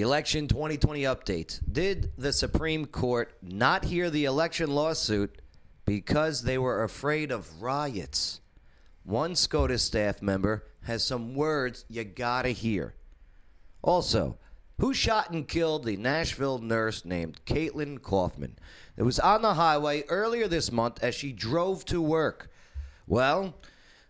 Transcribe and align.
Election 0.00 0.48
2020 0.48 1.02
updates. 1.02 1.60
Did 1.70 2.12
the 2.16 2.32
Supreme 2.32 2.86
Court 2.86 3.36
not 3.42 3.84
hear 3.84 4.10
the 4.10 4.26
election 4.26 4.70
lawsuit 4.70 5.42
because 5.84 6.42
they 6.42 6.58
were 6.58 6.84
afraid 6.84 7.32
of 7.32 7.62
riots? 7.62 8.40
One 9.02 9.34
SCOTUS 9.34 9.82
staff 9.82 10.22
member 10.22 10.66
has 10.82 11.04
some 11.04 11.34
words 11.34 11.84
you 11.88 12.04
gotta 12.04 12.50
hear. 12.50 12.94
Also, 13.82 14.38
who 14.78 14.94
shot 14.94 15.30
and 15.30 15.48
killed 15.48 15.84
the 15.84 15.96
Nashville 15.96 16.58
nurse 16.58 17.04
named 17.04 17.40
Caitlyn 17.44 18.00
Kaufman? 18.00 18.56
It 18.96 19.02
was 19.02 19.18
on 19.18 19.42
the 19.42 19.54
highway 19.54 20.04
earlier 20.08 20.46
this 20.46 20.70
month 20.70 21.02
as 21.02 21.14
she 21.14 21.32
drove 21.32 21.84
to 21.86 22.00
work. 22.00 22.50
Well, 23.06 23.56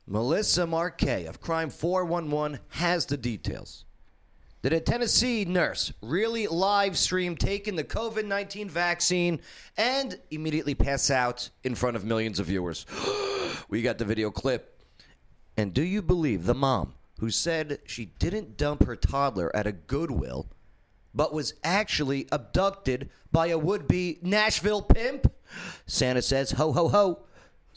Melissa 0.07 0.67
Marquais 0.67 1.27
of 1.27 1.41
Crime 1.41 1.71
411 1.71 2.59
has 2.69 3.07
the 3.07 3.17
details. 3.17 3.85
Did 4.61 4.73
a 4.73 4.81
Tennessee 4.81 5.45
nurse 5.45 5.93
really 6.03 6.49
live 6.49 6.99
stream 6.99 7.37
taking 7.37 7.77
the 7.77 7.85
COVID 7.85 8.25
19 8.25 8.69
vaccine 8.69 9.39
and 9.77 10.19
immediately 10.33 10.75
pass 10.75 11.13
out 11.13 11.49
in 11.63 11.77
front 11.77 11.95
of 11.95 12.05
millions 12.05 12.41
of 12.41 12.47
viewers? 12.47 12.85
we 13.69 13.83
got 13.83 13.99
the 13.99 14.05
video 14.05 14.33
clip. 14.33 14.83
And 15.57 15.73
do 15.73 15.83
you 15.83 16.03
believe 16.03 16.45
the 16.45 16.55
mom 16.55 16.95
who 17.21 17.31
said 17.31 17.79
she 17.87 18.07
didn't 18.19 18.57
dump 18.57 18.85
her 18.85 18.97
toddler 18.97 19.55
at 19.55 19.69
a 19.69 19.73
Goodwill, 19.73 20.49
but 21.15 21.33
was 21.33 21.55
actually 21.63 22.27
abducted 22.33 23.11
by 23.31 23.49
a 23.49 23.59
would 23.59 23.87
be 23.87 24.19
Nashville 24.23 24.83
pimp? 24.83 25.33
Santa 25.87 26.23
says, 26.23 26.51
ho, 26.51 26.73
ho, 26.73 26.89
ho. 26.89 27.21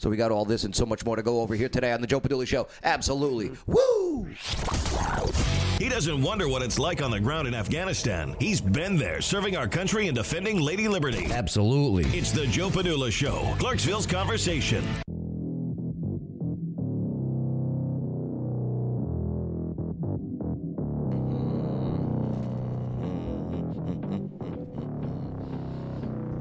So 0.02 0.10
we 0.10 0.16
got 0.16 0.32
all 0.32 0.44
this 0.44 0.64
and 0.64 0.74
so 0.74 0.84
much 0.84 1.04
more 1.04 1.14
to 1.14 1.22
go 1.22 1.42
over 1.42 1.54
here 1.54 1.68
today 1.68 1.92
on 1.92 2.00
the 2.00 2.08
Joe 2.08 2.20
Padula 2.20 2.44
Show. 2.44 2.66
Absolutely. 2.82 3.52
Woo! 3.68 4.26
He 5.78 5.88
doesn't 5.88 6.20
wonder 6.20 6.48
what 6.48 6.60
it's 6.60 6.76
like 6.76 7.00
on 7.00 7.12
the 7.12 7.20
ground 7.20 7.46
in 7.46 7.54
Afghanistan. 7.54 8.34
He's 8.40 8.60
been 8.60 8.96
there 8.96 9.20
serving 9.20 9.56
our 9.56 9.68
country 9.68 10.08
and 10.08 10.16
defending 10.16 10.58
Lady 10.58 10.88
Liberty. 10.88 11.30
Absolutely. 11.30 12.06
It's 12.18 12.32
the 12.32 12.48
Joe 12.48 12.68
Padula 12.68 13.12
Show, 13.12 13.54
Clarksville's 13.60 14.06
conversation. 14.06 14.82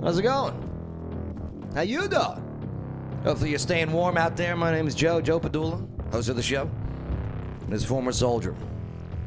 How's 0.04 0.18
it 0.18 0.24
going? 0.24 1.70
How 1.76 1.82
you 1.82 2.08
doing? 2.08 2.51
Hopefully 3.24 3.52
you're 3.52 3.60
staying 3.60 3.92
warm 3.92 4.18
out 4.18 4.36
there. 4.36 4.56
My 4.56 4.72
name 4.72 4.88
is 4.88 4.96
Joe, 4.96 5.22
Joe 5.22 5.40
Padula, 5.40 5.88
host 6.12 6.30
of 6.30 6.36
the 6.36 6.42
show. 6.42 6.68
And 7.66 7.74
a 7.74 7.80
former 7.80 8.12
soldier, 8.12 8.56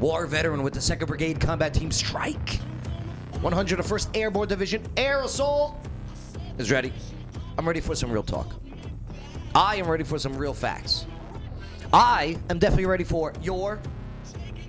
war 0.01 0.27
veteran 0.27 0.65
with 0.65 0.75
the 0.75 0.81
2nd 0.81 1.07
Brigade 1.07 1.41
Combat 1.41 1.73
Team 1.73 1.93
Strike, 1.93 2.59
101st 3.35 4.17
Airborne 4.17 4.49
Division 4.49 4.83
Air 4.97 5.23
Assault 5.23 5.77
is 6.59 6.73
ready. 6.73 6.93
I'm 7.57 7.69
ready 7.69 7.81
for 7.81 7.95
some 7.95 8.11
real 8.11 8.25
talk. 8.25 8.57
I 9.55 9.77
am 9.77 9.87
ready 9.87 10.03
for 10.03 10.19
some 10.19 10.37
real 10.37 10.55
facts. 10.55 11.07
I 11.93 12.37
am 12.51 12.59
definitely 12.59 12.87
ready 12.87 13.05
for 13.05 13.33
your 13.43 13.81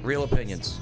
real 0.03 0.23
opinions. 0.23 0.79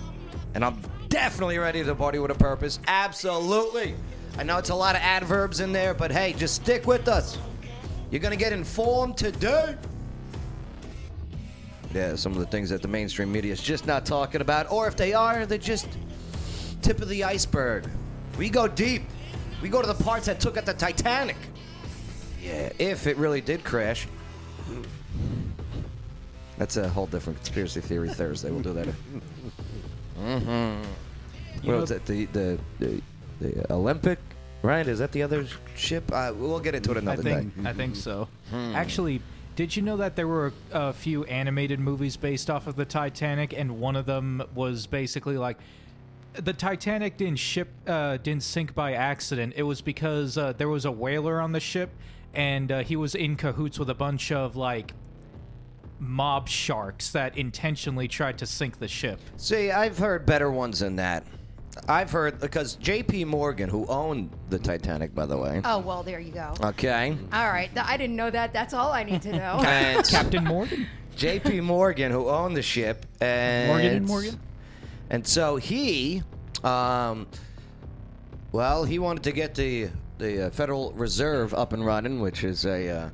And 0.53 0.65
I'm 0.65 0.81
definitely 1.07 1.59
ready 1.59 1.81
to 1.81 1.95
party 1.95 2.19
with 2.19 2.31
a 2.31 2.35
purpose. 2.35 2.81
Absolutely. 2.87 3.95
I 4.37 4.43
know 4.43 4.57
it's 4.57 4.69
a 4.69 4.75
lot 4.75 4.97
of 4.97 5.01
adverbs 5.01 5.61
in 5.61 5.71
there, 5.71 5.93
but 5.93 6.11
hey, 6.11 6.33
just 6.33 6.55
stick 6.55 6.85
with 6.85 7.07
us. 7.07 7.37
You're 8.13 8.19
going 8.19 8.29
to 8.29 8.37
get 8.37 8.53
informed 8.53 9.17
today. 9.17 9.75
Yeah, 11.95 12.15
some 12.15 12.31
of 12.33 12.37
the 12.37 12.45
things 12.45 12.69
that 12.69 12.83
the 12.83 12.87
mainstream 12.87 13.31
media 13.31 13.51
is 13.51 13.59
just 13.59 13.87
not 13.87 14.05
talking 14.05 14.39
about, 14.39 14.71
or 14.71 14.87
if 14.87 14.95
they 14.95 15.15
are, 15.15 15.47
they're 15.47 15.57
just 15.57 15.87
tip 16.83 17.01
of 17.01 17.09
the 17.09 17.23
iceberg. 17.23 17.89
We 18.37 18.51
go 18.51 18.67
deep. 18.67 19.01
We 19.63 19.69
go 19.69 19.81
to 19.81 19.87
the 19.87 19.95
parts 19.95 20.27
that 20.27 20.39
took 20.39 20.57
out 20.57 20.67
the 20.67 20.75
Titanic. 20.75 21.37
Yeah, 22.39 22.71
if 22.77 23.07
it 23.07 23.17
really 23.17 23.41
did 23.41 23.63
crash. 23.63 24.07
That's 26.59 26.77
a 26.77 26.87
whole 26.87 27.07
different 27.07 27.39
conspiracy 27.39 27.81
theory 27.81 28.09
Thursday. 28.09 28.51
We'll 28.51 28.61
do 28.61 28.73
that. 28.73 28.89
Mm-hmm. 30.19 30.83
You 31.63 31.71
What 31.71 31.81
was 31.81 31.89
it? 31.89 32.05
The, 32.05 32.25
the 32.25 32.59
the 32.77 33.01
the 33.41 33.73
Olympic, 33.73 34.19
right? 34.63 34.87
Is 34.87 34.99
that 34.99 35.11
the 35.11 35.21
other 35.21 35.45
ship? 35.75 36.11
Uh, 36.11 36.33
we'll 36.35 36.59
get 36.59 36.73
into 36.73 36.91
it 36.91 36.97
I 36.97 36.99
another 37.01 37.21
think 37.21 37.55
day. 37.55 37.69
I 37.69 37.73
think 37.73 37.95
so. 37.95 38.27
Hmm. 38.49 38.75
Actually, 38.75 39.21
did 39.55 39.75
you 39.75 39.83
know 39.83 39.97
that 39.97 40.15
there 40.15 40.27
were 40.27 40.51
a, 40.71 40.89
a 40.89 40.93
few 40.93 41.25
animated 41.25 41.79
movies 41.79 42.17
based 42.17 42.49
off 42.49 42.65
of 42.65 42.75
the 42.75 42.85
Titanic, 42.85 43.53
and 43.53 43.79
one 43.79 43.95
of 43.95 44.07
them 44.07 44.41
was 44.55 44.87
basically 44.87 45.37
like 45.37 45.59
the 46.33 46.53
Titanic 46.53 47.17
didn't 47.17 47.37
ship 47.37 47.69
uh, 47.85 48.17
didn't 48.17 48.43
sink 48.43 48.73
by 48.73 48.93
accident. 48.93 49.53
It 49.55 49.63
was 49.63 49.81
because 49.81 50.37
uh, 50.37 50.53
there 50.53 50.69
was 50.69 50.85
a 50.85 50.91
whaler 50.91 51.39
on 51.39 51.51
the 51.51 51.59
ship, 51.59 51.91
and 52.33 52.71
uh, 52.71 52.79
he 52.83 52.95
was 52.95 53.13
in 53.13 53.35
cahoots 53.35 53.77
with 53.77 53.89
a 53.89 53.95
bunch 53.95 54.31
of 54.31 54.55
like 54.55 54.93
mob 55.99 56.49
sharks 56.49 57.11
that 57.11 57.37
intentionally 57.37 58.07
tried 58.07 58.37
to 58.39 58.45
sink 58.45 58.79
the 58.79 58.87
ship. 58.87 59.19
See, 59.37 59.71
I've 59.71 59.97
heard 59.97 60.25
better 60.25 60.51
ones 60.51 60.79
than 60.79 60.95
that. 60.97 61.25
I've 61.87 62.11
heard 62.11 62.39
because 62.39 62.75
J.P. 62.75 63.25
Morgan, 63.25 63.69
who 63.69 63.85
owned 63.87 64.29
the 64.49 64.59
Titanic, 64.59 65.13
by 65.15 65.25
the 65.25 65.37
way. 65.37 65.61
Oh 65.65 65.79
well, 65.79 66.03
there 66.03 66.19
you 66.19 66.31
go. 66.31 66.53
Okay. 66.61 67.17
All 67.33 67.49
right, 67.49 67.73
Th- 67.73 67.85
I 67.85 67.97
didn't 67.97 68.15
know 68.15 68.29
that. 68.29 68.53
That's 68.53 68.73
all 68.73 68.91
I 68.91 69.03
need 69.03 69.21
to 69.23 69.31
know. 69.31 69.59
And 69.65 70.05
Captain 70.07 70.43
Morgan. 70.43 70.87
J.P. 71.15 71.61
Morgan, 71.61 72.11
who 72.11 72.27
owned 72.29 72.55
the 72.57 72.61
ship, 72.61 73.05
and 73.21 73.67
Morgan 73.69 73.95
and 73.97 74.05
Morgan? 74.05 74.39
and 75.09 75.25
so 75.27 75.57
he, 75.57 76.23
um, 76.63 77.27
well, 78.51 78.83
he 78.83 78.99
wanted 78.99 79.23
to 79.23 79.31
get 79.31 79.55
the 79.55 79.89
the 80.19 80.47
uh, 80.47 80.49
Federal 80.51 80.91
Reserve 80.93 81.53
up 81.53 81.73
and 81.73 81.85
running, 81.85 82.19
which 82.21 82.43
is 82.43 82.65
a 82.65 82.89
uh, 82.89 83.09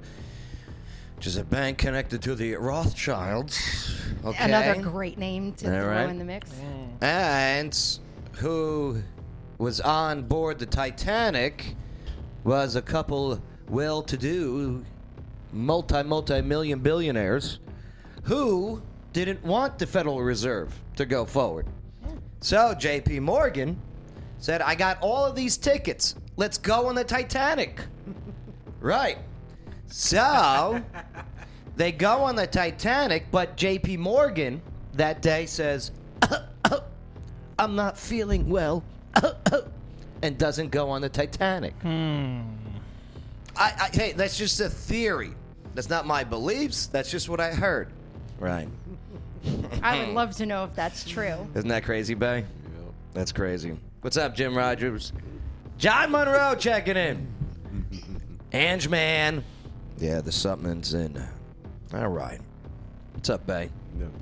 which 1.16 1.28
is 1.28 1.38
a 1.38 1.44
bank 1.44 1.78
connected 1.78 2.22
to 2.22 2.36
the 2.36 2.56
Rothschilds. 2.56 3.96
Okay. 4.24 4.44
Another 4.46 4.82
great 4.82 5.18
name 5.18 5.54
to 5.54 5.66
All 5.68 5.82
throw 5.84 5.90
right. 5.92 6.10
in 6.10 6.20
the 6.20 6.26
mix. 6.26 6.52
and 7.02 8.00
who 8.40 9.02
was 9.58 9.82
on 9.82 10.24
board 10.24 10.58
the 10.58 10.66
Titanic 10.66 11.76
was 12.46 12.78
a 12.78 12.82
couple 12.82 13.42
well-to-do 13.68 14.86
multi 15.52 16.04
multi 16.04 16.42
million 16.42 16.80
billionaires 16.80 17.60
who 18.24 18.82
didn't 19.12 19.44
want 19.44 19.78
the 19.78 19.86
Federal 19.86 20.24
Reserve 20.24 20.74
to 20.96 21.06
go 21.06 21.26
forward. 21.26 21.68
So 22.40 22.74
JP 22.76 23.22
Morgan 23.22 23.80
said, 24.38 24.62
"I 24.62 24.74
got 24.74 24.98
all 25.02 25.26
of 25.26 25.36
these 25.36 25.58
tickets. 25.58 26.16
Let's 26.38 26.58
go 26.58 26.88
on 26.88 26.96
the 26.96 27.04
Titanic." 27.04 27.82
right. 28.80 29.18
So 29.88 30.82
they 31.76 31.92
go 31.92 32.20
on 32.20 32.38
the 32.38 32.48
Titanic, 32.48 33.26
but 33.32 33.58
JP 33.58 33.98
Morgan 33.98 34.62
that 34.94 35.22
day 35.22 35.46
says, 35.46 35.92
I'm 37.60 37.76
not 37.76 37.98
feeling 37.98 38.50
well, 38.50 38.84
and 40.24 40.38
doesn't 40.38 40.70
go 40.72 40.90
on 40.90 41.02
the 41.02 41.10
Titanic. 41.10 41.74
Hmm. 41.82 42.40
I, 43.58 43.74
I, 43.78 43.90
hey, 43.92 44.12
that's 44.14 44.38
just 44.38 44.62
a 44.62 44.70
theory. 44.70 45.32
That's 45.76 45.90
not 45.90 46.08
my 46.08 46.24
beliefs. 46.24 46.88
That's 46.88 47.12
just 47.12 47.28
what 47.28 47.42
I 47.42 47.52
heard. 47.52 47.90
Right. 48.40 48.70
I 49.84 50.00
would 50.00 50.16
love 50.16 50.36
to 50.38 50.46
know 50.46 50.64
if 50.64 50.74
that's 50.74 51.04
true. 51.04 51.48
Isn't 51.54 51.68
that 51.68 51.84
crazy, 51.84 52.14
Bay? 52.14 52.46
That's 53.14 53.34
crazy. 53.34 53.78
What's 54.02 54.16
up, 54.16 54.36
Jim 54.36 54.58
Rogers? 54.58 55.12
John 55.78 56.12
Monroe 56.12 56.56
checking 56.56 56.96
in. 56.96 57.28
Ange 58.54 58.88
Man. 58.88 59.44
Yeah, 59.98 60.22
the 60.22 60.32
something's 60.32 60.94
in. 60.94 61.22
All 61.94 62.08
right. 62.08 62.40
What's 63.14 63.30
up, 63.30 63.46
Bay? 63.46 63.70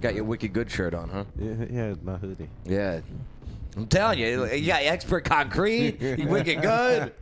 Got 0.01 0.15
your 0.15 0.23
wicked 0.23 0.53
good 0.53 0.69
shirt 0.69 0.93
on, 0.93 1.09
huh? 1.09 1.25
Yeah, 1.39 1.65
yeah, 1.69 1.93
my 2.03 2.17
hoodie. 2.17 2.49
Yeah. 2.65 3.01
I'm 3.75 3.85
telling 3.87 4.17
you, 4.17 4.45
you 4.51 4.67
got 4.67 4.81
expert 4.81 5.23
concrete. 5.23 6.01
You 6.01 6.27
wicked 6.27 6.61
good. 6.61 7.13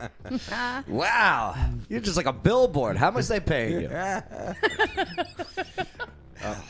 Wow. 0.88 1.54
You're 1.88 2.00
just 2.00 2.16
like 2.16 2.26
a 2.26 2.32
billboard. 2.32 2.96
How 2.96 3.10
much 3.10 3.28
they 3.28 3.40
paying 3.40 3.82
you? 3.82 3.90
Oh. 6.44 6.64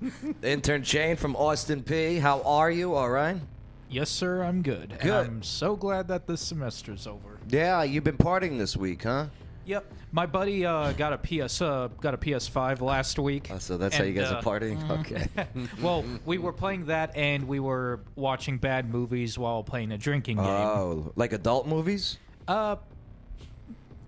Intern 0.42 0.82
Shane 0.82 1.16
from 1.16 1.34
Austin 1.36 1.82
Peay 1.82 2.20
How 2.20 2.40
are 2.42 2.70
you? 2.70 2.94
All 2.94 3.10
right? 3.10 3.36
Yes, 3.90 4.10
sir. 4.10 4.42
I'm 4.42 4.62
good. 4.62 4.90
Good. 5.00 5.26
And 5.26 5.36
I'm 5.36 5.42
so 5.42 5.74
glad 5.76 6.08
that 6.08 6.26
this 6.26 6.40
semester's 6.40 7.06
over. 7.06 7.38
Yeah, 7.48 7.82
you've 7.82 8.04
been 8.04 8.18
partying 8.18 8.58
this 8.58 8.76
week, 8.76 9.02
huh? 9.04 9.26
Yep. 9.68 9.84
My 10.12 10.24
buddy 10.24 10.64
uh, 10.64 10.92
got 10.92 11.12
a 11.12 11.18
PS 11.18 11.60
uh, 11.60 11.88
got 12.00 12.14
a 12.14 12.16
PS5 12.16 12.80
last 12.80 13.18
week. 13.18 13.48
Oh, 13.52 13.58
so 13.58 13.76
that's 13.76 13.94
how 13.94 14.04
you 14.04 14.14
guys 14.14 14.32
uh, 14.32 14.36
are 14.36 14.42
partying? 14.42 14.78
Okay. 15.00 15.28
well, 15.82 16.02
we 16.24 16.38
were 16.38 16.54
playing 16.54 16.86
that 16.86 17.14
and 17.14 17.46
we 17.46 17.60
were 17.60 18.00
watching 18.16 18.56
bad 18.56 18.88
movies 18.90 19.38
while 19.38 19.62
playing 19.62 19.92
a 19.92 19.98
drinking 19.98 20.38
game. 20.38 20.46
Oh, 20.46 21.12
like 21.16 21.32
adult 21.34 21.66
movies? 21.66 22.16
uh, 22.48 22.76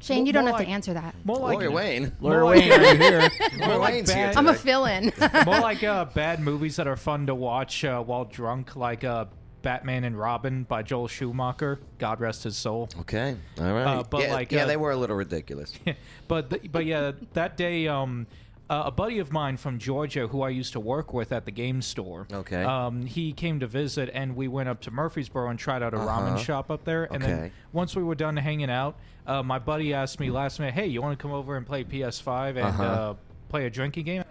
Shane, 0.03 0.25
you 0.25 0.33
don't 0.33 0.45
More 0.45 0.53
have 0.53 0.61
like- 0.61 0.67
to 0.69 0.73
answer 0.73 0.95
that. 0.95 1.15
more 1.25 1.37
like 1.37 1.59
Lawyer 1.59 1.71
Wayne. 1.71 2.13
More 2.21 2.43
like, 2.43 2.65
Lawyer 2.65 3.21
like 3.79 3.93
Wayne's 3.93 4.11
here 4.11 4.29
bad- 4.29 4.37
I'm 4.39 4.47
a 4.49 4.55
fill-in. 4.55 5.13
more 5.45 5.61
like 5.61 5.85
uh, 5.85 6.06
bad 6.06 6.41
movies 6.41 6.77
that 6.77 6.89
are 6.89 6.97
fun 6.97 7.27
to 7.27 7.35
watch 7.35 7.85
uh, 7.85 8.03
while 8.03 8.25
drunk, 8.25 8.77
like 8.77 9.05
uh, 9.05 9.27
Batman 9.62 10.05
and 10.05 10.19
Robin 10.19 10.65
by 10.65 10.83
Joel 10.83 11.09
Schumacher. 11.09 11.79
God 11.99 12.21
rest 12.21 12.45
his 12.45 12.57
soul. 12.57 12.89
Okay, 13.01 13.37
all 13.59 13.73
right. 13.73 13.85
Uh, 13.99 14.03
but 14.03 14.23
yeah, 14.23 14.33
like, 14.33 14.53
yeah, 14.53 14.65
uh, 14.65 14.67
they 14.67 14.77
were 14.77 14.91
a 14.93 14.97
little 14.97 15.17
ridiculous. 15.17 15.73
but 16.29 16.51
th- 16.51 16.71
but 16.73 16.87
yeah, 16.87 17.12
that 17.35 17.57
day, 17.57 17.87
um, 17.89 18.27
uh, 18.69 18.85
a 18.87 18.91
buddy 18.91 19.19
of 19.19 19.33
mine 19.33 19.57
from 19.57 19.79
Georgia 19.79 20.29
who 20.29 20.43
I 20.43 20.51
used 20.51 20.73
to 20.75 20.81
work 20.81 21.12
with 21.12 21.33
at 21.33 21.45
the 21.45 21.51
game 21.51 21.83
store. 21.83 22.29
Okay. 22.33 22.62
Um, 22.62 23.05
he 23.05 23.33
came 23.33 23.59
to 23.61 23.67
visit, 23.67 24.11
and 24.15 24.37
we 24.37 24.47
went 24.49 24.69
up 24.69 24.81
to 24.83 24.91
Murfreesboro 24.93 25.49
and 25.51 25.59
tried 25.59 25.83
out 25.83 25.93
a 25.93 25.97
ramen 25.99 26.39
shop 26.39 26.71
up 26.71 26.85
there. 26.85 27.05
And 27.13 27.23
Uh-huh. 27.23 27.33
Okay. 27.33 27.41
then 27.43 27.53
once 27.73 27.97
we 27.97 28.03
were 28.05 28.15
done 28.15 28.37
hanging 28.37 28.71
out, 28.71 28.97
uh, 29.27 29.43
my 29.43 29.59
buddy 29.59 29.93
asked 29.93 30.21
me 30.21 30.31
last 30.31 30.61
minute, 30.61 30.75
"Hey, 30.75 30.87
you 30.87 31.03
want 31.03 31.19
to 31.19 31.23
come 31.23 31.33
over 31.33 31.56
and 31.56 31.67
play 31.67 31.83
PS5 31.85 32.51
and 32.56 32.67
Uh-huh. 32.67 32.83
uh, 32.85 33.15
play 33.49 33.67
a 33.67 33.71
drinking 33.71 34.05
game?" 34.05 34.25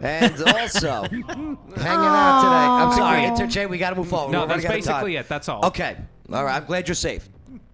And 0.00 0.34
I'm 0.34 0.40
like, 0.42 0.70
"Sure." 0.70 1.04
And 1.10 1.24
I'm 1.28 1.28
like, 1.28 1.28
And 1.30 1.58
also, 1.58 1.76
hanging 1.80 2.06
out 2.06 2.40
today. 2.40 2.66
I'm 2.84 2.92
sorry, 2.92 3.24
interchange. 3.24 3.70
We 3.70 3.78
got 3.78 3.90
to 3.90 3.96
move 3.96 4.08
forward. 4.08 4.32
No, 4.32 4.40
We're 4.42 4.46
running 4.48 4.62
that's 4.66 4.74
out 4.74 4.78
of 4.78 4.84
time. 4.84 4.94
basically 4.94 5.16
it. 5.16 5.28
That's 5.28 5.48
all. 5.48 5.64
Okay. 5.66 5.96
All 6.32 6.44
right. 6.44 6.56
I'm 6.56 6.64
glad 6.66 6.88
you're 6.88 6.94
safe. 6.94 7.28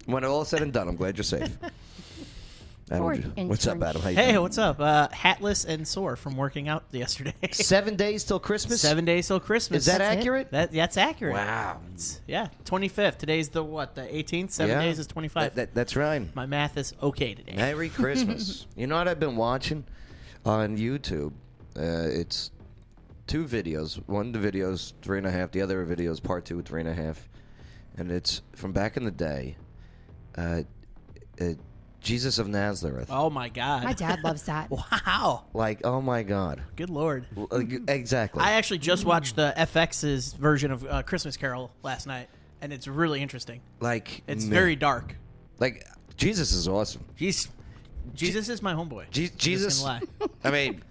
When 0.05 0.23
all 0.25 0.41
is 0.41 0.47
said 0.49 0.61
and 0.61 0.71
done, 0.73 0.87
I'm 0.87 0.95
glad 0.95 1.17
you're 1.17 1.23
safe. 1.23 1.49
Adam, 2.89 3.03
Poor 3.03 3.13
would 3.15 3.33
you- 3.37 3.45
what's 3.45 3.65
up, 3.67 3.75
intern. 3.75 3.87
Adam? 3.89 4.01
How 4.01 4.09
you 4.09 4.15
Hey, 4.17 4.31
doing? 4.33 4.41
what's 4.41 4.57
up? 4.57 4.79
Uh, 4.81 5.07
hatless 5.13 5.63
and 5.63 5.87
sore 5.87 6.17
from 6.17 6.35
working 6.35 6.67
out 6.67 6.83
yesterday. 6.91 7.33
Seven 7.53 7.95
days 7.95 8.25
till 8.25 8.37
Christmas. 8.39 8.81
Seven 8.81 9.05
days 9.05 9.27
till 9.27 9.39
Christmas. 9.39 9.79
Is 9.81 9.85
that 9.85 9.99
That's 9.99 10.15
it? 10.15 10.19
accurate? 10.19 10.51
That 10.51 10.73
that's 10.73 10.97
accurate. 10.97 11.35
Wow. 11.35 11.79
It's- 11.93 12.19
yeah, 12.27 12.47
twenty 12.65 12.89
fifth. 12.89 13.17
Today's 13.17 13.47
the 13.47 13.63
what? 13.63 13.95
The 13.95 14.13
eighteenth. 14.13 14.51
Seven 14.51 14.75
Yeah. 14.75 14.81
days 14.83 14.99
is 14.99 15.07
twenty 15.07 15.29
five. 15.29 15.55
That- 15.55 15.67
that- 15.67 15.73
that's 15.73 15.95
right. 15.95 16.35
My 16.35 16.45
math 16.45 16.75
is 16.75 16.93
okay 17.01 17.33
today. 17.33 17.55
Merry 17.55 17.87
Christmas. 17.87 18.65
you 18.75 18.87
know 18.87 18.97
what 18.97 19.07
I've 19.07 19.21
been 19.21 19.37
watching 19.37 19.85
on 20.45 20.75
YouTube? 20.77 21.31
Uh, 21.77 22.07
it's 22.09 22.51
two 23.27 23.45
videos. 23.45 23.95
One 24.07 24.31
the 24.31 24.39
video's 24.39 24.93
three 25.01 25.17
and 25.17 25.27
a 25.27 25.31
half. 25.31 25.51
The 25.51 25.61
other 25.61 25.83
video's 25.85 26.19
part 26.19 26.45
two, 26.45 26.61
three 26.61 26.81
and 26.81 26.89
a 26.89 26.93
half. 26.93 27.27
And 27.97 28.11
it's 28.11 28.41
from 28.53 28.71
back 28.71 28.97
in 28.97 29.03
the 29.05 29.11
day. 29.11 29.57
Uh, 30.37 30.61
uh, 31.39 31.45
Jesus 31.99 32.39
of 32.39 32.47
Nazareth. 32.47 33.09
Oh 33.11 33.29
my 33.29 33.47
god. 33.49 33.83
My 33.83 33.93
dad 33.93 34.23
loves 34.23 34.43
that. 34.43 34.69
Wow. 35.05 35.45
Like, 35.53 35.81
oh 35.85 36.01
my 36.01 36.23
God. 36.23 36.61
Good 36.75 36.89
lord. 36.89 37.25
Uh, 37.37 37.59
Exactly. 37.87 38.41
I 38.41 38.53
actually 38.53 38.79
just 38.79 39.05
watched 39.05 39.35
the 39.35 39.53
FX's 39.55 40.33
version 40.33 40.71
of 40.71 40.83
uh, 40.85 41.03
Christmas 41.03 41.37
Carol 41.37 41.71
last 41.83 42.07
night, 42.07 42.27
and 42.61 42.73
it's 42.73 42.87
really 42.87 43.21
interesting. 43.21 43.61
like, 43.81 44.23
It's 44.27 44.45
man. 44.45 44.51
very 44.53 44.75
dark. 44.75 45.15
Like, 45.59 45.85
Jesus 46.17 46.53
is 46.53 46.67
awesome. 46.67 47.03
He's 47.15 47.49
Jesus 48.15 48.49
is 48.49 48.61
my 48.63 48.73
homeboy. 48.73 49.09
Je- 49.11 49.23
I'm 49.25 49.27
just 49.29 49.37
Jesus. 49.37 49.81
gonna 49.81 50.01
lie. 50.19 50.27
I 50.43 50.49
mean, 50.51 50.81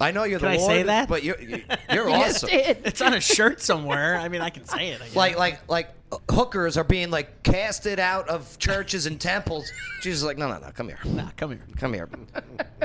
I 0.00 0.10
know 0.10 0.24
you're 0.24 0.38
Can 0.38 0.48
the 0.48 0.54
I 0.54 0.58
Lord, 0.58 0.70
say 0.70 0.82
that? 0.84 1.08
but 1.08 1.22
you're 1.22 1.40
you're 1.40 2.08
Yes, 2.08 2.44
awesome. 2.44 2.48
did. 2.50 2.78
It's 2.84 3.00
on 3.00 3.14
a 3.14 3.20
shirt 3.20 3.60
somewhere. 3.60 4.16
I 4.16 4.28
mean, 4.28 4.40
I 4.42 4.50
can 4.50 4.64
say 4.64 4.88
it. 4.88 5.00
I 5.00 5.04
guess. 5.06 5.16
like 5.16 5.38
like 5.38 5.68
like 5.68 5.88
hookers 6.30 6.76
are 6.76 6.84
being 6.84 7.10
like 7.10 7.42
casted 7.42 7.98
out 7.98 8.28
of 8.28 8.58
churches 8.58 9.06
and 9.06 9.20
temples. 9.20 9.70
Jesus 10.02 10.20
is 10.20 10.24
like, 10.24 10.38
no, 10.38 10.48
no, 10.48 10.58
no, 10.58 10.70
come 10.70 10.88
here, 10.88 10.98
nah, 11.04 11.30
come 11.36 11.50
here. 11.50 11.60
come 11.78 11.92
here. 11.94 12.08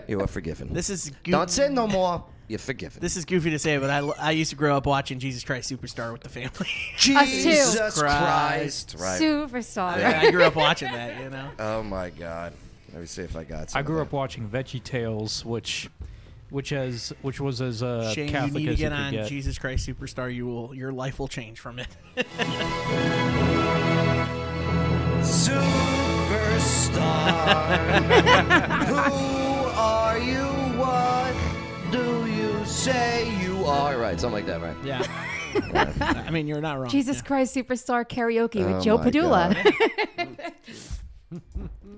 You 0.07 0.21
are 0.21 0.27
forgiven. 0.27 0.73
This 0.73 0.89
is 0.89 1.11
goo- 1.23 1.31
Don't 1.33 1.49
sin 1.49 1.73
no 1.73 1.87
more. 1.87 2.23
You're 2.47 2.59
forgiven. 2.59 2.99
This 2.99 3.15
is 3.15 3.23
goofy 3.23 3.51
to 3.51 3.59
say, 3.59 3.77
but 3.77 3.89
I, 3.89 3.99
I 3.99 4.31
used 4.31 4.49
to 4.49 4.57
grow 4.57 4.75
up 4.75 4.85
watching 4.85 5.19
Jesus 5.19 5.41
Christ 5.43 5.71
Superstar 5.71 6.11
with 6.11 6.21
the 6.21 6.27
family. 6.29 6.67
Jesus 6.97 7.79
Us 7.79 7.95
too. 7.95 8.01
Christ. 8.01 8.95
Right. 8.99 9.21
Superstar. 9.21 9.93
I 10.03 10.31
grew 10.31 10.43
up 10.43 10.55
watching 10.55 10.91
that, 10.91 11.21
you 11.21 11.29
know. 11.29 11.49
Oh 11.59 11.81
my 11.83 12.09
God. 12.09 12.51
Let 12.91 12.99
me 13.01 13.07
see 13.07 13.21
if 13.21 13.37
I 13.37 13.45
got. 13.45 13.69
Some 13.69 13.79
I 13.79 13.83
grew 13.83 14.01
up 14.01 14.11
watching 14.11 14.49
Veggie 14.49 14.83
Tales, 14.83 15.45
which, 15.45 15.89
which 16.51 16.69
has, 16.69 17.11
which 17.23 17.41
was 17.41 17.61
as 17.61 17.81
uh, 17.81 18.13
Shane, 18.13 18.29
Catholic 18.29 18.61
you 18.61 18.67
need 18.67 18.73
as 18.73 18.77
to 18.77 18.81
get 18.83 18.91
you 18.91 18.95
could 18.97 19.05
on 19.05 19.11
get. 19.13 19.27
Jesus 19.27 19.57
Christ 19.57 19.89
Superstar. 19.89 20.31
You 20.33 20.45
will, 20.45 20.75
your 20.75 20.91
life 20.91 21.17
will 21.17 21.27
change 21.27 21.59
from 21.59 21.79
it. 21.79 21.87
Superstar. 26.61 28.85
Who 28.87 28.93
are 29.77 30.19
you? 30.19 30.43
What 30.77 31.33
do 31.91 32.25
you 32.31 32.65
say 32.65 33.29
you 33.41 33.65
are? 33.65 33.97
Right, 33.97 34.19
something 34.19 34.33
like 34.33 34.45
that, 34.47 34.61
right? 34.61 34.75
yeah. 34.83 35.03
I 36.25 36.29
mean, 36.31 36.47
you're 36.47 36.61
not 36.61 36.79
wrong. 36.79 36.89
Jesus 36.89 37.17
Yeah. 37.17 37.23
Christ 37.23 37.55
Superstar 37.55 38.05
karaoke 38.07 38.61
Oh 38.63 38.75
with 38.75 38.83
Joe 38.83 38.97
my 38.97 39.09
Padula. 39.09 40.53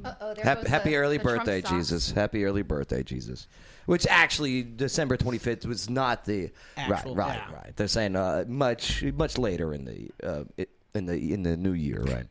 Uh-oh, 0.05 0.35
Happy, 0.41 0.61
goes 0.63 0.69
happy 0.69 0.95
early 0.95 1.17
the 1.17 1.23
birthday, 1.23 1.61
socks. 1.61 1.71
Jesus. 1.73 2.11
Happy 2.11 2.45
early 2.45 2.61
birthday, 2.61 3.03
Jesus. 3.03 3.47
Which 3.85 4.07
actually, 4.09 4.63
December 4.63 5.17
25th 5.17 5.65
was 5.65 5.89
not 5.89 6.25
the 6.25 6.51
Actual- 6.77 7.15
right, 7.15 7.27
right, 7.27 7.41
yeah. 7.49 7.55
right. 7.55 7.73
They're 7.75 7.87
saying 7.87 8.15
uh, 8.15 8.45
much, 8.47 9.03
much 9.03 9.37
later 9.37 9.73
in 9.73 9.85
the 9.85 10.11
uh, 10.25 10.43
in 10.93 11.05
the 11.05 11.33
in 11.33 11.43
the 11.43 11.57
new 11.57 11.73
year, 11.73 12.01
right? 12.03 12.25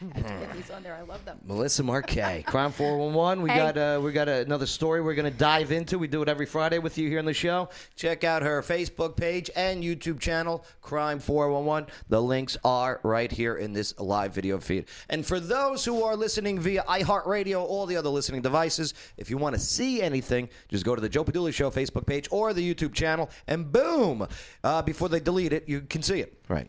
I 0.00 0.18
have 0.18 0.26
to 0.26 0.46
get 0.46 0.52
these 0.54 0.70
on 0.70 0.82
there. 0.82 0.94
I 0.94 1.02
love 1.02 1.24
them. 1.24 1.38
Melissa 1.46 1.82
Marquais, 1.82 2.42
Crime 2.46 2.72
411. 2.72 3.42
We 3.42 3.50
Hey. 3.50 3.56
got 3.56 3.76
uh, 3.78 4.00
we 4.02 4.12
got 4.12 4.28
another 4.28 4.66
story 4.66 5.00
we're 5.00 5.14
going 5.14 5.30
to 5.30 5.38
dive 5.38 5.72
into. 5.72 5.98
We 5.98 6.08
do 6.08 6.20
it 6.22 6.28
every 6.28 6.46
Friday 6.46 6.78
with 6.78 6.98
you 6.98 7.08
here 7.08 7.18
on 7.20 7.24
the 7.24 7.32
show. 7.34 7.68
Check 7.96 8.24
out 8.24 8.42
her 8.42 8.60
Facebook 8.62 9.16
page 9.16 9.50
and 9.56 9.82
YouTube 9.82 10.20
channel, 10.20 10.64
Crime 10.82 11.18
411. 11.18 11.88
The 12.08 12.20
links 12.20 12.56
are 12.64 13.00
right 13.02 13.30
here 13.30 13.56
in 13.56 13.72
this 13.72 13.98
live 13.98 14.34
video 14.34 14.58
feed. 14.58 14.86
And 15.08 15.24
for 15.24 15.40
those 15.40 15.84
who 15.84 16.02
are 16.02 16.16
listening 16.16 16.58
via 16.60 16.82
iHeartRadio, 16.84 17.62
all 17.62 17.86
the 17.86 17.96
other 17.96 18.08
listening 18.10 18.42
devices, 18.42 18.94
if 19.16 19.30
you 19.30 19.38
want 19.38 19.54
to 19.54 19.60
see 19.60 20.02
anything, 20.02 20.48
just 20.68 20.84
go 20.84 20.94
to 20.94 21.00
the 21.00 21.08
Joe 21.08 21.24
Padula 21.24 21.52
Show 21.54 21.70
Facebook 21.70 22.06
page 22.06 22.28
or 22.30 22.52
the 22.52 22.74
YouTube 22.74 22.92
channel, 22.94 23.30
and 23.46 23.70
boom! 23.70 24.26
Uh, 24.62 24.82
before 24.82 25.08
they 25.08 25.20
delete 25.20 25.52
it, 25.52 25.68
you 25.68 25.80
can 25.82 26.02
see 26.02 26.20
it. 26.20 26.38
Right. 26.48 26.68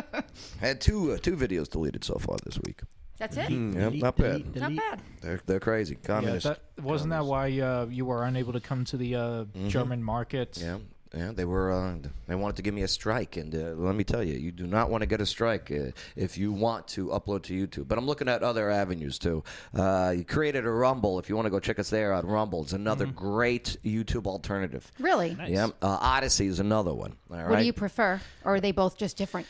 Had 0.60 0.80
two 0.80 1.12
uh, 1.12 1.18
two 1.18 1.36
videos 1.36 1.68
deleted 1.68 2.02
so 2.04 2.14
far 2.14 2.36
this 2.44 2.51
week. 2.66 2.80
That's 3.18 3.36
it. 3.36 3.50
Yep, 3.50 3.92
not 3.94 4.16
bad. 4.16 4.52
Delete, 4.52 4.56
Not 4.56 4.76
bad. 4.76 5.00
They're 5.20 5.40
they're 5.46 5.60
crazy. 5.60 5.96
Yeah, 6.02 6.06
Communist. 6.06 6.46
that, 6.46 6.60
wasn't 6.82 7.10
that 7.10 7.24
why 7.24 7.56
uh, 7.60 7.86
you 7.88 8.04
were 8.04 8.24
unable 8.24 8.52
to 8.52 8.60
come 8.60 8.84
to 8.86 8.96
the 8.96 9.14
uh, 9.14 9.20
Mm-hmm. 9.44 9.68
German 9.68 10.02
market? 10.02 10.58
Yeah, 10.60 10.78
yeah. 11.14 11.30
They 11.32 11.44
were. 11.44 11.70
Uh, 11.70 11.98
they 12.26 12.34
wanted 12.34 12.56
to 12.56 12.62
give 12.62 12.74
me 12.74 12.82
a 12.82 12.88
strike, 12.88 13.36
and 13.36 13.54
uh, 13.54 13.74
let 13.76 13.94
me 13.94 14.02
tell 14.02 14.24
you, 14.24 14.34
you 14.34 14.50
do 14.50 14.66
not 14.66 14.90
want 14.90 15.02
to 15.02 15.06
get 15.06 15.20
a 15.20 15.26
strike 15.26 15.70
uh, 15.70 15.92
if 16.16 16.36
you 16.36 16.50
want 16.52 16.88
to 16.88 17.08
upload 17.08 17.44
to 17.44 17.54
YouTube. 17.54 17.86
But 17.86 17.96
I'm 17.98 18.06
looking 18.06 18.28
at 18.28 18.42
other 18.42 18.70
avenues 18.70 19.20
too. 19.20 19.44
Uh, 19.72 20.14
you 20.16 20.24
created 20.24 20.64
a 20.66 20.70
Rumble. 20.70 21.20
If 21.20 21.28
you 21.28 21.36
want 21.36 21.46
to 21.46 21.50
go 21.50 21.60
check 21.60 21.78
us 21.78 21.90
there 21.90 22.12
on 22.14 22.26
Rumble, 22.26 22.62
it's 22.62 22.72
another 22.72 23.06
great 23.06 23.76
YouTube 23.84 24.26
alternative. 24.26 24.90
Really? 24.98 25.36
Yeah, 25.46 25.68
uh, 25.80 25.98
Odysee 26.18 26.46
is 26.48 26.58
another 26.58 26.92
one. 26.94 27.14
All 27.30 27.36
right. 27.36 27.48
What 27.50 27.58
do 27.60 27.66
you 27.66 27.72
prefer? 27.72 28.20
Or 28.44 28.56
are 28.56 28.60
they 28.60 28.72
both 28.72 28.96
just 28.98 29.16
different? 29.16 29.46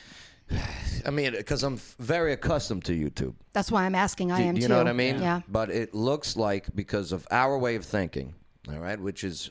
I 1.06 1.10
mean, 1.10 1.32
because 1.32 1.62
I'm 1.62 1.78
very 1.98 2.32
accustomed 2.32 2.84
to 2.84 2.92
YouTube. 2.92 3.34
That's 3.52 3.72
why 3.72 3.84
I'm 3.84 3.94
asking. 3.94 4.30
I 4.30 4.38
Do- 4.38 4.44
am 4.44 4.54
do 4.54 4.60
you 4.60 4.66
too. 4.66 4.72
know 4.72 4.78
what 4.78 4.88
I 4.88 4.92
mean? 4.92 5.20
Yeah. 5.20 5.40
But 5.48 5.70
it 5.70 5.94
looks 5.94 6.36
like 6.36 6.74
because 6.74 7.12
of 7.12 7.26
our 7.30 7.58
way 7.58 7.74
of 7.76 7.84
thinking, 7.84 8.34
all 8.68 8.78
right, 8.78 9.00
which 9.00 9.24
is 9.24 9.50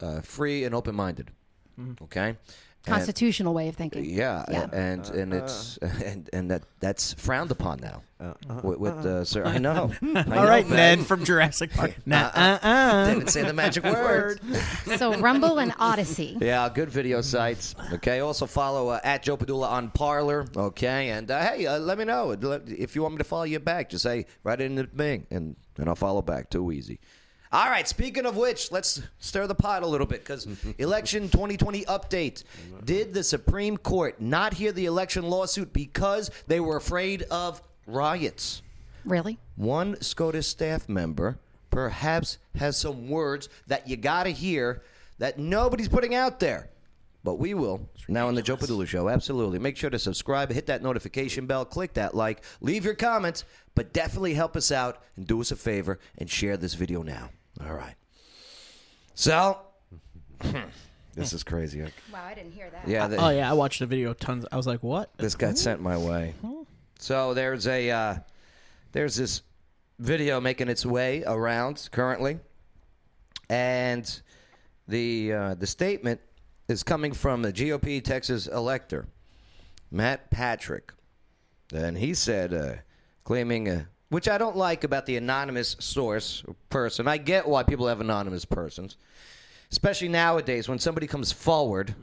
uh, 0.00 0.20
free 0.20 0.64
and 0.64 0.74
open-minded. 0.74 1.30
Okay. 2.02 2.36
And- 2.86 2.94
Constitutional 2.94 3.52
way 3.52 3.68
of 3.68 3.76
thinking. 3.76 4.06
yeah, 4.06 4.42
Yeah. 4.50 4.66
and 4.72 5.06
and 5.10 5.34
it's 5.34 5.76
and 5.82 6.30
and 6.32 6.50
that 6.50 6.62
that's 6.80 7.12
frowned 7.12 7.50
upon 7.50 7.78
now. 7.80 8.02
with, 8.62 8.78
with 8.78 9.04
uh, 9.04 9.22
sir, 9.24 9.44
I 9.44 9.58
know. 9.58 9.92
I 10.02 10.06
know, 10.06 10.38
All 10.38 10.46
right, 10.46 10.66
Ben. 10.66 10.98
Ned 11.00 11.06
from 11.06 11.22
Jurassic 11.24 11.72
Park. 11.72 11.94
Nah, 12.06 12.30
uh, 12.34 12.58
uh. 12.62 13.06
Didn't 13.14 13.28
say 13.28 13.42
the 13.42 13.52
magic 13.52 13.84
word. 14.04 14.40
So 14.96 15.14
Rumble 15.18 15.58
and 15.58 15.72
Odysee. 15.78 16.38
Yeah, 16.40 16.70
good 16.74 16.88
video 16.88 17.20
sites. 17.20 17.74
Okay, 17.92 18.20
also 18.20 18.46
follow 18.46 18.88
uh, 18.88 19.00
at 19.04 19.22
Joe 19.24 19.36
Padula 19.36 19.68
on 19.68 19.90
Parler. 19.90 20.46
Okay, 20.56 21.10
and 21.10 21.30
uh, 21.30 21.38
hey, 21.38 21.66
uh, 21.66 21.78
let 21.78 21.98
me 21.98 22.04
know 22.06 22.30
if 22.66 22.96
you 22.96 23.02
want 23.02 23.12
me 23.14 23.18
to 23.18 23.24
follow 23.24 23.44
you 23.44 23.60
back. 23.60 23.90
Just 23.90 24.04
say 24.04 24.24
right 24.42 24.58
in 24.60 24.74
the 24.74 24.84
Bing, 24.84 25.26
and 25.30 25.54
and 25.76 25.86
I'll 25.88 25.96
follow 25.96 26.22
back. 26.22 26.48
Too 26.48 26.72
easy. 26.72 26.98
All 27.52 27.68
right. 27.68 27.88
Speaking 27.88 28.26
of 28.26 28.36
which, 28.36 28.70
let's 28.70 29.02
stir 29.18 29.46
the 29.48 29.54
pot 29.54 29.82
a 29.82 29.86
little 29.86 30.06
bit 30.06 30.20
because 30.20 30.46
election 30.78 31.28
2020 31.28 31.84
update. 31.86 32.44
Did 32.84 33.12
the 33.12 33.24
Supreme 33.24 33.76
Court 33.76 34.20
not 34.20 34.54
hear 34.54 34.70
the 34.70 34.86
election 34.86 35.24
lawsuit 35.24 35.72
because 35.72 36.30
they 36.46 36.60
were 36.60 36.76
afraid 36.76 37.22
of 37.24 37.60
riots? 37.86 38.62
Really? 39.04 39.38
one 39.56 40.00
SCOTUS 40.00 40.46
staff 40.46 40.88
member 40.88 41.38
perhaps 41.70 42.38
has 42.56 42.76
some 42.76 43.08
words 43.08 43.48
that 43.66 43.88
you 43.88 43.96
got 43.96 44.24
to 44.24 44.30
hear 44.30 44.82
that 45.18 45.38
nobody's 45.38 45.88
putting 45.88 46.14
out 46.14 46.40
there. 46.40 46.68
But 47.22 47.34
we 47.34 47.52
will. 47.52 47.88
Now 48.08 48.28
on 48.28 48.34
the 48.34 48.42
Joe 48.42 48.56
Padula 48.56 48.86
Show. 48.86 49.08
Absolutely. 49.08 49.58
Make 49.58 49.76
sure 49.76 49.90
to 49.90 49.98
subscribe, 49.98 50.50
hit 50.50 50.66
that 50.66 50.82
notification 50.82 51.46
bell, 51.46 51.64
click 51.64 51.94
that 51.94 52.14
like, 52.14 52.42
leave 52.60 52.84
your 52.84 52.94
comments, 52.94 53.44
but 53.74 53.92
definitely 53.92 54.34
help 54.34 54.56
us 54.56 54.72
out 54.72 55.02
and 55.16 55.26
do 55.26 55.40
us 55.40 55.50
a 55.50 55.56
favor 55.56 55.98
and 56.16 56.30
share 56.30 56.56
this 56.56 56.74
video 56.74 57.02
now. 57.02 57.30
All 57.66 57.74
right. 57.74 57.94
So, 59.14 59.58
this 61.14 61.32
is 61.32 61.42
crazy. 61.44 61.82
Wow, 62.12 62.24
I 62.24 62.34
didn't 62.34 62.52
hear 62.52 62.70
that. 62.70 62.88
Yeah. 62.88 63.06
the- 63.08 63.16
Oh 63.18 63.28
yeah, 63.30 63.50
I 63.50 63.52
watched 63.52 63.80
the 63.80 63.86
video 63.86 64.12
tons. 64.14 64.46
I 64.50 64.56
was 64.56 64.66
like, 64.66 64.82
what? 64.82 65.10
this 65.18 65.34
got 65.34 65.58
sent 65.58 65.80
my 65.80 65.96
way. 65.96 66.34
So 66.98 67.34
there's 67.34 67.66
a 67.66 67.90
uh, 67.90 68.14
there's 68.92 69.16
this 69.16 69.42
video 69.98 70.40
making 70.40 70.68
its 70.68 70.84
way 70.84 71.22
around 71.26 71.88
currently, 71.92 72.38
and 73.48 74.20
the 74.88 75.32
uh, 75.32 75.54
the 75.54 75.66
statement 75.66 76.20
is 76.68 76.82
coming 76.82 77.12
from 77.12 77.42
the 77.42 77.52
GOP 77.52 78.02
Texas 78.02 78.46
elector, 78.46 79.06
Matt 79.90 80.30
Patrick. 80.30 80.92
And 81.72 81.96
he 81.96 82.14
said, 82.14 82.52
uh, 82.52 82.74
claiming, 83.24 83.68
uh, 83.68 83.84
which 84.10 84.28
I 84.28 84.38
don't 84.38 84.56
like 84.56 84.84
about 84.84 85.06
the 85.06 85.16
anonymous 85.16 85.76
source 85.80 86.42
person. 86.68 87.08
I 87.08 87.16
get 87.16 87.48
why 87.48 87.62
people 87.62 87.86
have 87.88 88.00
anonymous 88.00 88.44
persons, 88.44 88.96
especially 89.72 90.08
nowadays 90.08 90.68
when 90.68 90.78
somebody 90.78 91.06
comes 91.06 91.32
forward. 91.32 91.94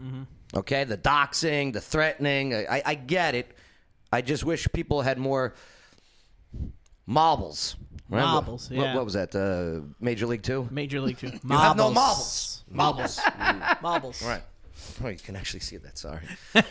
Okay, 0.56 0.84
the 0.86 0.98
doxing, 0.98 1.74
the 1.74 1.82
threatening. 1.82 2.54
I, 2.56 2.82
I 2.86 2.96
get 2.96 3.36
it. 3.36 3.52
I 4.12 4.22
just 4.22 4.44
wish 4.46 4.68
people 4.74 5.02
had 5.02 5.18
more 5.18 5.54
marbles. 7.06 7.76
Remember- 8.10 8.32
Marbles, 8.34 8.70
what- 8.70 8.80
yeah. 8.80 8.96
What, 8.96 9.04
was 9.06 9.14
that? 9.16 9.36
Uh, 9.36 9.86
Major 10.00 10.28
League 10.28 10.44
Two. 10.44 10.68
Major 10.72 11.02
League 11.02 11.18
Two. 11.18 11.28
You 11.28 11.58
have 11.58 11.76
no 11.76 11.92
marbles. 11.92 12.64
Marbles. 12.72 13.20
Marbles. 13.82 14.22
Right. 14.26 14.42
Oh, 15.04 15.10
you 15.10 15.18
can 15.18 15.36
actually 15.36 15.60
see 15.60 15.78
that. 15.78 15.98
Sorry. 15.98 16.22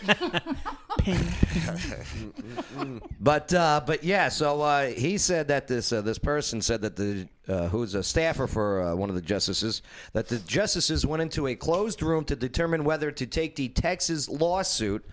but 3.21 3.55
uh, 3.55 3.81
but 3.87 4.05
yeah, 4.05 4.29
so 4.29 4.63
uh, 4.63 4.87
he 4.87 5.19
said 5.19 5.49
that 5.49 5.69
this 5.69 5.93
uh, 5.93 6.03
this 6.03 6.19
person 6.19 6.61
said 6.61 6.83
that 6.83 6.97
the 6.97 7.29
uh, 7.49 7.69
who's 7.69 7.95
a 7.95 8.03
staffer 8.03 8.47
for 8.47 8.83
uh, 8.83 8.95
one 8.95 9.09
of 9.09 9.15
the 9.15 9.23
justices 9.23 9.83
that 10.13 10.29
the 10.29 10.39
justices 10.39 11.07
went 11.07 11.23
into 11.23 11.47
a 11.47 11.55
closed 11.55 12.03
room 12.03 12.25
to 12.25 12.37
determine 12.37 12.85
whether 12.85 13.11
to 13.11 13.27
take 13.27 13.57
the 13.57 13.69
Texas 13.69 14.29
lawsuit 14.29 15.05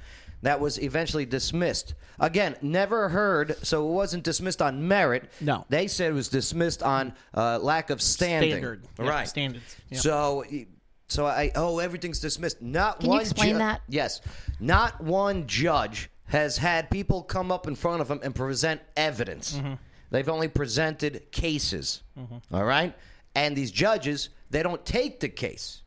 that 0.44 0.60
was 0.60 0.80
eventually 0.80 1.26
dismissed. 1.26 1.96
Again, 2.20 2.56
never 2.62 3.10
heard, 3.10 3.56
so 3.66 3.88
it 3.88 3.92
wasn't 3.92 4.24
dismissed 4.24 4.62
on 4.62 4.88
merit. 4.88 5.32
No. 5.42 5.66
they 5.70 5.88
said 5.88 6.12
it 6.12 6.14
was 6.14 6.30
dismissed 6.30 6.84
on 6.84 7.14
uh, 7.34 7.60
lack 7.60 7.90
of 7.90 8.02
standing. 8.02 8.52
Standard. 8.52 8.84
Yeah, 9.00 9.10
right? 9.10 9.28
standards. 9.28 9.76
Yeah. 9.90 10.00
So, 10.00 10.44
so 11.14 11.26
I 11.26 11.52
oh 11.56 11.80
everything's 11.80 12.20
dismissed. 12.20 12.62
Not 12.62 13.00
Can 13.00 13.06
you 13.06 13.12
one. 13.12 13.22
explain 13.22 13.58
that? 13.60 13.82
Yes, 13.88 14.22
not 14.60 15.02
one 15.02 15.48
judge 15.48 16.10
has 16.26 16.58
had 16.58 16.90
people 16.90 17.22
come 17.22 17.52
up 17.52 17.68
in 17.68 17.76
front 17.76 18.02
of 18.02 18.08
them 18.08 18.20
and 18.24 18.34
present 18.34 18.82
evidence. 18.98 19.54
Mm-hmm. 19.54 19.74
They've 20.10 20.30
only 20.30 20.48
presented 20.48 21.32
cases. 21.32 22.04
all 22.52 22.66
right, 22.66 22.96
and 23.36 23.56
these 23.56 23.72
judges 23.72 24.30
they 24.50 24.64
don't 24.64 24.86
take 24.86 25.20
the 25.20 25.30
case. 25.30 25.82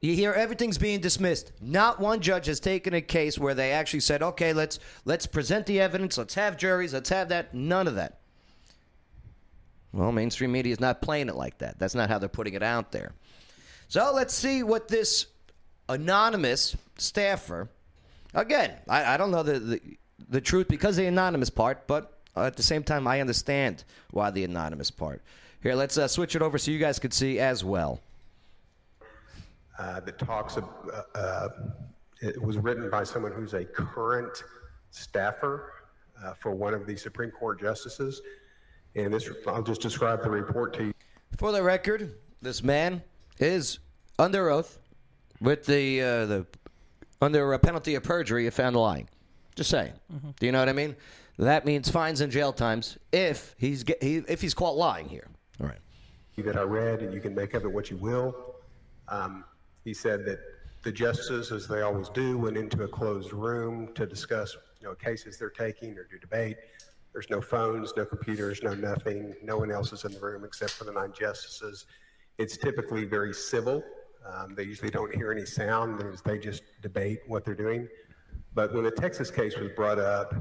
You 0.00 0.14
hear 0.14 0.32
everything's 0.32 0.78
being 0.78 1.00
dismissed. 1.00 1.52
Not 1.60 1.98
one 1.98 2.20
judge 2.20 2.46
has 2.46 2.60
taken 2.60 2.94
a 2.94 3.00
case 3.00 3.36
where 3.36 3.54
they 3.54 3.72
actually 3.72 4.00
said, 4.00 4.22
"Okay, 4.22 4.52
let's 4.52 4.78
let's 5.04 5.26
present 5.26 5.66
the 5.66 5.80
evidence. 5.80 6.16
Let's 6.16 6.34
have 6.34 6.56
juries. 6.56 6.92
Let's 6.92 7.08
have 7.08 7.30
that." 7.30 7.52
None 7.54 7.88
of 7.88 7.96
that. 7.96 8.20
Well, 9.92 10.12
mainstream 10.12 10.52
media 10.52 10.72
is 10.72 10.80
not 10.80 11.02
playing 11.02 11.28
it 11.28 11.34
like 11.34 11.58
that. 11.58 11.78
That's 11.78 11.94
not 11.94 12.10
how 12.10 12.18
they're 12.18 12.28
putting 12.28 12.54
it 12.54 12.62
out 12.62 12.92
there. 12.92 13.14
So 13.88 14.12
let's 14.14 14.34
see 14.34 14.62
what 14.62 14.88
this 14.88 15.26
anonymous 15.88 16.76
staffer. 16.98 17.68
Again, 18.34 18.74
I, 18.88 19.14
I 19.14 19.16
don't 19.16 19.30
know 19.30 19.42
the, 19.42 19.58
the 19.58 19.80
the 20.28 20.40
truth 20.40 20.68
because 20.68 20.98
of 20.98 21.02
the 21.04 21.08
anonymous 21.08 21.48
part, 21.48 21.86
but 21.86 22.18
at 22.36 22.56
the 22.56 22.62
same 22.62 22.82
time, 22.82 23.06
I 23.06 23.20
understand 23.20 23.84
why 24.10 24.30
the 24.30 24.44
anonymous 24.44 24.90
part. 24.90 25.22
Here, 25.62 25.74
let's 25.74 25.96
uh, 25.96 26.06
switch 26.06 26.36
it 26.36 26.42
over 26.42 26.58
so 26.58 26.70
you 26.70 26.78
guys 26.78 26.98
could 26.98 27.14
see 27.14 27.40
as 27.40 27.64
well. 27.64 28.00
uh, 29.78 30.00
that 30.00 30.18
talks 30.18 30.56
of, 30.56 30.64
uh, 30.92 31.18
uh, 31.18 31.48
it 32.20 32.40
was 32.40 32.58
written 32.58 32.90
by 32.90 33.04
someone 33.04 33.32
who's 33.32 33.54
a 33.54 33.64
current 33.64 34.42
staffer 34.90 35.72
uh, 36.24 36.34
for 36.34 36.52
one 36.52 36.74
of 36.74 36.86
the 36.86 36.96
Supreme 36.96 37.30
Court 37.30 37.60
justices. 37.60 38.22
And 38.96 39.12
this, 39.14 39.30
I'll 39.46 39.62
just 39.62 39.80
describe 39.80 40.22
the 40.22 40.30
report 40.30 40.74
to 40.74 40.86
you. 40.86 40.92
For 41.36 41.52
the 41.52 41.62
record, 41.62 42.14
this 42.42 42.62
man 42.62 43.02
is 43.40 43.78
under 44.18 44.50
oath 44.50 44.78
with 45.40 45.66
the 45.66 46.00
uh, 46.00 46.26
the 46.26 46.46
under 47.20 47.52
a 47.52 47.58
penalty 47.58 47.94
of 47.94 48.02
perjury 48.02 48.46
if 48.46 48.54
found 48.54 48.76
lying. 48.76 49.08
Just 49.54 49.70
saying. 49.70 49.92
Do 50.38 50.46
you 50.46 50.52
know 50.52 50.60
what 50.60 50.68
I 50.68 50.72
mean? 50.72 50.94
That 51.38 51.64
means 51.64 51.88
fines 51.88 52.20
and 52.20 52.32
jail 52.32 52.52
times 52.52 52.98
if 53.12 53.54
he's 53.58 53.84
get, 53.84 54.02
he, 54.02 54.16
if 54.28 54.40
he's 54.40 54.54
caught 54.54 54.76
lying 54.76 55.08
here. 55.08 55.26
All 55.60 55.66
right. 55.66 55.78
that 56.36 56.56
I 56.56 56.62
read, 56.62 57.00
and 57.00 57.12
you 57.12 57.20
can 57.20 57.34
make 57.34 57.54
of 57.54 57.64
it 57.64 57.68
what 57.72 57.90
you 57.90 57.96
will. 57.96 58.54
Um, 59.08 59.44
he 59.84 59.94
said 59.94 60.24
that 60.26 60.38
the 60.82 60.92
justices, 60.92 61.50
as 61.50 61.66
they 61.66 61.82
always 61.82 62.08
do, 62.08 62.38
went 62.38 62.56
into 62.56 62.84
a 62.84 62.88
closed 62.88 63.32
room 63.32 63.92
to 63.94 64.06
discuss, 64.06 64.56
you 64.80 64.86
know, 64.86 64.94
cases 64.94 65.38
they're 65.38 65.50
taking 65.50 65.96
or 65.98 66.04
do 66.04 66.18
debate. 66.18 66.56
There's 67.12 67.30
no 67.30 67.40
phones, 67.40 67.92
no 67.96 68.04
computers, 68.04 68.62
no 68.62 68.74
nothing. 68.74 69.34
No 69.42 69.58
one 69.58 69.72
else 69.72 69.92
is 69.92 70.04
in 70.04 70.12
the 70.12 70.20
room 70.20 70.44
except 70.44 70.72
for 70.72 70.84
the 70.84 70.92
nine 70.92 71.12
justices. 71.18 71.86
It's 72.38 72.56
typically 72.56 73.04
very 73.04 73.34
civil. 73.34 73.82
Um, 74.24 74.54
they 74.54 74.62
usually 74.62 74.90
don't 74.90 75.12
hear 75.14 75.32
any 75.32 75.44
sound. 75.44 75.98
There's- 75.98 76.20
They 76.22 76.38
just 76.38 76.62
debate 76.82 77.20
what 77.26 77.44
they're 77.44 77.54
doing. 77.54 77.88
But 78.54 78.72
when 78.72 78.84
the 78.84 78.90
Texas 78.90 79.30
case 79.30 79.56
was 79.56 79.70
brought 79.74 79.98
up, 79.98 80.34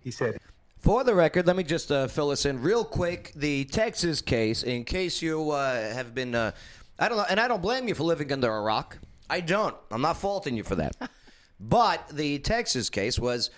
he 0.00 0.10
said 0.10 0.38
For 0.78 1.02
the 1.04 1.14
record, 1.14 1.46
let 1.46 1.56
me 1.56 1.64
just 1.64 1.90
uh, 1.90 2.06
fill 2.06 2.30
us 2.30 2.46
in 2.46 2.62
real 2.62 2.84
quick. 2.84 3.32
The 3.34 3.64
Texas 3.66 4.20
case, 4.22 4.62
in 4.62 4.84
case 4.84 5.20
you 5.20 5.50
uh, 5.50 5.92
have 5.92 6.14
been, 6.14 6.34
uh, 6.34 6.52
I 6.98 7.08
don't 7.08 7.18
know, 7.18 7.26
and 7.28 7.40
I 7.40 7.48
don't 7.48 7.60
blame 7.60 7.88
you 7.88 7.94
for 7.94 8.04
living 8.04 8.32
under 8.32 8.50
a 8.50 8.60
rock. 8.62 8.96
I 9.28 9.40
don't. 9.40 9.74
I'm 9.90 10.00
not 10.00 10.16
faulting 10.16 10.56
you 10.56 10.62
for 10.62 10.76
that. 10.76 10.96
but 11.60 12.08
the 12.10 12.38
Texas 12.38 12.88
case 12.88 13.18
was 13.18 13.50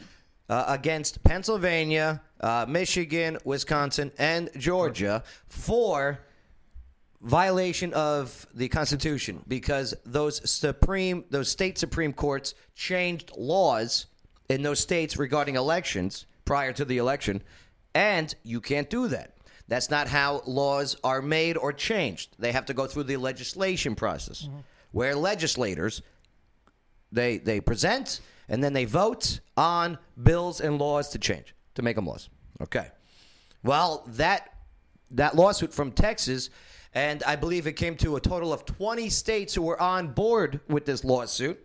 uh, 0.48 0.64
against 0.68 1.22
Pennsylvania, 1.22 2.22
uh, 2.40 2.64
Michigan, 2.66 3.36
Wisconsin, 3.44 4.10
and 4.18 4.48
Georgia 4.56 5.22
for 5.46 6.20
violation 7.20 7.92
of 7.92 8.46
the 8.54 8.68
Constitution 8.68 9.42
because 9.46 9.94
those 10.04 10.48
supreme, 10.50 11.24
those 11.30 11.50
state 11.50 11.78
supreme 11.78 12.12
courts 12.12 12.54
changed 12.74 13.32
laws 13.36 14.06
in 14.48 14.62
those 14.62 14.80
states 14.80 15.16
regarding 15.16 15.56
elections 15.56 16.26
prior 16.44 16.72
to 16.72 16.84
the 16.84 16.98
election, 16.98 17.42
and 17.94 18.34
you 18.42 18.60
can't 18.60 18.90
do 18.90 19.08
that. 19.08 19.36
That's 19.68 19.90
not 19.90 20.08
how 20.08 20.42
laws 20.46 20.96
are 21.04 21.22
made 21.22 21.56
or 21.56 21.72
changed. 21.72 22.34
They 22.38 22.50
have 22.52 22.66
to 22.66 22.74
go 22.74 22.86
through 22.86 23.04
the 23.04 23.16
legislation 23.16 23.94
process, 23.94 24.42
mm-hmm. 24.42 24.58
where 24.90 25.14
legislators 25.14 26.02
they 27.12 27.38
they 27.38 27.60
present 27.60 28.20
and 28.48 28.62
then 28.62 28.72
they 28.72 28.84
vote 28.84 29.40
on 29.56 29.98
bills 30.20 30.60
and 30.60 30.78
laws 30.78 31.10
to 31.10 31.18
change 31.18 31.54
to 31.74 31.82
make 31.82 31.96
them 31.96 32.06
laws. 32.06 32.28
Okay. 32.60 32.88
Well, 33.62 34.04
that 34.08 34.54
that 35.12 35.36
lawsuit 35.36 35.72
from 35.72 35.92
Texas, 35.92 36.50
and 36.94 37.22
I 37.22 37.36
believe 37.36 37.66
it 37.66 37.74
came 37.74 37.96
to 37.98 38.16
a 38.16 38.20
total 38.20 38.52
of 38.52 38.64
20 38.64 39.08
states 39.10 39.54
who 39.54 39.62
were 39.62 39.80
on 39.80 40.08
board 40.08 40.60
with 40.68 40.84
this 40.84 41.04
lawsuit 41.04 41.64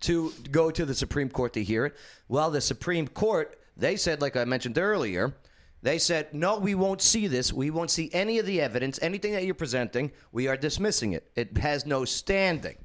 to 0.00 0.32
go 0.50 0.70
to 0.70 0.84
the 0.84 0.94
Supreme 0.94 1.30
Court 1.30 1.54
to 1.54 1.62
hear 1.62 1.86
it. 1.86 1.96
Well, 2.28 2.50
the 2.50 2.60
Supreme 2.60 3.08
Court, 3.08 3.58
they 3.76 3.96
said, 3.96 4.20
like 4.20 4.36
I 4.36 4.44
mentioned 4.44 4.76
earlier, 4.76 5.34
they 5.82 5.98
said, 5.98 6.34
no, 6.34 6.58
we 6.58 6.74
won't 6.74 7.00
see 7.00 7.26
this. 7.26 7.52
We 7.52 7.70
won't 7.70 7.90
see 7.90 8.10
any 8.12 8.38
of 8.38 8.46
the 8.46 8.60
evidence, 8.60 8.98
anything 9.00 9.32
that 9.32 9.44
you're 9.44 9.54
presenting. 9.54 10.12
We 10.32 10.48
are 10.48 10.56
dismissing 10.56 11.12
it. 11.12 11.30
It 11.36 11.56
has 11.58 11.86
no 11.86 12.04
standing. 12.04 12.76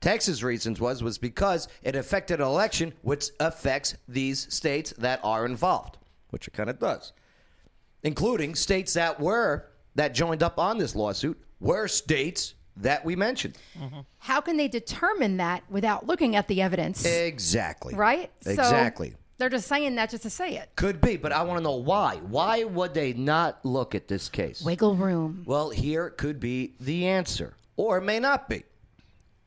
Texas 0.00 0.42
reasons 0.42 0.80
was 0.80 1.02
was 1.02 1.16
because 1.16 1.66
it 1.82 1.96
affected 1.96 2.40
an 2.40 2.46
election 2.46 2.92
which 3.00 3.30
affects 3.40 3.94
these 4.06 4.52
states 4.52 4.92
that 4.98 5.18
are 5.24 5.46
involved, 5.46 5.96
which 6.28 6.46
it 6.46 6.52
kind 6.52 6.68
of 6.68 6.78
does, 6.78 7.14
including 8.02 8.54
states 8.54 8.92
that 8.92 9.18
were 9.18 9.70
that 9.94 10.14
joined 10.14 10.42
up 10.42 10.58
on 10.58 10.78
this 10.78 10.94
lawsuit 10.94 11.40
were 11.60 11.88
states 11.88 12.54
that 12.76 13.04
we 13.04 13.14
mentioned. 13.16 13.56
Mm-hmm. 13.78 14.00
How 14.18 14.40
can 14.40 14.56
they 14.56 14.68
determine 14.68 15.36
that 15.36 15.62
without 15.70 16.06
looking 16.06 16.36
at 16.36 16.48
the 16.48 16.62
evidence? 16.62 17.04
Exactly. 17.04 17.94
right? 17.94 18.30
Exactly. 18.44 19.10
So 19.10 19.16
they're 19.38 19.48
just 19.48 19.68
saying 19.68 19.94
that 19.96 20.10
just 20.10 20.22
to 20.24 20.30
say 20.30 20.56
it. 20.56 20.70
Could 20.76 21.00
be, 21.00 21.16
but 21.16 21.32
I 21.32 21.42
want 21.42 21.58
to 21.58 21.64
know 21.64 21.76
why. 21.76 22.16
Why 22.28 22.64
would 22.64 22.94
they 22.94 23.12
not 23.12 23.64
look 23.64 23.94
at 23.94 24.08
this 24.08 24.28
case? 24.28 24.62
Wiggle 24.62 24.96
room. 24.96 25.42
Well, 25.46 25.70
here 25.70 26.10
could 26.10 26.38
be 26.40 26.74
the 26.80 27.06
answer, 27.06 27.54
or 27.76 27.98
it 27.98 28.02
may 28.02 28.18
not 28.18 28.48
be. 28.48 28.62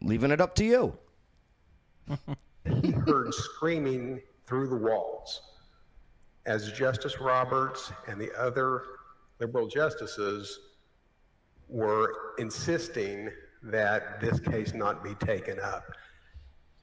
Leaving 0.01 0.31
it 0.31 0.41
up 0.41 0.55
to 0.55 0.63
you. 0.63 0.97
he 2.81 2.91
heard 2.91 3.33
screaming 3.33 4.21
through 4.45 4.67
the 4.67 4.75
walls 4.75 5.41
as 6.45 6.71
Justice 6.71 7.19
Roberts 7.19 7.91
and 8.07 8.19
the 8.19 8.31
other 8.39 8.83
liberal 9.39 9.67
justices 9.67 10.59
were 11.69 12.13
insisting 12.37 13.29
that 13.63 14.21
this 14.21 14.39
case 14.39 14.73
not 14.73 15.03
be 15.03 15.13
taken 15.15 15.59
up. 15.59 15.83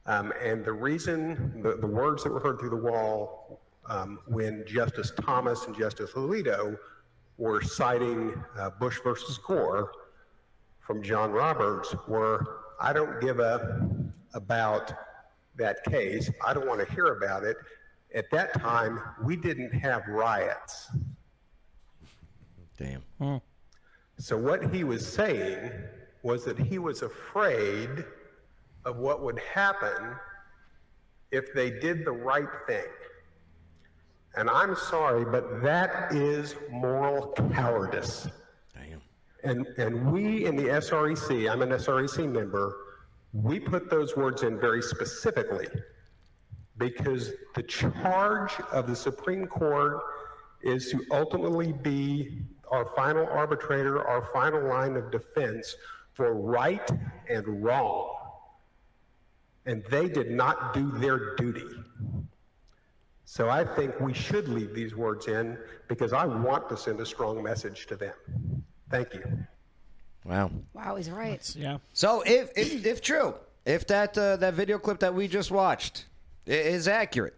Um, 0.07 0.33
and 0.43 0.65
the 0.65 0.73
reason, 0.73 1.63
the, 1.63 1.77
the 1.77 1.87
words 1.87 2.23
that 2.25 2.33
were 2.33 2.41
heard 2.41 2.59
through 2.59 2.71
the 2.71 2.77
wall 2.77 3.61
um, 3.89 4.19
when 4.27 4.65
Justice 4.67 5.13
Thomas 5.23 5.65
and 5.67 5.77
Justice 5.77 6.13
Alito 6.13 6.77
were 7.39 7.63
citing 7.63 8.35
uh, 8.59 8.71
Bush 8.71 8.99
versus 9.03 9.39
Gore 9.39 9.91
from 10.81 11.03
John 11.03 11.33
Roberts 11.33 11.95
were 12.07 12.61
I 12.81 12.93
don't 12.93 13.21
give 13.21 13.39
a 13.41 13.89
about 14.35 14.93
that 15.57 15.83
case. 15.85 16.31
I 16.45 16.53
don't 16.53 16.67
want 16.67 16.87
to 16.87 16.95
hear 16.95 17.07
about 17.07 17.45
it. 17.45 17.57
At 18.15 18.31
that 18.33 18.53
time, 18.55 19.01
we 19.23 19.37
didn't 19.37 19.73
have 19.73 20.03
riots. 20.09 20.91
Damn. 22.79 23.03
Hmm. 23.19 23.37
So 24.19 24.37
what 24.37 24.73
he 24.73 24.85
was 24.85 25.07
saying 25.07 25.71
was 26.23 26.45
that 26.45 26.59
he 26.59 26.79
was 26.79 27.03
afraid 27.03 28.05
of 28.85 28.97
what 28.97 29.23
would 29.23 29.39
happen 29.39 30.17
if 31.31 31.53
they 31.55 31.71
did 31.71 32.05
the 32.05 32.13
right 32.13 32.49
thing. 32.67 32.85
And 34.37 34.51
I'm 34.51 34.75
sorry, 34.75 35.25
but 35.25 35.63
that 35.63 36.13
is 36.13 36.57
moral 36.71 37.33
cowardice. 37.53 38.29
Damn. 38.75 39.01
And, 39.43 39.67
and 39.79 40.13
we 40.13 40.47
in 40.47 40.57
the 40.57 40.65
SREC, 40.65 41.51
I'm 41.51 41.63
an 41.63 41.71
SREC 41.71 42.31
member, 42.31 42.77
we 43.33 43.59
put 43.59 43.91
those 43.91 44.17
words 44.17 44.43
in 44.43 44.59
very 44.59 44.83
specifically 44.83 45.67
because 46.79 47.33
the 47.55 47.63
charge 47.63 48.53
of 48.73 48.87
the 48.87 48.97
Supreme 48.97 49.47
Court 49.47 50.01
is 50.63 50.91
to 50.91 51.05
ultimately 51.13 51.73
be 51.73 52.43
our 52.75 52.85
final 52.97 53.27
arbitrator, 53.29 54.05
our 54.05 54.23
final 54.33 54.69
line 54.69 54.97
of 54.97 55.11
defense 55.13 55.77
for 56.13 56.35
right 56.35 56.91
and 57.31 57.63
wrong. 57.63 58.17
And 59.67 59.85
they 59.91 60.09
did 60.09 60.31
not 60.31 60.75
do 60.75 60.91
their 60.91 61.37
duty. 61.37 61.69
So 63.25 63.49
I 63.49 63.65
think 63.65 64.01
we 64.01 64.13
should 64.13 64.49
leave 64.49 64.75
these 64.75 64.95
words 64.95 65.29
in 65.29 65.57
because 65.89 66.13
I 66.13 66.27
want 66.27 66.69
to 66.69 66.77
send 66.77 67.01
a 67.01 67.07
strong 67.07 67.43
message 67.43 67.87
to 67.87 67.97
them. 67.97 68.15
Thank 68.91 69.15
you. 69.15 69.25
Wow. 70.25 70.51
Wow, 70.73 70.97
he's 70.97 71.11
right. 71.11 71.55
Yeah. 71.57 71.79
So 71.93 72.23
if 72.27 72.51
if, 72.57 72.85
if 72.85 73.01
true, 73.01 73.35
if 73.65 73.87
that 73.87 74.19
uh, 74.19 74.37
that 74.37 74.55
video 74.55 74.79
clip 74.79 74.99
that 75.01 75.15
we 75.15 75.29
just 75.29 75.51
watched 75.51 76.07
is 76.47 76.89
accurate, 76.89 77.37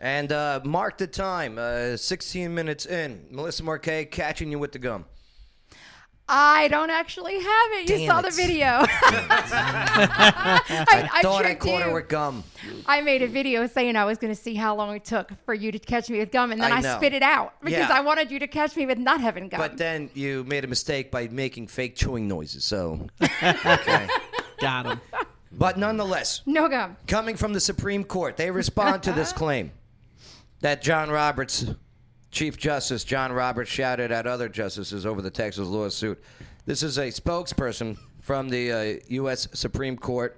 and 0.00 0.32
uh, 0.32 0.60
mark 0.64 0.98
the 0.98 1.06
time, 1.06 1.58
uh, 1.58 1.96
16 1.96 2.54
minutes 2.54 2.86
in, 2.86 3.26
Melissa 3.30 3.62
Marquais 3.62 4.06
catching 4.06 4.50
you 4.50 4.58
with 4.58 4.72
the 4.72 4.78
gum. 4.78 5.04
I 6.28 6.66
don't 6.68 6.90
actually 6.90 7.34
have 7.34 7.72
it. 7.74 7.88
You 7.88 7.98
Damn 7.98 8.06
saw 8.08 8.18
it. 8.18 8.22
the 8.22 8.30
video. 8.32 8.66
I, 8.66 8.88
I 11.12 11.22
Thought 11.22 11.42
sure 11.42 11.46
I 11.46 11.54
caught 11.54 11.82
her 11.82 11.94
with 11.94 12.08
gum. 12.08 12.42
I 12.86 13.00
made 13.00 13.22
a 13.22 13.28
video 13.28 13.68
saying 13.68 13.94
I 13.94 14.04
was 14.04 14.18
going 14.18 14.34
to 14.34 14.40
see 14.40 14.54
how 14.54 14.74
long 14.74 14.96
it 14.96 15.04
took 15.04 15.30
for 15.44 15.54
you 15.54 15.70
to 15.70 15.78
catch 15.78 16.10
me 16.10 16.18
with 16.18 16.32
gum, 16.32 16.50
and 16.50 16.60
then 16.60 16.72
I 16.72 16.78
I, 16.78 16.96
spit 16.96 17.14
it 17.14 17.22
out 17.22 17.54
because 17.60 17.78
Yeah. 17.78 17.88
I 17.92 18.00
wanted 18.00 18.32
you 18.32 18.40
to 18.40 18.48
catch 18.48 18.74
me 18.76 18.86
with 18.86 18.98
not 18.98 19.20
having 19.20 19.48
gum. 19.48 19.60
But 19.60 19.78
then 19.78 20.10
you 20.14 20.42
made 20.44 20.64
a 20.64 20.68
mistake 20.68 21.12
by 21.12 21.28
making 21.28 21.68
fake 21.68 21.94
chewing 21.94 22.26
noises. 22.26 22.64
So, 22.64 23.06
okay. 23.22 24.08
Got 24.60 24.86
him. 24.86 25.00
But 25.52 25.78
nonetheless, 25.78 26.40
no 26.44 26.68
gum. 26.68 26.96
coming 27.06 27.36
from 27.36 27.52
the 27.52 27.60
Supreme 27.60 28.02
Court, 28.02 28.36
they 28.36 28.50
respond 28.50 29.04
to 29.04 29.12
this 29.12 29.32
claim 29.32 29.70
that 30.60 30.82
John 30.82 31.10
Roberts, 31.10 31.66
Chief 32.30 32.56
Justice 32.56 33.04
John 33.04 33.32
Roberts, 33.32 33.70
shouted 33.70 34.12
at 34.12 34.26
other 34.26 34.48
justices 34.48 35.06
over 35.06 35.22
the 35.22 35.30
Texas 35.30 35.66
lawsuit. 35.66 36.22
This 36.64 36.82
is 36.82 36.98
a 36.98 37.08
spokesperson 37.08 37.98
from 38.20 38.48
the 38.48 38.72
uh, 38.72 39.00
U.S. 39.08 39.48
Supreme 39.52 39.96
Court, 39.96 40.36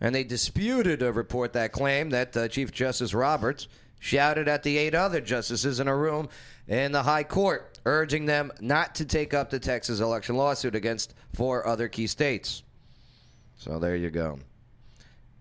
and 0.00 0.14
they 0.14 0.24
disputed 0.24 1.02
a 1.02 1.12
report 1.12 1.52
that 1.54 1.72
claimed 1.72 2.12
that 2.12 2.36
uh, 2.36 2.48
Chief 2.48 2.72
Justice 2.72 3.14
Roberts 3.14 3.66
shouted 3.98 4.48
at 4.48 4.62
the 4.62 4.78
eight 4.78 4.94
other 4.94 5.20
justices 5.20 5.80
in 5.80 5.88
a 5.88 5.96
room 5.96 6.28
in 6.68 6.92
the 6.92 7.02
High 7.02 7.24
Court, 7.24 7.78
urging 7.84 8.26
them 8.26 8.52
not 8.60 8.94
to 8.94 9.04
take 9.04 9.34
up 9.34 9.50
the 9.50 9.58
Texas 9.58 10.00
election 10.00 10.36
lawsuit 10.36 10.74
against 10.74 11.14
four 11.34 11.66
other 11.66 11.88
key 11.88 12.06
states. 12.06 12.62
So 13.56 13.78
there 13.78 13.96
you 13.96 14.10
go. 14.10 14.38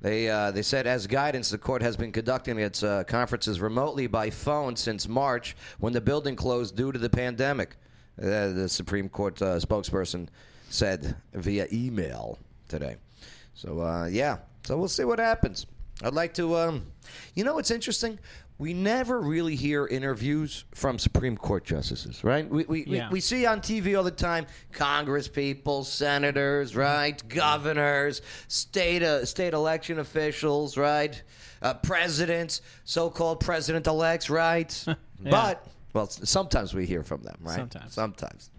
They 0.01 0.29
uh, 0.29 0.51
they 0.51 0.61
said 0.61 0.87
as 0.87 1.07
guidance, 1.07 1.49
the 1.49 1.57
court 1.57 1.81
has 1.81 1.97
been 1.97 2.11
conducting 2.11 2.57
its 2.57 2.83
uh, 2.83 3.03
conferences 3.03 3.59
remotely 3.59 4.07
by 4.07 4.29
phone 4.29 4.75
since 4.75 5.07
March, 5.07 5.55
when 5.79 5.91
the 5.91 6.01
building 6.01 6.35
closed 6.35 6.75
due 6.75 6.91
to 6.91 6.99
the 6.99 7.09
pandemic. 7.09 7.75
Uh, 8.17 8.51
the 8.51 8.67
Supreme 8.69 9.09
Court 9.09 9.41
uh, 9.41 9.57
spokesperson 9.59 10.27
said 10.69 11.15
via 11.33 11.67
email 11.71 12.37
today. 12.67 12.95
So 13.53 13.81
uh, 13.81 14.05
yeah, 14.05 14.37
so 14.65 14.77
we'll 14.77 14.87
see 14.87 15.03
what 15.03 15.19
happens. 15.19 15.65
I'd 16.01 16.13
like 16.13 16.33
to, 16.35 16.55
um, 16.55 16.85
you 17.35 17.43
know, 17.43 17.55
what's 17.55 17.71
interesting. 17.71 18.19
We 18.59 18.73
never 18.73 19.21
really 19.21 19.55
hear 19.55 19.87
interviews 19.87 20.65
from 20.75 20.99
Supreme 20.99 21.37
Court 21.37 21.63
justices, 21.63 22.25
right? 22.25 22.47
We, 22.49 22.65
we, 22.65 22.83
Yeah. 22.85 23.07
we, 23.07 23.13
we 23.13 23.19
see 23.21 23.45
on 23.45 23.61
TV 23.61 23.97
all 23.97 24.03
the 24.03 24.11
time 24.11 24.47
Congress 24.73 25.29
people, 25.29 25.85
senators, 25.85 26.75
right? 26.75 27.25
Governors, 27.29 28.21
state 28.49 29.01
uh, 29.01 29.25
state 29.25 29.53
election 29.53 29.97
officials, 29.99 30.75
right? 30.75 31.23
Uh, 31.61 31.73
presidents, 31.75 32.61
so-called 32.83 33.39
president 33.39 33.87
elects, 33.87 34.29
right? 34.29 34.85
But 35.21 35.65
well, 35.93 36.07
sometimes 36.09 36.73
we 36.73 36.85
hear 36.85 37.03
from 37.03 37.23
them, 37.23 37.35
right? 37.41 37.55
Sometimes. 37.57 37.93
sometimes, 37.93 38.49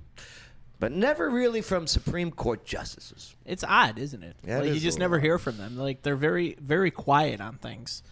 but 0.79 0.93
never 0.93 1.31
really 1.31 1.61
from 1.63 1.87
Supreme 1.87 2.31
Court 2.31 2.65
justices. 2.67 3.35
It's 3.47 3.65
odd, 3.65 3.99
isn't 3.99 4.23
it? 4.23 4.37
Yeah, 4.47 4.57
it 4.59 4.61
like 4.61 4.69
is 4.71 4.75
you 4.77 4.81
just 4.83 4.99
never 4.99 5.17
odd. 5.17 5.23
hear 5.23 5.39
from 5.39 5.57
them. 5.57 5.79
Like 5.79 6.03
they're 6.03 6.17
very, 6.17 6.57
very 6.61 6.91
quiet 6.91 7.41
on 7.41 7.57
things. 7.57 8.03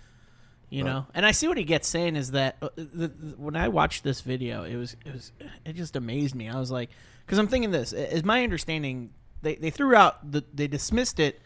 You 0.71 0.85
know, 0.85 1.07
and 1.15 1.25
I 1.25 1.31
see 1.33 1.49
what 1.49 1.57
he 1.57 1.65
gets 1.65 1.89
saying 1.89 2.17
is 2.17 2.33
that 2.33 2.57
uh, 2.61 2.69
the, 2.77 3.09
the, 3.09 3.37
when 3.39 3.57
I 3.57 3.69
watched 3.69 4.05
this 4.05 4.21
video, 4.21 4.65
it 4.65 4.77
was 4.77 4.97
it 5.05 5.13
was 5.13 5.33
it 5.65 5.73
just 5.77 5.97
amazed 5.97 6.35
me. 6.35 6.49
I 6.49 6.59
was 6.59 6.71
like, 6.71 6.91
because 7.25 7.39
I'm 7.39 7.49
thinking 7.49 7.71
this 7.71 7.95
is 7.95 8.23
my 8.23 8.45
understanding. 8.45 9.11
They 9.41 9.55
they 9.55 9.71
threw 9.71 9.95
out 9.95 10.31
the 10.31 10.45
they 10.53 10.67
dismissed 10.67 11.21
it 11.21 11.41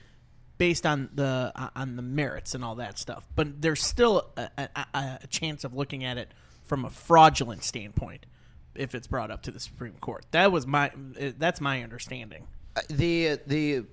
based 0.58 0.86
on 0.86 1.08
the 1.14 1.52
uh, 1.54 1.68
on 1.76 1.94
the 1.94 2.02
merits 2.02 2.54
and 2.56 2.64
all 2.64 2.74
that 2.76 2.98
stuff, 2.98 3.26
but 3.36 3.62
there's 3.62 3.82
still 3.82 4.30
a, 4.36 4.48
a, 4.58 4.68
a 4.94 5.18
a 5.22 5.26
chance 5.28 5.62
of 5.62 5.72
looking 5.72 6.02
at 6.02 6.18
it 6.18 6.32
from 6.64 6.84
a 6.84 6.90
fraudulent 6.90 7.62
standpoint 7.62 8.26
if 8.74 8.94
it's 8.94 9.06
brought 9.06 9.30
up 9.30 9.42
to 9.42 9.50
the 9.50 9.60
Supreme 9.60 9.94
Court. 10.00 10.24
That 10.32 10.50
was 10.50 10.66
my 10.66 10.88
uh, 10.88 11.30
that's 11.38 11.60
my 11.60 11.82
understanding. 11.82 12.46
Uh, 12.74 12.80
the 12.88 13.38
the 13.46 13.84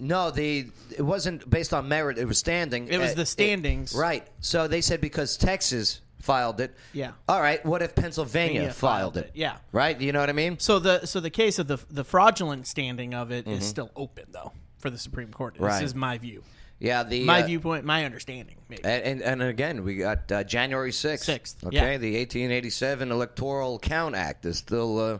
no 0.00 0.30
the 0.30 0.66
it 0.96 1.02
wasn't 1.02 1.48
based 1.48 1.72
on 1.74 1.86
merit 1.88 2.18
it 2.18 2.24
was 2.26 2.38
standing 2.38 2.88
It 2.88 2.98
was 2.98 3.12
Uh, 3.12 3.14
the 3.14 3.26
standings. 3.26 3.94
right 3.94 4.26
so 4.40 4.66
they 4.66 4.80
said 4.80 5.00
because 5.00 5.36
texas 5.36 6.00
filed 6.20 6.60
it 6.60 6.74
Yeah. 6.92 7.12
all 7.28 7.40
right 7.40 7.64
what 7.64 7.82
if 7.82 7.94
pennsylvania 7.94 8.62
Pennsylvania 8.62 8.72
filed, 8.72 9.14
filed 9.14 9.16
it 9.18 9.26
it, 9.26 9.32
yeah. 9.34 9.56
right 9.72 10.00
you 10.00 10.12
know 10.12 10.20
what 10.20 10.28
i 10.30 10.32
mean 10.34 10.58
So 10.58 10.78
the 10.78 11.06
so 11.06 11.20
the 11.20 11.30
case 11.30 11.58
of 11.58 11.66
the 11.68 11.78
the 11.90 12.04
fraudulent 12.04 12.66
standing 12.66 13.14
of 13.14 13.30
it 13.30 13.46
is 13.46 13.66
still 13.66 13.90
open 13.96 14.24
though 14.32 14.52
for 14.78 14.88
the 14.90 14.98
Supreme 14.98 15.30
Court. 15.30 15.54
This 15.54 15.60
Mm-hmm. 15.60 15.66
Right. 15.74 15.82
is 15.84 15.94
my 15.94 16.16
view, 16.18 16.42
yeah 16.78 17.02
the 17.02 17.24
my 17.24 17.42
uh, 17.42 17.46
viewpoint, 17.46 17.84
my 17.84 18.06
understanding. 18.06 18.56
Maybe. 18.70 18.82
and, 18.84 19.02
and 19.04 19.22
and 19.22 19.42
again 19.42 19.84
we 19.84 19.96
got 19.96 20.30
uh, 20.32 20.42
january 20.44 20.90
6th 20.92 21.28
6th, 21.28 21.64
okay 21.66 21.76
yeah. 21.92 21.98
the 21.98 22.16
1887 22.16 23.10
electoral 23.12 23.78
count 23.78 24.14
act 24.14 24.46
is 24.46 24.56
still 24.58 24.98
uh, 24.98 25.18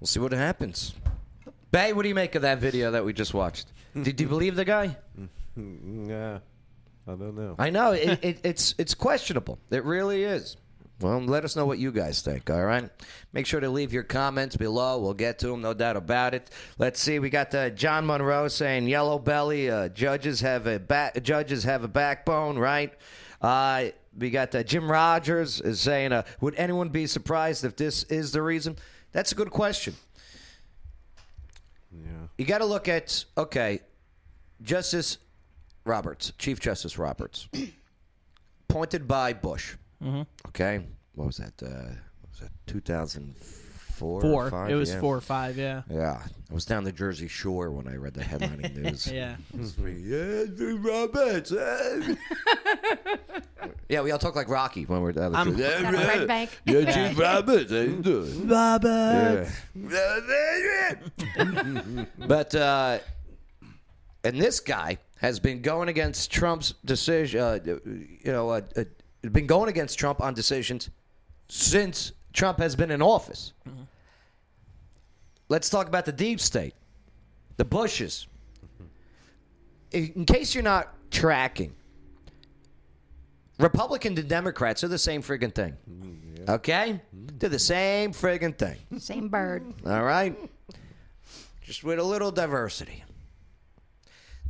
we'll 0.00 0.06
see 0.08 0.18
what 0.20 0.32
happens 0.32 0.94
bay 1.70 1.92
what 1.92 2.02
do 2.02 2.08
you 2.08 2.14
make 2.14 2.34
of 2.34 2.42
that 2.42 2.58
video 2.58 2.90
that 2.90 3.04
we 3.04 3.12
just 3.12 3.34
watched 3.34 3.66
did 4.02 4.20
you 4.20 4.28
believe 4.28 4.56
the 4.56 4.64
guy 4.64 4.96
Yeah, 5.56 6.38
I 7.08 7.10
don't 7.12 7.34
know. 7.34 7.54
I 7.58 7.70
know 7.70 7.92
it, 7.92 8.18
it, 8.22 8.40
it's 8.44 8.74
it's 8.78 8.94
questionable. 8.94 9.58
It 9.70 9.84
really 9.84 10.24
is. 10.24 10.56
Well, 11.00 11.20
let 11.20 11.44
us 11.44 11.56
know 11.56 11.66
what 11.66 11.78
you 11.78 11.92
guys 11.92 12.22
think. 12.22 12.48
All 12.48 12.64
right. 12.64 12.90
Make 13.32 13.46
sure 13.46 13.60
to 13.60 13.68
leave 13.68 13.92
your 13.92 14.02
comments 14.02 14.56
below. 14.56 14.98
We'll 14.98 15.12
get 15.14 15.38
to 15.40 15.48
them, 15.48 15.60
no 15.60 15.74
doubt 15.74 15.96
about 15.96 16.32
it. 16.34 16.50
Let's 16.78 17.00
see. 17.00 17.18
We 17.18 17.28
got 17.28 17.54
uh, 17.54 17.70
John 17.70 18.06
Monroe 18.06 18.48
saying 18.48 18.88
yellow 18.88 19.18
belly. 19.18 19.70
Uh, 19.70 19.88
judges 19.90 20.40
have 20.40 20.66
a 20.66 20.78
back. 20.78 21.22
Judges 21.22 21.64
have 21.64 21.84
a 21.84 21.88
backbone, 21.88 22.58
right? 22.58 22.94
Uh, 23.42 23.86
we 24.16 24.30
got 24.30 24.54
uh, 24.54 24.62
Jim 24.62 24.90
Rogers 24.90 25.60
is 25.60 25.80
saying, 25.80 26.12
uh, 26.12 26.22
would 26.40 26.54
anyone 26.54 26.88
be 26.88 27.06
surprised 27.06 27.64
if 27.64 27.76
this 27.76 28.04
is 28.04 28.32
the 28.32 28.40
reason? 28.40 28.76
That's 29.12 29.32
a 29.32 29.34
good 29.34 29.50
question. 29.50 29.94
Yeah. 31.92 32.08
You 32.38 32.46
got 32.46 32.58
to 32.58 32.66
look 32.66 32.88
at 32.88 33.24
okay, 33.36 33.80
Justice 34.62 35.18
Roberts, 35.84 36.32
Chief 36.38 36.58
Justice 36.60 36.98
Roberts, 36.98 37.48
appointed 38.68 39.06
by 39.08 39.32
Bush. 39.32 39.76
Mm-hmm. 40.02 40.22
Okay, 40.48 40.80
what 41.14 41.26
was 41.26 41.36
that? 41.38 41.52
Uh, 41.62 41.68
what 42.20 42.30
was 42.30 42.40
that 42.40 42.50
2004? 42.66 44.20
four. 44.20 44.50
Five? 44.50 44.70
It 44.70 44.74
was 44.74 44.90
Yeah. 44.92 45.00
four 45.00 45.16
or 45.16 45.20
five. 45.22 45.56
Yeah. 45.56 45.80
Yeah, 45.90 46.20
I 46.50 46.54
was 46.54 46.66
down 46.66 46.84
the 46.84 46.92
Jersey 46.92 47.28
Shore 47.28 47.70
when 47.70 47.88
I 47.88 47.96
read 47.96 48.12
the 48.12 48.22
headlining 48.22 48.76
news. 48.82 49.10
Yeah. 49.10 49.36
yeah, 49.54 50.44
Roberts. 50.78 51.50
yeah, 53.88 54.02
we 54.02 54.10
all 54.10 54.18
talk 54.18 54.36
like 54.36 54.48
Rocky 54.50 54.84
when 54.84 55.00
we're 55.00 55.12
down 55.12 55.32
the 55.32 55.38
I'm- 55.38 55.56
Jersey. 55.56 55.82
Got 55.82 55.94
a 55.94 55.98
Fred 56.00 56.28
Bank. 56.28 56.60
Yeah, 56.66 57.08
Chief 57.08 57.18
Roberts, 57.22 57.70
how 57.70 57.78
you 57.78 58.02
doing? 58.02 58.48
Robert. 58.48 59.48
but 62.18 62.54
uh, 62.54 62.98
and 64.26 64.40
this 64.40 64.58
guy 64.58 64.98
has 65.18 65.38
been 65.38 65.62
going 65.62 65.88
against 65.88 66.30
Trump's 66.30 66.74
decision. 66.84 67.40
Uh, 67.40 67.58
you 67.64 68.32
know, 68.32 68.50
uh, 68.50 68.60
uh, 68.76 68.84
been 69.30 69.46
going 69.46 69.68
against 69.68 69.98
Trump 69.98 70.20
on 70.20 70.34
decisions 70.34 70.90
since 71.48 72.12
Trump 72.32 72.58
has 72.58 72.74
been 72.74 72.90
in 72.90 73.00
office. 73.00 73.52
Let's 75.48 75.70
talk 75.70 75.86
about 75.86 76.06
the 76.06 76.12
deep 76.12 76.40
state, 76.40 76.74
the 77.56 77.64
Bushes. 77.64 78.26
In 79.92 80.12
in 80.16 80.24
case 80.24 80.54
you're 80.54 80.64
not 80.64 80.92
tracking, 81.12 81.72
Republicans 83.58 84.18
and 84.18 84.28
Democrats 84.28 84.82
are 84.82 84.88
the 84.88 84.98
same 84.98 85.22
friggin' 85.22 85.54
thing. 85.54 85.76
Okay, 86.48 87.00
they're 87.12 87.48
the 87.48 87.58
same 87.58 88.12
friggin' 88.12 88.58
thing. 88.58 88.76
Same 88.98 89.28
bird. 89.28 89.72
All 89.86 90.02
right? 90.02 90.36
Just 91.62 91.84
with 91.84 91.98
a 91.98 92.02
little 92.02 92.32
diversity. 92.32 93.04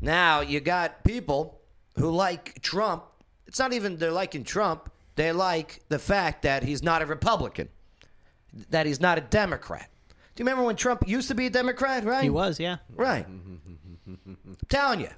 Now, 0.01 0.41
you 0.41 0.61
got 0.61 1.05
people 1.05 1.61
who 1.97 2.11
like 2.11 2.61
Trump 2.63 3.05
It's 3.47 3.59
not 3.59 3.73
even 3.73 3.97
they're 3.97 4.11
liking 4.11 4.45
Trump. 4.45 4.91
They 5.15 5.33
like 5.33 5.81
the 5.89 5.99
fact 5.99 6.43
that 6.43 6.63
he's 6.63 6.83
not 6.83 7.01
a 7.01 7.07
Republican, 7.07 7.69
that 8.71 8.87
he's 8.87 9.01
not 9.01 9.19
a 9.19 9.23
Democrat. 9.23 9.89
Do 10.09 10.43
you 10.43 10.45
remember 10.45 10.65
when 10.65 10.77
Trump 10.77 11.09
used 11.09 11.29
to 11.29 11.35
be 11.35 11.47
a 11.47 11.51
Democrat, 11.51 12.05
right? 12.05 12.23
He 12.23 12.31
was, 12.31 12.61
yeah. 12.61 12.77
Right. 12.95 13.27
telling 14.69 15.01
you, 15.01 15.09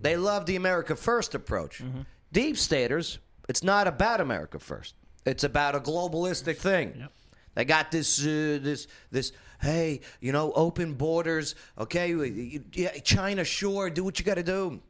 they 0.00 0.16
love 0.16 0.44
the 0.44 0.56
America 0.56 0.94
First 0.96 1.34
approach. 1.34 1.82
Mm-hmm. 1.82 2.02
Deep 2.32 2.58
staters, 2.58 3.18
it's 3.48 3.62
not 3.62 3.86
about 3.86 4.20
America 4.20 4.58
First. 4.58 4.94
It's 5.24 5.44
about 5.44 5.74
a 5.74 5.80
globalistic 5.80 6.56
thing. 6.58 7.08
They 7.54 7.64
got 7.64 7.90
this, 7.90 8.20
uh, 8.20 8.58
this, 8.62 8.86
this. 9.10 9.32
Hey, 9.60 10.00
you 10.20 10.32
know, 10.32 10.52
open 10.52 10.94
borders. 10.94 11.54
Okay, 11.78 12.60
China, 13.04 13.44
sure, 13.44 13.90
do 13.90 14.02
what 14.02 14.18
you 14.18 14.24
got 14.24 14.34
to 14.34 14.42
do. 14.42 14.80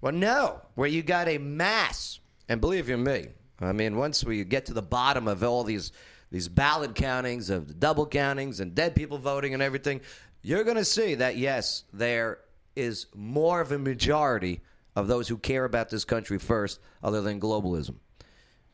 Well, 0.00 0.12
no, 0.12 0.60
where 0.74 0.88
you 0.88 1.02
got 1.02 1.28
a 1.28 1.38
mass, 1.38 2.18
and 2.48 2.60
believe 2.60 2.88
you 2.88 2.96
me, 2.96 3.28
I 3.60 3.72
mean, 3.72 3.96
once 3.96 4.24
we 4.24 4.42
get 4.44 4.66
to 4.66 4.74
the 4.74 4.82
bottom 4.82 5.28
of 5.28 5.42
all 5.42 5.64
these 5.64 5.92
these 6.30 6.48
ballot 6.48 6.94
countings 6.94 7.50
of 7.50 7.68
the 7.68 7.74
double 7.74 8.06
countings 8.06 8.60
and 8.60 8.74
dead 8.74 8.96
people 8.96 9.18
voting 9.18 9.52
and 9.52 9.62
everything, 9.62 10.00
you're 10.40 10.64
going 10.64 10.78
to 10.78 10.84
see 10.84 11.14
that 11.16 11.36
yes, 11.36 11.84
there 11.92 12.38
is 12.74 13.06
more 13.14 13.60
of 13.60 13.70
a 13.70 13.78
majority 13.78 14.62
of 14.96 15.08
those 15.08 15.28
who 15.28 15.36
care 15.36 15.66
about 15.66 15.90
this 15.90 16.04
country 16.06 16.38
first, 16.38 16.80
other 17.02 17.20
than 17.20 17.38
globalism. 17.38 17.96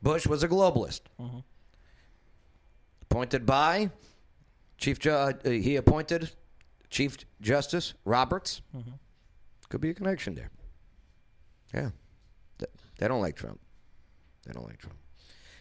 Bush 0.00 0.26
was 0.26 0.44
a 0.44 0.48
globalist, 0.48 1.00
appointed 3.10 3.46
by 3.46 3.90
Chief. 4.76 4.98
Ju- 4.98 5.10
uh, 5.10 5.32
he 5.44 5.76
appointed 5.76 6.30
Chief 6.90 7.16
Justice 7.40 7.94
Roberts. 8.04 8.60
Could 9.68 9.80
be 9.80 9.90
a 9.90 9.94
connection 9.94 10.34
there. 10.34 10.50
Yeah, 11.74 11.90
Th- 12.58 12.70
they 12.98 13.08
don't 13.08 13.20
like 13.20 13.36
Trump. 13.36 13.60
They 14.46 14.52
don't 14.52 14.66
like 14.66 14.78
Trump. 14.78 14.96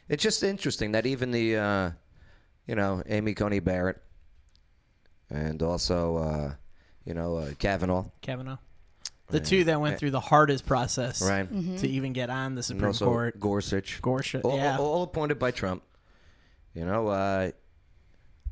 It's 0.07 0.23
just 0.23 0.41
interesting 0.43 0.93
that 0.93 1.05
even 1.05 1.31
the, 1.31 1.57
uh, 1.57 1.91
you 2.65 2.75
know, 2.75 3.03
Amy 3.07 3.33
Coney 3.33 3.59
Barrett, 3.59 3.97
and 5.29 5.61
also, 5.61 6.17
uh, 6.17 6.53
you 7.03 7.13
know, 7.13 7.35
uh, 7.37 7.51
Kavanaugh, 7.59 8.05
Kavanaugh. 8.21 8.57
The 9.29 9.41
two 9.41 9.65
that 9.65 9.81
went 9.81 9.99
through 9.99 10.11
the 10.11 10.21
hardest 10.21 10.65
process 10.65 11.21
right? 11.21 11.49
to 11.79 11.87
even 11.87 12.13
get 12.13 12.29
on 12.29 12.55
the 12.55 12.63
Supreme 12.63 12.87
also 12.87 13.05
Court. 13.05 13.37
Gorsuch. 13.37 14.01
Gorsuch, 14.01 14.41
all, 14.45 14.55
yeah. 14.55 14.77
all, 14.77 14.85
all 14.85 15.03
appointed 15.03 15.37
by 15.37 15.51
Trump. 15.51 15.83
You 16.77 16.85
know, 16.85 17.07
uh, 17.07 17.49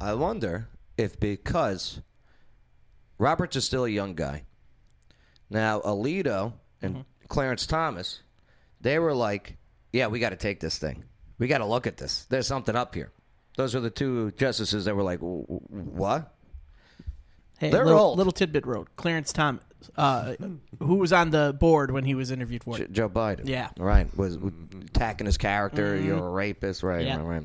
I 0.02 0.14
wonder 0.16 0.68
if 0.98 1.20
because 1.20 2.02
Roberts 3.20 3.56
is 3.56 3.66
still 3.66 3.86
a 3.86 3.90
young 3.90 4.16
guy. 4.16 4.46
Now, 5.52 5.80
Alito 5.82 6.54
and 6.82 6.94
Mm-hmm. 6.96 7.02
Clarence 7.28 7.68
Thomas, 7.68 8.22
they 8.82 8.98
were 8.98 9.14
like, 9.14 9.58
yeah, 9.94 10.08
we 10.08 10.20
got 10.20 10.30
to 10.32 10.36
take 10.38 10.60
this 10.60 10.80
thing. 10.80 11.04
We 11.38 11.48
got 11.48 11.60
to 11.60 11.66
look 11.66 11.86
at 11.86 11.98
this. 11.98 12.26
There's 12.26 12.48
something 12.48 12.76
up 12.76 12.96
here. 12.96 13.12
Those 13.58 13.76
are 13.76 13.80
the 13.80 13.90
two 13.92 14.32
justices 14.32 14.86
that 14.86 14.96
were 14.96 15.04
like, 15.04 15.20
"W- 15.20 15.42
w- 15.46 15.62
what? 15.70 16.34
Hey, 17.60 17.70
They're 17.70 17.86
little, 17.86 18.00
old. 18.02 18.18
little 18.18 18.34
tidbit 18.34 18.66
wrote 18.66 18.90
Clarence 18.96 19.32
Thomas, 19.34 19.64
uh, 19.96 20.36
who 20.80 20.96
was 20.96 21.14
on 21.14 21.30
the 21.30 21.56
board 21.60 21.92
when 21.92 22.04
he 22.06 22.14
was 22.16 22.32
interviewed 22.32 22.64
for. 22.64 22.78
Joe 22.80 23.08
Biden. 23.10 23.48
Yeah. 23.48 23.70
Right. 23.78 24.08
Was 24.18 24.36
attacking 24.90 25.26
his 25.26 25.38
character. 25.38 25.96
You're 25.96 26.26
a 26.26 26.30
rapist. 26.30 26.82
Right. 26.84 27.06
Yeah. 27.06 27.22
Right. 27.22 27.44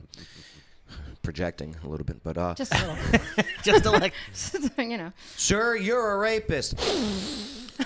Right. 1.31 1.35
Projecting 1.37 1.77
a 1.85 1.89
little 1.89 2.05
bit, 2.05 2.23
but 2.25 2.37
uh, 2.37 2.55
Just 2.55 2.75
a 2.75 2.79
little. 2.89 2.97
Just 3.63 3.85
to 3.85 3.91
like, 3.93 4.15
you 4.79 4.99
know. 4.99 5.13
Sir, 5.37 5.77
you're 5.77 6.11
a 6.13 6.19
rapist. 6.19 6.75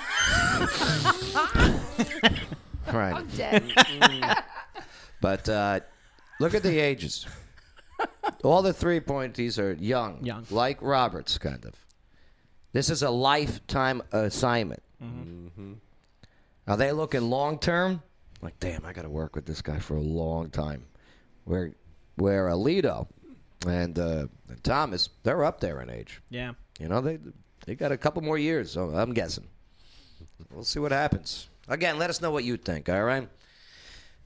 right. 2.90 3.14
I'm 3.14 3.26
Dead. 3.36 3.70
But 5.20 5.46
uh, 5.46 5.80
look 6.40 6.54
at 6.54 6.62
the 6.62 6.78
ages. 6.78 7.26
All 8.42 8.62
the 8.62 8.72
three 8.72 9.00
pointies 9.00 9.58
are 9.58 9.72
young. 9.74 10.24
Young. 10.24 10.46
Like 10.50 10.78
Roberts, 10.80 11.36
kind 11.36 11.62
of. 11.66 11.74
This 12.72 12.88
is 12.88 13.02
a 13.02 13.10
lifetime 13.10 14.02
assignment. 14.10 14.82
Are 16.66 16.78
they 16.78 16.92
looking 16.92 17.28
long 17.28 17.58
term? 17.58 18.02
Like, 18.40 18.58
damn, 18.58 18.86
I 18.86 18.94
got 18.94 19.02
to 19.02 19.10
work 19.10 19.36
with 19.36 19.44
this 19.44 19.60
guy 19.60 19.80
for 19.80 19.96
a 19.96 20.00
long 20.00 20.48
time. 20.48 20.86
Where, 21.44 21.72
where 22.16 22.46
Alito 22.46 23.06
and, 23.66 23.98
uh, 23.98 24.26
and 24.48 24.64
Thomas, 24.64 25.08
they're 25.22 25.44
up 25.44 25.60
there 25.60 25.80
in 25.80 25.90
age. 25.90 26.20
yeah. 26.30 26.52
You 26.80 26.88
know, 26.88 27.00
they 27.00 27.18
they 27.66 27.76
got 27.76 27.92
a 27.92 27.96
couple 27.96 28.20
more 28.20 28.36
years, 28.36 28.72
so 28.72 28.90
I'm 28.90 29.12
guessing. 29.14 29.46
We'll 30.52 30.64
see 30.64 30.80
what 30.80 30.90
happens. 30.90 31.48
Again, 31.68 31.98
let 31.98 32.10
us 32.10 32.20
know 32.20 32.30
what 32.32 32.42
you 32.44 32.56
think, 32.56 32.88
all 32.88 33.04
right? 33.04 33.28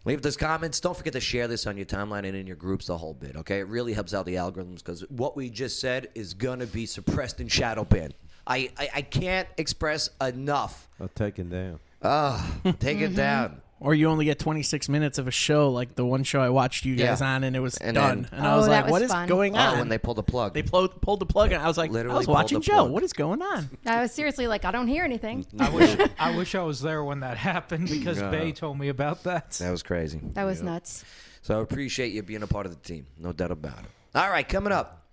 Leave 0.04 0.22
those 0.22 0.36
comments. 0.36 0.80
Don't 0.80 0.96
forget 0.96 1.12
to 1.12 1.20
share 1.20 1.46
this 1.46 1.66
on 1.66 1.76
your 1.76 1.84
timeline 1.84 2.24
and 2.26 2.34
in 2.34 2.46
your 2.46 2.56
groups, 2.56 2.86
the 2.86 2.96
whole 2.96 3.12
bit, 3.14 3.36
okay? 3.36 3.58
It 3.58 3.68
really 3.68 3.92
helps 3.92 4.14
out 4.14 4.24
the 4.24 4.36
algorithms 4.36 4.76
because 4.76 5.02
what 5.10 5.36
we 5.36 5.50
just 5.50 5.78
said 5.80 6.08
is 6.14 6.32
going 6.34 6.60
to 6.60 6.66
be 6.66 6.86
suppressed 6.86 7.38
and 7.40 7.52
shadow 7.52 7.84
banned. 7.84 8.14
I, 8.46 8.70
I, 8.78 8.88
I 8.94 9.02
can't 9.02 9.46
express 9.58 10.08
enough. 10.22 10.88
I'll 10.98 11.08
take 11.08 11.38
it 11.38 11.50
down. 11.50 11.80
Ah, 12.02 12.50
take 12.80 13.00
it 13.00 13.14
down. 13.14 13.60
Or 13.80 13.94
you 13.94 14.08
only 14.08 14.24
get 14.24 14.40
26 14.40 14.88
minutes 14.88 15.18
of 15.18 15.28
a 15.28 15.30
show, 15.30 15.70
like 15.70 15.94
the 15.94 16.04
one 16.04 16.24
show 16.24 16.40
I 16.40 16.48
watched 16.48 16.84
you 16.84 16.96
guys 16.96 17.20
Yeah. 17.20 17.34
on, 17.36 17.44
and 17.44 17.54
it 17.54 17.60
was 17.60 17.76
And 17.76 17.94
done. 17.94 18.22
then- 18.22 18.30
and 18.32 18.46
I 18.46 18.54
Oh, 18.54 18.56
was 18.56 18.66
that 18.66 18.72
like, 18.72 18.84
was 18.86 18.90
"What 18.92 19.02
is 19.02 19.10
fun. 19.12 19.28
going 19.28 19.54
Oh, 19.56 19.60
on?" 19.60 19.78
when 19.78 19.88
they 19.88 19.98
pulled 19.98 20.16
the 20.18 20.24
plug. 20.24 20.52
they 20.54 20.64
pulled, 20.64 21.00
pulled 21.00 21.20
the 21.20 21.26
plug, 21.26 21.52
and 21.52 21.62
I 21.62 21.66
was 21.68 21.78
like, 21.78 21.92
Literally 21.92 22.16
"I 22.16 22.18
was 22.18 22.26
watching 22.26 22.60
Joe. 22.60 22.72
plug. 22.72 22.90
What 22.90 23.02
is 23.04 23.12
going 23.12 23.40
on?" 23.40 23.70
I 23.86 24.00
was 24.02 24.10
seriously 24.12 24.48
like, 24.48 24.64
I 24.64 24.72
don't 24.72 24.88
hear 24.88 25.04
anything. 25.04 25.46
I 25.60 25.70
wish 25.70 25.96
I 26.18 26.36
wish 26.36 26.54
I 26.56 26.62
was 26.64 26.80
there 26.80 27.04
when 27.04 27.20
that 27.20 27.36
happened 27.52 27.88
because 27.88 28.18
Bay 28.20 28.50
told 28.50 28.78
me 28.80 28.88
about 28.88 29.22
that. 29.24 29.52
that 29.52 29.70
was 29.70 29.84
crazy. 29.84 30.20
That 30.34 30.44
was 30.44 30.60
nuts. 30.60 31.04
So 31.42 31.56
I 31.58 31.62
appreciate 31.62 32.12
you 32.12 32.22
being 32.24 32.42
a 32.42 32.48
part 32.48 32.66
of 32.66 32.72
the 32.72 32.80
team. 32.88 33.06
No 33.16 33.32
doubt 33.32 33.52
about 33.52 33.78
it. 33.78 33.90
All 34.14 34.28
right, 34.28 34.46
coming 34.48 34.72
up. 34.72 35.06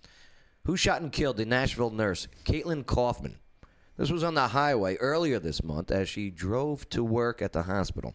Who 0.64 0.76
shot 0.76 1.00
and 1.00 1.12
killed 1.12 1.36
the 1.36 1.44
Nashville 1.46 1.90
nurse, 1.90 2.26
Caitlyn 2.44 2.84
Kaufman? 2.84 3.36
This 3.96 4.10
was 4.10 4.24
on 4.24 4.34
the 4.34 4.48
highway 4.48 4.96
earlier 4.96 5.38
this 5.38 5.62
month 5.62 5.92
as 5.92 6.08
she 6.08 6.28
drove 6.30 6.88
to 6.90 7.04
work 7.04 7.40
at 7.40 7.52
the 7.52 7.62
hospital. 7.62 8.14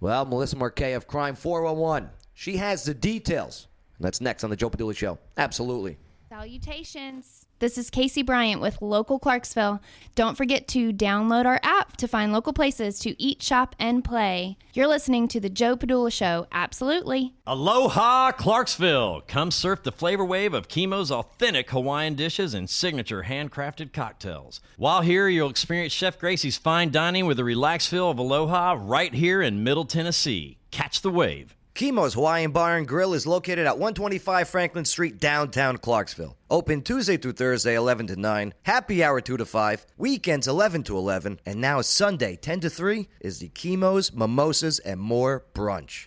Well, 0.00 0.24
Melissa 0.26 0.56
Marquais 0.56 0.92
of 0.92 1.06
Crime 1.06 1.34
411. 1.34 2.10
She 2.34 2.58
has 2.58 2.84
the 2.84 2.94
details. 2.94 3.66
That's 3.98 4.20
next 4.20 4.44
on 4.44 4.50
the 4.50 4.56
Joe 4.56 4.68
Padula 4.68 4.94
Show. 4.94 5.18
Absolutely. 5.38 5.96
Salutations. 6.36 7.46
This 7.60 7.78
is 7.78 7.88
Casey 7.88 8.22
Bryant 8.22 8.60
with 8.60 8.82
Local 8.82 9.18
Clarksville. 9.18 9.80
Don't 10.14 10.36
forget 10.36 10.68
to 10.68 10.92
download 10.92 11.46
our 11.46 11.58
app 11.62 11.96
to 11.96 12.06
find 12.06 12.30
local 12.30 12.52
places 12.52 12.98
to 12.98 13.20
eat, 13.20 13.42
shop, 13.42 13.74
and 13.78 14.04
play. 14.04 14.58
You're 14.74 14.86
listening 14.86 15.28
to 15.28 15.40
The 15.40 15.48
Joe 15.48 15.78
Padula 15.78 16.12
Show. 16.12 16.46
Absolutely. 16.52 17.32
Aloha, 17.46 18.32
Clarksville! 18.32 19.22
Come 19.26 19.50
surf 19.50 19.82
the 19.82 19.90
flavor 19.90 20.26
wave 20.26 20.52
of 20.52 20.68
Chemo's 20.68 21.10
authentic 21.10 21.70
Hawaiian 21.70 22.16
dishes 22.16 22.52
and 22.52 22.68
signature 22.68 23.22
handcrafted 23.22 23.94
cocktails. 23.94 24.60
While 24.76 25.00
here, 25.00 25.28
you'll 25.28 25.48
experience 25.48 25.94
Chef 25.94 26.18
Gracie's 26.18 26.58
fine 26.58 26.90
dining 26.90 27.24
with 27.24 27.40
a 27.40 27.44
relaxed 27.44 27.88
feel 27.88 28.10
of 28.10 28.18
aloha 28.18 28.76
right 28.78 29.14
here 29.14 29.40
in 29.40 29.64
Middle 29.64 29.86
Tennessee. 29.86 30.58
Catch 30.70 31.00
the 31.00 31.10
wave. 31.10 31.55
Chemo's 31.76 32.14
Hawaiian 32.14 32.52
Bar 32.52 32.78
and 32.78 32.88
Grill 32.88 33.12
is 33.12 33.26
located 33.26 33.66
at 33.66 33.76
125 33.76 34.48
Franklin 34.48 34.86
Street, 34.86 35.20
downtown 35.20 35.76
Clarksville. 35.76 36.34
Open 36.50 36.80
Tuesday 36.80 37.18
through 37.18 37.34
Thursday, 37.34 37.74
11 37.74 38.06
to 38.06 38.16
9. 38.16 38.54
Happy 38.62 39.04
hour 39.04 39.20
2 39.20 39.36
to 39.36 39.44
5. 39.44 39.86
Weekends, 39.98 40.48
11 40.48 40.84
to 40.84 40.96
11. 40.96 41.38
And 41.44 41.60
now 41.60 41.82
Sunday, 41.82 42.36
10 42.36 42.60
to 42.60 42.70
3, 42.70 43.10
is 43.20 43.40
the 43.40 43.50
Chemo's, 43.50 44.10
Mimosas, 44.14 44.78
and 44.78 44.98
More 44.98 45.44
brunch. 45.52 46.06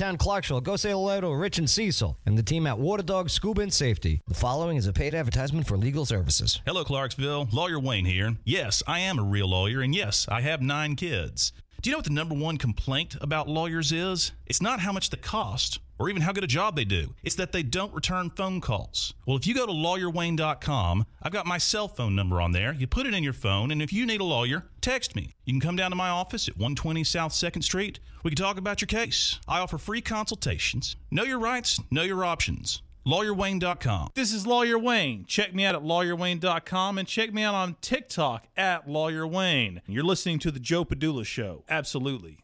Clarksville. 0.00 0.62
Go 0.62 0.76
say 0.76 0.92
hello 0.92 1.20
to 1.20 1.28
Rich 1.28 1.58
and 1.58 1.68
Cecil 1.68 2.16
and 2.24 2.38
the 2.38 2.42
team 2.42 2.66
at 2.66 2.78
Water 2.78 3.02
Dog 3.02 3.28
Scuba 3.28 3.60
and 3.60 3.72
Safety. 3.72 4.22
The 4.28 4.34
following 4.34 4.78
is 4.78 4.86
a 4.86 4.94
paid 4.94 5.14
advertisement 5.14 5.66
for 5.66 5.76
legal 5.76 6.06
services. 6.06 6.62
Hello, 6.64 6.84
Clarksville. 6.84 7.48
Lawyer 7.52 7.78
Wayne 7.78 8.06
here. 8.06 8.34
Yes, 8.42 8.82
I 8.86 9.00
am 9.00 9.18
a 9.18 9.22
real 9.22 9.48
lawyer, 9.48 9.82
and 9.82 9.94
yes, 9.94 10.26
I 10.26 10.40
have 10.40 10.62
nine 10.62 10.96
kids. 10.96 11.52
Do 11.82 11.90
you 11.90 11.92
know 11.92 11.98
what 11.98 12.06
the 12.06 12.14
number 12.14 12.34
one 12.34 12.56
complaint 12.56 13.16
about 13.20 13.46
lawyers 13.46 13.92
is? 13.92 14.32
It's 14.46 14.62
not 14.62 14.80
how 14.80 14.92
much 14.92 15.10
they 15.10 15.18
cost 15.18 15.80
or 16.00 16.08
even 16.08 16.22
how 16.22 16.32
good 16.32 16.42
a 16.42 16.48
job 16.48 16.74
they 16.74 16.84
do. 16.86 17.14
It's 17.22 17.36
that 17.36 17.52
they 17.52 17.62
don't 17.62 17.92
return 17.92 18.30
phone 18.30 18.62
calls. 18.62 19.12
Well, 19.26 19.36
if 19.36 19.46
you 19.46 19.54
go 19.54 19.66
to 19.66 19.72
lawyerwayne.com, 19.72 21.04
I've 21.22 21.32
got 21.32 21.46
my 21.46 21.58
cell 21.58 21.88
phone 21.88 22.16
number 22.16 22.40
on 22.40 22.52
there. 22.52 22.72
You 22.72 22.86
put 22.86 23.06
it 23.06 23.12
in 23.12 23.22
your 23.22 23.34
phone, 23.34 23.70
and 23.70 23.82
if 23.82 23.92
you 23.92 24.06
need 24.06 24.22
a 24.22 24.24
lawyer, 24.24 24.64
text 24.80 25.14
me. 25.14 25.34
You 25.44 25.52
can 25.52 25.60
come 25.60 25.76
down 25.76 25.90
to 25.90 25.96
my 25.96 26.08
office 26.08 26.48
at 26.48 26.56
120 26.56 27.04
South 27.04 27.32
2nd 27.32 27.62
Street. 27.62 28.00
We 28.24 28.30
can 28.30 28.36
talk 28.36 28.56
about 28.56 28.80
your 28.80 28.86
case. 28.86 29.38
I 29.46 29.60
offer 29.60 29.76
free 29.76 30.00
consultations. 30.00 30.96
Know 31.10 31.24
your 31.24 31.38
rights, 31.38 31.78
know 31.90 32.02
your 32.02 32.24
options. 32.24 32.82
LawyerWayne.com. 33.06 34.10
This 34.14 34.32
is 34.32 34.46
Lawyer 34.46 34.78
Wayne. 34.78 35.24
Check 35.26 35.54
me 35.54 35.64
out 35.64 35.74
at 35.74 35.82
lawyerwayne.com 35.82 36.98
and 36.98 37.08
check 37.08 37.32
me 37.32 37.42
out 37.42 37.54
on 37.54 37.76
TikTok 37.80 38.46
at 38.56 38.88
Lawyer 38.88 39.26
Wayne. 39.26 39.80
You're 39.86 40.04
listening 40.04 40.38
to 40.40 40.50
the 40.50 40.60
Joe 40.60 40.84
Padula 40.84 41.24
Show. 41.24 41.64
Absolutely. 41.68 42.38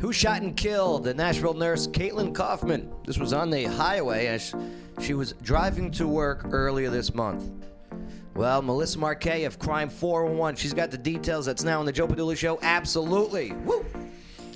Who 0.00 0.12
shot 0.12 0.42
and 0.42 0.56
killed 0.56 1.02
the 1.02 1.12
Nashville 1.12 1.54
nurse 1.54 1.88
Caitlyn 1.88 2.32
Kaufman? 2.32 2.88
This 3.04 3.18
was 3.18 3.32
on 3.32 3.50
the 3.50 3.64
highway 3.64 4.26
as 4.26 4.54
she 5.00 5.14
was 5.14 5.32
driving 5.42 5.90
to 5.92 6.06
work 6.06 6.46
earlier 6.52 6.88
this 6.88 7.12
month. 7.12 7.50
Well, 8.36 8.62
Melissa 8.62 9.00
Marquais 9.00 9.42
of 9.42 9.58
Crime 9.58 9.90
401, 9.90 10.54
she's 10.54 10.72
got 10.72 10.92
the 10.92 10.98
details. 10.98 11.46
That's 11.46 11.64
now 11.64 11.80
on 11.80 11.86
the 11.86 11.90
Joe 11.90 12.06
Padula 12.06 12.36
Show. 12.36 12.60
Absolutely. 12.62 13.50
Woo! 13.64 13.84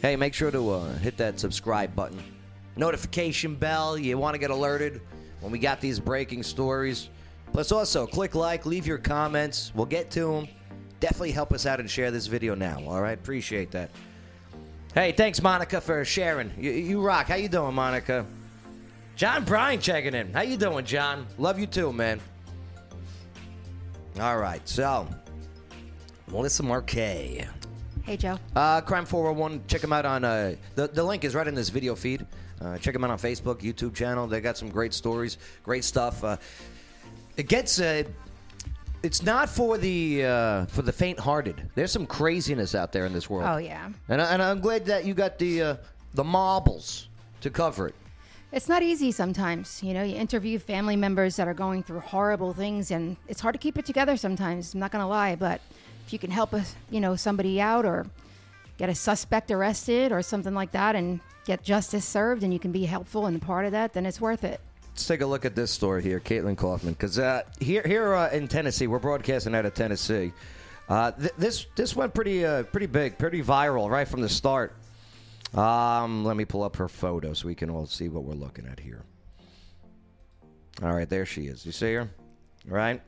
Hey, 0.01 0.15
make 0.15 0.33
sure 0.33 0.53
to 0.53 0.71
uh, 0.71 0.93
hit 0.99 1.17
that 1.17 1.41
subscribe 1.41 1.93
button, 1.97 2.23
notification 2.77 3.57
bell. 3.57 3.99
You 3.99 4.17
want 4.19 4.35
to 4.35 4.39
get 4.39 4.51
alerted 4.51 5.01
when 5.41 5.51
we 5.51 5.59
got 5.59 5.81
these 5.81 5.99
breaking 5.99 6.45
stories. 6.45 7.09
Plus, 7.53 7.73
also 7.73 8.07
click 8.07 8.37
like, 8.37 8.65
leave 8.65 8.87
your 8.87 8.99
comments. 8.99 9.73
We'll 9.75 9.87
get 9.87 10.09
to 10.13 10.21
them. 10.27 10.49
Definitely 11.01 11.33
help 11.33 11.53
us 11.53 11.67
out 11.67 11.81
and 11.81 11.91
share 11.91 12.13
this 12.13 12.29
video 12.29 12.55
now. 12.55 12.81
All 12.87 13.01
right, 13.01 13.19
appreciate 13.19 13.73
that. 13.73 13.91
Hey, 14.95 15.13
thanks, 15.13 15.41
Monica, 15.43 15.81
for 15.81 16.05
sharing. 16.05 16.53
You, 16.59 16.71
you 16.71 17.01
rock. 17.01 17.27
How 17.27 17.37
you 17.37 17.49
doing, 17.49 17.75
Monica? 17.75 18.27
John 19.17 19.43
Bryan 19.43 19.81
checking 19.81 20.15
in. 20.15 20.31
How 20.35 20.43
you 20.43 20.59
doing, 20.59 20.85
John? 20.85 21.27
Love 21.39 21.59
you 21.59 21.67
too, 21.67 21.95
man. 21.95 22.21
All 24.21 24.37
right, 24.37 24.67
so 24.69 25.09
Melissa 26.29 26.63
Marquais. 26.63 27.49
Hey, 28.03 28.19
Joe. 28.19 28.39
Uh, 28.55 28.83
Crime 28.83 29.07
401. 29.07 29.63
Check 29.67 29.81
them 29.81 29.95
out 29.95 30.05
on 30.05 30.25
uh, 30.25 30.57
the 30.75 30.89
the 30.89 31.03
link 31.03 31.25
is 31.25 31.35
right 31.35 31.49
in 31.49 31.55
this 31.55 31.71
video 31.71 31.95
feed. 31.95 32.27
Uh, 32.61 32.77
check 32.77 32.93
them 32.93 33.03
out 33.03 33.11
on 33.11 33.19
Facebook, 33.19 33.61
YouTube 33.61 33.95
channel. 33.95 34.27
They 34.27 34.43
got 34.43 34.59
some 34.59 34.69
great 34.69 34.93
stories, 34.93 35.39
great 35.63 35.85
stuff. 35.85 36.23
Uh, 36.23 36.37
it 37.39 37.49
gets 37.49 37.81
uh, 37.81 38.03
it's 39.03 39.23
not 39.23 39.49
for 39.49 39.79
the 39.79 40.25
uh, 40.25 40.67
for 40.67 40.83
the 40.83 40.93
faint-hearted. 40.93 41.71
There's 41.75 41.93
some 41.93 42.07
craziness 42.07 42.75
out 42.75 42.93
there 42.93 43.07
in 43.07 43.13
this 43.13 43.29
world. 43.29 43.49
Oh, 43.49 43.57
yeah. 43.59 43.91
and 44.09 44.23
I, 44.23 44.33
and 44.33 44.43
I'm 44.43 44.61
glad 44.61 44.85
that 44.87 45.05
you 45.05 45.15
got 45.15 45.39
the 45.39 45.63
uh, 45.63 45.77
the 46.15 46.25
marbles 46.25 47.09
to 47.41 47.51
cover 47.51 47.89
it. 47.89 47.95
It's 48.53 48.69
not 48.69 48.83
easy 48.83 49.13
sometimes. 49.13 49.83
You 49.83 49.95
know, 49.95 50.03
you 50.03 50.15
interview 50.15 50.59
family 50.59 50.95
members 50.95 51.37
that 51.37 51.49
are 51.49 51.55
going 51.55 51.83
through 51.83 52.01
horrible 52.01 52.53
things, 52.53 52.91
and 52.91 53.17
it's 53.27 53.41
hard 53.41 53.55
to 53.55 53.59
keep 53.59 53.79
it 53.79 53.87
together 53.87 54.17
sometimes. 54.17 54.75
I'm 54.75 54.81
not 54.81 54.93
going 54.93 55.03
to 55.03 55.09
lie, 55.09 55.37
but 55.37 55.61
if 56.07 56.13
you 56.13 56.19
can 56.19 56.31
help 56.31 56.53
us, 56.53 56.77
you 56.91 57.01
know, 57.01 57.17
somebody 57.17 57.61
out 57.61 57.87
or 57.87 58.07
get 58.77 58.91
a 58.91 58.95
suspect 58.95 59.51
arrested 59.51 60.13
or 60.13 60.21
something 60.23 60.55
like 60.55 60.73
that 60.73 60.95
and 60.95 61.21
get 61.47 61.63
justice 61.63 62.05
served, 62.05 62.43
and 62.43 62.53
you 62.53 62.59
can 62.59 62.73
be 62.73 62.85
helpful 62.85 63.27
and 63.27 63.41
part 63.41 63.65
of 63.65 63.73
that, 63.73 63.95
then 63.95 64.05
it's 64.05 64.21
worth 64.21 64.45
it. 64.45 64.61
Let's 64.93 65.07
take 65.07 65.23
a 65.23 65.27
look 65.27 65.47
at 65.47 65.57
this 65.57 65.71
story 65.71 66.03
here, 66.03 66.21
Caitlyn 66.21 66.55
Kaufman, 66.55 66.93
because 66.93 67.19
uh, 67.19 67.43
here 67.61 67.83
here 67.83 68.15
uh, 68.15 68.31
in 68.31 68.47
Tennessee, 68.47 68.87
we're 68.87 68.99
broadcasting 68.99 69.55
out 69.55 69.65
of 69.65 69.73
Tennessee. 69.73 70.33
Uh, 70.87 71.13
th- 71.13 71.33
this 71.39 71.67
this 71.77 71.97
went 71.97 72.13
pretty 72.13 72.45
uh, 72.45 72.65
pretty 72.65 72.87
big, 72.87 73.17
pretty 73.17 73.43
viral 73.43 73.91
right 73.91 74.07
from 74.07 74.21
the 74.21 74.29
start. 74.29 74.77
Um, 75.55 76.27
let 76.27 76.37
me 76.37 76.45
pull 76.45 76.63
up 76.63 76.77
her 76.77 76.89
photo 76.89 77.33
so 77.33 77.49
we 77.49 77.55
can 77.55 77.71
all 77.71 77.87
see 77.87 78.11
what 78.11 78.25
we're 78.25 78.35
looking 78.35 78.67
at 78.67 78.79
here. 78.79 79.03
All 80.83 80.93
right, 80.93 81.09
there 81.09 81.25
she 81.25 81.47
is. 81.47 81.65
You 81.65 81.73
see 81.73 81.95
her, 81.95 82.11
right? 82.67 83.01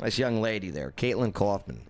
Nice 0.00 0.18
young 0.18 0.40
lady 0.40 0.70
there, 0.70 0.90
Caitlyn 0.96 1.34
Kaufman. 1.34 1.80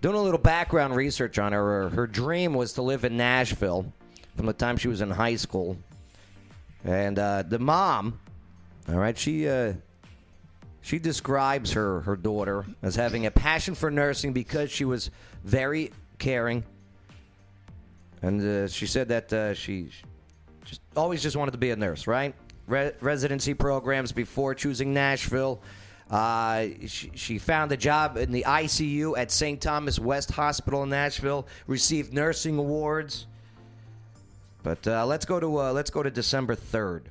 Doing 0.00 0.16
a 0.16 0.22
little 0.22 0.38
background 0.38 0.94
research 0.94 1.40
on. 1.40 1.52
Her, 1.52 1.88
her 1.90 2.06
dream 2.06 2.54
was 2.54 2.74
to 2.74 2.82
live 2.82 3.04
in 3.04 3.16
Nashville 3.16 3.92
from 4.36 4.46
the 4.46 4.52
time 4.52 4.76
she 4.76 4.88
was 4.88 5.00
in 5.00 5.10
high 5.10 5.36
school. 5.36 5.76
And 6.84 7.18
uh, 7.18 7.42
the 7.42 7.58
mom, 7.58 8.18
all 8.88 8.96
right, 8.96 9.16
she 9.16 9.48
uh, 9.48 9.74
she 10.80 10.98
describes 10.98 11.72
her 11.72 12.00
her 12.00 12.16
daughter 12.16 12.64
as 12.82 12.96
having 12.96 13.26
a 13.26 13.30
passion 13.30 13.74
for 13.74 13.90
nursing 13.90 14.32
because 14.32 14.70
she 14.70 14.84
was 14.84 15.10
very 15.44 15.92
caring, 16.18 16.64
and 18.22 18.40
uh, 18.40 18.68
she 18.68 18.86
said 18.86 19.08
that 19.08 19.32
uh, 19.32 19.54
she 19.54 19.90
just 20.64 20.80
always 20.96 21.22
just 21.22 21.36
wanted 21.36 21.52
to 21.52 21.58
be 21.58 21.70
a 21.70 21.76
nurse, 21.76 22.06
right? 22.06 22.34
Re- 22.66 22.92
residency 23.00 23.54
programs 23.54 24.12
before 24.12 24.54
choosing 24.54 24.94
Nashville. 24.94 25.60
Uh, 26.10 26.66
she, 26.86 27.12
she 27.14 27.38
found 27.38 27.70
a 27.70 27.76
job 27.76 28.16
in 28.16 28.32
the 28.32 28.44
ICU 28.46 29.16
at 29.16 29.30
St. 29.30 29.60
Thomas 29.60 29.98
West 29.98 30.32
Hospital 30.32 30.82
in 30.82 30.88
Nashville. 30.88 31.46
Received 31.66 32.12
nursing 32.12 32.58
awards. 32.58 33.26
But 34.62 34.86
uh, 34.86 35.06
let's 35.06 35.24
go 35.24 35.40
to 35.40 35.60
uh, 35.60 35.72
let's 35.72 35.90
go 35.90 36.02
to 36.02 36.10
December 36.10 36.54
third. 36.54 37.10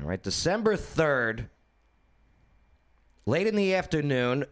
All 0.00 0.08
right, 0.08 0.22
December 0.22 0.76
third. 0.76 1.48
Late 3.26 3.46
in 3.46 3.54
the 3.54 3.74
afternoon, 3.74 4.44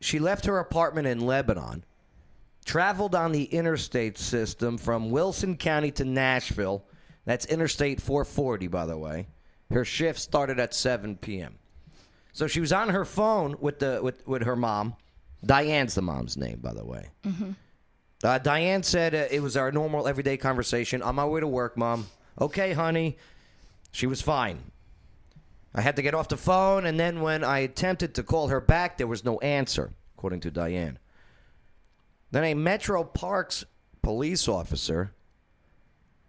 she 0.00 0.18
left 0.18 0.46
her 0.46 0.58
apartment 0.58 1.06
in 1.06 1.20
Lebanon, 1.20 1.84
traveled 2.64 3.14
on 3.14 3.32
the 3.32 3.44
interstate 3.44 4.18
system 4.18 4.78
from 4.78 5.10
Wilson 5.10 5.56
County 5.56 5.90
to 5.92 6.04
Nashville. 6.04 6.84
That's 7.24 7.46
Interstate 7.46 8.00
440, 8.00 8.66
by 8.68 8.86
the 8.86 8.98
way. 8.98 9.28
Her 9.70 9.84
shift 9.84 10.20
started 10.20 10.60
at 10.60 10.74
7 10.74 11.16
p.m. 11.16 11.58
So 12.32 12.46
she 12.46 12.60
was 12.60 12.72
on 12.72 12.90
her 12.90 13.04
phone 13.04 13.56
with 13.60 13.78
the 13.78 14.00
with, 14.02 14.26
with 14.26 14.42
her 14.42 14.56
mom. 14.56 14.96
Diane's 15.44 15.94
the 15.94 16.02
mom's 16.02 16.36
name, 16.36 16.58
by 16.60 16.72
the 16.72 16.84
way. 16.84 17.10
Mm-hmm. 17.24 17.52
Uh, 18.24 18.38
Diane 18.38 18.82
said 18.82 19.14
uh, 19.14 19.26
it 19.30 19.40
was 19.40 19.54
our 19.54 19.70
normal 19.70 20.08
everyday 20.08 20.38
conversation. 20.38 21.02
On 21.02 21.14
my 21.14 21.26
way 21.26 21.40
to 21.40 21.46
work, 21.46 21.76
mom. 21.76 22.06
Okay, 22.40 22.72
honey. 22.72 23.18
She 23.92 24.06
was 24.06 24.22
fine. 24.22 24.58
I 25.74 25.82
had 25.82 25.96
to 25.96 26.02
get 26.02 26.14
off 26.14 26.28
the 26.28 26.36
phone, 26.36 26.86
and 26.86 26.98
then 26.98 27.20
when 27.20 27.44
I 27.44 27.58
attempted 27.58 28.14
to 28.14 28.22
call 28.22 28.48
her 28.48 28.60
back, 28.60 28.96
there 28.96 29.06
was 29.06 29.24
no 29.24 29.38
answer, 29.40 29.92
according 30.16 30.40
to 30.40 30.50
Diane. 30.50 30.98
Then 32.30 32.44
a 32.44 32.54
Metro 32.54 33.04
Parks 33.04 33.64
police 34.02 34.48
officer 34.48 35.12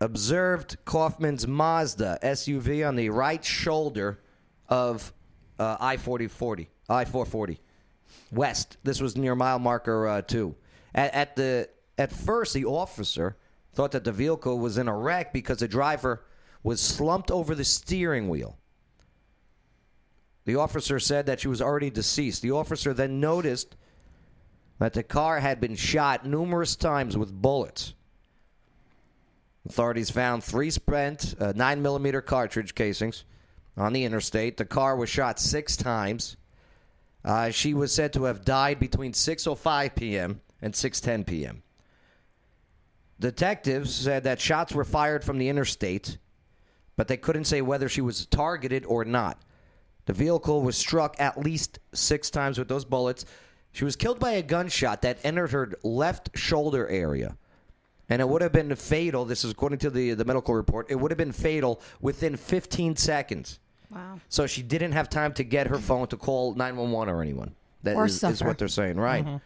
observed 0.01 0.77
Kaufman's 0.83 1.47
Mazda 1.47 2.19
SUV 2.21 2.87
on 2.87 2.95
the 2.95 3.09
right 3.09 3.43
shoulder 3.43 4.19
of 4.67 5.13
uh, 5.57 5.77
I 5.79 5.97
4040, 5.97 6.69
I 6.89 7.05
440 7.05 7.61
west. 8.31 8.77
This 8.83 8.99
was 8.99 9.15
near 9.15 9.35
mile 9.35 9.59
marker 9.59 10.07
uh, 10.07 10.21
two. 10.21 10.55
At, 10.93 11.13
at 11.13 11.35
the 11.35 11.69
at 11.97 12.11
first, 12.11 12.53
the 12.53 12.65
officer 12.65 13.37
thought 13.73 13.91
that 13.91 14.03
the 14.03 14.11
vehicle 14.11 14.59
was 14.59 14.77
in 14.77 14.87
a 14.87 14.97
wreck 14.97 15.33
because 15.33 15.59
the 15.59 15.67
driver 15.67 16.25
was 16.63 16.81
slumped 16.81 17.29
over 17.29 17.53
the 17.53 17.63
steering 17.63 18.29
wheel. 18.29 18.57
The 20.45 20.55
officer 20.55 20.99
said 20.99 21.25
that 21.25 21.39
she 21.39 21.47
was 21.47 21.61
already 21.61 21.89
deceased. 21.89 22.41
The 22.41 22.51
officer 22.51 22.93
then 22.93 23.19
noticed 23.19 23.75
that 24.79 24.93
the 24.93 25.03
car 25.03 25.39
had 25.39 25.59
been 25.59 25.75
shot 25.75 26.25
numerous 26.25 26.75
times 26.75 27.17
with 27.17 27.33
bullets. 27.33 27.93
Authorities 29.67 30.11
found 30.11 30.43
three 30.43 30.69
spent 30.69 31.35
uh, 31.39 31.53
9 31.55 31.81
millimeter 31.81 32.21
cartridge 32.21 32.75
casings 32.75 33.25
on 33.75 33.93
the 33.93 34.03
interstate. 34.03 34.57
The 34.57 34.65
car 34.65 34.95
was 34.95 35.09
shot 35.09 35.39
six 35.39 35.75
times. 35.75 36.37
Uh, 37.23 37.49
she 37.49 37.73
was 37.73 37.91
said 37.91 38.13
to 38.13 38.25
have 38.25 38.45
died 38.45 38.79
between 38.79 39.13
6:05 39.13 39.95
p.m. 39.95 40.41
and 40.61 40.73
6:10 40.73 41.25
p.m. 41.25 41.63
Detectives 43.19 43.93
said 43.93 44.23
that 44.25 44.39
shots 44.41 44.73
were 44.73 44.83
fired 44.83 45.23
from 45.23 45.37
the 45.37 45.47
interstate, 45.49 46.17
but 46.97 47.07
they 47.07 47.17
couldn't 47.17 47.45
say 47.45 47.61
whether 47.61 47.87
she 47.87 48.01
was 48.01 48.25
targeted 48.25 48.85
or 48.85 49.05
not. 49.05 49.41
The 50.05 50.13
vehicle 50.13 50.61
was 50.61 50.77
struck 50.77 51.15
at 51.19 51.39
least 51.39 51.79
six 51.93 52.29
times 52.29 52.59
with 52.59 52.67
those 52.67 52.85
bullets. 52.85 53.25
She 53.71 53.85
was 53.85 53.95
killed 53.95 54.19
by 54.19 54.31
a 54.33 54.41
gunshot 54.41 55.01
that 55.01 55.17
entered 55.23 55.51
her 55.51 55.73
left 55.83 56.37
shoulder 56.37 56.87
area. 56.87 57.37
And 58.07 58.21
it 58.21 58.29
would 58.29 58.41
have 58.43 58.51
been 58.51 58.75
fatal. 58.75 59.25
This 59.25 59.43
is 59.43 59.51
according 59.51 59.79
to 59.79 59.89
the, 59.89 60.13
the 60.13 60.25
medical 60.25 60.53
report. 60.53 60.87
It 60.91 60.95
would 60.95 61.09
have 61.09 61.17
been 61.17 61.31
fatal 61.31 61.81
within 62.01 62.35
15 62.37 62.95
seconds. 62.97 63.59
Wow. 63.89 64.19
So 64.29 64.45
she 64.45 64.61
didn't 64.61 64.91
have 64.91 65.09
time 65.09 65.33
to 65.33 65.43
get 65.43 65.67
her 65.67 65.79
phone 65.79 66.07
to 66.09 66.17
call 66.17 66.53
911 66.53 67.13
or 67.13 67.21
anyone. 67.21 67.55
That 67.81 67.95
Or 67.95 68.05
is- 68.05 68.23
is 68.23 68.43
what 68.43 68.57
they're 68.59 68.67
saying, 68.67 68.97
right? 68.97 69.25
Mhm. 69.25 69.41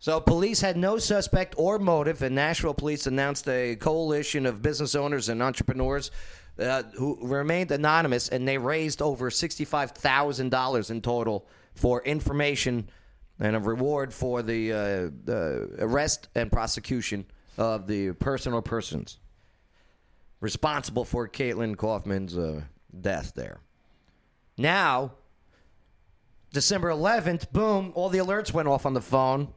So 0.00 0.18
police 0.18 0.62
had 0.62 0.78
no 0.78 0.96
suspect 0.96 1.54
or 1.58 1.78
motive, 1.78 2.22
and 2.22 2.34
Nashville 2.34 2.72
police 2.72 3.06
announced 3.06 3.46
a 3.48 3.76
coalition 3.76 4.46
of 4.46 4.62
business 4.62 4.94
owners 4.94 5.28
and 5.28 5.42
entrepreneurs 5.42 6.10
uh, 6.58 6.84
who 6.96 7.18
remained 7.20 7.70
anonymous, 7.70 8.30
and 8.30 8.48
they 8.48 8.56
raised 8.56 9.02
over 9.02 9.30
sixty-five 9.30 9.90
thousand 9.92 10.50
dollars 10.50 10.90
in 10.90 11.02
total 11.02 11.46
for 11.74 12.02
information 12.02 12.88
and 13.38 13.54
a 13.54 13.60
reward 13.60 14.12
for 14.12 14.42
the, 14.42 14.72
uh, 14.72 14.76
the 15.24 15.68
arrest 15.78 16.28
and 16.34 16.50
prosecution 16.50 17.24
of 17.56 17.86
the 17.86 18.12
person 18.12 18.52
or 18.52 18.62
persons 18.62 19.18
responsible 20.40 21.04
for 21.04 21.28
Caitlyn 21.28 21.76
Kaufman's 21.76 22.36
uh, 22.36 22.62
death 23.00 23.32
there. 23.34 23.60
Now, 24.56 25.12
December 26.52 26.88
11th, 26.88 27.52
boom, 27.52 27.92
all 27.94 28.08
the 28.08 28.18
alerts 28.18 28.52
went 28.52 28.68
off 28.68 28.86
on 28.86 28.94
the 28.94 29.00
phone. 29.00 29.52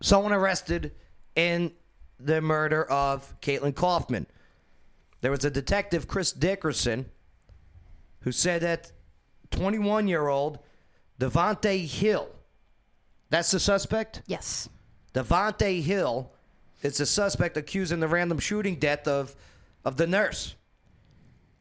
Someone 0.00 0.32
arrested 0.32 0.92
in 1.34 1.72
the 2.18 2.40
murder 2.40 2.84
of 2.84 3.38
Caitlyn 3.40 3.74
Kaufman. 3.74 4.26
There 5.20 5.30
was 5.30 5.44
a 5.44 5.50
detective, 5.50 6.06
Chris 6.08 6.32
Dickerson, 6.32 7.06
who 8.20 8.32
said 8.32 8.62
that 8.62 8.92
21 9.50 10.08
year 10.08 10.28
old 10.28 10.58
Devaunte 11.18 11.86
Hill, 11.86 12.28
that's 13.30 13.50
the 13.50 13.60
suspect? 13.60 14.22
Yes. 14.26 14.68
Devaunte 15.14 15.82
Hill 15.82 16.32
is 16.82 16.98
the 16.98 17.06
suspect 17.06 17.56
accusing 17.56 18.00
the 18.00 18.08
random 18.08 18.38
shooting 18.38 18.76
death 18.76 19.08
of, 19.08 19.34
of 19.84 19.96
the 19.96 20.06
nurse. 20.06 20.54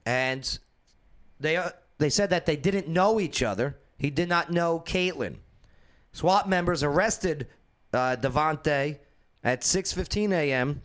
And 0.06 0.60
they, 1.40 1.58
uh, 1.58 1.70
they 1.98 2.10
said 2.10 2.30
that 2.30 2.46
they 2.46 2.56
didn't 2.56 2.88
know 2.88 3.20
each 3.20 3.42
other. 3.42 3.78
He 3.98 4.10
did 4.10 4.30
not 4.30 4.52
know 4.52 4.80
Caitlyn. 4.80 5.38
SWAT 6.12 6.48
members 6.48 6.84
arrested 6.84 7.48
uh, 7.94 8.16
Devaunte 8.16 9.00
at 9.44 9.62
6:15 9.62 10.32
a.m. 10.34 10.82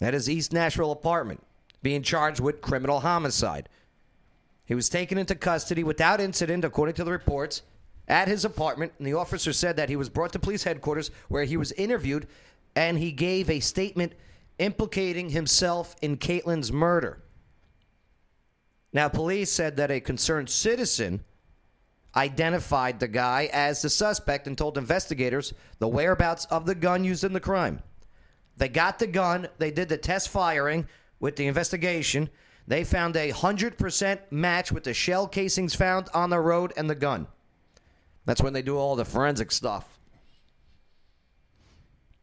at 0.00 0.14
his 0.14 0.28
East 0.28 0.52
Nashville 0.52 0.92
apartment, 0.92 1.42
being 1.82 2.02
charged 2.02 2.40
with 2.40 2.60
criminal 2.60 3.00
homicide. 3.00 3.68
He 4.64 4.74
was 4.74 4.88
taken 4.88 5.16
into 5.16 5.34
custody 5.34 5.82
without 5.82 6.20
incident, 6.20 6.64
according 6.64 6.94
to 6.96 7.04
the 7.04 7.10
reports, 7.10 7.62
at 8.06 8.28
his 8.28 8.44
apartment. 8.44 8.92
And 8.98 9.06
the 9.06 9.14
officer 9.14 9.52
said 9.52 9.76
that 9.76 9.88
he 9.88 9.96
was 9.96 10.10
brought 10.10 10.32
to 10.32 10.38
police 10.38 10.64
headquarters 10.64 11.10
where 11.28 11.44
he 11.44 11.56
was 11.56 11.72
interviewed 11.72 12.26
and 12.76 12.98
he 12.98 13.10
gave 13.10 13.48
a 13.48 13.60
statement 13.60 14.12
implicating 14.58 15.30
himself 15.30 15.96
in 16.02 16.16
Caitlyn's 16.16 16.70
murder. 16.70 17.22
Now, 18.92 19.08
police 19.08 19.50
said 19.50 19.76
that 19.76 19.90
a 19.90 20.00
concerned 20.00 20.50
citizen 20.50 21.24
identified 22.18 22.98
the 22.98 23.06
guy 23.06 23.48
as 23.52 23.80
the 23.80 23.88
suspect 23.88 24.48
and 24.48 24.58
told 24.58 24.76
investigators 24.76 25.54
the 25.78 25.86
whereabouts 25.86 26.46
of 26.46 26.66
the 26.66 26.74
gun 26.74 27.04
used 27.04 27.22
in 27.22 27.32
the 27.32 27.40
crime. 27.40 27.80
They 28.56 28.68
got 28.68 28.98
the 28.98 29.06
gun, 29.06 29.46
they 29.58 29.70
did 29.70 29.88
the 29.88 29.96
test 29.96 30.28
firing 30.28 30.88
with 31.20 31.36
the 31.36 31.46
investigation. 31.46 32.28
They 32.66 32.82
found 32.82 33.14
a 33.14 33.30
100% 33.30 34.18
match 34.32 34.72
with 34.72 34.82
the 34.82 34.94
shell 34.94 35.28
casings 35.28 35.76
found 35.76 36.08
on 36.12 36.30
the 36.30 36.40
road 36.40 36.72
and 36.76 36.90
the 36.90 36.96
gun. 36.96 37.28
That's 38.24 38.42
when 38.42 38.52
they 38.52 38.62
do 38.62 38.76
all 38.76 38.96
the 38.96 39.04
forensic 39.04 39.52
stuff. 39.52 39.98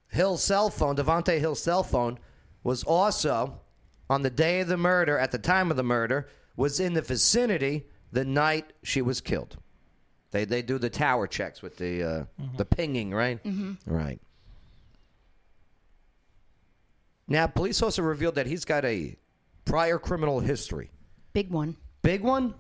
Hill's 0.10 0.44
cell 0.44 0.70
phone, 0.70 0.98
Devaunte 0.98 1.40
Hill's 1.40 1.64
cell 1.64 1.84
phone, 1.84 2.20
was 2.64 2.84
also 2.84 3.62
on 4.10 4.22
the 4.24 4.30
day 4.30 4.60
of 4.60 4.68
the 4.68 4.78
murder, 4.78 5.18
at 5.18 5.32
the 5.32 5.40
time 5.40 5.72
of 5.72 5.78
the 5.78 5.84
murder, 5.84 6.28
was 6.58 6.80
in 6.80 6.94
the 6.94 7.02
vicinity 7.02 7.86
the 8.12 8.26
night 8.26 8.74
she 8.84 9.02
was 9.02 9.22
killed. 9.22 9.58
They 10.36 10.44
they 10.44 10.62
do 10.62 10.78
the 10.78 10.90
tower 10.90 11.28
checks 11.28 11.62
with 11.62 11.78
the 11.78 12.04
uh, 12.04 12.24
the 12.58 12.66
pinging, 12.66 13.12
right? 13.14 13.42
Mhm. 13.42 13.78
Right. 13.86 14.20
Now, 17.26 17.48
police 17.48 17.82
also 17.82 18.02
revealed 18.02 18.36
that 18.36 18.46
he's 18.46 18.66
got 18.66 18.84
a 18.84 19.16
prior 19.64 19.98
criminal 19.98 20.42
history. 20.42 20.92
Big 21.32 21.50
one. 21.50 21.78
Big 22.02 22.22
one. 22.22 22.54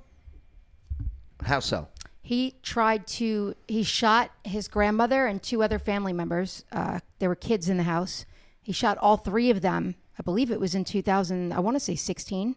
How 1.43 1.59
so? 1.59 1.89
He 2.21 2.55
tried 2.63 3.07
to. 3.07 3.55
He 3.67 3.83
shot 3.83 4.31
his 4.45 4.69
grandmother 4.69 5.25
and 5.27 5.43
two 5.43 5.61
other 5.61 5.77
family 5.77 6.13
members. 6.13 6.63
Uh, 6.71 7.01
there 7.19 7.27
were 7.27 7.35
kids 7.35 7.67
in 7.67 7.75
the 7.75 7.83
house. 7.83 8.25
He 8.61 8.71
shot 8.71 8.97
all 8.99 9.17
three 9.17 9.49
of 9.49 9.59
them. 9.59 9.95
I 10.17 10.23
believe 10.23 10.49
it 10.49 10.61
was 10.61 10.75
in 10.75 10.85
2000. 10.85 11.51
I 11.51 11.59
want 11.59 11.75
to 11.75 11.81
say 11.81 11.95
16, 11.95 12.55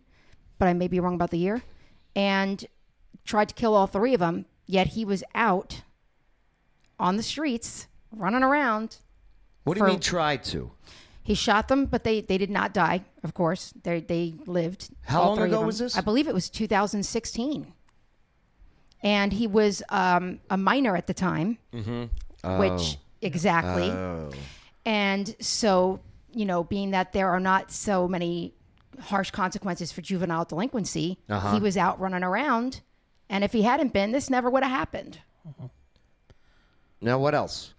but 0.61 0.69
I 0.69 0.75
may 0.75 0.87
be 0.87 1.01
wrong 1.01 1.17
about 1.17 1.31
the 1.33 1.39
year. 1.39 1.63
And 2.15 2.65
tried 3.25 3.49
to 3.49 3.55
kill 3.57 3.75
all 3.75 3.89
three 3.89 4.15
of 4.15 4.21
them. 4.21 4.47
Yet 4.69 4.89
he 4.89 5.05
was 5.05 5.25
out 5.35 5.83
on 7.01 7.17
the 7.17 7.23
streets, 7.25 7.89
running 8.13 8.43
around. 8.45 8.99
What 9.65 9.75
do 9.75 9.81
you 9.81 9.87
for- 9.87 9.91
mean 9.91 10.01
tried 10.01 10.45
to? 10.45 10.71
He 11.25 11.35
shot 11.35 11.69
them, 11.69 11.85
but 11.87 12.05
they, 12.05 12.21
they 12.23 12.39
did 12.39 12.49
not 12.51 12.73
die. 12.73 13.05
Of 13.23 13.35
course, 13.35 13.75
they 13.83 14.01
they 14.01 14.35
lived. 14.47 14.89
How 15.03 15.21
all 15.21 15.27
long 15.29 15.37
three 15.37 15.45
of 15.47 15.51
ago 15.51 15.59
them. 15.59 15.67
was 15.67 15.79
this? 15.79 15.97
I 15.99 16.01
believe 16.01 16.27
it 16.29 16.33
was 16.33 16.49
2016. 16.49 17.73
And 19.03 19.33
he 19.33 19.47
was 19.47 19.83
um, 19.91 20.41
a 20.51 20.57
minor 20.57 20.97
at 20.97 21.07
the 21.07 21.15
time, 21.15 21.59
Mm-hmm. 21.73 22.59
which 22.59 22.97
exactly. 23.23 23.91
Oh. 23.91 24.31
And 24.87 25.37
so, 25.41 26.01
you 26.33 26.47
know, 26.47 26.65
being 26.65 26.91
that 26.93 27.13
there 27.13 27.29
are 27.29 27.41
not 27.41 27.71
so 27.71 28.09
many 28.09 28.55
harsh 29.01 29.31
consequences 29.31 29.93
for 29.93 30.01
juvenile 30.01 30.45
delinquency, 30.47 31.19
Uh-huh. 31.29 31.55
he 31.55 31.61
was 31.61 31.77
out 31.77 32.01
running 32.01 32.25
around. 32.25 32.81
And 33.31 33.45
if 33.45 33.53
he 33.53 33.63
hadn't 33.63 33.93
been, 33.93 34.13
this 34.13 34.31
never 34.31 34.49
would 34.51 34.63
have 34.63 34.73
happened. 34.73 35.19
Now, 37.01 37.19
what 37.19 37.35
else? 37.35 37.75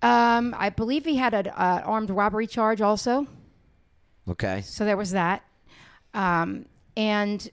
Um, 0.00 0.54
I 0.56 0.70
believe 0.70 1.04
he 1.04 1.16
had 1.16 1.34
an 1.34 1.48
uh, 1.48 1.82
armed 1.84 2.10
robbery 2.10 2.46
charge 2.46 2.80
also. 2.80 3.26
Okay. 4.28 4.60
So 4.62 4.84
there 4.84 4.96
was 4.96 5.10
that. 5.12 5.42
Um, 6.12 6.66
and 6.96 7.50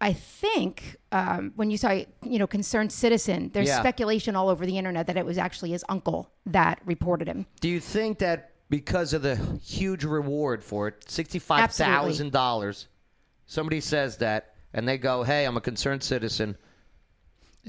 I 0.00 0.12
think 0.12 0.96
um, 1.12 1.52
when 1.56 1.70
you 1.70 1.76
saw, 1.76 1.90
you 1.90 2.38
know, 2.38 2.46
concerned 2.46 2.92
citizen, 2.92 3.50
there's 3.52 3.68
Yeah. 3.68 3.80
speculation 3.80 4.34
all 4.36 4.48
over 4.48 4.66
the 4.66 4.76
internet 4.78 5.06
that 5.06 5.16
it 5.16 5.24
was 5.24 5.38
actually 5.38 5.70
his 5.70 5.84
uncle 5.88 6.30
that 6.46 6.80
reported 6.84 7.28
him. 7.28 7.46
Do 7.60 7.68
you 7.68 7.80
think 7.80 8.18
that 8.18 8.52
because 8.70 9.12
of 9.12 9.22
the 9.22 9.36
huge 9.62 10.04
reward 10.04 10.62
for 10.62 10.88
it, 10.88 11.08
sixty-five 11.08 11.70
thousand 11.72 12.32
dollars, 12.32 12.88
somebody 13.46 13.80
says 13.80 14.18
that, 14.18 14.54
and 14.72 14.88
they 14.88 14.98
go, 14.98 15.22
"Hey, 15.22 15.44
I'm 15.44 15.56
a 15.56 15.60
concerned 15.60 16.02
citizen." 16.02 16.56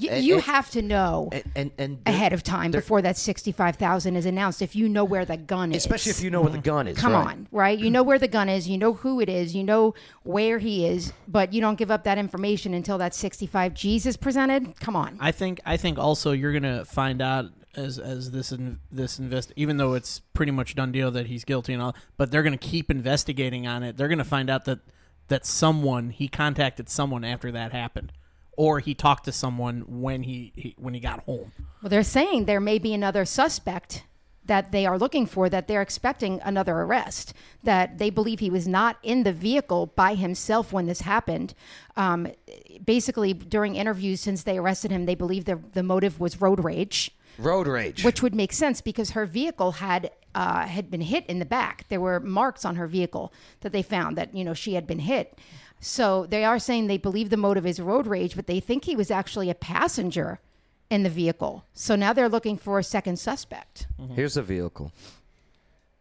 You, 0.00 0.10
And- 0.10 0.24
you 0.24 0.34
and- 0.34 0.42
have 0.44 0.70
to 0.70 0.82
know 0.82 1.28
and, 1.32 1.44
and, 1.54 1.70
and 1.76 1.98
ahead 2.06 2.32
of 2.32 2.42
time 2.42 2.70
before 2.70 3.02
that 3.02 3.16
65000 3.16 4.16
is 4.16 4.24
announced 4.24 4.62
if 4.62 4.74
you 4.74 4.88
know 4.88 5.04
where 5.04 5.24
the 5.24 5.36
gun 5.36 5.72
is. 5.72 5.78
especially 5.78 6.10
if 6.10 6.22
you 6.22 6.30
know 6.30 6.40
where 6.40 6.50
the 6.50 6.58
mm-hmm. 6.58 6.64
gun 6.64 6.88
is. 6.88 6.96
Come 6.96 7.12
right? 7.12 7.26
on, 7.26 7.48
right? 7.50 7.78
You 7.78 7.90
know 7.90 8.02
where 8.02 8.18
the 8.18 8.28
gun 8.28 8.48
is, 8.48 8.68
you 8.68 8.78
know 8.78 8.94
who 8.94 9.20
it 9.20 9.28
is, 9.28 9.54
you 9.54 9.62
know 9.62 9.94
where 10.22 10.58
he 10.58 10.86
is, 10.86 11.12
but 11.28 11.52
you 11.52 11.60
don't 11.60 11.76
give 11.76 11.90
up 11.90 12.04
that 12.04 12.16
information 12.16 12.72
until 12.72 12.96
that 12.98 13.14
65 13.14 13.74
G's 13.74 14.06
is 14.06 14.16
presented. 14.16 14.78
Come 14.80 14.96
on. 14.96 15.18
I 15.20 15.32
think 15.32 15.60
I 15.66 15.76
think 15.76 15.98
also 15.98 16.32
you're 16.32 16.52
gonna 16.52 16.84
find 16.84 17.20
out 17.20 17.46
as 17.76 17.98
as 17.98 18.30
this 18.30 18.52
in, 18.52 18.78
this 18.90 19.18
invest 19.18 19.52
even 19.54 19.76
though 19.76 19.94
it's 19.94 20.20
pretty 20.32 20.52
much 20.52 20.74
done 20.74 20.92
deal 20.92 21.10
that 21.10 21.26
he's 21.26 21.44
guilty 21.44 21.74
and 21.74 21.82
all, 21.82 21.94
but 22.16 22.30
they're 22.30 22.42
gonna 22.42 22.56
keep 22.56 22.90
investigating 22.90 23.66
on 23.66 23.82
it. 23.82 23.96
They're 23.98 24.08
gonna 24.08 24.24
find 24.24 24.48
out 24.48 24.64
that 24.64 24.78
that 25.30 25.46
someone 25.46 26.10
he 26.10 26.28
contacted 26.28 26.88
someone 26.88 27.24
after 27.24 27.50
that 27.50 27.72
happened, 27.72 28.12
or 28.52 28.80
he 28.80 28.94
talked 28.94 29.24
to 29.24 29.32
someone 29.32 29.84
when 29.86 30.22
he, 30.22 30.52
he 30.54 30.74
when 30.78 30.92
he 30.92 31.00
got 31.00 31.20
home. 31.24 31.52
Well, 31.82 31.88
they're 31.88 32.02
saying 32.02 32.44
there 32.44 32.60
may 32.60 32.78
be 32.78 32.92
another 32.92 33.24
suspect 33.24 34.04
that 34.44 34.72
they 34.72 34.84
are 34.84 34.98
looking 34.98 35.26
for, 35.26 35.48
that 35.48 35.68
they're 35.68 35.82
expecting 35.82 36.40
another 36.42 36.74
arrest, 36.78 37.32
that 37.62 37.98
they 37.98 38.10
believe 38.10 38.40
he 38.40 38.50
was 38.50 38.66
not 38.66 38.96
in 39.02 39.22
the 39.22 39.32
vehicle 39.32 39.86
by 39.86 40.14
himself 40.14 40.72
when 40.72 40.86
this 40.86 41.02
happened. 41.02 41.54
Um, 41.96 42.26
basically, 42.84 43.32
during 43.32 43.76
interviews 43.76 44.20
since 44.20 44.42
they 44.42 44.58
arrested 44.58 44.90
him, 44.90 45.06
they 45.06 45.14
believe 45.14 45.44
the, 45.44 45.60
the 45.72 45.84
motive 45.84 46.18
was 46.18 46.40
road 46.40 46.64
rage. 46.64 47.12
Road 47.38 47.68
rage. 47.68 48.02
Which 48.02 48.22
would 48.22 48.34
make 48.34 48.52
sense 48.52 48.80
because 48.80 49.10
her 49.10 49.24
vehicle 49.24 49.72
had 49.72 50.10
uh, 50.34 50.66
had 50.66 50.90
been 50.90 51.00
hit 51.00 51.26
in 51.26 51.38
the 51.38 51.44
back. 51.44 51.86
There 51.88 52.00
were 52.00 52.20
marks 52.20 52.64
on 52.64 52.76
her 52.76 52.86
vehicle 52.86 53.32
that 53.60 53.72
they 53.72 53.82
found 53.82 54.16
that 54.16 54.34
you 54.34 54.44
know 54.44 54.54
she 54.54 54.74
had 54.74 54.86
been 54.86 55.00
hit. 55.00 55.38
So 55.80 56.26
they 56.26 56.44
are 56.44 56.58
saying 56.58 56.86
they 56.86 56.98
believe 56.98 57.30
the 57.30 57.36
motive 57.36 57.66
is 57.66 57.80
road 57.80 58.06
rage, 58.06 58.36
but 58.36 58.46
they 58.46 58.60
think 58.60 58.84
he 58.84 58.94
was 58.96 59.10
actually 59.10 59.48
a 59.50 59.54
passenger 59.54 60.38
in 60.90 61.02
the 61.04 61.08
vehicle. 61.08 61.64
So 61.72 61.96
now 61.96 62.12
they're 62.12 62.28
looking 62.28 62.58
for 62.58 62.78
a 62.78 62.84
second 62.84 63.18
suspect. 63.18 63.86
Here's 64.14 64.34
the 64.34 64.42
vehicle. 64.42 64.92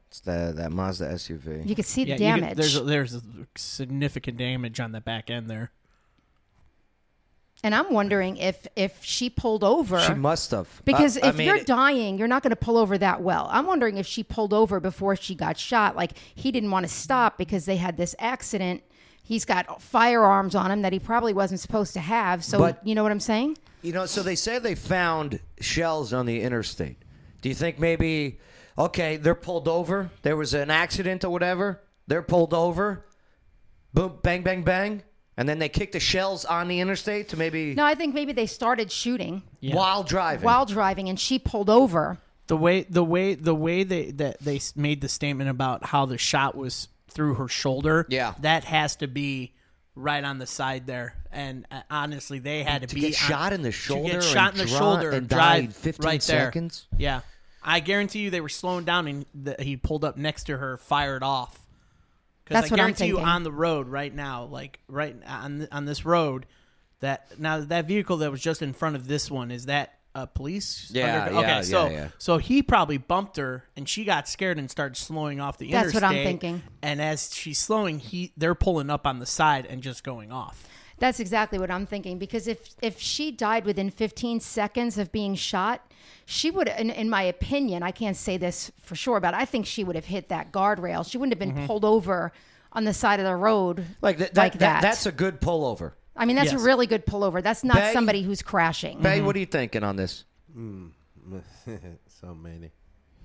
It's 0.10 0.20
the 0.22 0.52
that 0.56 0.72
Mazda 0.72 1.06
SUV. 1.14 1.68
You 1.68 1.76
can 1.76 1.84
see 1.86 2.04
the 2.04 2.10
Yeah, 2.12 2.16
you 2.16 2.20
can- 2.20 2.40
damage. 2.42 2.58
there's 2.58 2.84
there's 2.84 3.22
significant 3.56 4.38
damage 4.38 4.80
on 4.80 4.92
the 4.92 5.02
back 5.02 5.30
end 5.30 5.50
there. 5.50 5.72
And 7.64 7.76
I'm 7.76 7.92
wondering 7.94 8.38
if 8.38 8.68
if 8.78 9.04
she 9.04 9.30
pulled 9.30 9.64
over. 9.66 10.00
She 10.00 10.14
must 10.14 10.52
have 10.52 10.68
Because 10.86 11.18
Uh, 11.18 11.26
I 11.26 11.30
if 11.30 11.36
mean, 11.38 11.48
you're 11.48 11.60
dying, 11.64 12.18
you're 12.18 12.28
not 12.30 12.42
going 12.42 12.52
to 12.52 12.56
pull 12.56 12.78
over 12.78 12.98
that 12.98 13.22
well. 13.22 13.50
I'm 13.52 13.66
wondering 13.66 13.98
if 13.98 14.08
she 14.08 14.24
pulled 14.24 14.54
over 14.54 14.80
before 14.80 15.16
she 15.18 15.36
got 15.36 15.58
shot. 15.58 15.96
Like 15.96 16.12
he 16.36 16.52
didn't 16.52 16.72
want 16.72 16.88
to 16.88 16.92
stop 16.94 17.38
because 17.38 17.66
they 17.66 17.76
had 17.76 17.98
this 17.98 18.16
accident. 18.18 18.82
He's 19.22 19.44
got 19.46 19.82
firearms 19.82 20.56
on 20.56 20.72
him 20.72 20.82
that 20.84 20.94
he 20.94 21.00
probably 21.00 21.34
wasn't 21.34 21.60
supposed 21.60 21.94
to 21.94 22.00
have. 22.00 22.44
So 22.46 22.60
But- 22.60 22.86
you 22.88 22.96
know 22.96 23.04
what 23.04 23.12
I'm 23.12 23.20
saying? 23.20 23.58
You 23.82 23.94
know, 23.94 24.06
so 24.06 24.24
they 24.24 24.36
say 24.36 24.60
they 24.60 24.76
found 24.76 25.40
shells 25.62 26.12
on 26.14 26.26
the 26.26 26.42
interstate. 26.42 26.98
Do 27.42 27.48
you 27.50 27.56
think 27.56 27.78
maybe, 27.80 28.40
okay, 28.78 29.16
they're 29.18 29.36
pulled 29.36 29.68
over? 29.70 30.10
There 30.22 30.36
was 30.36 30.54
an 30.54 30.70
accident 30.70 31.24
or 31.24 31.30
whatever. 31.30 31.82
They're 32.08 32.22
pulled 32.24 32.54
over. 32.54 33.06
Boom, 33.94 34.18
bang, 34.22 34.44
bang, 34.44 34.64
bang. 34.64 35.04
And 35.40 35.48
then 35.48 35.58
they 35.58 35.70
kicked 35.70 35.94
the 35.94 36.00
shells 36.02 36.44
on 36.44 36.68
the 36.68 36.82
interstate 36.82 37.30
to 37.30 37.38
maybe 37.38 37.74
No, 37.74 37.86
I 37.86 37.96
think 37.96 38.14
maybe 38.14 38.34
they 38.34 38.46
started 38.46 38.92
shooting 38.92 39.42
while 39.62 40.04
driving. 40.04 40.44
while 40.44 40.66
driving, 40.66 41.08
and 41.08 41.18
she 41.20 41.40
pulled 41.40 41.70
over. 41.70 42.18
The 42.48 42.58
way 42.58 42.82
the 42.84 43.04
way 43.04 43.36
the 43.36 43.56
way 43.56 43.84
they 43.84 44.12
that 44.12 44.40
they 44.42 44.58
s- 44.58 44.76
made 44.76 45.00
the 45.02 45.08
statement 45.08 45.50
about 45.50 45.86
how 45.86 46.06
the 46.06 46.18
shot 46.18 46.56
was 46.56 46.90
through 47.10 47.36
her 47.36 47.48
shoulder. 47.48 48.06
Yeah. 48.10 48.34
that 48.42 48.66
has 48.66 48.98
to 48.98 49.08
be 49.08 49.54
right 49.96 50.24
on 50.24 50.40
the 50.40 50.46
side 50.48 50.86
there. 50.88 51.14
And 51.32 51.66
uh, 51.72 51.82
honestly, 51.90 52.40
they 52.40 52.64
had 52.64 52.82
to, 52.82 52.88
To 52.88 52.96
be 52.96 53.02
get 53.02 53.08
on- 53.22 53.30
shot 53.30 53.54
in 53.54 53.62
the 53.62 53.70
to 53.70 53.72
shoulder 53.72 54.14
get 54.14 54.24
shot 54.24 54.52
and 54.54 54.62
in 54.62 54.66
the 54.66 54.70
dri- 54.72 54.78
shoulder 54.78 55.10
and 55.12 55.30
drive 55.30 55.64
died 55.68 55.76
15 55.76 56.06
right 56.08 56.22
there. 56.22 56.46
seconds? 56.48 56.88
Yeah, 56.98 57.22
I 57.64 57.80
guarantee 57.82 58.20
you 58.20 58.30
they 58.30 58.42
were 58.42 58.50
slowing 58.50 58.84
down 58.84 59.08
and 59.08 59.26
the, 59.34 59.56
he 59.60 59.78
pulled 59.78 60.04
up 60.04 60.18
next 60.18 60.46
to 60.46 60.58
her, 60.58 60.78
fired 60.78 61.24
off. 61.24 61.58
Because 62.50 62.64
That's 62.64 62.72
I 62.72 62.74
what 62.74 62.80
I'm 62.80 62.86
guarantee 62.88 63.06
you 63.06 63.16
thinking. 63.18 63.30
on 63.30 63.44
the 63.44 63.52
road 63.52 63.88
right 63.88 64.14
now, 64.14 64.46
like 64.46 64.80
right 64.88 65.16
on 65.28 65.68
on 65.72 65.86
this 65.86 66.04
road, 66.04 66.48
that 67.00 67.40
now 67.40 67.60
that 67.60 67.86
vehicle 67.86 68.18
that 68.18 68.32
was 68.32 68.42
just 68.42 68.64
in 68.64 68.74
front 68.74 68.96
of 68.96 69.08
this 69.08 69.30
one 69.30 69.52
is 69.52 69.68
that 69.68 70.00
a 70.16 70.26
police? 70.26 70.90
Yeah, 70.92 71.26
under- 71.26 71.34
yeah, 71.34 71.40
okay, 71.40 71.48
yeah, 71.48 71.62
so 71.62 71.90
yeah. 71.90 72.08
so 72.18 72.40
he 72.40 72.64
probably 72.64 72.98
bumped 72.98 73.38
her 73.38 73.66
and 73.78 73.88
she 73.88 74.04
got 74.04 74.28
scared 74.28 74.58
and 74.58 74.70
started 74.70 74.98
slowing 74.98 75.40
off 75.40 75.60
the 75.60 75.70
interstate. 75.70 75.94
That's 75.94 76.04
what 76.04 76.04
I'm 76.04 76.24
thinking. 76.24 76.64
And 76.82 77.00
as 77.00 77.36
she's 77.36 77.60
slowing, 77.60 78.00
he 78.00 78.34
they're 78.36 78.56
pulling 78.56 78.90
up 78.90 79.06
on 79.06 79.20
the 79.20 79.28
side 79.28 79.68
and 79.68 79.84
just 79.84 80.04
going 80.04 80.32
off. 80.32 80.68
That's 80.98 81.20
exactly 81.20 81.60
what 81.60 81.70
I'm 81.70 81.86
thinking 81.86 82.18
because 82.18 82.48
if 82.48 82.72
if 82.82 83.00
she 83.00 83.32
died 83.32 83.64
within 83.64 83.92
15 83.92 84.40
seconds 84.40 84.98
of 84.98 85.12
being 85.12 85.36
shot, 85.36 85.89
she 86.30 86.52
would, 86.52 86.68
in, 86.68 86.90
in 86.92 87.10
my 87.10 87.24
opinion, 87.24 87.82
I 87.84 87.92
can't 87.92 88.16
say 88.16 88.38
this 88.38 88.72
for 88.82 88.96
sure, 88.96 89.20
but 89.20 89.34
I 89.34 89.46
think 89.46 89.66
she 89.66 89.84
would 89.84 89.96
have 89.96 90.06
hit 90.06 90.30
that 90.30 90.52
guardrail. 90.52 91.10
She 91.10 91.18
wouldn't 91.18 91.34
have 91.34 91.40
been 91.40 91.64
Mhm. 91.64 91.68
pulled 91.68 91.84
over 91.84 92.32
on 92.72 92.84
the 92.84 92.94
side 92.94 93.20
of 93.20 93.26
the 93.26 93.36
road 93.36 93.84
like 94.02 94.18
that, 94.20 94.36
like 94.38 94.54
that, 94.54 94.60
that. 94.60 94.82
That's 94.82 95.06
a 95.08 95.12
good 95.12 95.42
pullover. 95.42 95.94
I 96.16 96.26
mean, 96.26 96.36
that's 96.36 96.52
Yes. 96.52 96.62
a 96.62 96.64
really 96.64 96.86
good 96.86 97.06
pullover. 97.06 97.42
That's 97.42 97.64
not 97.64 97.78
Bay- 97.78 97.94
somebody 97.94 98.22
who's 98.22 98.42
crashing. 98.44 99.02
Bay, 99.02 99.22
what 99.22 99.36
are 99.36 99.40
you 99.40 99.46
thinking 99.48 99.84
on 99.84 99.96
this? 99.96 100.26
Mm, 100.56 100.92
so 102.22 102.36
many. 102.36 102.72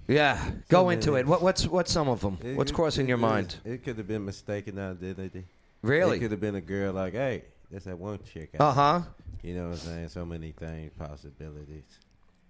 Yeah, 0.06 0.42
So 0.42 0.52
go 0.68 0.90
into 0.90 1.16
it. 1.16 1.26
What, 1.26 1.42
what's 1.42 1.66
what's 1.66 1.90
some 1.92 2.08
of 2.08 2.20
them? 2.20 2.38
It- 2.42 2.56
What's 2.56 2.72
crossing 2.72 3.06
it- 3.06 3.08
your 3.10 3.18
it- 3.18 3.22
mind? 3.22 3.56
It 3.64 3.82
could 3.84 3.98
have 3.98 4.06
been 4.08 4.24
mistaken 4.24 4.78
identity. 4.78 5.44
Really? 5.82 6.16
It 6.16 6.20
could 6.20 6.30
have 6.30 6.40
been 6.40 6.54
a 6.56 6.60
girl 6.60 6.92
like, 6.94 7.12
hey, 7.14 7.44
that's 7.70 7.84
that 7.86 7.98
one 7.98 8.18
chick. 8.32 8.50
Uh 8.58 8.72
huh. 8.72 9.00
You 9.42 9.54
know 9.56 9.64
what 9.68 9.72
I'm 9.72 9.76
saying? 9.78 10.08
So 10.08 10.24
many 10.24 10.52
things, 10.52 10.92
possibilities. 10.98 11.84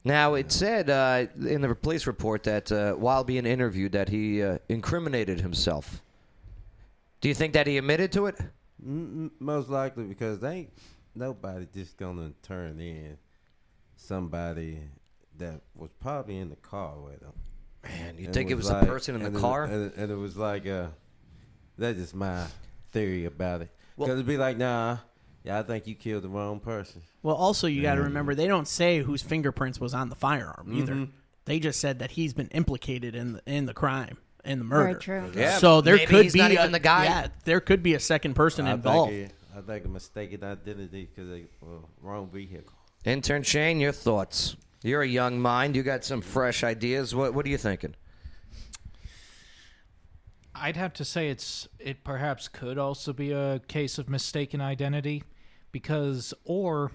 Now 0.05 0.35
it 0.35 0.53
said 0.53 0.91
uh, 0.91 1.27
in 1.49 1.63
the 1.63 1.75
police 1.75 2.07
report 2.07 2.43
that 2.45 2.71
uh, 2.71 2.93
while 2.93 3.25
being 3.25 3.47
interviewed 3.47 3.93
that 3.93 4.09
he 4.11 4.43
uh, 4.43 4.59
incriminated 4.69 5.41
himself. 5.41 6.03
Do 7.23 7.29
you 7.29 7.35
think 7.35 7.55
that 7.55 7.67
he 7.67 7.79
admitted 7.79 8.13
to 8.13 8.27
it? 8.27 8.37
Mm, 8.87 9.31
Most 9.41 9.71
likely 9.71 10.05
because 10.05 10.41
they 10.41 10.51
ain't 10.55 10.73
nobody 11.15 11.67
just 11.73 11.97
gonna 11.97 12.33
turn 12.43 12.79
in 12.81 13.17
somebody 13.97 14.79
that 15.39 15.63
was 15.75 15.91
probably 16.01 16.37
in 16.39 16.51
the 16.51 16.57
car 16.57 16.95
with 17.01 17.23
him. 17.23 17.33
Man, 17.85 18.19
you 18.19 18.27
And 18.27 18.35
think 18.35 18.51
it 18.51 18.55
was 18.57 18.69
the 18.69 18.75
like- 18.75 18.87
person 18.87 19.15
in 19.15 19.23
the 19.33 19.39
it- 19.39 19.41
car? 19.41 19.65
and, 19.65 19.87
it- 19.87 19.97
and 19.97 20.13
it 20.13 20.17
was 20.17 20.37
like, 20.37 20.67
uh, 20.67 20.89
that's 21.79 21.99
just 21.99 22.15
my 22.15 22.47
theory 22.93 23.25
about 23.25 23.63
it. 23.63 23.71
Well- 23.97 24.07
Because 24.09 24.19
it'd 24.19 24.27
be 24.27 24.37
like, 24.37 24.59
nah, 24.59 24.99
yeah, 25.45 25.59
I 25.61 25.63
think 25.63 25.87
you 25.87 25.95
killed 25.95 26.25
the 26.25 26.29
wrong 26.29 26.59
person. 26.59 27.03
Well, 27.23 27.37
also 27.37 27.67
you 27.69 27.83
got 27.83 27.95
to 27.95 28.01
Yeah. 28.01 28.07
remember 28.09 28.35
they 28.35 28.49
don't 28.49 28.67
say 28.69 28.99
whose 29.03 29.23
fingerprints 29.23 29.79
was 29.79 29.95
on 29.95 30.09
the 30.09 30.17
firearm 30.17 30.73
either. 30.75 30.95
Mhm. 30.95 31.11
They 31.45 31.61
just 31.61 31.79
said 31.79 31.99
that 32.01 32.13
he's 32.13 32.33
been 32.35 32.49
implicated 32.49 33.15
in 33.15 33.35
the, 33.35 33.43
in 33.47 33.67
the 33.67 33.75
crime, 33.75 34.17
in 34.45 34.59
the 34.59 34.65
Very 34.65 34.85
murder. 34.95 34.99
true. 34.99 35.33
Yeah, 35.37 35.59
so 35.59 35.81
there 35.83 35.97
maybe 35.97 36.07
could 36.07 36.25
he's 36.25 36.33
be 36.33 36.39
not 36.41 36.51
a, 36.51 36.55
even 36.55 36.73
the 36.73 36.79
guy. 36.81 37.05
Yeah, 37.05 37.29
there 37.45 37.61
could 37.61 37.83
be 37.83 37.95
a 37.95 38.01
second 38.01 38.35
person 38.35 38.67
I 38.67 38.73
involved. 38.73 39.13
Think 39.13 39.31
it, 39.31 39.35
I 39.57 39.61
think 39.61 39.85
a 39.85 39.89
mistaken 39.89 40.43
identity 40.43 41.09
because 41.15 41.29
they 41.31 41.45
well, 41.61 41.89
wrong 42.01 42.29
vehicle. 42.33 42.73
Intern 43.05 43.43
Shane, 43.43 43.79
your 43.79 43.93
thoughts? 43.93 44.57
You're 44.83 45.03
a 45.03 45.07
young 45.07 45.39
mind. 45.41 45.77
You 45.77 45.83
got 45.83 46.05
some 46.05 46.21
fresh 46.23 46.65
ideas. 46.65 47.15
What 47.15 47.35
What 47.35 47.45
are 47.47 47.51
you 47.51 47.59
thinking? 47.59 47.95
I'd 50.55 50.77
have 50.77 50.93
to 50.95 51.05
say 51.05 51.29
it's 51.31 51.69
it 51.79 52.05
perhaps 52.05 52.49
could 52.49 52.79
also 52.79 53.13
be 53.13 53.33
a 53.33 53.61
case 53.67 53.99
of 53.99 54.09
mistaken 54.09 54.61
identity 54.61 55.25
because 55.75 56.33
or 56.45 56.93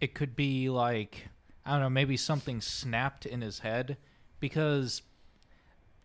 it 0.00 0.14
could 0.14 0.36
be 0.36 0.70
like 0.70 1.26
I 1.66 1.72
don't 1.72 1.80
know 1.80 1.90
maybe 1.90 2.16
something 2.16 2.60
snapped 2.60 3.26
in 3.26 3.40
his 3.40 3.58
head 3.58 3.96
because 4.38 5.02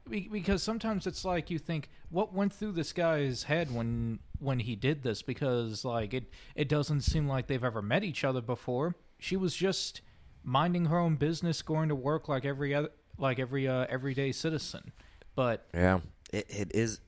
because 0.09 0.63
sometimes 0.63 1.05
it's 1.05 1.23
like 1.23 1.51
you 1.51 1.59
think 1.59 1.87
what 2.09 2.33
went 2.33 2.51
through 2.51 2.71
this 2.71 2.93
guy's 2.93 3.43
head 3.43 3.71
when 3.71 4.17
when 4.39 4.59
he 4.59 4.75
did 4.75 5.03
this? 5.03 5.21
Because 5.21 5.85
like 5.85 6.15
it 6.15 6.31
it 6.55 6.67
doesn't 6.67 7.01
seem 7.01 7.27
like 7.27 7.45
they've 7.45 7.63
ever 7.63 7.83
met 7.83 8.03
each 8.03 8.23
other 8.23 8.41
before. 8.41 8.95
She 9.19 9.37
was 9.37 9.55
just 9.55 10.01
minding 10.43 10.85
her 10.85 10.97
own 10.97 11.17
business 11.17 11.61
going 11.61 11.89
to 11.89 11.95
work 11.95 12.27
like 12.27 12.43
every 12.43 12.73
other 12.73 12.89
like 13.19 13.37
every 13.37 13.67
uh, 13.67 13.85
everyday 13.87 14.31
citizen. 14.31 14.91
But 15.35 15.67
Yeah, 15.75 15.99
it, 16.33 16.47
it 16.49 16.71
is. 16.73 17.01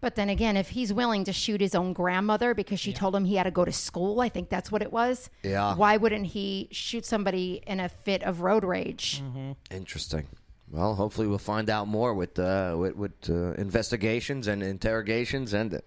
But 0.00 0.14
then 0.14 0.28
again, 0.28 0.56
if 0.56 0.68
he's 0.68 0.92
willing 0.92 1.24
to 1.24 1.32
shoot 1.32 1.60
his 1.60 1.74
own 1.74 1.92
grandmother 1.92 2.54
because 2.54 2.78
she 2.78 2.92
told 2.92 3.16
him 3.16 3.24
he 3.24 3.36
had 3.36 3.44
to 3.44 3.50
go 3.50 3.64
to 3.64 3.72
school, 3.72 4.20
I 4.20 4.28
think 4.28 4.50
that's 4.50 4.70
what 4.70 4.82
it 4.82 4.92
was. 4.92 5.30
Yeah. 5.42 5.74
Why 5.74 5.96
wouldn't 5.96 6.26
he 6.26 6.68
shoot 6.70 7.06
somebody 7.06 7.62
in 7.66 7.80
a 7.80 7.88
fit 7.88 8.22
of 8.22 8.42
road 8.42 8.62
rage? 8.64 9.22
Interesting. 9.70 10.28
Well, 10.70 10.94
hopefully 10.94 11.26
we'll 11.28 11.38
find 11.38 11.70
out 11.70 11.88
more 11.88 12.12
with 12.12 12.38
uh, 12.38 12.74
with, 12.78 12.96
with 12.96 13.30
uh, 13.30 13.52
investigations 13.52 14.48
and 14.48 14.62
interrogations 14.62 15.54
and 15.54 15.80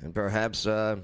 and 0.00 0.14
perhaps 0.14 0.66
uh, 0.66 0.96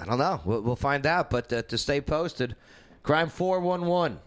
I 0.00 0.04
don't 0.04 0.18
know. 0.18 0.40
We'll, 0.44 0.62
we'll 0.62 0.76
find 0.76 1.04
out. 1.04 1.30
But 1.30 1.52
uh, 1.52 1.62
to 1.62 1.76
stay 1.76 2.00
posted, 2.00 2.56
crime 3.02 3.28
four 3.28 3.60
one 3.60 3.86
one. 3.86 4.20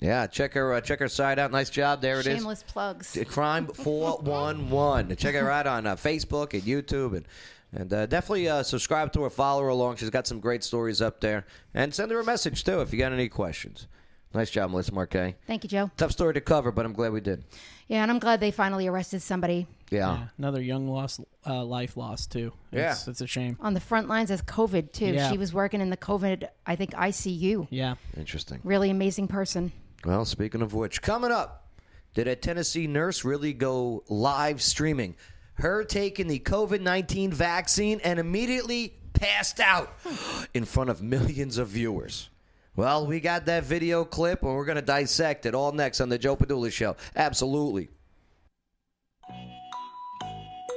Yeah, 0.00 0.26
check 0.26 0.54
her 0.54 0.72
uh, 0.74 0.80
check 0.80 0.98
her 1.00 1.08
site 1.08 1.38
out. 1.38 1.52
Nice 1.52 1.70
job. 1.70 2.00
There 2.00 2.20
it 2.20 2.26
is. 2.26 2.38
Shameless 2.38 2.62
plugs. 2.62 3.18
Crime 3.28 3.66
four 3.66 4.16
one 4.18 4.70
one. 4.70 5.14
Check 5.16 5.34
her 5.34 5.50
out 5.50 5.66
on 5.66 5.86
uh, 5.86 5.96
Facebook 5.96 6.54
and 6.54 6.62
YouTube 6.62 7.16
and. 7.16 7.26
And 7.72 7.92
uh, 7.92 8.06
definitely 8.06 8.48
uh, 8.48 8.64
subscribe 8.64 9.12
to 9.12 9.22
her, 9.22 9.30
follow 9.30 9.62
her 9.62 9.68
along. 9.68 9.94
She's 9.94 10.10
got 10.10 10.26
some 10.26 10.40
great 10.40 10.64
stories 10.64 11.00
up 11.00 11.20
there. 11.20 11.46
And 11.72 11.94
send 11.94 12.10
her 12.10 12.18
a 12.18 12.24
message, 12.24 12.64
too, 12.64 12.80
if 12.80 12.92
you 12.92 12.98
got 12.98 13.12
any 13.12 13.28
questions. 13.28 13.86
Nice 14.34 14.50
job, 14.50 14.70
Melissa 14.70 14.92
Marquais. 14.92 15.36
Thank 15.46 15.62
you, 15.62 15.68
Joe. 15.68 15.90
Tough 15.96 16.12
story 16.12 16.34
to 16.34 16.40
cover, 16.40 16.72
but 16.72 16.84
I'm 16.84 16.92
glad 16.92 17.12
we 17.12 17.20
did. 17.20 17.44
Yeah, 17.88 18.02
and 18.02 18.10
I'm 18.10 18.20
glad 18.20 18.38
they 18.40 18.52
finally 18.52 18.86
arrested 18.86 19.22
somebody 19.22 19.66
Yeah. 19.90 19.98
Yeah, 19.98 20.26
another 20.38 20.60
young 20.60 20.86
lost 20.88 21.20
uh, 21.44 21.64
life 21.64 21.96
lost 21.96 22.30
too. 22.30 22.52
Yeah. 22.70 22.92
it's, 22.92 23.08
it's 23.08 23.20
a 23.20 23.26
shame. 23.26 23.56
on 23.60 23.74
the 23.74 23.80
front 23.80 24.08
lines 24.08 24.30
as 24.30 24.42
COVID 24.42 24.92
too. 24.92 25.06
Yeah. 25.06 25.30
She 25.30 25.38
was 25.38 25.52
working 25.52 25.80
in 25.80 25.90
the 25.90 25.96
COVID, 25.96 26.48
I 26.66 26.76
think 26.76 26.92
ICU. 26.92 27.66
Yeah, 27.70 27.96
Interesting. 28.16 28.60
Really 28.62 28.90
amazing 28.90 29.26
person. 29.26 29.72
Well, 30.04 30.24
speaking 30.24 30.62
of 30.62 30.72
which, 30.72 31.02
coming 31.02 31.30
up, 31.30 31.68
did 32.14 32.26
a 32.26 32.34
Tennessee 32.34 32.86
nurse 32.86 33.24
really 33.24 33.52
go 33.52 34.02
live 34.08 34.62
streaming? 34.62 35.16
Her 35.54 35.84
taking 35.84 36.26
the 36.26 36.38
COVID 36.38 36.80
19 36.80 37.32
vaccine 37.32 38.00
and 38.02 38.18
immediately 38.18 38.94
passed 39.12 39.60
out 39.60 39.92
in 40.54 40.64
front 40.64 40.90
of 40.90 41.02
millions 41.02 41.58
of 41.58 41.68
viewers. 41.68 42.30
Well, 42.76 43.06
we 43.06 43.20
got 43.20 43.46
that 43.46 43.64
video 43.64 44.04
clip 44.04 44.42
and 44.42 44.54
we're 44.54 44.64
going 44.64 44.76
to 44.76 44.82
dissect 44.82 45.44
it 45.44 45.54
all 45.54 45.72
next 45.72 46.00
on 46.00 46.08
the 46.08 46.18
Joe 46.18 46.36
Padula 46.36 46.72
Show. 46.72 46.96
Absolutely. 47.14 47.90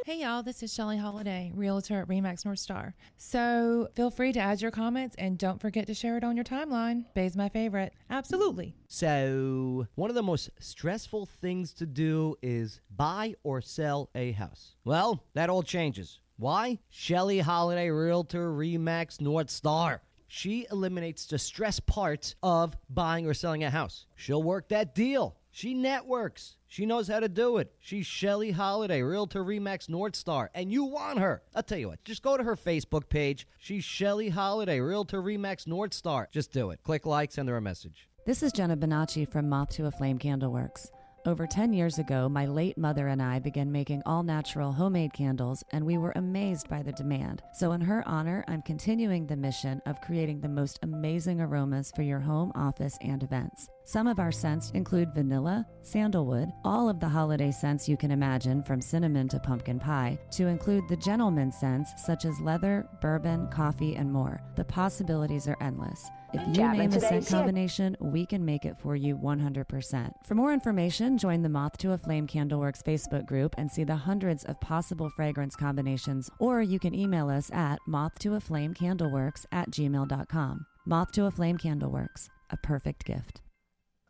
Hey 0.06 0.20
y'all, 0.20 0.44
this 0.44 0.62
is 0.62 0.74
Shelly 0.74 0.98
Holiday, 0.98 1.50
realtor 1.56 2.02
at 2.02 2.10
Remax 2.10 2.44
North 2.44 2.60
Star. 2.60 2.94
So 3.16 3.88
feel 3.96 4.12
free 4.12 4.34
to 4.34 4.40
add 4.42 4.62
your 4.62 4.70
comments 4.70 5.16
and 5.18 5.38
don't 5.38 5.62
forget 5.62 5.88
to 5.88 5.94
share 5.94 6.18
it 6.18 6.26
on 6.26 6.36
your 6.36 6.44
timeline. 6.44 7.06
Bay's 7.14 7.38
my 7.38 7.48
favorite. 7.48 7.94
Absolutely. 8.10 8.76
So, 8.90 9.88
one 9.96 10.10
of 10.10 10.16
the 10.16 10.22
most 10.22 10.50
stressful 10.60 11.28
things 11.28 11.72
to 11.76 11.86
do 11.86 12.36
is 12.42 12.82
buy 12.94 13.36
or 13.44 13.62
sell 13.62 14.10
a 14.14 14.34
house. 14.34 14.76
Well, 14.84 15.24
that 15.36 15.50
all 15.50 15.64
changes. 15.64 16.20
Why? 16.36 16.80
Shelly 16.90 17.40
Holiday 17.40 17.90
Realtor 17.90 18.52
Remax 18.52 19.22
North 19.22 19.50
Star. 19.50 20.02
She 20.28 20.68
eliminates 20.70 21.28
the 21.28 21.40
stress 21.40 21.80
parts 21.80 22.36
of 22.44 22.76
buying 22.90 23.26
or 23.26 23.34
selling 23.34 23.64
a 23.64 23.70
house. 23.70 24.06
She'll 24.18 24.44
work 24.44 24.68
that 24.68 24.96
deal. 24.96 25.38
She 25.56 25.76
networks. 25.76 26.58
She 26.68 26.88
knows 26.88 27.08
how 27.08 27.20
to 27.20 27.30
do 27.30 27.58
it. 27.58 27.72
She's 27.80 28.08
Shelly 28.08 28.50
Holiday, 28.50 29.04
Realtor 29.04 29.46
Remax 29.46 29.88
North 29.88 30.16
Star, 30.16 30.50
and 30.56 30.72
you 30.72 30.84
want 30.84 31.20
her. 31.20 31.44
I'll 31.54 31.62
tell 31.62 31.78
you 31.78 31.90
what, 31.90 32.04
just 32.04 32.24
go 32.24 32.36
to 32.36 32.44
her 32.44 32.56
Facebook 32.56 33.08
page. 33.08 33.48
She's 33.60 33.84
Shelly 33.84 34.30
Holiday, 34.30 34.80
Realtor 34.80 35.22
Remax 35.22 35.68
North 35.68 35.94
Star. 35.94 36.28
Just 36.32 36.52
do 36.52 36.72
it. 36.72 36.82
Click 36.82 37.06
like, 37.06 37.32
send 37.32 37.50
her 37.50 37.58
a 37.58 37.62
message. 37.62 38.10
This 38.26 38.42
is 38.42 38.52
Jenna 38.52 38.76
Bonacci 38.76 39.32
from 39.32 39.48
Moth 39.48 39.70
to 39.76 39.86
a 39.86 39.92
Flame 39.92 40.18
Candleworks. 40.18 40.88
Over 41.26 41.48
10 41.48 41.72
years 41.72 42.00
ago, 42.00 42.28
my 42.28 42.46
late 42.46 42.78
mother 42.78 43.08
and 43.08 43.22
I 43.22 43.40
began 43.40 43.72
making 43.72 44.04
all 44.06 44.24
natural 44.24 44.74
homemade 44.74 45.14
candles, 45.14 45.64
and 45.72 45.86
we 45.86 45.98
were 45.98 46.12
amazed 46.18 46.68
by 46.68 46.84
the 46.84 46.92
demand. 46.92 47.42
So, 47.54 47.72
in 47.72 47.80
her 47.80 48.04
honor, 48.06 48.44
I'm 48.50 48.62
continuing 48.62 49.26
the 49.26 49.38
mission 49.38 49.82
of 49.86 50.02
creating 50.02 50.42
the 50.42 50.50
most 50.50 50.80
amazing 50.84 51.40
aromas 51.40 51.94
for 51.96 52.02
your 52.02 52.20
home, 52.20 52.52
office, 52.56 52.98
and 53.00 53.24
events. 53.24 53.70
Some 53.86 54.06
of 54.06 54.20
our 54.20 54.34
scents 54.34 54.72
include 54.72 55.14
vanilla, 55.14 55.66
sandalwood, 55.82 56.50
all 56.66 56.90
of 56.90 57.00
the 57.00 57.08
holiday 57.08 57.52
scents 57.52 57.88
you 57.88 57.96
can 57.96 58.12
imagine 58.12 58.62
from 58.62 58.82
cinnamon 58.82 59.30
to 59.30 59.40
pumpkin 59.40 59.80
pie, 59.80 60.20
to 60.32 60.48
include 60.48 60.90
the 60.90 60.98
gentleman 60.98 61.54
scents 61.54 61.92
such 62.06 62.26
as 62.26 62.42
leather, 62.42 62.86
bourbon, 63.00 63.48
coffee, 63.48 63.96
and 63.96 64.12
more. 64.12 64.42
The 64.58 64.66
possibilities 64.66 65.48
are 65.48 65.58
endless. 65.62 66.06
If 66.34 66.58
you 66.58 66.68
name 66.72 66.92
a 66.92 67.00
scent 67.00 67.28
combination, 67.28 67.96
we 68.00 68.26
can 68.26 68.44
make 68.44 68.66
it 68.66 68.80
for 68.80 68.96
you 68.96 69.16
100%. 69.16 70.12
For 70.26 70.34
more 70.34 70.52
information, 70.52 71.20
join 71.20 71.44
the 71.44 71.50
Moth 71.50 71.78
to 71.78 71.92
a 71.92 71.98
Flame 71.98 72.26
Candleworks 72.26 72.82
Facebook 72.82 73.28
group 73.28 73.54
and 73.56 73.72
see 73.72 73.84
the 73.84 73.96
hundreds 73.96 74.44
of 74.46 74.60
possible 74.60 75.12
fragrance 75.12 75.56
combinations, 75.56 76.32
or 76.40 76.64
you 76.64 76.80
can 76.80 76.96
email 76.96 77.30
us 77.30 77.52
at 77.52 77.78
moth-to-a-flame-candleworks 77.88 79.46
at 79.52 79.70
gmail.com. 79.70 80.66
Moth 80.88 81.12
to 81.12 81.26
a 81.26 81.32
Flame 81.32 81.60
Candleworks, 81.60 82.30
a 82.50 82.58
perfect 82.58 83.06
gift. 83.06 83.43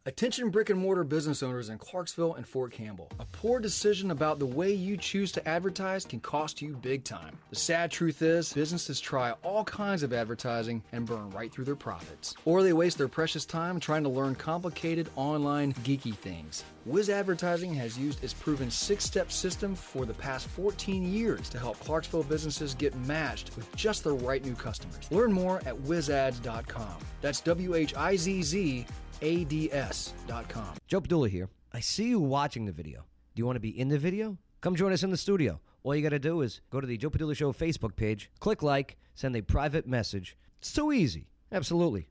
Attention 0.06 0.50
brick 0.50 0.70
and 0.70 0.78
mortar 0.78 1.06
business 1.06 1.42
owners 1.42 1.70
in 1.70 1.78
Clarksville 1.78 2.34
and 2.34 2.46
Fort 2.46 2.74
Campbell. 2.74 3.10
A 3.22 3.26
poor 3.28 3.62
decision 3.62 4.12
about 4.12 4.38
the 4.38 4.46
way 4.46 4.70
you 4.70 4.98
choose 4.98 5.32
to 5.32 5.48
advertise 5.48 6.04
can 6.04 6.20
cost 6.20 6.62
you 6.62 6.76
big 6.76 7.06
time. 7.06 7.38
The 7.52 7.56
sad 7.56 7.90
truth 7.90 8.22
is, 8.22 8.52
businesses 8.52 9.00
try 9.00 9.32
all 9.44 9.64
kinds 9.64 10.04
of 10.04 10.12
advertising 10.12 10.84
and 10.92 11.06
burn 11.06 11.30
right 11.30 11.50
through 11.54 11.64
their 11.64 11.78
profits. 11.78 12.36
Or 12.44 12.64
they 12.64 12.74
waste 12.74 12.98
their 12.98 13.08
precious 13.08 13.46
time 13.46 13.80
trying 13.80 14.04
to 14.04 14.10
learn 14.10 14.36
complicated 14.36 15.10
online 15.16 15.72
geeky 15.86 16.14
things. 16.14 16.66
Whizz 16.86 17.10
Advertising 17.10 17.74
has 17.76 17.98
used 17.98 18.22
its 18.22 18.34
proven 18.34 18.70
six 18.70 19.06
step 19.06 19.32
system 19.32 19.74
for 19.74 20.04
the 20.06 20.14
past 20.16 20.50
14 20.50 21.14
years 21.14 21.48
to 21.48 21.58
help 21.58 21.80
Clarksville 21.80 22.24
businesses 22.24 22.76
get 22.76 22.94
matched 23.08 23.56
with 23.56 23.74
just 23.78 24.04
the 24.04 24.12
right 24.12 24.44
new 24.44 24.56
customers. 24.56 25.10
Learn 25.12 25.32
more 25.32 25.62
at 25.66 25.78
whizzads.com. 25.78 26.98
That's 27.22 27.40
W 27.40 27.76
H 27.76 27.96
I 27.96 28.18
Z 28.18 28.44
Z 28.44 28.86
ads.com. 29.24 30.76
Joe 30.88 31.02
Padula 31.02 31.30
here. 31.30 31.50
I 31.74 31.80
see 31.80 32.10
you 32.10 32.20
watching 32.20 32.66
the 32.66 32.72
video. 32.72 33.06
Do 33.36 33.40
you 33.40 33.46
want 33.46 33.56
to 33.56 33.62
be 33.62 33.80
in 33.80 33.90
the 33.90 33.98
video? 33.98 34.38
Come 34.62 34.76
join 34.76 34.92
us 34.92 35.04
in 35.04 35.10
the 35.10 35.18
studio. 35.18 35.60
All 35.84 35.96
you 35.96 36.04
got 36.04 36.10
to 36.10 36.20
do 36.20 36.42
is 36.42 36.62
go 36.70 36.80
to 36.80 36.88
the 36.88 36.98
Joe 36.98 37.10
Padula 37.10 37.36
Show 37.36 37.52
Facebook 37.52 37.96
page, 37.96 38.30
click 38.40 38.62
like, 38.62 38.98
send 39.16 39.36
a 39.36 39.42
private 39.42 39.88
message. 39.88 40.38
It's 40.60 40.72
too 40.72 40.92
easy. 40.92 41.28
Absolutely. 41.52 42.08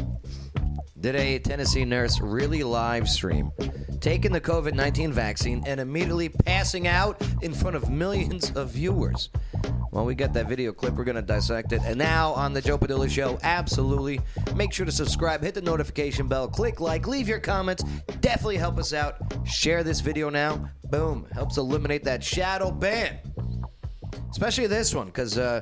Did 1.06 1.14
a 1.14 1.38
Tennessee 1.38 1.84
nurse 1.84 2.20
really 2.20 2.64
live 2.64 3.08
stream 3.08 3.52
taking 4.00 4.32
the 4.32 4.40
COVID 4.40 4.74
19 4.74 5.12
vaccine 5.12 5.62
and 5.64 5.78
immediately 5.78 6.28
passing 6.28 6.88
out 6.88 7.22
in 7.42 7.54
front 7.54 7.76
of 7.76 7.88
millions 7.88 8.50
of 8.56 8.70
viewers? 8.70 9.30
Well, 9.92 10.04
we 10.04 10.16
got 10.16 10.32
that 10.32 10.48
video 10.48 10.72
clip. 10.72 10.94
We're 10.94 11.04
going 11.04 11.14
to 11.14 11.22
dissect 11.22 11.72
it. 11.72 11.80
And 11.84 11.96
now 11.96 12.32
on 12.32 12.52
the 12.52 12.60
Joe 12.60 12.76
Padula 12.76 13.08
Show, 13.08 13.38
absolutely. 13.44 14.18
Make 14.56 14.72
sure 14.72 14.84
to 14.84 14.90
subscribe, 14.90 15.44
hit 15.44 15.54
the 15.54 15.62
notification 15.62 16.26
bell, 16.26 16.48
click 16.48 16.80
like, 16.80 17.06
leave 17.06 17.28
your 17.28 17.38
comments. 17.38 17.84
Definitely 18.20 18.56
help 18.56 18.76
us 18.76 18.92
out. 18.92 19.14
Share 19.46 19.84
this 19.84 20.00
video 20.00 20.28
now. 20.28 20.68
Boom. 20.90 21.28
Helps 21.30 21.56
eliminate 21.56 22.02
that 22.02 22.24
shadow 22.24 22.72
ban. 22.72 23.20
Especially 24.28 24.66
this 24.66 24.92
one, 24.92 25.06
because 25.06 25.38
uh, 25.38 25.60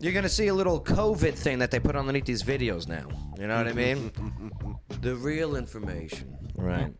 you're 0.00 0.12
going 0.12 0.22
to 0.22 0.28
see 0.30 0.48
a 0.48 0.54
little 0.54 0.82
COVID 0.82 1.34
thing 1.34 1.58
that 1.58 1.70
they 1.70 1.78
put 1.78 1.94
underneath 1.94 2.24
these 2.24 2.42
videos 2.42 2.88
now. 2.88 3.06
You 3.38 3.46
know 3.46 3.56
what 3.58 3.68
I 3.68 3.72
mean? 3.72 4.10
the 5.02 5.14
real 5.16 5.56
information. 5.56 6.36
Right. 6.56 6.92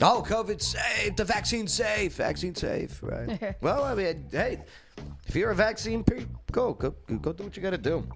Oh, 0.00 0.24
COVID 0.26 0.60
safe. 0.60 1.14
The 1.14 1.24
vaccine 1.24 1.68
safe. 1.68 2.14
Vaccine 2.14 2.54
safe. 2.56 3.00
Right. 3.00 3.54
well, 3.60 3.84
I 3.84 3.94
mean, 3.94 4.26
hey, 4.32 4.62
if 5.26 5.36
you're 5.36 5.50
a 5.50 5.54
vaccine, 5.54 6.02
pe- 6.02 6.26
go 6.50 6.74
go 6.74 6.90
go 7.20 7.32
do 7.32 7.44
what 7.44 7.56
you 7.56 7.62
got 7.62 7.70
to 7.70 7.78
do. 7.78 8.06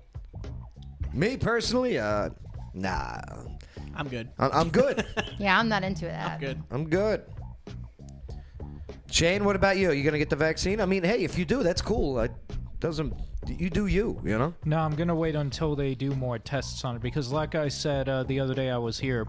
Me 1.13 1.37
personally, 1.37 1.99
uh, 1.99 2.31
nah. 2.75 3.21
I'm 3.95 4.09
good. 4.09 4.29
I'm, 4.39 4.51
I'm 4.53 4.69
good. 4.71 5.07
Yeah, 5.39 5.59
I'm 5.59 5.69
not 5.69 5.85
into 5.85 6.07
that. 6.07 6.33
I'm 6.33 6.41
good. 6.41 6.63
I'm 6.71 6.89
good. 6.89 7.23
Shane, 9.11 9.45
what 9.45 9.55
about 9.55 9.77
you? 9.77 9.93
You 9.93 10.03
gonna 10.03 10.19
get 10.19 10.31
the 10.31 10.37
vaccine? 10.37 10.81
I 10.81 10.87
mean, 10.87 11.05
hey, 11.05 11.23
if 11.23 11.39
you 11.39 11.45
do, 11.45 11.63
that's 11.63 11.81
cool. 11.81 12.19
It 12.21 12.33
doesn't 12.81 13.15
you 13.49 13.71
do 13.71 13.87
you? 13.87 14.21
You 14.25 14.39
know. 14.39 14.55
No, 14.65 14.79
I'm 14.79 14.95
gonna 14.95 15.15
wait 15.15 15.35
until 15.35 15.77
they 15.77 15.95
do 15.95 16.11
more 16.15 16.39
tests 16.39 16.85
on 16.85 16.97
it 16.97 17.03
because, 17.03 17.33
like 17.33 17.55
I 17.55 17.69
said 17.69 18.09
uh, 18.09 18.23
the 18.25 18.41
other 18.41 18.55
day 18.55 18.71
I 18.71 18.79
was 18.79 18.99
here, 18.99 19.27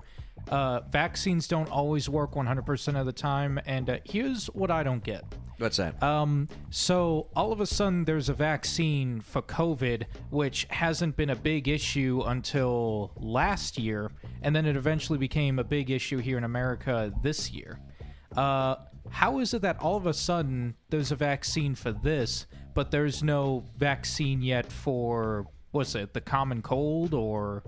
uh, 0.49 0.81
vaccines 0.91 1.47
don't 1.47 1.69
always 1.69 2.09
work 2.09 2.33
100% 2.33 2.99
of 2.99 3.05
the 3.05 3.11
time. 3.11 3.59
And 3.65 3.89
uh, 3.89 3.97
here's 4.05 4.47
what 4.47 4.71
I 4.71 4.83
don't 4.83 5.03
get. 5.03 5.23
What's 5.57 5.77
that? 5.77 6.01
Um, 6.03 6.47
so 6.69 7.27
all 7.35 7.51
of 7.51 7.61
a 7.61 7.65
sudden 7.65 8.05
there's 8.05 8.29
a 8.29 8.33
vaccine 8.33 9.21
for 9.21 9.41
COVID, 9.41 10.05
which 10.29 10.67
hasn't 10.69 11.17
been 11.17 11.31
a 11.31 11.35
big 11.35 11.67
issue 11.67 12.21
until 12.27 13.11
last 13.17 13.77
year, 13.79 14.11
and 14.43 14.55
then 14.55 14.65
it 14.67 14.77
eventually 14.77 15.17
became 15.17 15.57
a 15.57 15.63
big 15.63 15.89
issue 15.89 16.19
here 16.19 16.37
in 16.37 16.43
America 16.43 17.11
this 17.23 17.51
year. 17.51 17.79
Uh, 18.35 18.75
how 19.09 19.39
is 19.39 19.53
it 19.53 19.63
that 19.63 19.79
all 19.79 19.95
of 19.95 20.05
a 20.05 20.13
sudden 20.13 20.75
there's 20.89 21.11
a 21.11 21.15
vaccine 21.15 21.73
for 21.73 21.91
this, 21.91 22.45
but 22.77 22.91
there's 22.91 23.23
no 23.23 23.63
vaccine 23.79 24.39
yet 24.43 24.71
for 24.71 25.47
what's 25.71 25.95
it, 25.95 26.13
the 26.13 26.21
common 26.21 26.61
cold 26.61 27.11
or? 27.11 27.63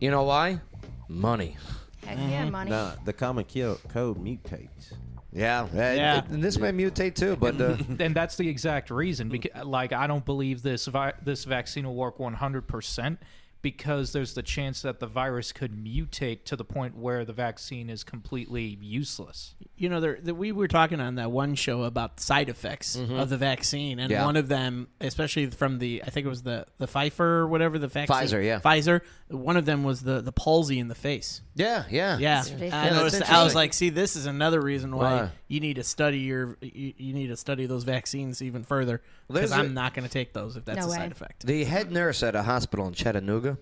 You 0.00 0.10
know 0.10 0.24
why? 0.24 0.60
Money. 1.08 1.56
Heck 2.04 2.18
yeah, 2.18 2.50
money. 2.50 2.68
Nah, 2.70 2.92
the 3.06 3.14
common 3.14 3.44
kill 3.44 3.76
code 3.88 4.18
mutates. 4.22 4.92
Yeah, 5.32 5.66
Yeah. 5.72 6.18
it- 6.18 6.24
and 6.28 6.44
this 6.44 6.58
may 6.58 6.72
mutate 6.72 7.14
too, 7.14 7.36
but 7.36 7.58
uh, 7.58 7.78
and 8.00 8.14
that's 8.14 8.36
the 8.36 8.46
exact 8.46 8.90
reason. 8.90 9.30
Because, 9.30 9.64
like, 9.64 9.94
I 9.94 10.06
don't 10.06 10.26
believe 10.26 10.60
this 10.62 10.84
vi- 10.88 11.14
this 11.24 11.44
vaccine 11.44 11.86
will 11.86 11.94
work 11.94 12.18
100 12.18 12.68
percent 12.68 13.18
because 13.62 14.12
there's 14.12 14.34
the 14.34 14.42
chance 14.42 14.82
that 14.82 14.98
the 15.00 15.06
virus 15.06 15.52
could 15.52 15.72
mutate 15.72 16.44
to 16.44 16.56
the 16.56 16.64
point 16.64 16.96
where 16.96 17.24
the 17.24 17.32
vaccine 17.32 17.88
is 17.88 18.02
completely 18.04 18.76
useless. 18.80 19.54
You 19.76 19.88
know, 19.88 20.00
there, 20.00 20.18
there, 20.20 20.34
we 20.34 20.52
were 20.52 20.68
talking 20.68 21.00
on 21.00 21.14
that 21.14 21.30
one 21.30 21.54
show 21.54 21.84
about 21.84 22.20
side 22.20 22.48
effects 22.48 22.96
Mhm. 22.96 23.20
of 23.20 23.28
the 23.30 23.36
vaccine, 23.36 23.98
and 23.98 24.10
Yeah. 24.10 24.24
one 24.24 24.36
of 24.36 24.48
them, 24.48 24.88
especially 25.00 25.46
from 25.50 25.78
the, 25.78 26.02
I 26.04 26.10
think 26.10 26.26
it 26.26 26.28
was 26.28 26.42
the 26.42 26.66
the 26.78 26.86
Pfizer 26.86 27.20
or 27.20 27.46
whatever 27.48 27.78
the 27.78 27.88
vaccine, 27.88 28.16
Pfizer, 28.16 28.44
yeah. 28.44 28.60
Pfizer. 28.60 29.00
One 29.28 29.56
of 29.56 29.64
them 29.64 29.82
was 29.84 30.02
the 30.02 30.20
the 30.20 30.32
palsy 30.32 30.78
in 30.78 30.88
the 30.88 30.94
face. 30.94 31.40
Yeah, 31.54 31.84
yeah, 31.90 32.18
yeah. 32.18 32.34
That's 32.36 32.50
ridiculous. 32.50 32.74
I 32.74 32.90
noticed. 32.90 33.32
I 33.32 33.44
was 33.44 33.54
like, 33.54 33.72
see, 33.72 33.88
this 33.90 34.16
is 34.16 34.26
another 34.26 34.60
reason 34.60 34.94
why 34.96 35.12
Why? 35.22 35.30
You 35.52 35.60
need 35.60 35.74
to 35.76 35.84
study 35.84 36.18
your 36.20 36.56
you, 36.62 36.94
you 36.96 37.12
need 37.12 37.26
to 37.28 37.36
study 37.36 37.66
those 37.66 37.84
vaccines 37.84 38.40
even 38.40 38.62
further 38.64 39.02
Well, 39.28 39.34
there's 39.36 39.50
because 39.50 39.58
I'm 39.60 39.70
a- 39.72 39.74
not 39.74 39.92
going 39.94 40.06
to 40.06 40.12
take 40.12 40.32
those 40.32 40.56
if 40.56 40.64
that's 40.64 40.78
No 40.80 40.86
a 40.86 40.90
way. 40.90 40.96
side 40.96 41.12
effect. 41.12 41.44
The 41.46 41.64
head 41.64 41.92
nurse 41.92 42.22
at 42.22 42.34
a 42.34 42.42
hospital 42.42 42.86
in 42.86 42.94
Chattanooga, 42.94 43.58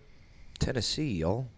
Tennessee, 0.59 1.13
y'all, 1.15 1.49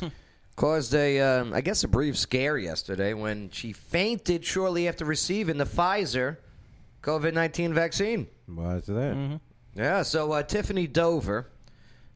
caused 0.56 0.94
a, 0.94 1.20
um, 1.20 1.52
I 1.54 1.60
guess, 1.60 1.84
a 1.84 1.88
brief 1.88 2.18
scare 2.18 2.58
yesterday 2.58 3.14
when 3.14 3.50
she 3.50 3.72
fainted 3.72 4.44
shortly 4.44 4.88
after 4.88 5.04
receiving 5.04 5.56
the 5.58 5.64
Pfizer 5.64 6.36
COVID 7.02 7.32
19 7.34 7.72
vaccine. 7.74 8.26
Why 8.46 8.76
is 8.76 8.86
that? 8.86 9.14
Mm-hmm. 9.16 9.36
Yeah, 9.74 10.02
so 10.02 10.32
uh, 10.32 10.42
Tiffany 10.42 10.86
Dover, 10.86 11.48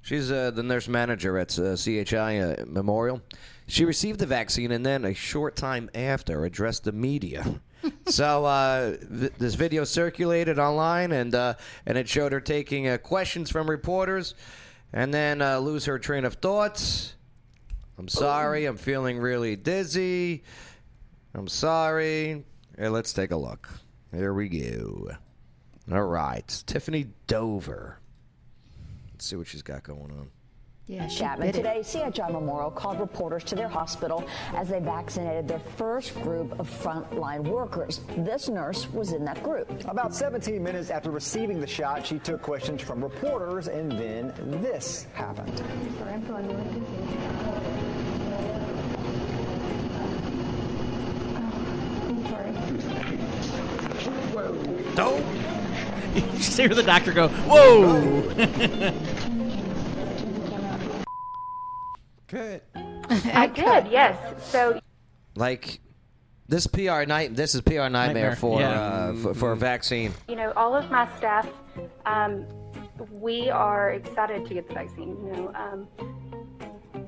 she's 0.03 0.31
uh, 0.31 0.51
the 0.51 0.63
nurse 0.63 0.89
manager 0.89 1.39
at 1.39 1.59
uh, 1.59 1.75
CHI 1.77 2.39
uh, 2.41 2.65
Memorial. 2.67 3.23
She 3.67 3.85
received 3.85 4.21
the 4.21 4.27
vaccine 4.27 4.71
and 4.71 4.87
then 4.87 5.05
a 5.05 5.15
short 5.15 5.57
time 5.57 5.91
after 5.95 6.45
addressed 6.45 6.85
the 6.85 6.93
media. 6.93 7.61
so 8.07 8.45
uh, 8.45 8.97
th- 8.97 9.33
this 9.39 9.55
video 9.55 9.85
circulated 9.85 10.59
online 10.59 11.13
and 11.13 11.35
uh, 11.35 11.55
and 11.85 11.99
it 11.99 12.09
showed 12.09 12.33
her 12.33 12.41
taking 12.41 12.89
uh, 12.89 12.99
questions 12.99 13.51
from 13.51 13.69
reporters 13.69 14.35
and 14.93 15.13
then 15.13 15.43
uh, 15.43 15.59
lose 15.59 15.85
her 15.87 15.99
train 15.99 16.25
of 16.25 16.35
thoughts. 16.35 17.15
I'm 17.99 18.09
sorry, 18.09 18.67
I'm 18.67 18.77
feeling 18.77 19.19
really 19.19 19.57
dizzy. 19.57 20.45
I'm 21.35 21.49
sorry. 21.49 22.45
Hey, 22.79 22.89
let's 22.89 23.13
take 23.13 23.31
a 23.31 23.37
look. 23.37 23.69
Here 24.13 24.33
we 24.33 24.49
go. 24.49 25.11
All 25.91 26.05
right, 26.05 26.47
Tiffany 26.67 27.09
Dover. 27.27 27.99
Let's 29.13 29.27
see 29.27 29.37
what 29.37 29.47
she's 29.47 29.63
got 29.63 29.83
going 29.83 30.11
on. 30.11 30.31
Yeah, 30.89 31.09
Chapman. 31.09 31.53
Today, 31.53 31.83
CHI 31.83 32.31
Memorial 32.31 32.71
called 32.71 33.01
reporters 33.01 33.43
to 33.45 33.57
their 33.57 33.67
hospital 33.67 34.25
as 34.55 34.69
they 34.69 34.79
vaccinated 34.79 35.49
their 35.49 35.59
first 35.59 36.15
group 36.23 36.61
of 36.61 36.71
frontline 36.71 37.43
workers. 37.43 38.03
This 38.19 38.49
nurse 38.49 38.89
was 38.93 39.13
in 39.13 39.25
that 39.25 39.43
group. 39.43 39.69
About 39.89 40.15
17 40.15 40.63
minutes 40.63 40.91
after 40.91 41.11
receiving 41.11 41.61
the 41.61 41.67
shot, 41.67 42.07
she 42.07 42.21
took 42.21 42.41
questions 42.41 42.83
from 42.83 43.03
reporters, 43.03 43.67
and 43.67 43.91
then 43.91 44.33
this 44.63 45.09
happened. 45.13 45.61
You 56.17 56.23
just 56.39 56.57
hear 56.57 56.69
the 56.69 56.83
doctor 56.83 57.13
go, 57.13 57.29
"Whoa!" 57.29 58.23
Cut. 62.29 62.65
I 62.75 63.47
did, 63.55 63.93
yes. 63.93 64.17
So 64.45 64.81
Like 65.37 65.81
this 66.49 66.67
PR 66.67 67.05
night. 67.05 67.35
This 67.37 67.55
is 67.55 67.61
PR 67.61 67.73
nightmare, 67.89 67.91
Nightmare, 67.91 68.37
for, 68.37 68.61
yeah. 68.61 68.81
uh, 68.81 69.15
for 69.15 69.35
for 69.35 69.53
a 69.53 69.57
vaccine. 69.57 70.13
you 70.29 70.37
know, 70.37 70.53
all 70.57 70.75
of 70.75 70.91
my 70.91 71.09
staff, 71.19 71.49
um, 72.05 72.47
we 73.11 73.51
are 73.51 73.91
excited 73.93 74.47
to 74.47 74.55
get 74.55 74.69
the 74.69 74.75
vaccine. 74.75 75.17
You 75.27 75.33
know, 75.33 75.53
um, 75.55 75.89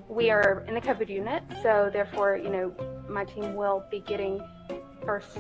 we 0.09 0.31
are 0.31 0.65
in 0.69 0.75
the 0.75 0.81
COVID 0.81 1.09
unit, 1.09 1.43
so 1.63 1.91
therefore, 1.93 2.37
you 2.37 2.49
know, 2.49 2.73
my 3.09 3.25
team 3.25 3.55
will 3.55 3.85
be 3.91 4.01
getting 4.01 4.41
first 5.05 5.39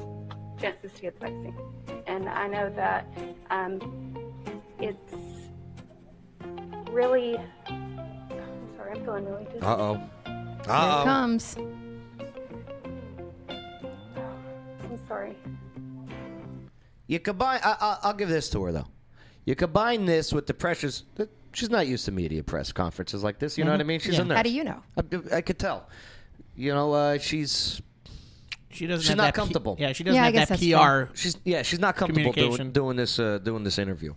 chances 0.60 0.92
to 0.94 1.02
get 1.02 1.14
the 1.20 1.26
vaccine, 1.26 1.56
and 2.06 2.28
I 2.28 2.46
know 2.48 2.70
that 2.70 3.06
um, 3.50 4.16
it's 4.80 5.14
really. 6.90 7.36
I'm 8.90 8.94
sorry, 8.94 8.98
I'm 8.98 9.04
feeling 9.04 9.24
really 9.26 9.44
dizzy. 9.44 9.60
Uh 9.60 9.76
oh. 9.76 9.94
Here 9.94 10.34
it 10.64 10.68
Uh 10.68 11.00
oh. 11.00 11.04
comes. 11.04 11.56
I'm 14.82 14.98
sorry. 15.06 15.36
You 17.06 17.18
combine. 17.20 17.60
I, 17.64 17.76
I, 17.80 17.98
I'll 18.02 18.14
give 18.14 18.28
this 18.28 18.48
to 18.50 18.62
her 18.64 18.72
though. 18.72 18.86
You 19.44 19.54
combine 19.54 20.04
this 20.04 20.32
with 20.32 20.46
the 20.46 20.54
pressures. 20.54 21.04
that- 21.16 21.30
She's 21.54 21.70
not 21.70 21.86
used 21.86 22.04
to 22.04 22.12
media 22.12 22.42
press 22.44 22.72
conferences 22.72 23.24
like 23.24 23.38
this. 23.38 23.56
You 23.56 23.64
know 23.64 23.70
what 23.72 23.80
I 23.80 23.84
mean? 23.84 24.00
She's 24.00 24.14
Yeah. 24.16 24.20
a 24.20 24.24
nurse. 24.26 24.36
How 24.36 24.42
do 24.42 24.50
you 24.50 24.64
know? 24.64 24.82
I, 24.98 25.36
I 25.36 25.40
could 25.40 25.58
tell. 25.58 25.88
You 26.54 26.74
know, 26.74 26.92
uh, 26.92 27.18
she's 27.18 27.80
She 28.70 28.86
doesn't. 28.86 29.00
she's 29.02 29.08
have 29.08 29.16
not 29.16 29.24
that 29.24 29.34
P- 29.34 29.40
comfortable. 29.40 29.76
yeah, 29.80 29.92
she 29.94 30.04
doesn't 30.04 30.14
Yeah, 30.14 30.22
I 30.22 30.24
have 30.26 30.34
that 30.34 30.48
that's 30.50 30.60
PR. 30.60 30.76
fair. 30.76 31.08
She's 31.14 31.36
yeah, 31.44 31.62
she's 31.62 31.78
not 31.80 31.96
comfortable 31.96 32.32
doing, 32.32 32.34
Communication. 32.34 32.70
doing 32.72 32.96
this 32.98 33.18
uh, 33.18 33.38
doing 33.38 33.64
this 33.64 33.78
interview. 33.78 34.14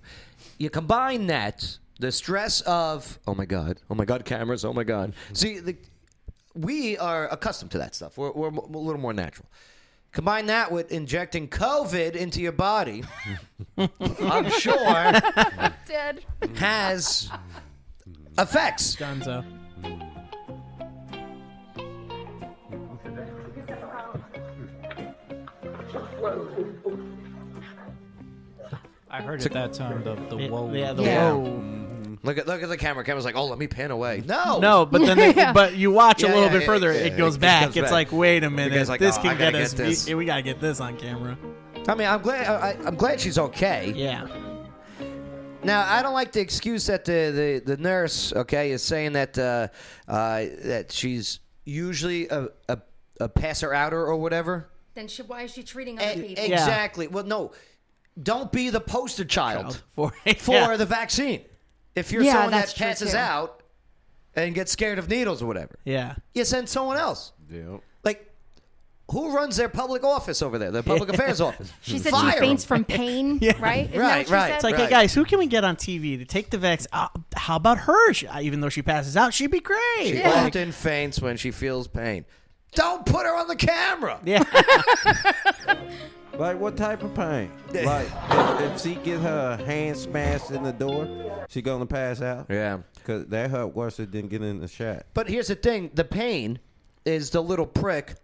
You 0.60 0.70
combine 0.70 1.28
that 1.28 1.78
the 2.02 2.12
stress 2.12 2.62
of 2.62 3.20
oh 3.28 3.36
my 3.36 3.46
god, 3.46 3.80
oh 3.90 3.96
my 3.96 4.06
god, 4.06 4.26
cameras, 4.26 4.66
oh 4.66 4.74
my 4.74 4.84
god. 4.84 5.12
Mm-hmm. 5.12 5.34
See, 5.36 5.60
the, 5.60 5.78
we 6.56 6.98
are 6.98 7.30
accustomed 7.30 7.72
to 7.72 7.78
that 7.78 7.96
stuff. 7.96 8.18
We're, 8.18 8.32
we're 8.32 8.50
a 8.50 8.52
little 8.52 9.00
more 9.00 9.14
natural. 9.14 9.48
Combine 10.12 10.48
that 10.48 10.72
with 10.72 10.92
injecting 10.92 11.48
COVID 11.48 12.16
into 12.16 12.42
your 12.42 12.52
body. 12.52 13.04
I'm 13.78 14.50
sure 14.50 14.74
Dead. 15.86 16.26
has 16.56 17.30
mm-hmm. 17.30 18.40
effects. 18.40 18.96
Dunzo. 18.98 19.46
I 29.10 29.22
heard 29.22 29.46
at 29.46 29.52
that 29.52 29.74
time 29.74 30.04
the 30.04 30.16
the 30.36 30.48
whoa. 30.48 30.74
Yeah, 30.74 30.94
the 30.94 31.04
Yeah. 31.04 31.34
whoa. 31.34 31.46
Mm. 31.46 31.82
Look 32.24 32.38
at 32.38 32.48
look 32.48 32.62
at 32.62 32.70
the 32.70 32.78
camera. 32.78 33.04
Camera's 33.04 33.26
like, 33.26 33.36
oh, 33.36 33.46
let 33.46 33.58
me 33.58 33.66
pan 33.68 33.90
away. 33.92 34.22
No, 34.26 34.60
No, 34.60 34.86
but 34.86 35.02
then 35.02 35.18
they, 35.18 35.34
Yeah. 35.36 35.54
but 35.54 35.76
you 35.76 35.92
watch 35.92 36.22
Yeah, 36.22 36.30
a 36.30 36.34
little 36.34 36.44
yeah, 36.46 36.52
bit 36.52 36.62
yeah, 36.62 36.66
further, 36.68 36.94
yeah, 36.94 37.00
it 37.00 37.06
it 37.14 37.18
goes 37.18 37.34
comes 37.34 37.38
back. 37.40 37.68
back. 37.70 37.78
It's 37.78 37.92
like, 37.92 38.12
wait 38.12 38.44
a 38.44 38.50
minute, 38.50 38.76
guy's 38.76 38.90
like, 38.90 39.00
this 39.00 39.18
"Oh, 39.18 39.22
can 39.22 39.32
I 39.32 39.40
gotta 39.40 39.52
get 39.54 39.62
us. 39.62 39.74
get 39.74 39.78
this." 39.86 40.08
We, 40.08 40.16
we 40.16 40.26
gotta 40.26 40.44
get 40.44 40.60
this 40.62 40.80
on 40.80 40.98
camera. 40.98 41.38
I 41.88 41.96
mean, 41.96 42.08
I'm 42.08 42.22
glad. 42.22 42.48
I, 42.48 42.78
I'm 42.86 42.96
glad 42.96 43.20
she's 43.20 43.40
okay. 43.40 43.92
Yeah. 43.96 44.28
Now, 45.64 45.86
I 45.88 46.02
don't 46.02 46.14
like 46.14 46.32
the 46.32 46.40
excuse 46.42 46.88
that 46.88 47.06
the, 47.06 47.62
the, 47.66 47.76
the 47.76 47.82
nurse, 47.82 48.34
okay, 48.34 48.72
is 48.72 48.84
saying 48.84 49.14
that 49.14 49.38
uh, 49.38 49.68
uh, 50.08 50.46
that 50.64 50.92
she's 50.92 51.40
usually 51.66 52.28
a, 52.30 52.48
a, 52.68 52.80
a 53.20 53.30
passer 53.30 53.72
outer 53.74 54.04
or 54.04 54.16
whatever. 54.18 54.70
Then 54.96 55.08
she, 55.08 55.22
why 55.22 55.44
is 55.44 55.54
she 55.54 55.62
treating 55.64 56.00
other 56.00 56.20
E- 56.22 56.30
people? 56.36 56.44
Exactly. 56.46 57.08
Well, 57.08 57.26
no, 57.26 57.52
don't 58.22 58.52
be 58.52 58.70
the 58.72 58.82
poster 58.82 59.24
child 59.24 59.82
For, 59.96 60.12
for 60.38 60.52
yeah. 60.54 60.78
the 60.78 60.86
vaccine. 60.86 61.42
If 61.96 62.12
you're 62.12 62.24
Yeah, 62.24 62.34
someone 62.34 62.52
that 62.52 62.60
that's 62.62 62.74
passes 62.74 63.14
out 63.16 63.62
and 64.36 64.56
gets 64.56 64.72
scared 64.72 64.98
of 65.00 65.10
needles 65.10 65.42
or 65.42 65.46
whatever, 65.46 65.78
Yeah. 65.86 66.16
you 66.34 66.46
send 66.46 66.70
someone 66.70 66.98
else. 66.98 67.34
Yeah. 67.52 67.78
Like, 68.04 68.32
who 69.12 69.36
runs 69.36 69.58
their 69.58 69.68
public 69.68 70.06
office 70.06 70.42
over 70.42 70.58
there? 70.58 70.72
Their 70.72 70.84
public 70.84 71.10
affairs 71.10 71.42
office. 71.42 71.72
She 71.82 71.98
said 72.00 72.12
Fire 72.14 72.32
she 72.34 72.40
faints 72.40 72.64
'em. 72.64 72.68
from 72.68 72.86
pain, 72.98 73.40
right? 73.60 73.90
Isn't 73.90 73.92
that 73.92 73.98
Right, 74.00 74.18
what 74.20 74.28
she 74.28 74.34
right. 74.34 74.48
said? 74.48 74.56
It's 74.56 74.64
like, 74.64 74.76
Right. 74.76 74.84
hey 74.86 74.90
guys, 74.90 75.14
who 75.14 75.26
can 75.26 75.40
we 75.40 75.48
get 75.48 75.66
on 75.66 75.76
TV 75.76 76.18
to 76.18 76.24
take 76.26 76.50
the 76.50 76.58
vax? 76.58 76.88
Uh, 76.94 77.10
how 77.36 77.58
about 77.58 77.80
her? 77.80 78.14
She, 78.14 78.28
even 78.42 78.62
though 78.62 78.70
she 78.70 78.82
passes 78.82 79.18
out, 79.18 79.34
she'd 79.34 79.52
be 79.52 79.60
great. 79.60 79.80
She 80.00 80.24
often 80.24 80.72
faints 80.72 81.20
when 81.20 81.36
she 81.36 81.52
feels 81.52 81.88
pain. 81.90 82.24
Don't 82.74 83.06
put 83.06 83.26
her 83.26 83.36
on 83.36 83.48
the 83.50 83.56
camera. 83.58 84.18
Yeah. 84.24 84.44
Like 86.38 86.60
what 86.60 86.78
type 86.78 87.04
of 87.04 87.14
pain? 87.14 87.52
Like 87.74 88.08
if, 88.30 88.62
if 88.62 88.82
she 88.82 88.96
get 88.96 89.20
her 89.20 89.58
hand 89.58 89.98
smashed 89.98 90.52
in 90.52 90.64
the 90.64 90.72
door, 90.72 91.08
she 91.50 91.62
gonna 91.62 91.86
pass 91.86 92.22
out? 92.22 92.48
Yeah. 92.50 92.80
Cause 93.06 93.26
that 93.28 93.52
hurt 93.52 93.76
worse 93.76 93.98
than 93.98 94.28
getting 94.28 94.60
the 94.60 94.68
shot. 94.68 95.06
But 95.14 95.28
here's 95.28 95.48
the 95.48 95.56
thing: 95.56 95.92
the 95.94 96.04
pain 96.04 96.60
is 97.06 97.30
the 97.32 97.42
little 97.42 97.66
prick. 97.66 98.16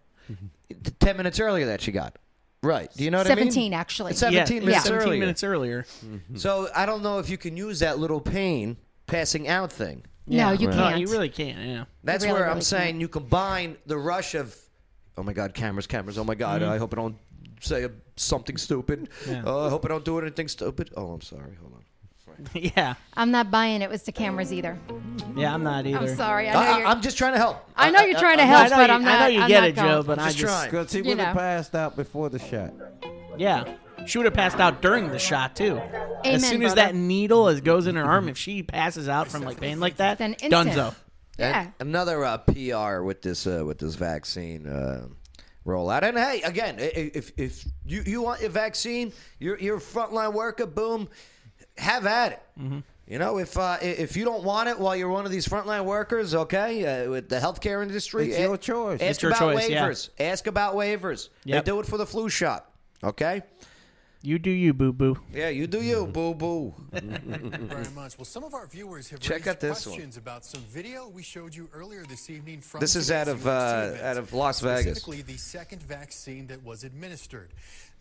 Ten 1.00 1.18
minutes 1.18 1.40
earlier 1.40 1.68
that 1.68 1.82
she 1.82 1.92
got. 1.92 2.18
Right. 2.64 2.92
Do 2.94 3.04
you 3.04 3.12
know 3.12 3.20
what 3.20 3.28
I 3.28 3.36
mean? 3.36 3.52
17, 3.52 3.74
actually. 3.74 4.12
It's 4.12 4.20
Seventeen 4.20 4.64
yeah, 4.64 4.68
minutes 4.68 4.84
17 4.86 5.08
earlier. 5.08 5.20
minutes 5.20 5.44
earlier. 5.44 5.84
Mm-hmm. 6.06 6.38
So 6.38 6.70
I 6.76 6.86
don't 6.86 7.04
know 7.04 7.20
if 7.20 7.30
you 7.30 7.38
can 7.38 7.56
use 7.56 7.80
that 7.80 8.00
little 8.00 8.20
pain 8.20 8.78
passing 9.06 9.48
out 9.48 9.72
thing. 9.72 10.04
No, 10.26 10.52
you 10.52 10.68
No, 10.68 10.74
can't. 10.74 11.00
you 11.00 11.08
really 11.08 11.30
can't. 11.30 11.60
Yeah. 11.60 11.86
That's 12.04 12.26
really, 12.26 12.34
where 12.34 12.46
I'm 12.46 12.56
really 12.56 12.62
saying 12.62 13.00
you 13.00 13.08
combine 13.08 13.78
the 13.86 13.98
rush 13.98 14.36
of, 14.36 14.56
oh 15.18 15.24
my 15.24 15.34
God, 15.34 15.54
cameras, 15.54 15.88
cameras. 15.88 16.18
Oh 16.18 16.24
my 16.24 16.36
God, 16.36 16.62
mm-hmm. 16.62 16.72
I 16.72 16.78
hope 16.78 16.92
it 16.92 16.98
don't 16.98 17.16
say 17.60 17.88
something 18.16 18.58
stupid. 18.58 19.10
Yeah. 19.28 19.44
Oh, 19.46 19.66
I 19.66 19.70
hope 19.70 19.86
I 19.86 19.90
don't 19.90 20.06
do 20.06 20.20
anything 20.20 20.48
stupid. 20.48 20.92
Oh, 20.96 21.12
I'm 21.12 21.22
sorry. 21.22 21.56
Hold 21.62 21.74
on. 21.74 21.84
yeah. 22.54 22.94
I'm 23.16 23.32
not 23.32 23.50
buying 23.50 23.82
it 23.82 23.90
was 23.90 24.04
the 24.04 24.12
cameras 24.12 24.54
either. 24.54 24.78
Yeah, 25.36 25.54
I'm 25.54 25.64
not 25.64 25.86
either. 25.88 25.98
I'm 25.98 26.16
sorry. 26.16 26.50
I 26.50 26.54
know 26.54 26.60
I, 26.60 26.78
you're, 26.80 26.88
am 26.88 27.02
just 27.02 27.18
trying 27.18 27.34
to 27.34 27.40
help. 27.40 27.58
I 27.76 27.90
know 27.90 28.02
you're 28.02 28.20
trying 28.20 28.38
to 28.38 28.46
help, 28.46 28.70
but 28.70 28.90
I'm 28.90 29.04
not. 29.04 29.16
I 29.16 29.24
know 29.24 29.28
you 29.28 29.42
I'm 29.42 29.48
get 29.48 29.64
it, 29.64 29.76
going. 29.76 29.88
Joe, 29.88 30.04
but 30.04 30.20
I 30.20 30.26
Just 30.28 30.38
just 30.40 30.54
trying. 30.54 30.72
Cause 30.72 30.92
she 30.92 30.98
You 31.00 31.04
would 31.06 31.20
have 31.20 31.36
passed 31.36 31.76
out 31.76 31.96
before 31.96 32.30
the 32.30 32.40
shot. 32.40 32.74
yeah. 33.38 33.76
She 34.06 34.18
would 34.20 34.26
have 34.26 34.34
passed 34.34 34.60
out 34.60 34.82
during 34.82 35.10
the 35.10 35.20
shot 35.20 35.56
too. 35.56 35.78
Amen, 35.78 36.22
as 36.26 36.48
soon 36.48 36.64
as 36.64 36.74
brother. 36.74 36.94
that 36.94 36.96
needle 36.96 37.50
is, 37.50 37.60
goes 37.62 37.88
in 37.88 37.96
her 37.96 38.06
arm, 38.06 38.30
if 38.30 38.38
she 38.38 38.64
passes 38.64 39.10
out 39.10 39.28
from 39.28 39.42
like 39.42 39.60
pain 39.60 39.80
like 39.80 39.98
that, 39.98 40.18
Then 40.18 40.34
instant. 40.34 40.70
Dunzo. 40.72 40.96
Yeah. 41.38 41.62
And 41.80 41.90
another 41.90 42.24
uh, 42.24 42.38
PR 42.38 43.02
with 43.02 43.22
this 43.22 43.46
uh, 43.46 43.64
with 43.66 43.80
this 43.80 43.96
vaccine 43.96 44.66
uh, 44.68 45.08
rollout. 45.68 46.04
And 46.04 46.18
hey, 46.18 46.42
again, 46.42 46.78
if 46.80 47.32
if 47.38 47.66
you, 47.86 48.02
you 48.06 48.22
want 48.22 48.42
your 48.42 48.50
vaccine, 48.50 49.14
you're 49.40 49.60
you're 49.60 49.78
a 49.78 49.82
frontline 49.82 50.34
worker. 50.34 50.66
Boom, 50.66 51.10
have 51.78 52.06
at 52.06 52.32
it. 52.32 52.42
Mm-hmm. 52.60 52.80
You 53.08 53.20
know, 53.20 53.38
if 53.38 53.58
uh, 53.58 53.78
if 53.82 54.18
you 54.18 54.26
don't 54.26 54.44
want 54.44 54.68
it 54.70 54.78
while 54.80 54.96
you're 54.96 55.10
one 55.10 55.26
of 55.26 55.32
these 55.32 55.48
frontline 55.48 55.86
workers, 55.86 56.36
okay, 56.36 57.06
uh, 57.06 57.10
with 57.10 57.30
the 57.30 57.38
healthcare 57.40 57.82
industry, 57.84 58.30
It's 58.30 58.38
a- 58.38 58.42
your 58.42 58.58
choice. 58.58 59.00
Ask 59.02 59.10
It's 59.12 59.22
your 59.22 59.32
about 59.32 59.40
choice, 59.54 59.70
yeah. 59.70 59.88
waivers. 59.88 60.10
Ask 60.20 60.48
about 60.48 60.76
waivers. 60.76 61.30
Yep. 61.46 61.64
They 61.66 61.72
do 61.72 61.80
it 61.80 61.86
for 61.86 61.98
the 61.98 62.06
flu 62.06 62.28
shot. 62.28 62.70
Okay. 63.04 63.44
You 64.24 64.40
do 64.40 64.50
you, 64.50 64.74
boo 64.74 64.92
boo. 64.92 65.20
Yeah, 65.32 65.50
you 65.50 65.68
do 65.68 65.82
you, 65.82 66.08
boo 66.08 66.34
boo. 66.34 66.74
very 66.92 67.88
much. 67.96 68.18
Well, 68.18 68.26
some 68.26 68.44
of 68.44 68.54
our 68.54 68.66
viewers 68.66 69.10
have 69.10 69.20
Check 69.20 69.46
raised 69.46 69.48
out 69.50 69.60
this 69.60 69.86
one. 69.86 69.96
questions 69.96 70.18
about 70.18 70.44
some 70.44 70.62
video 70.62 71.08
we 71.08 71.22
showed 71.22 71.56
you 71.56 71.70
earlier 71.74 72.04
this 72.04 72.30
evening 72.30 72.62
from 72.62 72.80
This 72.80 72.96
is 72.96 73.12
out 73.12 73.28
of, 73.28 73.46
uh, 73.46 73.94
out 74.02 74.18
of 74.18 74.34
Las 74.34 74.60
Vegas. 74.60 74.82
Specifically, 74.98 75.22
the 75.22 75.38
second 75.38 75.84
vaccine 75.84 76.48
that 76.48 76.64
was 76.64 76.84
administered. 76.84 77.50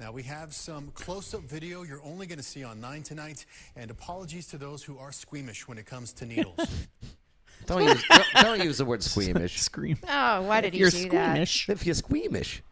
Now 0.00 0.10
we 0.10 0.22
have 0.24 0.54
some 0.54 0.90
close-up 0.94 1.42
video 1.42 1.82
you're 1.82 2.02
only 2.02 2.26
going 2.26 2.38
to 2.38 2.44
see 2.44 2.64
on 2.64 2.80
Nine 2.80 3.02
tonight, 3.02 3.44
and 3.76 3.90
apologies 3.90 4.46
to 4.48 4.58
those 4.58 4.82
who 4.82 4.98
are 4.98 5.12
squeamish 5.12 5.68
when 5.68 5.76
it 5.78 5.86
comes 5.86 6.12
to 6.14 6.26
needles. 6.26 6.58
Don't 7.66 7.82
use 7.82 8.04
don't, 8.08 8.26
don't 8.42 8.62
use 8.62 8.78
the 8.78 8.84
word 8.84 9.02
squeamish. 9.02 9.60
Scream. 9.60 9.98
Oh, 10.08 10.42
why 10.42 10.60
did 10.60 10.72
he 10.74 10.78
You're 10.78 10.90
do 10.90 11.08
squeamish. 11.08 11.68
If 11.68 11.84
you're 11.84 11.96
squeamish. 11.96 12.62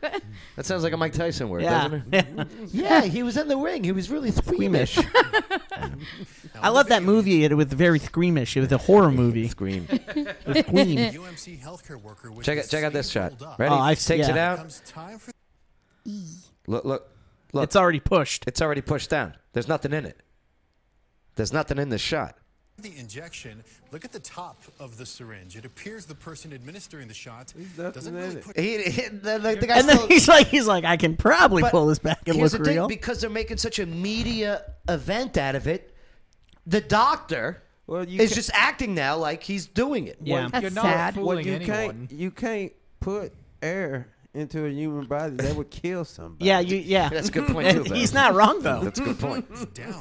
that 0.56 0.66
sounds 0.66 0.82
like 0.82 0.92
a 0.92 0.96
Mike 0.96 1.12
Tyson 1.12 1.48
word, 1.48 1.62
Yeah. 1.62 1.88
doesn't 1.88 2.14
it? 2.14 2.26
yeah, 2.72 3.02
he 3.02 3.22
was 3.22 3.36
in 3.36 3.48
the 3.48 3.56
ring. 3.56 3.84
He 3.84 3.92
was 3.92 4.10
really 4.10 4.30
squeamish. 4.30 4.98
I 6.60 6.68
love 6.68 6.88
that 6.88 7.02
movie. 7.02 7.44
It 7.44 7.56
was 7.56 7.66
very 7.66 7.98
screamish. 8.00 8.56
It 8.56 8.60
was 8.60 8.72
a 8.72 8.78
horror 8.78 9.10
movie. 9.12 9.48
Scream. 9.48 9.86
The 9.86 10.64
Scream. 10.66 10.98
UMC 10.98 11.60
healthcare 11.60 12.00
worker 12.00 12.30
was 12.32 12.44
check 12.44 12.58
it. 12.58 12.68
Check 12.68 12.84
out 12.84 12.92
this 12.92 13.08
shot. 13.10 13.34
Ready? 13.58 13.72
Oh, 13.74 13.78
I've- 13.78 14.00
Takes 14.00 14.28
it 14.28 14.36
out. 14.36 14.58
Comes 14.58 14.80
time 14.86 15.18
for 15.18 15.30
Look, 16.66 16.84
look, 16.84 17.10
look. 17.52 17.64
It's 17.64 17.76
already 17.76 18.00
pushed. 18.00 18.44
It's 18.46 18.62
already 18.62 18.80
pushed 18.80 19.10
down. 19.10 19.34
There's 19.52 19.68
nothing 19.68 19.92
in 19.92 20.06
it. 20.06 20.20
There's 21.36 21.52
nothing 21.52 21.78
in 21.78 21.88
this 21.88 22.00
shot. 22.00 22.36
The 22.82 22.96
injection. 22.98 23.62
Look 23.92 24.04
at 24.04 24.12
the 24.12 24.20
top 24.20 24.62
of 24.78 24.96
the 24.96 25.04
syringe. 25.06 25.56
It 25.56 25.64
appears 25.64 26.06
the 26.06 26.14
person 26.14 26.52
administering 26.52 27.08
the 27.08 27.14
shot 27.14 27.52
doesn't 27.76 28.14
really 28.14 28.36
put 28.36 28.58
He, 28.58 28.82
he- 28.84 29.08
the, 29.08 29.38
the, 29.38 29.56
the 29.60 29.66
guy 29.66 29.78
And 29.78 29.88
then 29.88 30.08
he's 30.08 30.28
like, 30.28 30.46
he's 30.48 30.66
like, 30.66 30.84
I 30.84 30.96
can 30.96 31.16
probably 31.16 31.62
pull 31.70 31.86
this 31.86 31.98
back 31.98 32.26
and 32.28 32.38
look 32.38 32.52
the 32.52 32.58
thing, 32.58 32.74
real. 32.74 32.88
because 32.88 33.20
they're 33.20 33.30
making 33.30 33.56
such 33.56 33.78
a 33.78 33.86
media 33.86 34.62
event 34.88 35.36
out 35.36 35.54
of 35.54 35.66
it. 35.66 35.94
The 36.66 36.80
doctor 36.80 37.62
Well, 37.86 38.06
you 38.06 38.20
is 38.20 38.34
just 38.34 38.50
acting 38.52 38.94
now 38.94 39.16
like 39.16 39.42
he's 39.42 39.66
doing 39.66 40.06
it. 40.06 40.18
Yeah. 40.22 40.48
That's 40.50 40.62
You're 40.62 40.70
not 40.70 40.82
sad. 40.84 41.14
fooling 41.14 41.46
you 41.46 41.54
anyone. 41.54 41.66
can't 42.08 42.12
you 42.12 42.30
can't 42.30 42.72
put 43.00 43.32
air 43.62 44.08
into 44.38 44.64
a 44.64 44.70
human 44.70 45.06
body, 45.06 45.36
that 45.36 45.56
would 45.56 45.70
kill 45.70 46.04
somebody. 46.04 46.44
Yeah, 46.46 46.60
you. 46.60 46.76
Yeah, 46.76 47.08
That's 47.12 47.28
a 47.28 47.32
good 47.32 47.48
point, 47.48 47.70
too, 47.86 47.94
He's 47.94 48.14
not 48.14 48.34
wrong 48.34 48.60
though. 48.62 48.80
That's 48.84 49.00
a 49.00 49.04
good 49.04 49.18
point. 49.18 49.46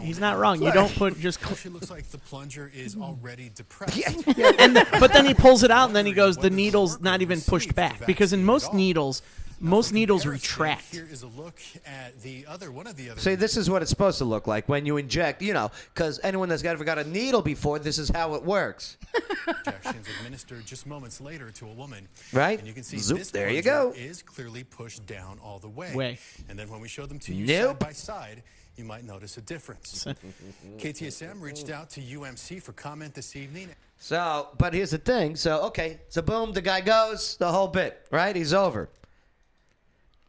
He's 0.02 0.20
not 0.20 0.38
wrong. 0.38 0.62
You 0.62 0.72
don't 0.72 0.94
put 0.96 1.20
just. 1.20 1.40
Cl- 1.40 1.52
Actually, 1.54 1.72
looks 1.72 1.90
like 1.90 2.08
the 2.10 2.18
plunger 2.20 2.72
is 2.74 2.96
already 2.96 3.50
depressed. 3.54 3.98
and 4.60 4.76
the- 4.76 4.88
but 5.00 5.12
then 5.14 5.26
he 5.26 5.34
pulls 5.34 5.64
it 5.64 5.72
out, 5.72 5.88
and 5.88 5.96
then 5.96 6.06
he 6.06 6.14
goes, 6.14 6.38
"The 6.38 6.50
needle's 6.50 7.02
not 7.02 7.22
even 7.22 7.42
pushed 7.42 7.74
back 7.76 8.06
because 8.06 8.34
in 8.34 8.44
most 8.44 8.74
needles, 8.74 9.22
most 9.60 9.91
needles 9.93 10.26
retract." 10.26 10.93
Here 10.93 11.08
is 11.12 11.24
a 11.24 11.28
look 11.28 11.60
at 11.86 12.20
the 12.22 12.45
other 12.47 12.72
one 12.72 12.88
of 12.88 12.95
the 12.95 13.10
other. 13.10 13.20
See, 13.20 13.36
this 13.36 13.58
is 13.58 13.70
what 13.70 13.82
it's 13.82 13.89
supposed 13.89 14.18
to 14.20 14.26
look 14.26 14.47
like 14.47 14.68
when 14.70 14.86
you 14.86 14.97
inject, 14.97 15.41
you 15.41 15.53
know, 15.53 15.72
because 15.93 16.20
anyone 16.24 16.49
that's 16.49 16.64
ever 16.64 16.84
got 16.84 16.97
a 16.97 17.03
needle 17.03 17.41
before, 17.41 17.80
this 17.80 17.97
is 17.97 18.10
how 18.10 18.36
it 18.36 18.43
works. 18.43 18.97
injections 19.47 20.08
administered 20.20 20.66
just 20.66 20.86
moments 20.86 21.22
later 21.22 21.51
to 21.51 21.66
a 21.68 21.74
woman. 21.74 22.08
Right? 22.34 22.60
And 22.60 22.68
you 22.68 22.74
can 22.74 22.84
see 22.84 22.97
Zoop, 22.97 23.20
this 23.20 23.32
there 23.32 23.49
you 23.49 23.62
go. 23.62 23.93
is 23.95 24.22
clearly 24.22 24.64
pushed 24.64 25.05
down 25.05 25.39
all 25.43 25.60
the 25.60 25.70
way. 25.70 25.93
Way. 25.95 26.20
And 26.49 26.58
then 26.58 26.70
when 26.70 26.82
we 26.82 26.88
show 26.88 27.05
them 27.05 27.20
to 27.20 27.34
you 27.34 27.45
Nope. 27.45 27.68
side 27.68 27.80
by 27.80 27.91
side, 27.93 28.43
you 28.76 28.84
might 28.84 29.03
notice 29.05 29.38
a 29.38 29.41
difference. 29.41 30.05
KTSM 30.78 31.41
reached 31.41 31.70
out 31.70 31.89
to 31.91 32.01
UMC 32.01 32.62
for 32.62 32.74
comment 32.74 33.14
this 33.14 33.36
evening. 33.36 33.70
So, 33.99 34.49
but 34.58 34.74
here's 34.74 34.91
the 34.91 34.99
thing. 34.99 35.36
So, 35.36 35.62
okay, 35.64 35.99
so 36.10 36.22
boom, 36.22 36.51
the 36.53 36.62
guy 36.62 36.82
goes, 36.82 37.38
the 37.38 37.51
whole 37.51 37.68
bit, 37.68 38.05
right? 38.12 38.36
He's 38.36 38.53
over. 38.53 38.89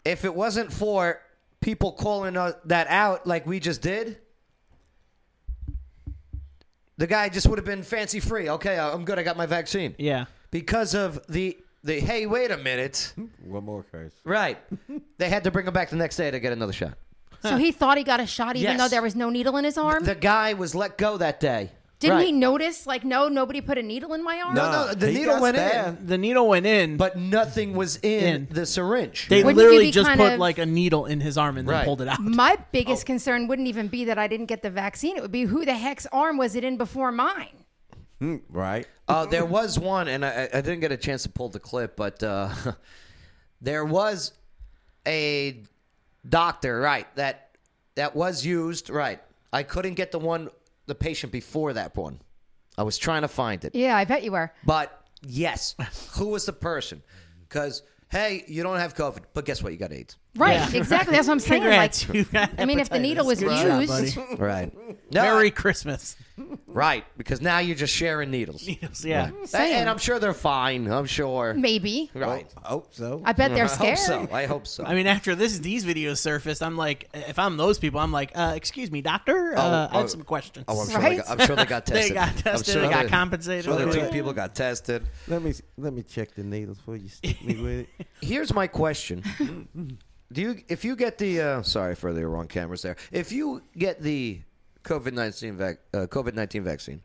If 0.05 0.25
it 0.25 0.35
wasn't 0.35 0.73
for 0.73 1.21
people 1.61 1.93
calling 1.93 2.37
uh, 2.37 2.53
that 2.67 2.87
out 2.89 3.27
like 3.27 3.47
we 3.47 3.61
just 3.61 3.83
did, 3.83 4.19
the 6.97 7.07
guy 7.07 7.29
just 7.29 7.47
would 7.49 7.59
have 7.59 7.67
been 7.67 7.83
fancy 7.83 8.21
free. 8.21 8.49
Okay, 8.51 8.79
I'm 8.79 9.05
good. 9.05 9.19
I 9.19 9.23
got 9.23 9.37
my 9.37 9.47
vaccine. 9.47 9.95
Yeah. 9.99 10.27
Because 10.51 10.95
of 10.95 11.25
the 11.29 11.57
the 11.85 12.01
hey, 12.01 12.27
wait 12.27 12.51
a 12.51 12.57
minute. 12.57 13.13
One 13.45 13.65
more 13.65 13.85
case. 13.85 14.13
Right. 14.25 14.59
they 15.19 15.29
had 15.29 15.45
to 15.45 15.51
bring 15.51 15.67
him 15.67 15.73
back 15.75 15.91
the 15.91 15.97
next 15.97 16.17
day 16.17 16.31
to 16.31 16.41
get 16.41 16.53
another 16.53 16.73
shot. 16.73 16.95
So 17.43 17.57
he 17.57 17.71
thought 17.71 17.99
he 17.99 18.03
got 18.05 18.19
a 18.19 18.27
shot 18.27 18.57
even 18.57 18.73
Yes. 18.73 18.81
though 18.81 18.89
there 18.89 19.03
was 19.03 19.15
no 19.15 19.31
needle 19.31 19.57
in 19.59 19.65
his 19.65 19.79
arm? 19.79 20.05
The 20.05 20.17
guy 20.17 20.55
was 20.55 20.75
let 20.75 20.99
go 20.99 21.19
that 21.19 21.39
day. 21.39 21.71
Didn't 22.01 22.19
Right. 22.19 22.27
he 22.27 22.33
notice, 22.33 22.87
like, 22.87 23.05
no, 23.05 23.27
nobody 23.27 23.61
put 23.61 23.77
a 23.77 23.83
needle 23.83 24.15
in 24.15 24.23
my 24.23 24.41
arm? 24.41 24.55
No, 24.55 24.71
no, 24.71 24.95
the 24.95 25.11
needle 25.11 25.41
went 25.41 25.57
in. 25.57 26.07
The 26.07 26.17
needle 26.17 26.47
went 26.47 26.65
in, 26.65 26.97
but 26.97 27.19
nothing 27.19 27.73
was 27.75 27.97
in, 28.03 28.47
the 28.53 28.67
syringe. 28.67 29.27
They 29.29 29.43
Wouldn't 29.43 29.57
literally 29.57 29.91
just 29.91 30.09
put 30.13 30.35
of- 30.35 30.39
like 30.39 30.59
a 30.59 30.67
needle 30.67 31.07
in 31.07 31.21
his 31.21 31.37
arm 31.37 31.59
and 31.59 31.69
then 31.69 31.85
pulled 31.85 32.01
it 32.01 32.07
out. 32.07 32.21
My 32.21 32.57
biggest 32.71 33.05
concern 33.05 33.49
wouldn't 33.49 33.67
even 33.67 33.89
be 33.89 34.05
that 34.05 34.17
I 34.17 34.29
didn't 34.29 34.47
get 34.47 34.63
the 34.63 34.71
vaccine. 34.71 35.17
It 35.17 35.23
would 35.23 35.33
be 35.33 35.43
who 35.43 35.65
the 35.65 35.75
heck's 35.75 36.07
arm 36.13 36.37
was 36.37 36.55
it 36.55 36.63
in 36.63 36.77
before 36.77 37.11
mine? 37.11 37.65
Hmm, 38.21 38.37
right. 38.49 38.87
Uh, 39.09 39.27
there 39.27 39.45
was 39.45 39.77
one, 39.79 40.07
and 40.07 40.25
I, 40.25 40.49
I 40.55 40.61
didn't 40.61 40.81
get 40.81 40.93
a 40.93 40.97
chance 40.97 41.25
to 41.25 41.29
pull 41.29 41.49
the 41.49 41.61
clip, 41.61 41.97
but 41.97 42.23
uh, 42.23 42.49
there 43.61 43.85
was 43.85 44.33
a 45.07 45.63
doctor, 46.29 46.81
right? 46.81 47.13
That 47.17 47.57
that 47.97 48.15
was 48.15 48.47
used, 48.47 48.89
right? 48.91 49.21
I 49.53 49.65
couldn't 49.65 49.95
get 49.95 50.13
the 50.13 50.19
one, 50.21 50.51
the 50.89 50.95
patient 50.95 51.32
before 51.32 51.72
that 51.74 51.97
one. 51.97 52.20
I 52.76 52.82
was 52.82 52.99
trying 52.99 53.22
to 53.22 53.28
find 53.28 53.64
it, 53.64 53.74
Yeah, 53.74 53.97
I 53.97 54.05
bet 54.05 54.22
you 54.22 54.32
were. 54.32 54.53
but 54.64 55.05
yes, 55.22 55.74
who 56.16 56.28
was 56.28 56.47
the 56.47 56.53
person? 56.53 57.03
Because 57.49 57.82
hey, 58.11 58.45
you 58.49 58.62
don't 58.62 58.78
have 58.78 58.95
COVID, 58.95 59.20
but 59.34 59.45
guess 59.45 59.62
what? 59.62 59.72
You 59.72 59.78
got 59.78 59.93
AIDS. 59.93 60.16
Right, 60.39 60.74
exactly. 60.74 61.14
That's 61.14 61.26
what 61.28 61.34
I'm 61.34 61.41
saying. 61.51 61.62
Congrats, 61.62 62.09
you 62.12 62.14
Like, 62.14 62.32
got 62.32 62.51
I 62.59 62.64
mean, 62.64 62.78
if 62.80 62.89
the 62.89 62.97
hepatitis. 62.99 63.03
needle 63.03 63.26
was 63.26 63.41
Good 63.41 63.49
job, 63.51 63.80
used, 63.80 64.16
buddy. 64.16 64.36
Right. 64.43 64.72
Merry 65.12 65.51
Christmas. 65.51 66.16
Right, 66.68 67.05
because 67.16 67.41
now 67.41 67.59
you're 67.59 67.74
just 67.74 67.93
sharing 67.93 68.30
needles. 68.30 68.64
Needles, 68.64 69.05
yeah. 69.05 69.30
Right. 69.53 69.55
And, 69.72 69.91
I'm 69.91 69.99
sure 69.99 70.20
they're 70.20 70.32
fine. 70.32 70.86
I'm 70.89 71.07
sure. 71.07 71.53
maybe. 71.55 72.11
Right. 72.14 72.47
hope 72.62 72.95
so. 72.95 73.22
I 73.24 73.32
bet 73.32 73.53
they're 73.55 73.64
I 73.64 73.68
hope 73.68 73.76
scared. 73.97 73.99
so. 73.99 74.28
I 74.32 74.47
hope 74.47 74.66
so. 74.68 74.84
I 74.84 74.95
mean, 74.95 75.09
after 75.09 75.34
this 75.34 75.59
these 75.59 75.84
videos 75.84 76.18
surfaced, 76.18 76.62
I'm 76.62 76.76
like, 76.76 77.09
if 77.12 77.41
I'm 77.41 77.57
those 77.57 77.80
people, 77.80 77.99
I'm 77.99 78.12
like, 78.12 78.30
uh, 78.36 78.53
excuse 78.55 78.93
me, 78.93 79.03
doctor, 79.03 79.55
uh, 79.57 79.61
Oh, 79.61 79.66
I 79.91 79.97
have 79.97 80.05
oh, 80.05 80.07
some 80.07 80.22
questions. 80.22 80.64
Oh, 80.68 80.80
I'm 80.80 80.89
sure, 80.89 81.01
Right? 81.01 81.11
they 81.11 81.16
got, 81.24 81.30
I'm 81.41 81.47
sure 81.47 81.57
they 81.57 81.64
got 81.66 81.86
They 81.86 81.95
tested. 81.95 82.14
got 82.14 82.28
I'm 82.28 82.34
tested, 82.36 82.72
sure 82.72 82.82
they 82.82 82.89
got 82.91 83.07
compensated 83.09 83.64
Sure, 83.64 83.84
the 83.84 83.93
two 83.93 84.07
people 84.12 84.32
got 84.32 84.55
tested. 84.55 85.03
Let 85.26 85.43
me 85.43 85.55
let 85.76 85.93
me 85.93 86.05
check 86.05 86.34
the 86.36 86.45
needles 86.45 86.76
before 86.78 86.97
you 86.97 87.09
stick 87.09 87.43
me 87.45 87.57
with 87.61 87.89
it. 87.99 88.07
Here's 88.20 88.55
my 88.55 88.68
question: 88.68 89.99
Do 90.33 90.43
you, 90.43 90.61
if 90.68 90.85
you 90.85 90.95
get 90.97 91.16
the, 91.18 91.41
uh, 91.41 91.62
sorry 91.62 91.95
for 91.95 92.12
the 92.12 92.26
wrong 92.26 92.49
cameras 92.49 92.83
there. 92.83 92.97
If 93.11 93.33
you 93.33 93.62
get 93.76 94.03
the 94.03 94.41
COVID 94.85 95.12
nineteen 95.12 95.57
vac, 95.57 95.79
uh, 95.95 96.07
COVID 96.07 96.35
nineteen 96.35 96.62
vaccine, 96.64 97.01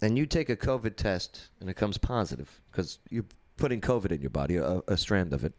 and 0.00 0.16
you 0.16 0.24
take 0.26 0.48
a 0.48 0.56
COVID 0.56 0.96
test 0.96 1.48
and 1.60 1.68
it 1.68 1.74
comes 1.74 1.98
positive 1.98 2.60
because 2.70 2.98
you're 3.10 3.26
putting 3.56 3.80
COVID 3.80 4.10
in 4.10 4.20
your 4.22 4.30
body, 4.30 4.56
a, 4.56 4.80
a 4.88 4.96
strand 4.96 5.32
of 5.34 5.44
it, 5.44 5.52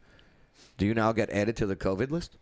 do 0.78 0.86
you 0.88 0.94
now 0.94 1.12
get 1.12 1.30
added 1.30 1.56
to 1.58 1.66
the 1.68 1.76
COVID 1.76 2.10
list? 2.10 2.38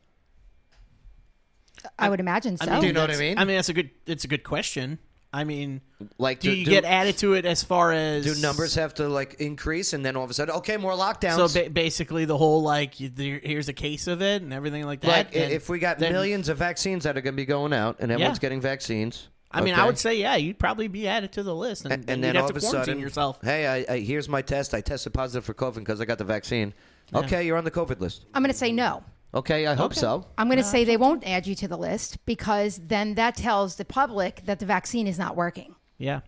I 2.00 2.10
would 2.10 2.20
imagine 2.20 2.58
so. 2.58 2.66
I 2.66 2.74
mean, 2.74 2.82
Do 2.82 2.88
you 2.88 2.94
know 2.94 3.02
what 3.02 3.10
I 3.10 3.14
that's- 3.14 3.20
mean? 3.30 3.38
I 3.38 3.46
mean, 3.46 3.56
that's 3.58 3.70
a 3.70 3.74
good. 3.74 3.90
It's 4.06 4.24
a 4.24 4.28
good 4.28 4.44
question. 4.44 5.00
I 5.34 5.46
mean, 5.46 5.80
Like, 6.18 6.42
do 6.42 6.50
do- 6.52 6.58
you 6.58 6.66
do- 6.66 6.72
get 6.72 6.84
added 6.84 7.18
to 7.20 7.36
it 7.36 7.46
as 7.46 7.64
far 7.64 7.94
as 7.94 8.26
Do 8.26 8.42
numbers 8.42 8.76
have 8.76 8.94
to 8.96 9.08
like 9.08 9.36
increase 9.36 9.94
and 9.94 10.06
then 10.06 10.18
all 10.18 10.26
of 10.26 10.30
a 10.30 10.34
sudden, 10.34 10.56
okay, 10.56 10.76
more 10.76 10.92
lockdowns? 10.92 11.50
So 11.50 11.64
ba- 11.64 11.70
basically, 11.70 12.26
the 12.26 12.38
whole 12.38 12.62
like, 12.64 13.00
you- 13.00 13.08
there- 13.10 13.40
here's 13.42 13.70
a 13.70 13.74
case 13.74 14.08
of 14.08 14.22
it 14.22 14.42
and 14.42 14.52
everything 14.52 14.86
like 14.86 15.00
that. 15.02 15.08
like 15.08 15.36
if 15.36 15.70
we 15.70 15.80
got 15.80 16.00
then- 16.00 16.12
millions 16.12 16.50
of 16.50 16.58
vaccines 16.58 17.06
that 17.06 17.18
are 17.18 17.22
going 17.22 17.34
to 17.34 17.38
be 17.42 17.46
going 17.46 17.72
out 17.72 17.98
and 18.00 18.12
everyone's 18.12 18.38
Yeah. 18.38 18.42
getting 18.42 18.60
vaccines. 18.62 19.30
I 19.54 19.62
mean, 19.62 19.74
I 19.74 19.86
would 19.86 19.98
say, 19.98 20.16
yeah, 20.16 20.36
you'd 20.38 20.60
probably 20.60 20.88
be 20.88 21.08
added 21.10 21.34
to 21.34 21.44
the 21.44 21.54
list, 21.56 21.84
and, 21.84 21.94
and, 21.94 22.04
then, 22.06 22.22
then 22.22 22.36
you'd 22.36 22.40
all 22.42 22.48
have 22.48 22.56
of 22.56 22.62
to 22.62 22.68
a 22.68 22.70
quarantine 22.70 22.92
sudden, 22.94 23.02
yourself. 23.02 23.40
Hey, 23.44 23.68
I, 23.88 23.94
I, 23.96 24.00
here's 24.00 24.30
my 24.30 24.42
test. 24.42 24.74
I 24.74 24.80
tested 24.80 25.14
positive 25.14 25.44
for 25.44 25.54
COVID 25.54 25.76
because 25.80 26.00
I 26.00 26.06
got 26.06 26.18
the 26.20 26.24
vaccine. 26.24 26.74
Okay, 27.14 27.46
you're 27.46 27.58
on 27.58 27.66
the 27.66 27.72
COVID 27.72 28.00
list. 28.00 28.26
I'm 28.34 28.42
going 28.44 28.52
to 28.54 28.58
say 28.58 28.72
no. 28.72 29.04
Okay, 29.34 29.66
I 29.68 29.76
hope 29.76 29.94
so. 29.94 30.26
I'm 30.38 30.48
going 30.48 30.58
to 30.58 30.64
say 30.64 30.84
they 30.84 30.98
won't 30.98 31.26
add 31.26 31.48
you 31.48 31.56
to 31.56 31.68
the 31.68 31.78
list 31.78 32.18
because 32.26 32.82
then 32.86 33.16
that 33.16 33.36
tells 33.36 33.76
the 33.78 33.86
public 33.86 34.42
that 34.46 34.60
the 34.60 34.66
vaccine 34.66 35.08
is 35.08 35.18
not 35.18 35.36
working. 35.36 35.76
Yeah. 35.98 36.22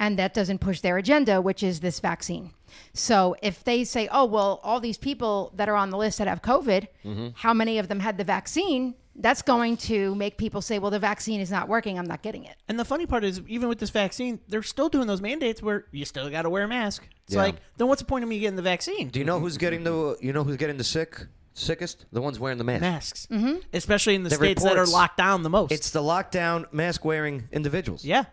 and 0.00 0.18
that 0.18 0.34
doesn't 0.34 0.58
push 0.58 0.80
their 0.80 0.98
agenda, 0.98 1.40
which 1.40 1.62
is 1.62 1.78
this 1.80 2.00
vaccine. 2.00 2.50
So 2.94 3.36
if 3.42 3.62
they 3.62 3.84
say, 3.84 4.08
oh, 4.10 4.24
well, 4.24 4.60
all 4.64 4.80
these 4.80 4.98
people 4.98 5.52
that 5.54 5.68
are 5.68 5.76
on 5.76 5.90
the 5.90 5.96
list 5.96 6.18
that 6.18 6.26
have 6.26 6.42
COVID, 6.42 6.88
Mm-hmm. 7.04 7.28
how 7.36 7.54
many 7.54 7.78
of 7.78 7.86
them 7.88 8.00
had 8.00 8.18
the 8.18 8.24
vaccine? 8.24 8.94
That's 9.16 9.40
going 9.42 9.76
to 9.88 10.12
make 10.16 10.36
people 10.36 10.60
say, 10.60 10.80
well, 10.80 10.90
the 10.90 10.98
vaccine 10.98 11.40
is 11.40 11.48
not 11.48 11.68
working. 11.68 11.96
I'm 12.00 12.06
not 12.06 12.22
getting 12.22 12.44
it. 12.44 12.56
And 12.68 12.76
the 12.80 12.84
funny 12.84 13.06
part 13.06 13.22
is, 13.22 13.40
even 13.46 13.68
with 13.68 13.78
this 13.78 13.90
vaccine, 13.90 14.40
they're 14.48 14.64
still 14.64 14.88
doing 14.88 15.06
those 15.06 15.20
mandates 15.20 15.62
where 15.62 15.86
you 15.92 16.04
still 16.04 16.28
got 16.28 16.42
to 16.42 16.50
wear 16.50 16.64
a 16.64 16.68
mask. 16.68 17.06
It's 17.26 17.36
Yeah. 17.36 17.42
like, 17.42 17.54
then 17.76 17.86
what's 17.86 18.02
the 18.02 18.06
point 18.06 18.24
of 18.24 18.28
me 18.28 18.40
getting 18.40 18.56
the 18.56 18.62
vaccine? 18.62 19.10
Do 19.10 19.20
you 19.20 19.24
know 19.24 19.38
who's 19.38 19.56
getting 19.56 19.84
the? 19.84 20.16
You 20.20 20.32
know 20.32 20.42
who's 20.42 20.56
getting 20.56 20.76
the 20.78 20.82
sick? 20.84 21.20
Sickest? 21.54 22.04
The 22.12 22.20
ones 22.20 22.38
wearing 22.40 22.58
the 22.58 22.64
mask. 22.64 22.80
Masks, 22.82 23.28
mm-hmm. 23.30 23.58
especially 23.72 24.16
in 24.16 24.24
the, 24.24 24.28
The 24.30 24.34
states 24.36 24.62
that 24.64 24.70
are 24.72 24.80
reports- 24.80 24.92
locked 24.92 25.16
down 25.16 25.42
the 25.44 25.50
most. 25.50 25.70
It's 25.72 25.90
the 25.90 26.00
lockdown 26.02 26.70
mask 26.72 27.04
wearing 27.04 27.48
individuals. 27.52 28.04
yeah, 28.04 28.24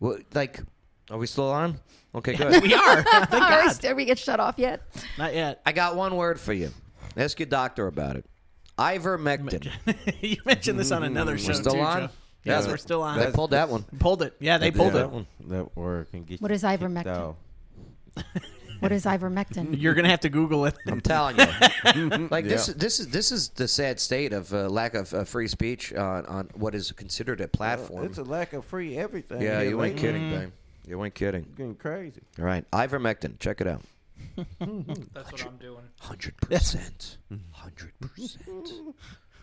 Well, 0.00 0.18
like, 0.34 0.60
are 1.10 1.18
we 1.18 1.26
still 1.26 1.50
on? 1.50 1.80
Okay, 2.14 2.34
good. 2.36 2.62
we 2.62 2.72
are. 2.72 3.02
Thank 3.02 3.32
All 3.34 3.40
right, 3.40 3.66
God. 3.66 3.80
did 3.80 3.96
we 3.96 4.04
get 4.04 4.18
shut 4.18 4.38
off 4.38 4.54
yet? 4.56 4.82
Not 5.18 5.34
yet. 5.34 5.60
I 5.66 5.72
got 5.72 5.96
one 5.96 6.16
word 6.16 6.38
for 6.38 6.52
you. 6.52 6.70
Ask 7.16 7.40
your 7.40 7.46
doctor 7.46 7.88
about 7.88 8.16
it. 8.16 8.24
Ivermectin. 8.78 9.68
you 10.20 10.36
mentioned 10.44 10.78
this 10.78 10.92
on 10.92 11.02
another 11.02 11.36
show 11.38 11.48
We're 11.48 11.54
still 11.54 11.72
too, 11.74 11.80
on. 11.80 12.00
Joe. 12.02 12.08
Yes, 12.44 12.64
Yeah, 12.64 12.70
we're 12.70 12.76
still 12.76 13.02
on. 13.02 13.18
They 13.18 13.30
pulled 13.32 13.50
that 13.50 13.68
one. 13.68 13.84
Pulled 13.98 14.22
it. 14.22 14.34
Yeah, 14.38 14.58
they 14.58 14.70
pulled 14.70 14.92
that 14.92 15.06
it. 15.06 15.10
one. 15.10 15.26
That 15.48 15.76
word 15.76 16.10
can 16.10 16.22
get 16.24 16.40
What 16.40 16.50
you 16.50 16.54
is 16.56 16.62
kicked 16.62 16.82
ivermectin? 16.82 17.06
out. 17.06 17.36
What 18.80 18.92
is 18.92 19.04
ivermectin? 19.04 19.80
You're 19.80 19.94
gonna 19.94 20.08
have 20.10 20.20
to 20.20 20.28
Google 20.28 20.66
it. 20.66 20.74
I'm 20.86 21.00
telling 21.00 21.36
you. 21.38 22.28
like 22.30 22.44
this, 22.44 22.68
Yeah. 22.68 22.74
this 22.76 23.00
is 23.00 23.08
this 23.08 23.32
is 23.32 23.48
the 23.50 23.66
sad 23.68 23.98
state 24.00 24.32
of 24.32 24.52
uh, 24.52 24.68
lack 24.68 24.94
of 24.94 25.12
uh, 25.14 25.24
free 25.24 25.48
speech 25.48 25.92
on, 25.94 26.26
on 26.26 26.50
what 26.54 26.74
is 26.74 26.92
considered 26.92 27.40
a 27.40 27.48
platform. 27.48 28.04
It's 28.04 28.18
a 28.18 28.24
lack 28.24 28.52
of 28.52 28.64
free 28.64 28.96
everything. 28.96 29.40
yeah, 29.42 29.60
you 29.62 29.82
ain't 29.82 29.94
lately. 29.96 30.00
kidding, 30.00 30.30
babe. 30.30 30.50
You 30.86 31.02
ain't 31.04 31.14
kidding. 31.14 31.44
You're 31.46 31.56
getting 31.56 31.74
crazy. 31.76 32.20
All 32.38 32.44
right, 32.44 32.70
ivermectin. 32.72 33.38
Check 33.38 33.60
it 33.60 33.66
out. 33.66 33.82
That's 34.36 35.32
what 35.32 35.46
I'm 35.46 35.56
doing. 35.56 35.84
Hundred 36.00 36.36
percent. 36.38 37.18
Hundred 37.52 37.92
percent. 38.00 38.72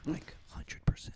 Like 0.06 0.36
hundred 0.50 0.86
percent. 0.86 1.16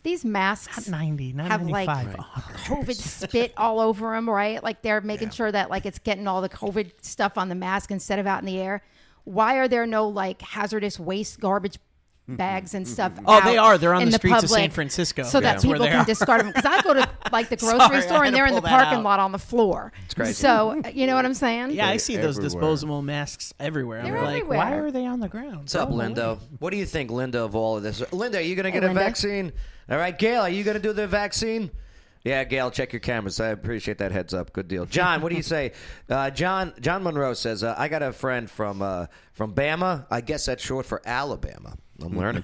If 0.00 0.04
these 0.04 0.24
masks 0.24 0.88
Not 0.88 0.98
90, 0.98 1.34
not 1.34 1.48
have 1.48 1.66
like 1.66 1.86
95. 1.86 2.24
COVID 2.64 2.94
spit 2.94 3.52
all 3.58 3.80
over 3.80 4.14
them, 4.14 4.30
right? 4.30 4.64
Like 4.64 4.80
they're 4.80 5.02
making 5.02 5.28
sure 5.28 5.52
that 5.52 5.68
like 5.68 5.84
it's 5.84 5.98
getting 5.98 6.26
all 6.26 6.40
the 6.40 6.48
COVID 6.48 6.92
stuff 7.02 7.36
on 7.36 7.50
the 7.50 7.54
mask 7.54 7.90
instead 7.90 8.18
of 8.18 8.26
out 8.26 8.40
in 8.40 8.46
the 8.46 8.58
air. 8.58 8.82
Why 9.24 9.56
are 9.56 9.68
there 9.68 9.84
no 9.84 10.08
like 10.08 10.40
hazardous 10.40 10.98
waste 10.98 11.38
garbage 11.38 11.74
mm-hmm. 11.74 12.36
bags 12.36 12.72
and 12.72 12.86
mm-hmm. 12.86 12.94
stuff? 12.94 13.12
Oh, 13.26 13.42
they 13.44 13.58
are. 13.58 13.76
They're 13.76 13.92
on 13.92 14.00
in 14.00 14.08
the 14.08 14.16
streets 14.16 14.42
of 14.42 14.48
San 14.48 14.70
Francisco. 14.70 15.22
so 15.22 15.38
that 15.38 15.52
That's 15.52 15.66
where 15.66 15.74
people 15.74 15.84
they 15.84 15.90
can 15.90 16.00
are. 16.00 16.06
discard 16.06 16.40
them. 16.40 16.46
Because 16.46 16.64
I 16.64 16.80
go 16.80 16.94
to 16.94 17.06
like 17.30 17.50
the 17.50 17.56
grocery 17.58 17.78
Sorry, 17.78 18.00
store 18.00 18.24
and 18.24 18.34
they're 18.34 18.46
in 18.46 18.54
the 18.54 18.62
parking 18.62 19.00
out. 19.00 19.04
lot 19.04 19.20
on 19.20 19.32
the 19.32 19.38
floor. 19.38 19.92
It's 20.06 20.14
crazy. 20.14 20.32
So 20.32 20.80
uh, 20.82 20.88
you 20.88 21.08
know 21.08 21.14
what 21.14 21.26
I'm 21.26 21.34
saying? 21.34 21.72
Yeah, 21.72 21.90
I 21.90 21.98
see 21.98 22.16
those 22.16 22.38
everywhere. 22.38 22.60
disposable 22.62 23.02
masks 23.02 23.52
everywhere. 23.60 24.02
They're 24.02 24.16
I'm 24.16 24.24
like, 24.24 24.48
why 24.48 24.72
are 24.76 24.90
they 24.90 25.04
on 25.04 25.20
the 25.20 25.28
ground? 25.28 25.58
What's 25.58 25.74
up, 25.74 25.88
Throw 25.88 25.92
'em 25.92 25.98
Linda? 25.98 26.38
What 26.58 26.70
do 26.70 26.78
you 26.78 26.86
think, 26.86 27.10
Linda, 27.10 27.42
of 27.42 27.54
all 27.54 27.76
of 27.76 27.82
this? 27.82 28.02
Linda, 28.14 28.38
are 28.38 28.40
you 28.40 28.56
going 28.56 28.64
to 28.64 28.70
Hey, 28.70 28.80
get 28.80 28.84
a 28.84 28.86
Linda. 28.86 29.00
vaccine? 29.00 29.52
All 29.90 29.96
right, 29.98 30.16
Gail, 30.16 30.42
are 30.42 30.48
you 30.48 30.62
going 30.64 30.76
to 30.76 30.82
do 30.82 30.92
the 30.92 31.06
vaccine? 31.06 31.70
Yeah, 32.24 32.44
Gail, 32.44 32.70
check 32.70 32.92
your 32.92 33.00
cameras. 33.00 33.40
I 33.40 33.48
appreciate 33.48 33.98
that 33.98 34.12
heads 34.12 34.34
up. 34.34 34.52
Good 34.52 34.68
deal. 34.68 34.84
John, 34.86 35.22
what 35.22 35.30
do 35.30 35.36
you 35.36 35.42
say? 35.42 35.72
Uh, 36.10 36.28
John 36.28 36.72
John 36.80 37.04
Monroe 37.04 37.34
says, 37.34 37.62
uh, 37.62 37.72
I 37.78 37.86
got 37.86 38.02
a 38.02 38.12
friend 38.12 38.50
from 38.50 38.82
uh, 38.82 39.06
from 39.32 39.54
Bama. 39.54 40.06
I 40.10 40.20
guess 40.20 40.46
that's 40.46 40.60
short 40.62 40.84
for 40.84 41.00
Alabama. 41.06 41.76
I'm 42.02 42.18
learning. 42.18 42.42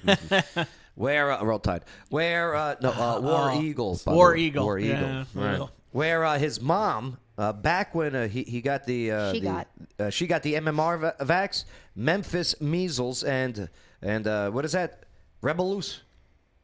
Where 0.94 1.32
uh, 1.32 1.42
roll 1.44 1.58
tide? 1.58 1.82
Where 2.10 2.54
uh, 2.54 2.76
no 2.80 2.90
uh, 2.90 3.20
War 3.22 3.50
Oh, 3.52 3.60
Eagle. 3.60 4.00
by 4.06 4.12
War 4.12 4.30
way. 4.34 4.38
Eagle. 4.40 4.64
War 4.64 4.78
Eagle. 4.78 4.94
Yeah, 5.00 5.24
Right. 5.34 5.54
Eagle. 5.54 5.70
Where 5.90 6.24
uh, 6.24 6.38
his 6.38 6.60
mom 6.60 7.18
uh, 7.36 7.52
back 7.52 7.92
when 7.94 8.14
uh, 8.14 8.28
he 8.28 8.44
he 8.44 8.60
got 8.60 8.84
the 8.86 9.10
uh, 9.10 9.32
She 9.32 9.40
the, 9.40 9.46
got. 9.46 9.68
uh, 9.98 10.10
she 10.10 10.26
got 10.28 10.42
the 10.44 10.54
MMR 10.54 11.00
va- 11.00 11.16
vax, 11.20 11.64
Memphis 11.96 12.60
measles 12.60 13.24
and 13.24 13.68
and 14.00 14.28
uh, 14.28 14.50
what 14.52 14.64
is 14.64 14.72
that? 14.72 15.02
Rebelus. 15.42 16.02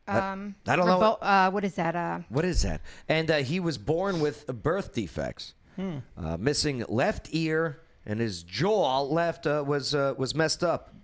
I- 0.09 0.19
Um, 0.33 0.55
I 0.67 0.77
don't 0.77 0.87
know. 0.87 0.99
Rebo- 0.99 1.19
Uh, 1.23 1.51
what 1.51 1.65
is 1.65 1.75
that? 1.77 1.95
Uh, 1.97 2.21
What 2.29 2.45
is 2.45 2.63
that? 2.63 2.81
And 3.09 3.31
uh, 3.31 3.37
he 3.39 3.61
was 3.61 3.79
born 3.79 4.21
with 4.21 4.47
birth 4.47 4.93
defects, 4.95 5.55
Hmm. 5.77 5.99
uh, 6.17 6.37
missing 6.37 6.85
left 6.89 7.29
ear, 7.33 7.81
and 8.05 8.19
his 8.21 8.43
jaw 8.43 9.01
left 9.03 9.47
uh, 9.47 9.63
was 9.67 9.95
uh, 9.95 10.15
was 10.19 10.35
messed 10.35 10.63
up. 10.65 10.95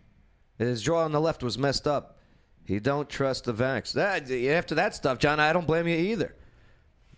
His 0.59 0.82
jaw 0.82 1.05
on 1.05 1.12
the 1.12 1.20
left 1.20 1.42
was 1.42 1.57
messed 1.57 1.86
up. 1.86 2.18
He 2.64 2.80
don't 2.80 3.09
trust 3.09 3.44
the 3.44 3.55
vax. 3.55 3.92
That 3.92 4.30
after 4.30 4.74
that 4.74 4.94
stuff, 4.94 5.18
John, 5.18 5.38
I 5.40 5.53
don't 5.53 5.66
blame 5.66 5.86
you 5.86 5.96
either. 5.96 6.34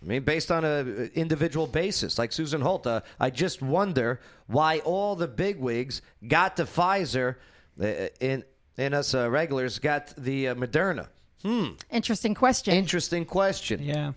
I 0.01 0.05
mean, 0.07 0.23
based 0.23 0.51
on 0.51 0.63
a 0.65 0.79
uh, 0.79 1.07
individual 1.13 1.67
basis, 1.67 2.17
like 2.17 2.31
Susan 2.31 2.61
Holt, 2.61 2.87
uh, 2.87 3.01
I 3.19 3.29
just 3.31 3.61
wonder 3.61 4.19
why 4.47 4.79
all 4.79 5.15
the 5.15 5.27
bigwigs 5.27 6.01
got 6.27 6.55
the 6.55 6.63
Pfizer, 6.63 7.35
and 7.79 8.43
and 8.77 8.93
us 8.93 9.13
uh, 9.13 9.29
regulars 9.29 9.79
got 9.79 10.13
the 10.15 10.49
uh, 10.49 10.55
Moderna. 10.55 11.07
Hmm. 11.41 11.69
interesting 11.89 12.33
question. 12.35 12.73
Interesting 12.75 13.25
question. 13.25 13.81
Yeah. 13.81 14.13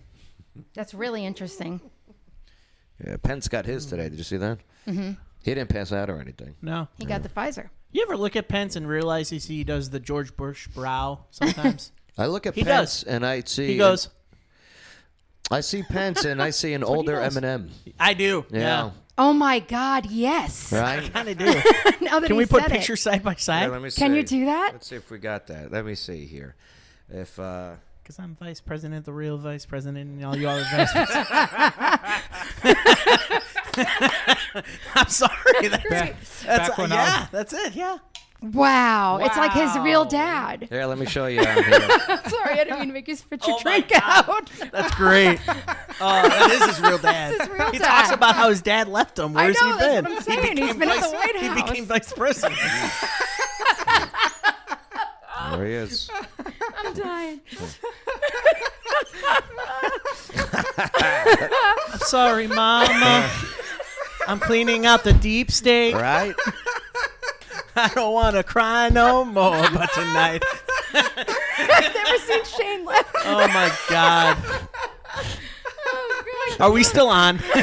That's 0.73 0.93
really 0.93 1.25
interesting. 1.25 1.81
Yeah, 3.05 3.17
Pence 3.17 3.47
got 3.47 3.65
his 3.65 3.85
today. 3.85 4.09
Did 4.09 4.17
you 4.17 4.23
see 4.23 4.37
that? 4.37 4.59
Mm-hmm. 4.87 5.11
He 5.43 5.53
didn't 5.53 5.69
pass 5.69 5.91
out 5.91 6.09
or 6.09 6.19
anything. 6.19 6.55
No. 6.61 6.87
He 6.97 7.05
got 7.05 7.23
the 7.23 7.29
Pfizer. 7.29 7.69
You 7.91 8.03
ever 8.03 8.15
look 8.17 8.35
at 8.35 8.47
Pence 8.47 8.75
and 8.75 8.87
realize 8.87 9.29
he, 9.29 9.37
he 9.37 9.63
does 9.63 9.89
the 9.89 9.99
George 9.99 10.35
Bush 10.35 10.67
brow 10.67 11.25
sometimes? 11.31 11.91
I 12.17 12.27
look 12.27 12.45
at 12.45 12.55
He 12.55 12.63
Pence 12.63 13.01
does. 13.01 13.03
and 13.03 13.25
I 13.25 13.41
see. 13.41 13.67
He 13.67 13.77
goes, 13.77 14.09
I 15.51 15.61
see 15.61 15.83
Pence 15.83 16.23
and 16.25 16.41
I 16.41 16.49
see 16.51 16.73
an 16.73 16.81
That's 16.81 16.89
what 16.89 17.05
he 17.05 17.11
older. 17.11 17.17
Eminem. 17.17 17.69
I 17.99 18.13
do. 18.13 18.45
Yeah. 18.49 18.59
Yeah. 18.59 18.91
Oh 19.17 19.31
my 19.31 19.59
God! 19.59 20.07
Yes. 20.11 20.73
Right? 20.73 21.09
kind 21.13 21.29
of 21.29 21.37
do. 21.37 21.45
now 22.01 22.19
that 22.19 22.27
Can 22.27 22.31
he 22.31 22.33
we 22.33 22.45
put 22.45 22.63
said 22.63 22.71
it. 22.71 22.75
pictures 22.75 23.01
side 23.01 23.23
by 23.23 23.31
Yeah, 23.31 23.37
side? 23.37 23.71
let 23.71 23.81
me 23.81 23.89
Can 23.89 24.13
you 24.13 24.27
see. 24.27 24.39
do 24.39 24.45
that? 24.47 24.71
Let's 24.73 24.87
see 24.87 24.97
if 24.97 25.09
we 25.09 25.19
got 25.19 25.47
that. 25.47 25.71
Let 25.71 25.85
me 25.85 25.95
see 25.95 26.25
here. 26.25 26.55
If 27.09 27.39
uh 27.39 27.75
Because 28.03 28.19
I'm 28.19 28.35
vice 28.35 28.61
president, 28.61 29.05
the 29.05 29.13
real 29.13 29.37
vice 29.37 29.65
president, 29.65 30.09
and 30.09 30.25
all 30.25 30.35
you 30.35 30.47
are 30.47 30.59
vice 30.59 30.91
president. 30.91 31.27
I'm 34.95 35.07
sorry. 35.09 35.67
That's, 35.69 35.89
Back- 35.89 36.15
that's 36.45 36.69
back 36.69 36.77
when 36.77 36.91
I 36.91 36.95
yeah, 36.95 37.19
was- 37.21 37.29
that's 37.31 37.53
it. 37.53 37.75
Yeah. 37.75 37.97
Wow. 38.41 39.19
It's 39.23 39.37
like 39.37 39.53
his 39.53 39.75
real 39.79 40.05
dad. 40.05 40.67
here, 40.69 40.85
let 40.85 40.97
me 40.99 41.05
show 41.07 41.25
you. 41.25 41.41
Sorry, 41.43 41.55
I 41.63 42.63
didn't 42.63 42.79
mean 42.79 42.89
to 42.89 42.93
make 42.93 43.07
you 43.07 43.15
spit 43.15 43.41
Oh 43.47 43.57
drink 43.63 43.91
out. 43.95 44.51
That's 44.71 44.93
great. 44.93 45.39
Oh, 45.47 46.27
that 46.27 46.51
is 46.51 46.65
his 46.75 46.79
real 46.81 46.99
dad. 46.99 47.39
His 47.39 47.49
real 47.49 47.71
he 47.71 47.79
dad. 47.79 47.87
talks 47.87 48.11
about 48.11 48.35
how 48.35 48.49
his 48.49 48.61
dad 48.61 48.87
left 48.87 49.17
him. 49.17 49.33
Where's 49.33 49.59
know, 49.59 49.73
he 49.73 49.79
been? 49.79 50.03
what 50.03 50.13
I'm 50.17 50.21
saying. 50.21 50.57
He's 50.57 50.75
became 50.75 50.79
been 50.79 50.89
at 50.89 50.95
the 50.95 51.01
vice- 51.01 51.13
White 51.13 51.35
He 51.37 51.49
became 51.63 51.85
vice 51.85 52.13
president. 52.13 52.59
There 55.51 55.65
he 55.65 55.73
is. 55.73 56.09
I'm 56.95 57.03
dying. 57.03 57.41
I'm 61.91 61.99
sorry, 61.99 62.47
Mama. 62.47 63.29
I'm 64.27 64.39
cleaning 64.39 64.85
out 64.85 65.03
the 65.03 65.13
deep 65.13 65.51
state. 65.51 65.93
Right? 65.93 66.35
I 67.75 67.89
don't 67.89 68.13
want 68.13 68.35
to 68.35 68.43
cry 68.43 68.89
no 68.89 69.25
more, 69.25 69.61
but 69.73 69.91
tonight. 69.93 70.43
I've 70.93 71.93
never 71.93 72.17
seen 72.19 72.45
Shane 72.45 72.85
laugh. 72.85 73.11
Oh 73.25 73.47
my 73.49 73.71
God. 73.89 74.37
Are 76.59 76.71
we 76.71 76.83
still 76.83 77.07
on? 77.09 77.39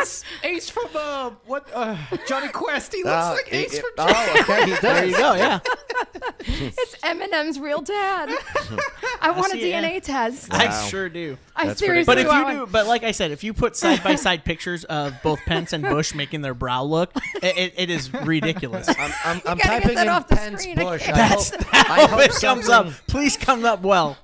Ace, 0.00 0.24
Ace 0.44 0.70
from 0.70 0.86
uh, 0.94 1.30
what? 1.46 1.68
Uh, 1.74 1.96
Jonny 2.28 2.48
Quest. 2.48 2.92
He 2.94 3.02
looks 3.02 3.26
Oh, 3.26 3.34
like 3.34 3.52
Ace 3.52 3.74
it- 3.74 3.80
from. 3.80 3.90
oh, 3.98 4.36
okay, 4.40 4.64
he 4.64 4.70
does. 4.70 4.80
There 4.80 5.04
you 5.04 5.16
go. 5.16 5.34
Yeah. 5.34 5.58
It's 6.44 6.96
Eminem's 6.98 7.58
real 7.58 7.80
dad. 7.80 8.30
I 9.20 9.30
want 9.30 9.52
a 9.54 9.56
see 9.56 9.72
it. 9.72 9.82
DNA 9.84 10.02
test. 10.02 10.52
I 10.52 10.66
Wow. 10.66 10.86
sure 10.86 11.08
do. 11.08 11.36
I 11.54 11.66
That's 11.66 11.80
pretty 11.80 12.04
seriously 12.04 12.14
But 12.14 12.18
if 12.18 12.24
you 12.24 12.30
want 12.30 12.48
do, 12.54 12.60
one. 12.62 12.70
but 12.70 12.86
like 12.86 13.02
I 13.04 13.10
said, 13.12 13.30
if 13.30 13.44
you 13.44 13.52
put 13.52 13.76
side 13.76 14.02
by 14.02 14.14
side 14.16 14.44
pictures 14.44 14.84
of 14.84 15.14
both 15.22 15.40
Pence 15.40 15.72
and 15.72 15.82
Bush 15.84 16.14
making 16.14 16.42
their 16.42 16.54
brow 16.54 16.82
look, 16.84 17.12
it, 17.42 17.56
it, 17.58 17.74
it 17.76 17.90
is 17.90 18.12
ridiculous. 18.12 18.88
I'm, 18.88 18.96
I'm, 18.98 19.12
I'm 19.24 19.40
gotta 19.42 19.56
get 19.56 19.64
typing 19.82 19.94
that 19.96 20.06
in 20.06 20.08
off 20.12 20.28
the 20.28 20.36
Pence 20.36 20.62
screen. 20.62 20.76
Bush. 20.76 21.08
I 21.08 21.12
That's 21.12 21.50
hope, 21.54 21.62
how 21.64 21.94
I 21.94 22.06
hope 22.06 22.20
it 22.20 22.30
comes 22.40 22.68
up. 22.68 22.86
something- 22.86 22.94
Please 23.08 23.36
come 23.36 23.64
up 23.64 23.82
well. 23.82 24.16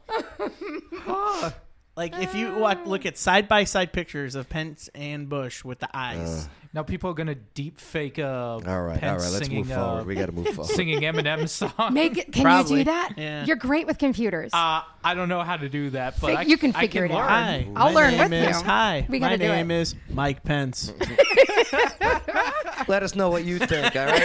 Like 1.98 2.14
if 2.14 2.32
you 2.32 2.54
watch, 2.54 2.78
look 2.86 3.02
um. 3.02 3.08
at 3.08 3.18
side 3.18 3.48
by 3.48 3.64
side 3.64 3.92
pictures 3.92 4.36
of 4.36 4.48
Pence 4.48 4.88
and 4.94 5.28
Bush 5.28 5.64
with 5.64 5.80
the 5.80 5.88
eyes. 5.92 6.46
Uh. 6.46 6.48
Now 6.74 6.82
people 6.82 7.10
are 7.10 7.14
gonna 7.14 7.34
deep 7.34 7.80
fake. 7.80 8.18
Uh, 8.18 8.24
All 8.66 8.82
right, 8.82 9.00
Pence 9.00 9.22
all 9.22 9.26
right, 9.26 9.32
let's 9.32 9.46
singing, 9.46 9.58
move 9.66 9.68
forward. 9.74 10.00
Uh, 10.00 10.04
We 10.04 10.14
gotta 10.14 10.32
move 10.32 10.48
forward. 10.48 10.70
Singing 10.74 11.00
Eminem 11.00 11.48
song. 11.78 11.94
Make 11.94 12.18
it, 12.18 12.30
can 12.32 12.42
Probably. 12.42 12.78
you 12.80 12.84
do 12.84 12.90
that? 12.90 13.14
Yeah. 13.16 13.44
You're 13.46 13.56
great 13.56 13.86
with 13.86 13.96
computers. 13.98 14.50
Uh, 14.52 14.82
I 15.02 15.14
don't 15.14 15.28
know 15.30 15.42
how 15.42 15.56
to 15.56 15.68
do 15.70 15.90
that, 15.90 16.20
but 16.20 16.26
Fig- 16.28 16.36
I, 16.36 16.42
you 16.42 16.58
can 16.58 16.74
I 16.76 16.80
figure 16.82 17.04
it 17.06 17.10
out. 17.10 17.16
learn. 17.18 17.28
Hi, 17.28 17.66
I'll 17.74 17.92
my 17.92 17.94
learn 17.94 18.10
name 18.18 18.30
with 18.30 18.50
is, 18.50 18.58
you. 18.60 18.64
Hi, 18.66 19.06
We 19.08 19.18
my 19.18 19.26
gotta 19.28 19.38
do 19.38 19.48
name 19.48 19.70
it. 19.70 19.80
is 19.80 19.94
Mike 20.10 20.42
Pence. 20.44 20.92
Let 22.88 23.02
us 23.02 23.14
know 23.14 23.28
what 23.30 23.44
you 23.44 23.58
think. 23.58 23.94
All 23.96 24.06
right, 24.06 24.22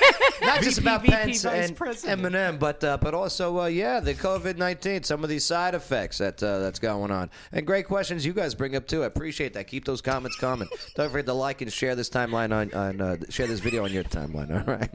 not 0.42 0.62
just 0.62 0.78
about 0.78 1.02
VP, 1.02 1.12
Pence 1.12 1.42
Vice 1.42 1.68
and 1.68 1.76
President. 1.76 2.22
Eminem, 2.22 2.58
but 2.58 2.82
uh, 2.82 2.96
but 3.00 3.14
also 3.14 3.60
uh, 3.60 3.66
yeah, 3.66 4.00
the 4.00 4.14
COVID 4.14 4.56
nineteen, 4.56 5.02
some 5.02 5.22
of 5.22 5.28
these 5.30 5.44
side 5.44 5.74
effects 5.74 6.18
that 6.18 6.42
uh, 6.42 6.58
that's 6.60 6.78
going 6.78 7.10
on, 7.10 7.30
and 7.52 7.66
great 7.66 7.86
questions 7.86 8.24
you 8.24 8.32
guys 8.32 8.54
bring 8.54 8.74
up 8.76 8.86
too. 8.86 9.02
I 9.02 9.06
appreciate 9.06 9.52
that. 9.54 9.66
Keep 9.66 9.84
those 9.84 10.00
comments 10.00 10.36
coming. 10.36 10.68
Don't 10.94 11.10
forget 11.10 11.26
to 11.26 11.34
like 11.34 11.60
and 11.62 11.72
share 11.72 11.85
this 11.94 12.10
timeline 12.10 12.52
on 12.54 12.72
on 12.74 13.00
uh, 13.00 13.16
share 13.30 13.46
this 13.46 13.60
video 13.60 13.84
on 13.84 13.92
your 13.92 14.04
timeline. 14.04 14.50
All 14.50 14.74
right. 14.74 14.90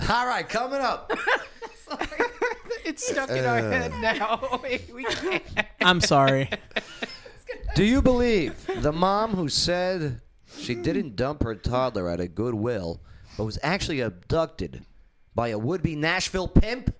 All 0.10 0.26
right, 0.26 0.48
coming 0.48 0.80
up. 0.80 1.12
It's 2.84 3.06
stuck 3.08 3.30
in 3.30 3.44
our 3.44 3.58
Uh. 3.58 3.70
head 3.70 3.92
now. 4.00 4.60
we 4.92 5.04
can't. 5.04 5.42
I'm 5.80 6.00
sorry. 6.00 6.48
Do 7.76 7.84
you 7.84 8.02
believe 8.02 8.54
the 8.80 8.92
mom 8.92 9.34
who 9.34 9.48
said 9.48 10.20
she 10.58 10.74
didn't 10.74 11.14
dump 11.16 11.42
her 11.44 11.54
toddler 11.54 12.08
at 12.10 12.18
a 12.20 12.26
Goodwill, 12.28 13.00
but 13.36 13.44
was 13.44 13.58
actually 13.62 14.00
abducted 14.00 14.84
by 15.34 15.48
a 15.48 15.58
would-be 15.58 15.94
Nashville 15.96 16.48
pimp? 16.48 16.94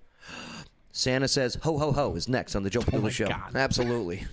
Santa 0.93 1.27
says, 1.27 1.55
"Ho 1.63 1.77
ho 1.77 1.91
ho" 1.91 2.15
is 2.15 2.27
next 2.29 2.55
on 2.55 2.63
the 2.63 2.69
Joe 2.69 2.79
Padula 2.81 3.11
Show. 3.11 3.27
Absolutely. 3.53 4.23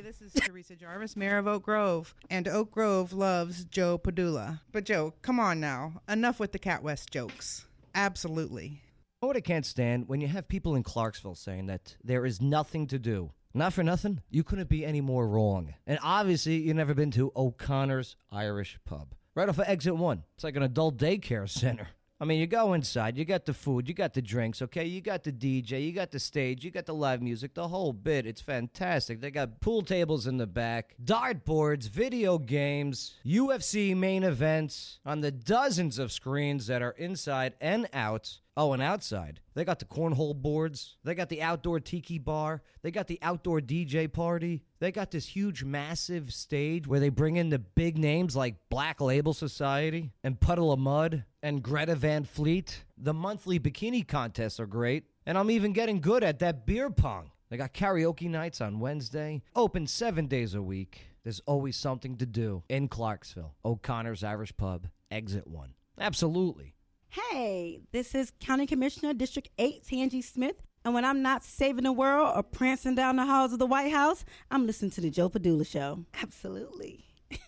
This 0.00 0.22
is 0.22 0.32
Teresa 0.32 0.76
Jarvis, 0.76 1.16
Mayor 1.16 1.38
of 1.38 1.48
Oak 1.48 1.64
Grove, 1.64 2.14
and 2.30 2.46
Oak 2.46 2.70
Grove 2.70 3.12
loves 3.12 3.64
Joe 3.64 3.98
Padula. 3.98 4.60
But 4.70 4.84
Joe, 4.84 5.14
come 5.22 5.40
on 5.40 5.58
now, 5.58 6.02
enough 6.08 6.38
with 6.38 6.52
the 6.52 6.58
Cat 6.60 6.84
West 6.84 7.10
jokes. 7.10 7.66
Absolutely. 7.96 8.80
What 9.18 9.36
I 9.36 9.40
can't 9.40 9.66
stand 9.66 10.06
when 10.06 10.20
you 10.20 10.28
have 10.28 10.46
people 10.46 10.76
in 10.76 10.84
Clarksville 10.84 11.34
saying 11.34 11.66
that 11.66 11.96
there 12.04 12.24
is 12.24 12.40
nothing 12.40 12.86
to 12.86 12.98
do. 13.00 13.32
Not 13.52 13.72
for 13.72 13.82
nothing, 13.82 14.20
you 14.30 14.44
couldn't 14.44 14.68
be 14.68 14.86
any 14.86 15.00
more 15.00 15.26
wrong. 15.26 15.74
And 15.84 15.98
obviously, 16.00 16.58
you've 16.58 16.76
never 16.76 16.94
been 16.94 17.10
to 17.12 17.32
O'Connor's 17.34 18.14
Irish 18.30 18.78
Pub. 18.84 19.14
Right 19.34 19.48
off 19.48 19.58
of 19.58 19.68
exit 19.68 19.96
one. 19.96 20.22
It's 20.36 20.44
like 20.44 20.54
an 20.54 20.62
adult 20.62 20.96
daycare 20.96 21.48
center. 21.50 21.88
I 22.20 22.24
mean, 22.24 22.40
you 22.40 22.48
go 22.48 22.72
inside, 22.72 23.16
you 23.16 23.24
got 23.24 23.46
the 23.46 23.54
food, 23.54 23.88
you 23.88 23.94
got 23.94 24.12
the 24.12 24.20
drinks, 24.20 24.60
okay? 24.62 24.84
You 24.84 25.00
got 25.00 25.22
the 25.22 25.30
DJ, 25.30 25.86
you 25.86 25.92
got 25.92 26.10
the 26.10 26.18
stage, 26.18 26.64
you 26.64 26.72
got 26.72 26.84
the 26.84 26.94
live 26.94 27.22
music, 27.22 27.54
the 27.54 27.68
whole 27.68 27.92
bit. 27.92 28.26
It's 28.26 28.40
fantastic. 28.40 29.20
They 29.20 29.30
got 29.30 29.60
pool 29.60 29.82
tables 29.82 30.26
in 30.26 30.36
the 30.36 30.46
back, 30.48 30.96
dartboards, 31.04 31.88
video 31.88 32.38
games, 32.38 33.14
UFC 33.24 33.96
main 33.96 34.24
events 34.24 34.98
on 35.06 35.20
the 35.20 35.30
dozens 35.30 36.00
of 36.00 36.10
screens 36.10 36.66
that 36.66 36.82
are 36.82 36.96
inside 36.98 37.54
and 37.60 37.88
out. 37.92 38.40
Oh, 38.60 38.72
and 38.72 38.82
outside, 38.82 39.38
they 39.54 39.64
got 39.64 39.78
the 39.78 39.84
cornhole 39.84 40.34
boards. 40.34 40.96
They 41.04 41.14
got 41.14 41.28
the 41.28 41.42
outdoor 41.42 41.78
tiki 41.78 42.18
bar. 42.18 42.60
They 42.82 42.90
got 42.90 43.06
the 43.06 43.20
outdoor 43.22 43.60
DJ 43.60 44.12
party. 44.12 44.64
They 44.80 44.90
got 44.90 45.12
this 45.12 45.26
huge, 45.26 45.62
massive 45.62 46.34
stage 46.34 46.84
where 46.88 46.98
they 46.98 47.08
bring 47.08 47.36
in 47.36 47.50
the 47.50 47.60
big 47.60 47.96
names 47.96 48.34
like 48.34 48.56
Black 48.68 49.00
Label 49.00 49.32
Society 49.32 50.10
and 50.24 50.40
Puddle 50.40 50.72
of 50.72 50.80
Mudd 50.80 51.22
and 51.40 51.62
Greta 51.62 51.94
Van 51.94 52.24
Fleet. 52.24 52.84
The 52.96 53.14
monthly 53.14 53.60
bikini 53.60 54.04
contests 54.04 54.58
are 54.58 54.66
great. 54.66 55.04
And 55.24 55.38
I'm 55.38 55.52
even 55.52 55.72
getting 55.72 56.00
good 56.00 56.24
at 56.24 56.40
that 56.40 56.66
beer 56.66 56.90
pong. 56.90 57.30
They 57.50 57.58
got 57.58 57.72
karaoke 57.72 58.28
nights 58.28 58.60
on 58.60 58.80
Wednesday, 58.80 59.40
open 59.54 59.86
seven 59.86 60.26
days 60.26 60.56
a 60.56 60.62
week. 60.62 61.06
There's 61.22 61.40
always 61.46 61.76
something 61.76 62.16
to 62.16 62.26
do 62.26 62.64
in 62.68 62.88
Clarksville. 62.88 63.54
O'Connor's 63.64 64.24
Irish 64.24 64.56
Pub, 64.56 64.88
exit 65.12 65.46
one. 65.46 65.74
Absolutely. 66.00 66.74
Hey, 67.10 67.80
this 67.90 68.14
is 68.14 68.32
County 68.38 68.66
Commissioner 68.66 69.14
District 69.14 69.48
8 69.58 69.82
Tangi 69.88 70.20
Smith 70.22 70.56
And 70.84 70.92
when 70.94 71.04
I'm 71.06 71.22
not 71.22 71.42
saving 71.42 71.84
the 71.84 71.92
world 71.92 72.32
or 72.36 72.42
prancing 72.42 72.94
down 72.94 73.16
the 73.16 73.24
halls 73.24 73.52
of 73.54 73.58
the 73.58 73.66
White 73.66 73.92
House, 73.92 74.24
I'm 74.50 74.66
listening 74.66 74.90
to 74.92 75.00
the 75.00 75.08
Joe 75.10 75.30
Padula 75.30 75.66
Show. 75.66 76.04
Absolutely. 76.22 77.06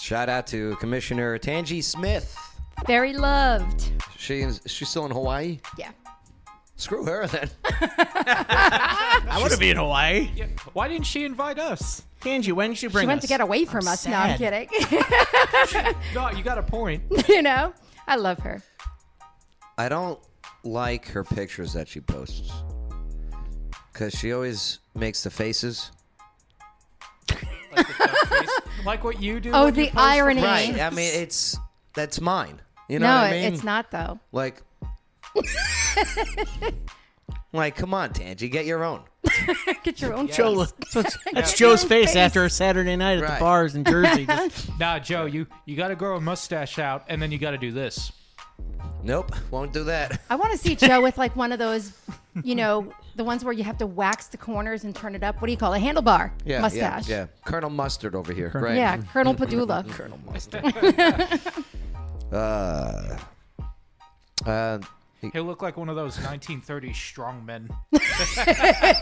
Shout 0.00 0.28
out 0.28 0.46
to 0.48 0.76
Commissioner 0.76 1.38
Tangi 1.38 1.82
Smith. 1.82 2.36
Very 2.86 3.14
loved. 3.14 3.90
She's 4.18 4.60
she's 4.66 4.88
still 4.88 5.06
in 5.06 5.10
Hawaii. 5.10 5.58
Yeah. 5.78 5.90
Screw 6.76 7.04
her 7.04 7.26
then. 7.26 7.50
I 7.64 9.36
want 9.40 9.52
to 9.52 9.58
be 9.58 9.70
in 9.70 9.76
Hawaii. 9.76 10.28
Why 10.72 10.88
didn't 10.88 11.06
she 11.06 11.24
invite 11.24 11.58
us? 11.58 12.02
Angie, 12.26 12.52
when 12.52 12.70
did 12.70 12.78
she 12.78 12.88
bring 12.88 13.04
she 13.04 13.06
went 13.06 13.18
us? 13.18 13.22
to 13.24 13.28
get 13.28 13.40
away 13.40 13.64
from 13.64 13.86
I'm 13.86 13.92
us. 13.92 14.06
No, 14.06 14.16
I'm 14.16 14.38
sad. 14.38 14.68
kidding. 14.68 15.94
No, 16.14 16.30
you 16.30 16.42
got 16.42 16.58
a 16.58 16.62
point. 16.62 17.02
you 17.28 17.42
know, 17.42 17.72
I 18.06 18.16
love 18.16 18.38
her. 18.40 18.62
I 19.78 19.88
don't 19.88 20.18
like 20.64 21.06
her 21.08 21.22
pictures 21.22 21.72
that 21.74 21.88
she 21.88 22.00
posts 22.00 22.50
because 23.92 24.14
she 24.14 24.32
always 24.32 24.80
makes 24.94 25.22
the 25.22 25.30
faces. 25.30 25.90
Like 28.84 29.02
what 29.02 29.20
you 29.20 29.40
do. 29.40 29.50
Oh, 29.52 29.64
when 29.64 29.74
you 29.74 29.86
the 29.86 29.90
post 29.90 30.04
irony. 30.04 30.42
Right. 30.42 30.80
I 30.80 30.90
mean, 30.90 31.10
it's 31.14 31.56
that's 31.94 32.20
mine. 32.20 32.60
You 32.88 32.98
know 32.98 33.06
no, 33.06 33.14
what 33.14 33.24
I 33.24 33.30
mean? 33.32 33.54
it's 33.54 33.64
not 33.64 33.90
though. 33.90 34.20
Like, 34.30 34.62
like, 37.52 37.76
come 37.76 37.94
on, 37.94 38.12
Tangi, 38.12 38.48
get 38.50 38.66
your 38.66 38.84
own. 38.84 39.02
Get 39.84 40.02
your 40.02 40.12
own 40.14 40.28
Joe, 40.28 40.64
face. 40.66 40.74
that's, 40.92 41.16
that's 41.32 41.50
Get 41.52 41.56
Joe's 41.56 41.82
own 41.82 41.88
face, 41.88 42.14
after 42.14 42.44
a 42.44 42.50
Saturday 42.50 42.94
night 42.94 43.18
at 43.18 43.22
Right. 43.22 43.34
the 43.34 43.40
bars 43.40 43.74
in 43.74 43.82
Jersey. 43.84 44.26
Just- 44.26 44.78
Nah, 44.78 44.98
Joe, 44.98 45.24
you 45.24 45.46
you 45.64 45.76
got 45.76 45.88
to 45.88 45.96
grow 45.96 46.16
a 46.16 46.20
mustache 46.20 46.78
out, 46.78 47.04
and 47.08 47.20
then 47.22 47.32
you 47.32 47.38
got 47.38 47.52
to 47.52 47.58
do 47.58 47.72
this. 47.72 48.12
Nope, 49.02 49.32
won't 49.50 49.72
do 49.72 49.82
that. 49.84 50.20
I 50.30 50.36
want 50.36 50.52
to 50.52 50.58
see 50.58 50.74
Joe 50.76 51.00
with 51.02 51.16
like 51.18 51.34
one 51.36 51.52
of 51.52 51.58
those, 51.58 51.92
you 52.42 52.54
know, 52.54 52.92
the 53.16 53.24
ones 53.24 53.44
where 53.44 53.52
you 53.54 53.64
have 53.64 53.78
to 53.78 53.86
wax 53.86 54.26
the 54.28 54.36
corners 54.36 54.84
and 54.84 54.94
turn 54.94 55.14
it 55.14 55.22
up. 55.22 55.40
What 55.40 55.46
do 55.46 55.52
you 55.52 55.58
call 55.58 55.72
it? 55.72 55.78
A 55.78 55.84
handlebar 55.84 56.30
Yeah, 56.44 56.60
mustache. 56.60 57.08
yeah, 57.08 57.16
yeah. 57.20 57.26
Colonel 57.46 57.70
Mustard 57.70 58.14
over 58.14 58.32
here. 58.32 58.50
Colonel- 58.50 58.68
Great. 58.68 58.76
Yeah, 58.78 58.98
Colonel 59.12 59.34
Padula. 59.34 59.88
Colonel 59.90 60.18
Mustard. 60.30 60.64
uh, 62.32 63.18
uh, 64.46 64.78
He'll 65.32 65.44
look 65.44 65.62
like 65.62 65.76
one 65.76 65.88
of 65.88 65.96
those 65.96 66.16
1930s 66.18 66.94
strong 66.96 67.44
men. 67.44 67.68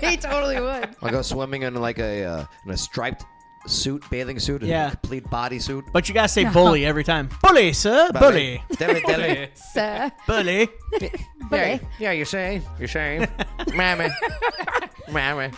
he 0.01 0.17
totally 0.17 0.61
would. 0.61 0.97
I'll 1.03 1.11
go 1.11 1.23
swimming 1.23 1.63
in 1.63 1.75
like 1.75 1.99
a 1.99 2.25
uh, 2.25 2.45
in 2.65 2.73
a 2.73 2.77
striped 2.77 3.25
suit, 3.67 4.03
bathing 4.11 4.39
suit, 4.41 4.63
Yeah. 4.63 4.89
a 4.89 4.91
complete 4.91 5.25
bodysuit. 5.25 5.85
but 5.93 6.09
you 6.09 6.15
gotta 6.15 6.29
say 6.29 6.45
bully 6.45 6.85
every 6.85 7.05
time. 7.05 7.29
Bully, 7.43 7.73
sir. 7.73 8.11
Bully. 8.13 8.63
Dilly, 8.77 9.01
dilly. 9.07 9.51
Sir. 9.55 10.11
Bully. 10.27 10.69
Yeah, 11.51 11.79
yeah, 11.99 12.13
you're 12.13 12.25
saying, 12.27 12.63
you're 12.79 12.89
saying, 12.89 13.29
mammy, 13.75 14.09
mammy. 15.13 15.51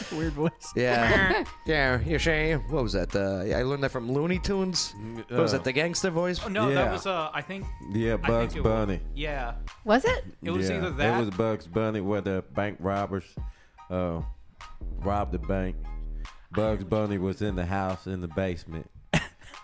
It's 0.00 0.12
a 0.12 0.16
weird 0.16 0.32
voice. 0.34 0.50
Yeah, 0.74 1.44
yeah, 1.66 2.00
you're 2.04 2.18
saying. 2.18 2.58
What 2.68 2.82
was 2.82 2.92
that? 2.92 3.14
Uh, 3.16 3.44
I 3.56 3.62
learned 3.62 3.82
that 3.84 3.90
from 3.90 4.10
Looney 4.12 4.38
Tunes. 4.38 4.94
What 5.28 5.30
was 5.40 5.54
uh, 5.54 5.58
that? 5.58 5.64
The 5.64 5.72
gangster 5.72 6.10
voice? 6.10 6.38
Oh, 6.44 6.48
no, 6.48 6.68
Yeah. 6.68 6.74
that 6.76 6.92
was 6.92 7.06
uh, 7.06 7.30
I 7.32 7.40
think. 7.42 7.64
Yeah, 7.92 8.14
I 8.14 8.16
Bugs 8.16 8.52
think 8.54 8.64
it 8.64 8.68
was- 8.68 8.86
Bunny. 8.86 9.00
yeah. 9.14 9.54
Was 9.84 10.04
it? 10.04 10.24
It 10.42 10.50
was 10.50 10.68
Yeah, 10.68 10.76
either 10.78 10.90
that. 10.90 11.20
It 11.20 11.26
was 11.26 11.34
Bugs 11.36 11.66
Bunny 11.66 12.00
where 12.00 12.20
the 12.20 12.44
bank 12.54 12.78
robbers 12.80 13.24
uh, 13.90 14.20
robbed 14.98 15.32
the 15.32 15.38
bank. 15.38 15.76
Bugs 16.52 16.84
Bunny 16.84 17.18
was 17.18 17.42
in 17.42 17.56
the 17.56 17.66
house 17.66 18.06
in 18.06 18.20
the 18.20 18.28
basement. 18.28 18.88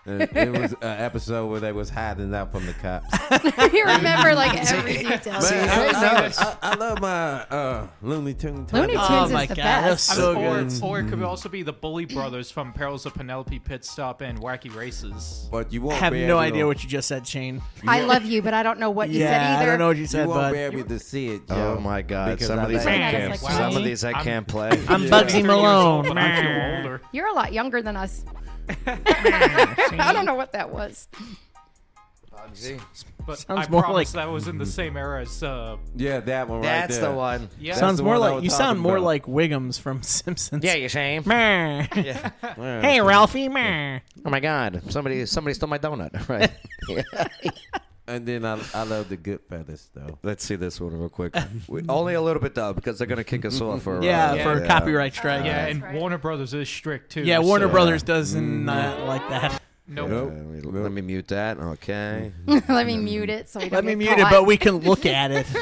And 0.05 0.21
it 0.23 0.51
was 0.51 0.73
an 0.73 0.77
episode 1.01 1.47
where 1.47 1.61
they 1.61 1.71
was 1.71 1.89
hiding 1.89 2.33
out 2.35 2.51
from 2.51 2.65
the 2.65 2.73
cops. 2.73 3.07
you 3.73 3.85
remember 3.85 4.35
like 4.35 4.53
every 4.69 4.97
detail. 5.03 5.39
Man, 5.41 5.69
I, 5.69 5.85
I. 5.93 6.33
I, 6.37 6.57
I 6.61 6.75
love 6.75 6.99
my 6.99 7.07
uh, 7.43 7.87
Looney 8.01 8.33
Tunes. 8.33 8.73
Looney 8.73 8.95
Oh 8.97 9.07
Tunes 9.07 9.31
my 9.31 9.43
is 9.43 9.49
the 9.49 9.55
God, 9.55 9.63
that's 9.63 10.07
best. 10.07 10.15
so 10.17 10.35
or, 10.35 10.63
good. 10.63 10.83
or 10.83 10.99
it 10.99 11.07
could 11.09 11.23
also 11.23 11.47
be 11.47 11.63
the 11.63 11.71
Bully 11.71 12.03
Brothers 12.05 12.51
from 12.51 12.73
Perils 12.73 13.05
of 13.05 13.13
Penelope 13.13 13.57
Pit 13.59 13.85
Stop 13.85 14.19
and 14.19 14.37
Wacky 14.41 14.75
Races. 14.75 15.47
But 15.49 15.71
you 15.71 15.81
won't 15.81 15.95
I 15.95 15.99
have 15.99 16.13
be 16.13 16.21
no 16.25 16.33
able 16.33 16.39
idea 16.39 16.67
what 16.67 16.83
you 16.83 16.89
just 16.89 17.07
said, 17.07 17.25
Shane. 17.25 17.61
I 17.87 18.01
love 18.01 18.25
you, 18.25 18.41
but 18.41 18.53
I 18.53 18.61
don't 18.61 18.79
know 18.79 18.89
what 18.91 19.07
you 19.09 19.21
yeah, 19.21 19.27
said 19.31 19.41
either. 19.41 19.61
I 19.63 19.65
don't 19.67 19.79
know 19.79 19.87
what 19.87 19.95
you 19.95 20.01
You 20.01 20.07
said, 20.07 20.27
won't 20.27 20.39
bud. 20.41 20.51
be 20.51 20.59
able 20.59 20.83
to 20.83 20.99
see 20.99 21.27
it, 21.29 21.47
Joe. 21.47 21.75
Oh 21.77 21.81
my 21.81 22.01
God! 22.01 22.31
because 22.31 22.47
Some 22.47 22.59
I 22.59 22.63
of 22.63 22.69
these 22.69 22.85
I 22.85 22.91
let- 22.97 23.11
can't. 23.11 23.29
Like 23.31 23.39
Some 23.53 23.77
of 23.77 23.83
these 23.85 24.03
I 24.03 24.11
I'm- 24.11 24.23
can't 24.25 24.47
play. 24.47 24.69
I'm 24.89 25.03
Yeah. 25.03 25.09
Bugsy 25.09 25.21
30 25.21 25.33
years 25.37 25.47
Malone. 25.47 26.07
old, 26.07 26.17
I 26.17 26.41
feel 26.41 26.77
older. 26.77 27.01
You're 27.13 27.27
a 27.27 27.33
lot 27.33 27.53
younger 27.53 27.81
than 27.81 27.95
us. 27.95 28.25
I 28.87 30.11
don't 30.13 30.25
know 30.25 30.35
what 30.35 30.53
that 30.53 30.69
was. 30.71 31.07
But 33.25 33.39
Sounds 33.39 33.67
I 33.67 33.69
more 33.69 33.81
promise 33.83 34.13
like- 34.13 34.25
that 34.25 34.31
was 34.31 34.47
in 34.47 34.57
the 34.57 34.65
same 34.65 34.97
era 34.97 35.21
as. 35.21 35.41
Uh, 35.41 35.77
Yeah, 35.95 36.19
that 36.21 36.49
one 36.49 36.57
right 36.59 36.63
That's 36.65 36.97
there. 36.97 37.09
the 37.11 37.15
one. 37.15 37.49
yeah. 37.59 37.75
Sounds 37.75 37.97
the 37.97 38.03
more 38.03 38.15
one 38.19 38.21
I 38.21 38.25
like 38.27 38.35
was 38.35 38.43
you 38.43 38.49
sound 38.49 38.77
talking 38.77 38.81
more 38.83 38.97
about. 38.97 39.05
like 39.05 39.25
Wiggums 39.25 39.79
from 39.79 40.01
Simpsons. 40.03 40.63
Yeah, 40.63 40.73
you're 40.75 40.89
saying. 40.89 41.23
Meh. 41.25 41.87
Yeah. 41.95 42.31
Hey, 42.81 42.99
Ralphie. 43.01 43.47
Meh. 43.49 43.99
Oh 44.25 44.29
my 44.29 44.39
God! 44.41 44.81
Somebody, 44.89 45.25
somebody 45.25 45.53
stole 45.53 45.69
my 45.69 45.77
donut. 45.79 46.27
Right. 46.27 46.51
And 48.05 48.25
then 48.25 48.43
I, 48.43 48.59
I 48.73 48.83
love 48.83 49.07
the 49.07 49.15
good 49.15 49.39
Goodfellas 49.49 49.87
though. 49.93 50.19
Let's 50.23 50.43
see 50.43 50.55
this 50.55 50.79
one 50.81 50.93
real 50.97 51.07
quick. 51.09 51.35
We- 51.67 51.83
Only 51.87 52.15
a 52.15 52.21
little 52.21 52.41
bit 52.41 52.53
though, 52.53 52.73
because 52.73 52.97
they're 52.97 53.07
gonna 53.07 53.23
kick 53.23 53.45
us 53.45 53.61
off 53.61 53.83
for 53.83 54.03
Yeah, 54.03 54.31
uh, 54.33 54.43
for 54.43 54.63
a 54.63 54.67
copyright 54.67 55.13
strike. 55.13 55.45
yeah, 55.45 55.65
Yeah, 55.65 55.71
and 55.71 55.81
right. 55.83 55.95
Warner 55.95 56.17
Brothers 56.17 56.53
is 56.53 56.67
strict 56.67 57.11
too. 57.13 57.21
Yeah, 57.21 57.39
Warner 57.39 57.67
so- 57.67 57.71
Brothers 57.71 58.03
doesn't 58.03 58.67
uh, 58.67 59.03
like 59.07 59.27
that. 59.29 59.61
Nope. 59.87 60.09
Uh, 60.11 60.13
let, 60.25 60.33
me, 60.33 60.61
let 60.61 60.91
me 60.91 61.01
mute 61.01 61.27
that. 61.27 61.57
Okay. 61.57 62.31
Let 62.47 62.87
me 62.87 62.95
mute 62.97 63.29
it 63.29 63.49
so 63.49 63.59
we 63.59 63.65
don't 63.67 63.73
Let 63.73 63.97
me 63.97 64.05
get 64.05 64.15
mute 64.17 64.27
it, 64.27 64.31
but 64.31 64.45
we 64.45 64.55
can 64.55 64.77
look 64.77 65.05
at 65.05 65.31
it. 65.31 65.45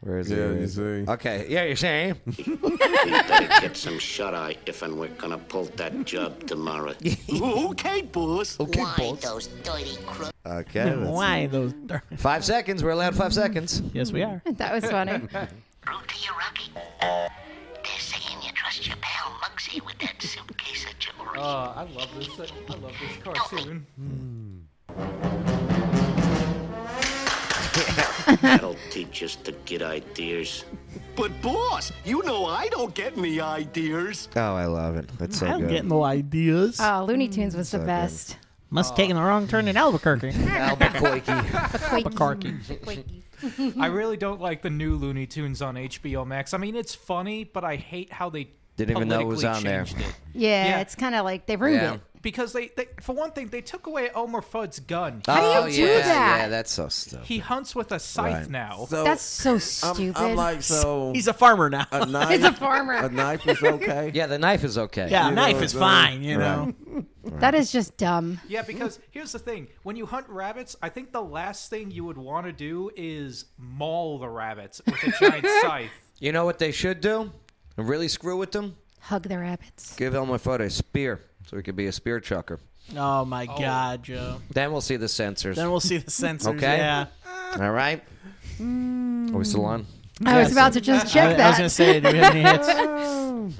Where 0.00 0.18
is 0.18 0.30
it? 0.30 0.38
Yeah, 0.38 0.46
Where 0.46 0.58
you 0.58 0.66
see. 0.66 1.10
Okay. 1.10 1.46
Yeah, 1.48 1.64
you're 1.64 1.76
saying. 1.76 2.14
better 2.26 3.60
get 3.60 3.76
some 3.76 3.98
shut 3.98 4.34
eye 4.34 4.56
if 4.64 4.80
and 4.80 4.98
we're 4.98 5.08
gonna 5.08 5.36
pull 5.36 5.64
that 5.76 6.06
job 6.06 6.46
tomorrow. 6.46 6.94
okay, 7.42 8.00
boss. 8.02 8.58
Okay, 8.58 8.80
Why 8.80 8.94
boss. 8.96 9.20
those 9.20 9.46
dirty 9.62 9.96
crooks? 10.06 10.32
Okay. 10.46 10.94
let's 10.94 11.10
Why 11.10 11.42
see. 11.42 11.46
those? 11.48 11.74
Five 12.16 12.44
seconds. 12.46 12.82
We're 12.82 12.90
allowed 12.90 13.14
five 13.14 13.34
seconds. 13.34 13.82
Yes, 13.92 14.10
we 14.10 14.22
are. 14.22 14.40
That 14.46 14.72
was 14.74 14.90
funny. 14.90 15.12
Rude 15.12 15.28
to 15.28 15.36
you, 15.36 16.32
Rocky? 16.38 16.70
They're 17.00 17.28
saying 17.98 18.38
you 18.42 18.52
trust 18.52 18.86
your 18.86 18.96
pal 19.02 19.32
Mugsy 19.42 19.84
with 19.84 19.98
that 19.98 20.20
suitcase 20.22 20.86
of 20.86 20.98
jewelry. 20.98 21.38
Uh, 21.38 21.72
I 21.76 21.82
love 21.94 22.08
this. 22.16 22.28
I 22.70 22.74
love 22.74 22.94
this 23.00 23.16
cartoon. 23.22 23.86
That'll 28.36 28.76
teach 28.90 29.22
us 29.22 29.36
to 29.36 29.52
get 29.64 29.82
ideas. 29.82 30.64
But 31.16 31.30
boss, 31.42 31.92
you 32.04 32.22
know 32.24 32.46
I 32.46 32.68
don't 32.68 32.94
get 32.94 33.16
any 33.18 33.40
ideas. 33.40 34.28
Oh, 34.36 34.54
I 34.54 34.66
love 34.66 34.96
it. 34.96 35.08
That's 35.18 35.38
so 35.38 35.46
I 35.46 35.50
don't 35.50 35.60
good. 35.62 35.70
get 35.70 35.84
no 35.84 36.02
ideas. 36.04 36.78
Oh, 36.80 37.04
Looney 37.06 37.28
Tunes 37.28 37.56
was 37.56 37.68
mm, 37.68 37.72
the 37.72 37.76
So 37.76 37.78
good. 37.78 37.86
best. 37.86 38.36
Must 38.72 38.90
have 38.90 38.96
taken 38.96 39.16
the 39.16 39.22
wrong 39.22 39.48
turn 39.48 39.66
in 39.68 39.76
Albuquerque. 39.76 40.30
Albuquerque. 40.48 41.32
Albuquerque. 41.90 42.54
I 43.80 43.86
really 43.86 44.16
don't 44.16 44.40
like 44.40 44.62
the 44.62 44.70
new 44.70 44.94
Looney 44.96 45.26
Tunes 45.26 45.62
on 45.62 45.74
HBO 45.74 46.26
Max. 46.26 46.54
I 46.54 46.58
mean, 46.58 46.76
it's 46.76 46.94
funny, 46.94 47.44
but 47.44 47.64
I 47.64 47.76
hate 47.76 48.12
how 48.12 48.30
they 48.30 48.50
Didn't 48.76 48.96
even 48.96 49.08
know 49.08 49.20
it 49.20 49.24
was 49.26 49.44
on 49.44 49.62
there. 49.64 49.82
it. 49.82 49.94
Yeah, 50.34 50.66
Yeah. 50.66 50.80
it's 50.80 50.94
kind 50.94 51.14
of 51.14 51.24
like 51.24 51.46
they 51.46 51.56
ruined 51.56 51.82
Yeah. 51.82 51.94
it. 51.94 52.00
Because 52.22 52.52
they, 52.52 52.68
they, 52.76 52.86
for 53.00 53.14
one 53.14 53.30
thing, 53.30 53.48
they 53.48 53.62
took 53.62 53.86
away 53.86 54.10
Elmer 54.14 54.42
Fudd's 54.42 54.78
gun. 54.78 55.22
How 55.26 55.40
do 55.40 55.46
you 55.46 55.52
oh, 55.54 55.86
do 55.86 55.92
yeah, 55.92 55.98
that? 56.02 56.36
Yeah, 56.38 56.48
that's 56.48 56.70
so 56.70 56.88
stupid. 56.88 57.24
He 57.26 57.38
hunts 57.38 57.74
with 57.74 57.92
a 57.92 57.98
scythe 57.98 58.42
Right. 58.42 58.50
now. 58.50 58.86
So 58.90 59.04
That's 59.04 59.22
so 59.22 59.54
I'm, 59.54 59.60
stupid. 59.60 60.16
I'm 60.20 60.36
like, 60.36 60.62
so 60.62 61.12
He's 61.14 61.28
a 61.28 61.32
farmer 61.32 61.70
now. 61.70 61.86
a 61.90 62.04
knife. 62.04 62.28
He's 62.30 62.44
a 62.44 62.52
farmer. 62.52 62.92
A 62.92 63.08
knife 63.08 63.46
is 63.48 63.62
okay. 63.62 64.10
Yeah, 64.20 64.26
the 64.26 64.38
knife 64.38 64.64
is 64.64 64.76
okay. 64.76 65.08
Yeah, 65.10 65.26
a 65.26 65.30
You 65.30 65.34
know 65.34 65.42
knife 65.42 65.54
what 65.54 65.64
is 65.64 65.74
I'm 65.74 65.80
fine, 65.80 66.10
saying? 66.10 66.22
you 66.24 66.36
know. 66.38 66.74
That 67.24 67.54
is 67.54 67.72
just 67.72 67.96
dumb. 67.96 68.40
Yeah, 68.48 68.62
because 68.62 68.98
here's 69.10 69.32
the 69.32 69.38
thing: 69.38 69.68
when 69.82 69.96
you 69.96 70.04
hunt 70.06 70.28
rabbits, 70.28 70.76
I 70.82 70.88
think 70.88 71.12
the 71.12 71.22
last 71.22 71.70
thing 71.70 71.90
you 71.90 72.04
would 72.04 72.18
want 72.18 72.46
to 72.46 72.52
do 72.52 72.90
is 72.96 73.46
maul 73.58 74.18
the 74.18 74.28
rabbits 74.28 74.80
with 74.84 75.02
a 75.04 75.12
giant 75.18 75.46
scythe. 75.62 75.90
You 76.18 76.32
know 76.32 76.44
what 76.44 76.58
they 76.58 76.72
should 76.72 77.00
do? 77.00 77.32
Really 77.76 78.08
screw 78.08 78.36
with 78.36 78.52
them? 78.52 78.76
Hug 79.00 79.22
the 79.22 79.38
rabbits. 79.38 79.96
Give 79.96 80.14
Elmer 80.14 80.38
Fudd 80.38 80.60
a 80.60 80.68
spear 80.70 81.20
so 81.50 81.56
he 81.56 81.64
could 81.64 81.74
be 81.74 81.88
a 81.88 81.92
spear 81.92 82.20
chucker. 82.20 82.60
Oh 82.96 83.24
my 83.24 83.46
God, 83.46 84.04
Joe. 84.04 84.40
Then 84.52 84.70
we'll 84.70 84.80
see 84.80 84.96
the 84.96 85.08
censors. 85.08 85.56
Then 85.56 85.68
we'll 85.68 85.80
see 85.80 85.96
the 85.96 86.10
censors. 86.10 86.54
Okay. 86.54 86.76
Yeah. 86.78 87.06
All 87.58 87.72
right. 87.72 88.00
Are 88.60 89.38
we 89.38 89.44
still 89.44 89.64
on? 89.64 89.84
I 90.24 90.38
was 90.38 90.52
about 90.52 90.74
to 90.74 90.80
just 90.80 91.12
check 91.12 91.30
I, 91.30 91.32
that. 91.32 91.40
I 91.40 91.48
was 91.48 91.56
gonna 91.56 91.70
say, 91.70 91.98
do 91.98 92.12
we 92.12 92.18
have 92.18 92.34
any 92.34 92.42
hits? 92.42 93.54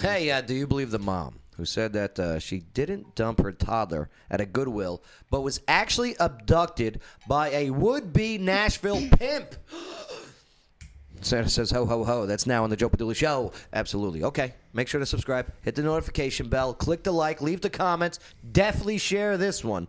Hey, 0.02 0.32
uh, 0.32 0.40
do 0.40 0.54
you 0.54 0.66
believe 0.66 0.90
the 0.90 0.98
mom 0.98 1.38
who 1.56 1.64
said 1.64 1.92
that 1.92 2.18
uh, 2.18 2.40
she 2.40 2.58
didn't 2.58 3.14
dump 3.14 3.40
her 3.40 3.52
toddler 3.52 4.10
at 4.28 4.40
a 4.40 4.46
Goodwill, 4.46 5.04
but 5.30 5.42
was 5.42 5.60
actually 5.68 6.16
abducted 6.18 7.00
by 7.28 7.50
a 7.50 7.70
would-be 7.70 8.38
Nashville 8.38 9.08
pimp? 9.08 9.54
Santa 11.20 11.48
says 11.48 11.70
ho 11.70 11.86
ho 11.86 12.04
ho. 12.04 12.26
That's 12.26 12.46
now 12.46 12.64
on 12.64 12.70
the 12.70 12.76
Joe 12.76 12.88
Padula 12.88 13.14
Show. 13.14 13.52
Absolutely. 13.72 14.22
Okay. 14.24 14.54
Make 14.72 14.88
sure 14.88 15.00
to 15.00 15.06
subscribe. 15.06 15.52
Hit 15.62 15.74
the 15.74 15.82
notification 15.82 16.48
bell. 16.48 16.74
Click 16.74 17.02
the 17.02 17.12
like. 17.12 17.40
Leave 17.40 17.60
the 17.60 17.70
comments. 17.70 18.18
Definitely 18.52 18.98
share 18.98 19.36
this 19.36 19.64
one. 19.64 19.88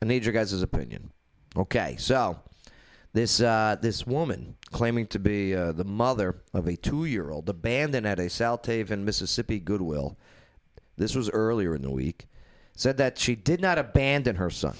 I 0.00 0.06
need 0.06 0.24
your 0.24 0.32
guys' 0.32 0.60
opinion. 0.62 1.10
Okay. 1.56 1.96
So 1.98 2.38
this 3.12 3.40
uh, 3.40 3.76
this 3.80 4.06
woman 4.06 4.56
claiming 4.72 5.06
to 5.08 5.18
be 5.18 5.54
uh, 5.54 5.72
the 5.72 5.84
mother 5.84 6.42
of 6.52 6.66
a 6.66 6.76
two 6.76 7.04
year 7.04 7.30
old 7.30 7.48
abandoned 7.48 8.06
at 8.06 8.18
a 8.18 8.24
Southaven, 8.24 9.04
Mississippi 9.04 9.60
Goodwill. 9.60 10.18
This 10.96 11.14
was 11.14 11.30
earlier 11.30 11.74
in 11.74 11.82
the 11.82 11.90
week. 11.90 12.26
Said 12.76 12.96
that 12.96 13.18
she 13.18 13.36
did 13.36 13.60
not 13.60 13.78
abandon 13.78 14.36
her 14.36 14.50
son. 14.50 14.76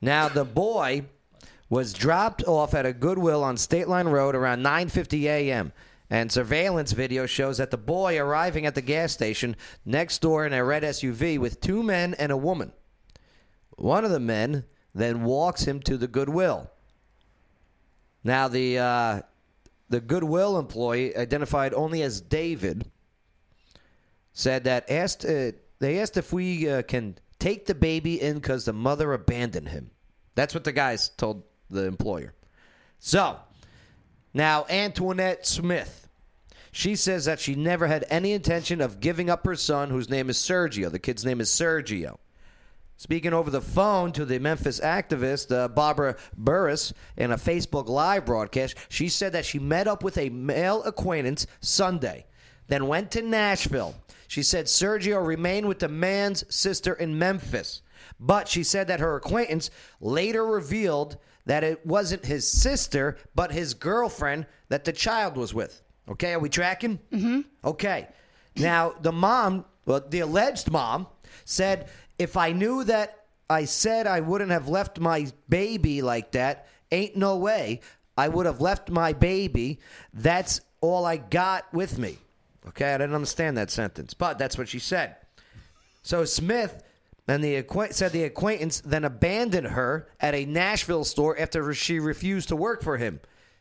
Now 0.00 0.28
the 0.28 0.44
boy 0.44 1.04
was 1.68 1.92
dropped 1.92 2.44
off 2.44 2.74
at 2.74 2.86
a 2.86 2.92
Goodwill 2.92 3.42
on 3.42 3.56
State 3.56 3.88
Line 3.88 4.08
Road 4.08 4.34
around 4.34 4.62
9:50 4.62 5.24
a.m. 5.24 5.72
And 6.10 6.30
surveillance 6.30 6.92
video 6.92 7.26
shows 7.26 7.58
that 7.58 7.70
the 7.70 7.78
boy 7.78 8.18
arriving 8.18 8.66
at 8.66 8.74
the 8.74 8.82
gas 8.82 9.12
station 9.12 9.56
next 9.84 10.20
door 10.20 10.46
in 10.46 10.52
a 10.52 10.62
red 10.62 10.82
SUV 10.82 11.38
with 11.38 11.60
two 11.60 11.82
men 11.82 12.14
and 12.14 12.30
a 12.30 12.36
woman. 12.36 12.72
One 13.76 14.04
of 14.04 14.10
the 14.10 14.20
men 14.20 14.64
then 14.94 15.24
walks 15.24 15.64
him 15.64 15.80
to 15.80 15.96
the 15.96 16.06
Goodwill. 16.06 16.70
Now 18.22 18.48
the 18.48 18.78
uh, 18.78 19.22
the 19.88 20.00
Goodwill 20.00 20.58
employee, 20.58 21.16
identified 21.16 21.74
only 21.74 22.02
as 22.02 22.20
David, 22.20 22.90
said 24.32 24.64
that 24.64 24.90
asked 24.90 25.24
uh, 25.24 25.52
they 25.80 26.00
asked 26.00 26.16
if 26.16 26.32
we 26.32 26.68
uh, 26.68 26.82
can 26.82 27.16
take 27.38 27.66
the 27.66 27.74
baby 27.74 28.20
in 28.20 28.34
because 28.36 28.64
the 28.64 28.72
mother 28.72 29.12
abandoned 29.12 29.68
him. 29.68 29.90
That's 30.34 30.54
what 30.54 30.64
the 30.64 30.72
guys 30.72 31.10
told 31.10 31.42
the 31.74 31.86
employer. 31.86 32.32
So 32.98 33.38
now 34.32 34.66
Antoinette 34.68 35.46
Smith, 35.46 36.08
she 36.72 36.96
says 36.96 37.26
that 37.26 37.38
she 37.38 37.54
never 37.54 37.86
had 37.86 38.04
any 38.10 38.32
intention 38.32 38.80
of 38.80 39.00
giving 39.00 39.30
up 39.30 39.44
her 39.44 39.54
son, 39.54 39.90
whose 39.90 40.08
name 40.08 40.28
is 40.28 40.38
Sergio. 40.38 40.90
The 40.90 40.98
kid's 40.98 41.24
name 41.24 41.40
is 41.40 41.50
Sergio. 41.50 42.16
Speaking 42.96 43.32
over 43.32 43.50
the 43.50 43.60
phone 43.60 44.12
to 44.12 44.24
the 44.24 44.38
Memphis 44.38 44.80
activist 44.80 45.54
uh, 45.54 45.68
Barbara 45.68 46.16
Burris 46.36 46.92
in 47.16 47.32
a 47.32 47.36
Facebook 47.36 47.88
Live 47.88 48.24
broadcast, 48.24 48.76
she 48.88 49.08
said 49.08 49.32
that 49.32 49.44
she 49.44 49.58
met 49.58 49.88
up 49.88 50.02
with 50.02 50.16
a 50.16 50.30
male 50.30 50.82
acquaintance 50.84 51.46
Sunday, 51.60 52.24
then 52.68 52.86
went 52.86 53.10
to 53.12 53.22
Nashville. 53.22 53.94
She 54.28 54.42
said 54.42 54.66
Sergio 54.66 55.24
remained 55.24 55.68
with 55.68 55.80
the 55.80 55.88
man's 55.88 56.44
sister 56.54 56.94
in 56.94 57.18
Memphis, 57.18 57.82
but 58.20 58.48
she 58.48 58.62
said 58.62 58.88
that 58.88 59.00
her 59.00 59.16
acquaintance 59.16 59.70
later 60.00 60.44
revealed 60.44 61.16
that 61.46 61.64
it 61.64 61.84
wasn't 61.86 62.24
his 62.24 62.48
sister, 62.48 63.16
but 63.34 63.52
his 63.52 63.74
girlfriend 63.74 64.46
that 64.68 64.84
the 64.84 64.92
child 64.92 65.36
was 65.36 65.52
with. 65.52 65.82
Okay, 66.08 66.34
are 66.34 66.38
we 66.38 66.48
tracking? 66.48 66.98
Mm-hmm. 67.12 67.40
Okay. 67.64 68.08
Now, 68.56 68.94
the 69.00 69.12
mom, 69.12 69.64
well, 69.86 70.04
the 70.08 70.20
alleged 70.20 70.70
mom, 70.70 71.06
said, 71.44 71.88
if 72.18 72.36
I 72.36 72.52
knew 72.52 72.84
that 72.84 73.24
I 73.50 73.64
said 73.64 74.06
I 74.06 74.20
wouldn't 74.20 74.50
have 74.50 74.68
left 74.68 75.00
my 75.00 75.26
baby 75.48 76.02
like 76.02 76.32
that, 76.32 76.68
ain't 76.92 77.16
no 77.16 77.36
way 77.36 77.80
I 78.16 78.28
would 78.28 78.46
have 78.46 78.60
left 78.60 78.90
my 78.90 79.12
baby. 79.12 79.80
That's 80.12 80.60
all 80.80 81.04
I 81.04 81.16
got 81.16 81.72
with 81.72 81.98
me. 81.98 82.18
Okay, 82.68 82.94
I 82.94 82.98
didn't 82.98 83.14
understand 83.14 83.58
that 83.58 83.70
sentence, 83.70 84.14
but 84.14 84.38
that's 84.38 84.56
what 84.56 84.68
she 84.68 84.78
said. 84.78 85.16
So 86.02 86.24
Smith 86.24 86.82
and 87.26 87.42
the 87.42 87.64
said 87.90 88.12
the 88.12 88.24
acquaintance 88.24 88.80
then 88.84 89.04
abandoned 89.04 89.68
her 89.68 90.08
at 90.20 90.34
a 90.34 90.44
Nashville 90.44 91.04
store 91.04 91.38
after 91.38 91.72
she 91.72 91.98
refused 91.98 92.48
to 92.48 92.56
work 92.56 92.82
for 92.82 92.98
him. 92.98 93.20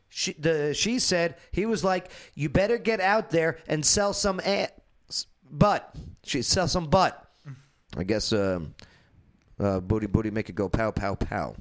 She, 0.09 0.33
the, 0.33 0.73
she 0.73 0.99
said 0.99 1.37
he 1.51 1.65
was 1.65 1.83
like, 1.83 2.11
"You 2.35 2.49
better 2.49 2.77
get 2.77 2.99
out 2.99 3.29
there 3.29 3.59
and 3.67 3.85
sell 3.85 4.13
some 4.13 4.41
a- 4.45 4.69
butt." 5.49 5.95
She 6.23 6.41
sell 6.41 6.67
some 6.67 6.87
butt. 6.87 7.19
I 7.95 8.03
guess 8.03 8.33
um, 8.33 8.75
uh, 9.59 9.79
booty 9.79 10.07
booty 10.07 10.29
make 10.29 10.49
it 10.49 10.55
go 10.55 10.67
pow 10.67 10.91
pow 10.91 11.15
pow. 11.15 11.55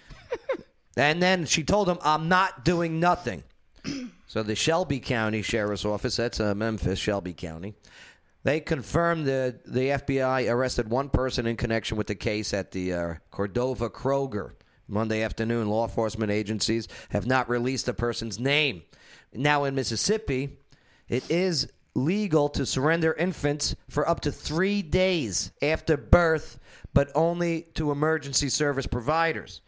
and 0.96 1.22
then 1.22 1.46
she 1.46 1.64
told 1.64 1.88
him, 1.88 1.98
"I'm 2.02 2.28
not 2.28 2.64
doing 2.64 3.00
nothing." 3.00 3.42
so 4.26 4.42
the 4.42 4.54
Shelby 4.54 5.00
County 5.00 5.40
Sheriff's 5.42 5.84
Office, 5.86 6.16
that's 6.16 6.38
uh, 6.40 6.54
Memphis, 6.54 6.98
Shelby 6.98 7.32
County, 7.32 7.74
they 8.42 8.60
confirmed 8.60 9.26
that 9.26 9.64
the 9.64 9.90
FBI 9.90 10.50
arrested 10.50 10.88
one 10.88 11.10
person 11.10 11.46
in 11.46 11.56
connection 11.56 11.96
with 11.96 12.06
the 12.06 12.14
case 12.14 12.54
at 12.54 12.70
the 12.70 12.92
uh, 12.92 13.14
Cordova 13.30 13.90
Kroger 13.90 14.52
Monday 14.88 15.22
afternoon. 15.22 15.68
Law 15.68 15.84
enforcement 15.84 16.32
agencies 16.32 16.88
have 17.10 17.26
not 17.26 17.48
released 17.48 17.86
the 17.86 17.94
person's 17.94 18.38
name. 18.38 18.82
Now 19.32 19.64
in 19.64 19.74
Mississippi, 19.74 20.58
it 21.08 21.30
is 21.30 21.70
legal 21.94 22.48
to 22.50 22.64
surrender 22.64 23.12
infants 23.12 23.74
for 23.88 24.08
up 24.08 24.20
to 24.20 24.32
three 24.32 24.82
days 24.82 25.52
after 25.60 25.96
birth, 25.96 26.58
but 26.94 27.10
only 27.14 27.62
to 27.74 27.90
emergency 27.90 28.48
service 28.48 28.86
providers. 28.86 29.60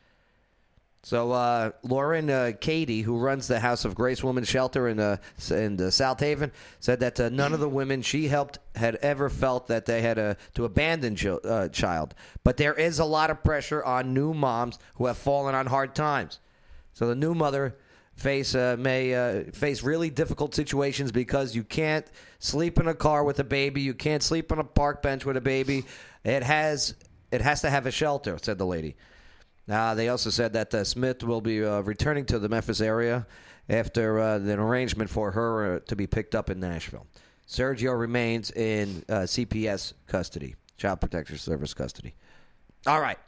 So, 1.05 1.32
uh, 1.32 1.72
Lauren 1.82 2.30
uh, 2.30 2.53
Katie, 2.61 3.03
who 3.03 3.18
runs 3.18 3.48
the 3.48 3.59
House 3.59 3.84
of 3.84 3.96
Grace 3.96 4.22
Women's 4.22 4.48
Shelter 4.48 4.86
in 4.86 5.00
uh, 5.00 5.16
in 5.50 5.76
Southaven, 5.76 6.53
said 6.78 7.00
that 7.00 7.18
uh, 7.18 7.28
none 7.28 7.53
of 7.53 7.59
the 7.59 7.68
women 7.68 8.03
she 8.03 8.28
helped 8.28 8.61
had 8.76 8.94
ever 8.96 9.28
felt 9.28 9.66
that 9.66 9.84
they 9.86 10.00
had 10.00 10.20
uh, 10.20 10.34
to 10.55 10.64
abandon 10.64 11.16
ch- 11.16 11.26
uh, 11.26 11.68
child. 11.70 12.14
But 12.44 12.57
there 12.57 12.74
is 12.74 13.00
a 13.00 13.05
lot 13.05 13.30
of 13.30 13.42
pressure 13.42 13.82
on 13.82 14.14
new 14.14 14.32
moms 14.32 14.78
who 14.94 15.07
have 15.07 15.18
fallen 15.18 15.57
on 15.57 15.66
hard 15.66 15.96
times. 15.96 16.38
So 16.94 17.09
the 17.09 17.16
new 17.16 17.34
mother 17.34 17.76
face 18.14 18.55
may 18.55 19.44
face 19.53 19.82
really 19.82 20.11
difficult 20.11 20.55
situations 20.55 21.11
because 21.11 21.57
you 21.57 21.64
can't 21.64 22.07
sleep 22.38 22.78
in 22.78 22.86
a 22.86 22.94
car 22.94 23.24
with 23.24 23.40
a 23.40 23.44
baby, 23.44 23.80
you 23.80 23.94
can't 23.94 24.22
sleep 24.22 24.53
on 24.53 24.61
a 24.61 24.64
park 24.64 25.03
bench 25.03 25.24
with 25.24 25.36
a 25.36 25.40
baby. 25.40 25.84
It 26.22 26.44
has 26.44 26.94
it 27.32 27.40
has 27.40 27.62
to 27.62 27.70
have 27.70 27.86
a 27.86 27.90
shelter," 27.90 28.38
said 28.40 28.59
the 28.59 28.66
lady. 28.66 28.94
Uh, 29.68 29.94
they 29.94 30.08
also 30.08 30.30
said 30.30 30.52
that 30.54 30.74
uh, 30.74 30.84
Smith 30.84 31.22
will 31.22 31.40
be 31.40 31.64
uh, 31.64 31.80
returning 31.80 32.24
to 32.26 32.38
the 32.38 32.48
Memphis 32.48 32.80
area 32.80 33.26
after 33.68 34.18
uh, 34.20 34.36
an 34.36 34.58
arrangement 34.58 35.08
for 35.08 35.30
her 35.30 35.76
uh, 35.76 35.80
to 35.86 35.96
be 35.96 36.06
picked 36.06 36.34
up 36.34 36.50
in 36.50 36.58
Nashville. 36.60 37.06
Sergio 37.48 37.98
remains 37.98 38.50
in 38.52 39.04
uh, 39.08 39.20
CPS 39.20 39.92
custody, 40.06 40.56
Child 40.78 41.00
Protective 41.00 41.40
Service 41.40 41.74
custody. 41.74 42.14
All 42.86 43.00
right. 43.00 43.18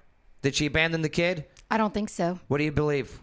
Did 0.43 0.55
she 0.55 0.67
abandon 0.67 1.03
the 1.03 1.09
kid? 1.09 1.45
I 1.71 1.77
don't 1.77 1.95
think 1.95 2.09
so. 2.09 2.39
What 2.49 2.59
do 2.59 2.65
you 2.65 2.73
believe, 2.73 3.19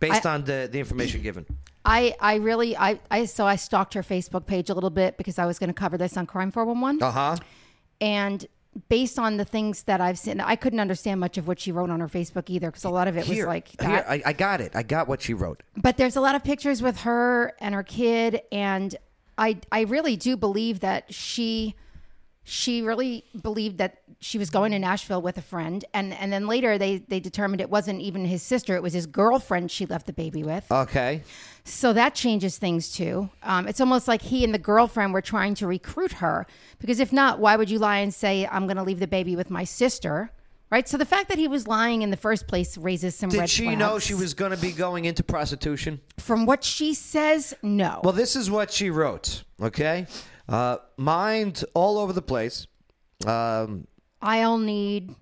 based 0.00 0.26
I- 0.26 0.34
on 0.34 0.44
the, 0.44 0.68
the 0.70 0.78
information 0.78 1.22
given? 1.22 1.46
I, 1.86 2.14
I 2.18 2.36
really 2.36 2.74
I, 2.78 2.98
I 3.10 3.26
so 3.26 3.46
I 3.46 3.56
stalked 3.56 3.92
her 3.92 4.02
Facebook 4.02 4.46
page 4.46 4.70
a 4.70 4.74
little 4.74 4.88
bit 4.88 5.18
because 5.18 5.38
I 5.38 5.44
was 5.44 5.58
going 5.58 5.68
to 5.68 5.74
cover 5.74 5.98
this 5.98 6.16
on 6.16 6.24
Crime 6.24 6.50
411. 6.50 7.02
Uh 7.02 7.10
huh. 7.10 7.36
And 8.00 8.46
based 8.88 9.18
on 9.18 9.36
the 9.36 9.44
things 9.44 9.84
that 9.84 10.00
I've 10.00 10.18
seen, 10.18 10.40
I 10.40 10.56
couldn't 10.56 10.80
understand 10.80 11.20
much 11.20 11.38
of 11.38 11.46
what 11.46 11.60
she 11.60 11.70
wrote 11.72 11.90
on 11.90 12.00
her 12.00 12.08
Facebook 12.08 12.50
either 12.50 12.70
because 12.70 12.84
a 12.84 12.90
lot 12.90 13.08
of 13.08 13.16
it 13.16 13.20
was 13.20 13.28
Here, 13.36 13.46
like 13.46 13.70
that. 13.78 13.86
here, 13.88 14.04
I, 14.08 14.22
I 14.26 14.32
got 14.32 14.60
it. 14.60 14.72
I 14.74 14.82
got 14.82 15.08
what 15.08 15.22
she 15.22 15.34
wrote. 15.34 15.62
but 15.76 15.96
there's 15.96 16.16
a 16.16 16.20
lot 16.20 16.34
of 16.34 16.42
pictures 16.44 16.82
with 16.82 16.98
her 17.00 17.52
and 17.60 17.74
her 17.74 17.82
kid 17.82 18.40
and 18.52 18.96
i 19.36 19.58
i 19.72 19.80
really 19.82 20.14
do 20.16 20.36
believe 20.36 20.80
that 20.80 21.12
she 21.12 21.74
she 22.46 22.82
really 22.82 23.24
believed 23.40 23.78
that 23.78 24.02
she 24.20 24.36
was 24.38 24.50
going 24.50 24.70
to 24.72 24.78
nashville 24.78 25.22
with 25.22 25.38
a 25.38 25.42
friend 25.42 25.84
and 25.94 26.12
and 26.14 26.30
then 26.32 26.46
later 26.46 26.76
they 26.76 26.98
they 26.98 27.18
determined 27.18 27.60
it 27.60 27.70
wasn't 27.70 27.98
even 28.00 28.24
his 28.26 28.42
sister 28.42 28.74
it 28.76 28.82
was 28.82 28.92
his 28.92 29.06
girlfriend 29.06 29.70
she 29.70 29.86
left 29.86 30.06
the 30.06 30.12
baby 30.12 30.42
with 30.42 30.64
Okay. 30.70 31.22
so 31.64 31.92
that 31.94 32.14
changes 32.14 32.58
things 32.58 32.92
too. 32.92 33.30
Um, 33.42 33.66
it's 33.66 33.80
almost 33.80 34.06
like 34.08 34.20
he 34.22 34.44
and 34.44 34.52
the 34.52 34.58
girlfriend 34.58 35.14
were 35.14 35.22
trying 35.22 35.54
to 35.56 35.66
recruit 35.66 36.12
her 36.12 36.46
because 36.78 37.00
if 37.00 37.12
not, 37.12 37.38
why 37.38 37.56
would 37.56 37.70
you 37.70 37.78
lie 37.78 37.98
and 37.98 38.12
say 38.12 38.46
I'm 38.46 38.66
going 38.66 38.76
to 38.76 38.82
leave 38.82 39.00
the 39.00 39.06
baby 39.06 39.34
with 39.36 39.48
my 39.50 39.64
sister? 39.64 40.30
Right. 40.70 40.88
So 40.88 40.96
the 40.98 41.04
fact 41.06 41.28
that 41.28 41.38
he 41.38 41.46
was 41.48 41.66
lying 41.68 42.02
in 42.02 42.10
the 42.10 42.16
first 42.16 42.46
place 42.48 42.76
raises 42.76 43.14
some 43.14 43.30
Did 43.30 43.40
red 43.40 43.50
she 43.50 43.64
flags. 43.64 43.78
know 43.78 43.98
she 43.98 44.14
was 44.14 44.34
going 44.34 44.50
to 44.50 44.56
be 44.56 44.72
going 44.72 45.04
into 45.04 45.22
prostitution? 45.22 46.00
From 46.18 46.46
what 46.46 46.64
she 46.64 46.94
says, 46.94 47.54
no. 47.62 48.00
Well, 48.02 48.12
this 48.12 48.34
is 48.34 48.50
what 48.50 48.72
she 48.72 48.90
wrote. 48.90 49.44
Okay, 49.62 50.06
uh, 50.48 50.78
mind 50.96 51.64
all 51.74 51.98
over 51.98 52.12
the 52.12 52.22
place. 52.22 52.66
Um, 53.26 53.86
I'll 54.20 54.58
need. 54.58 55.14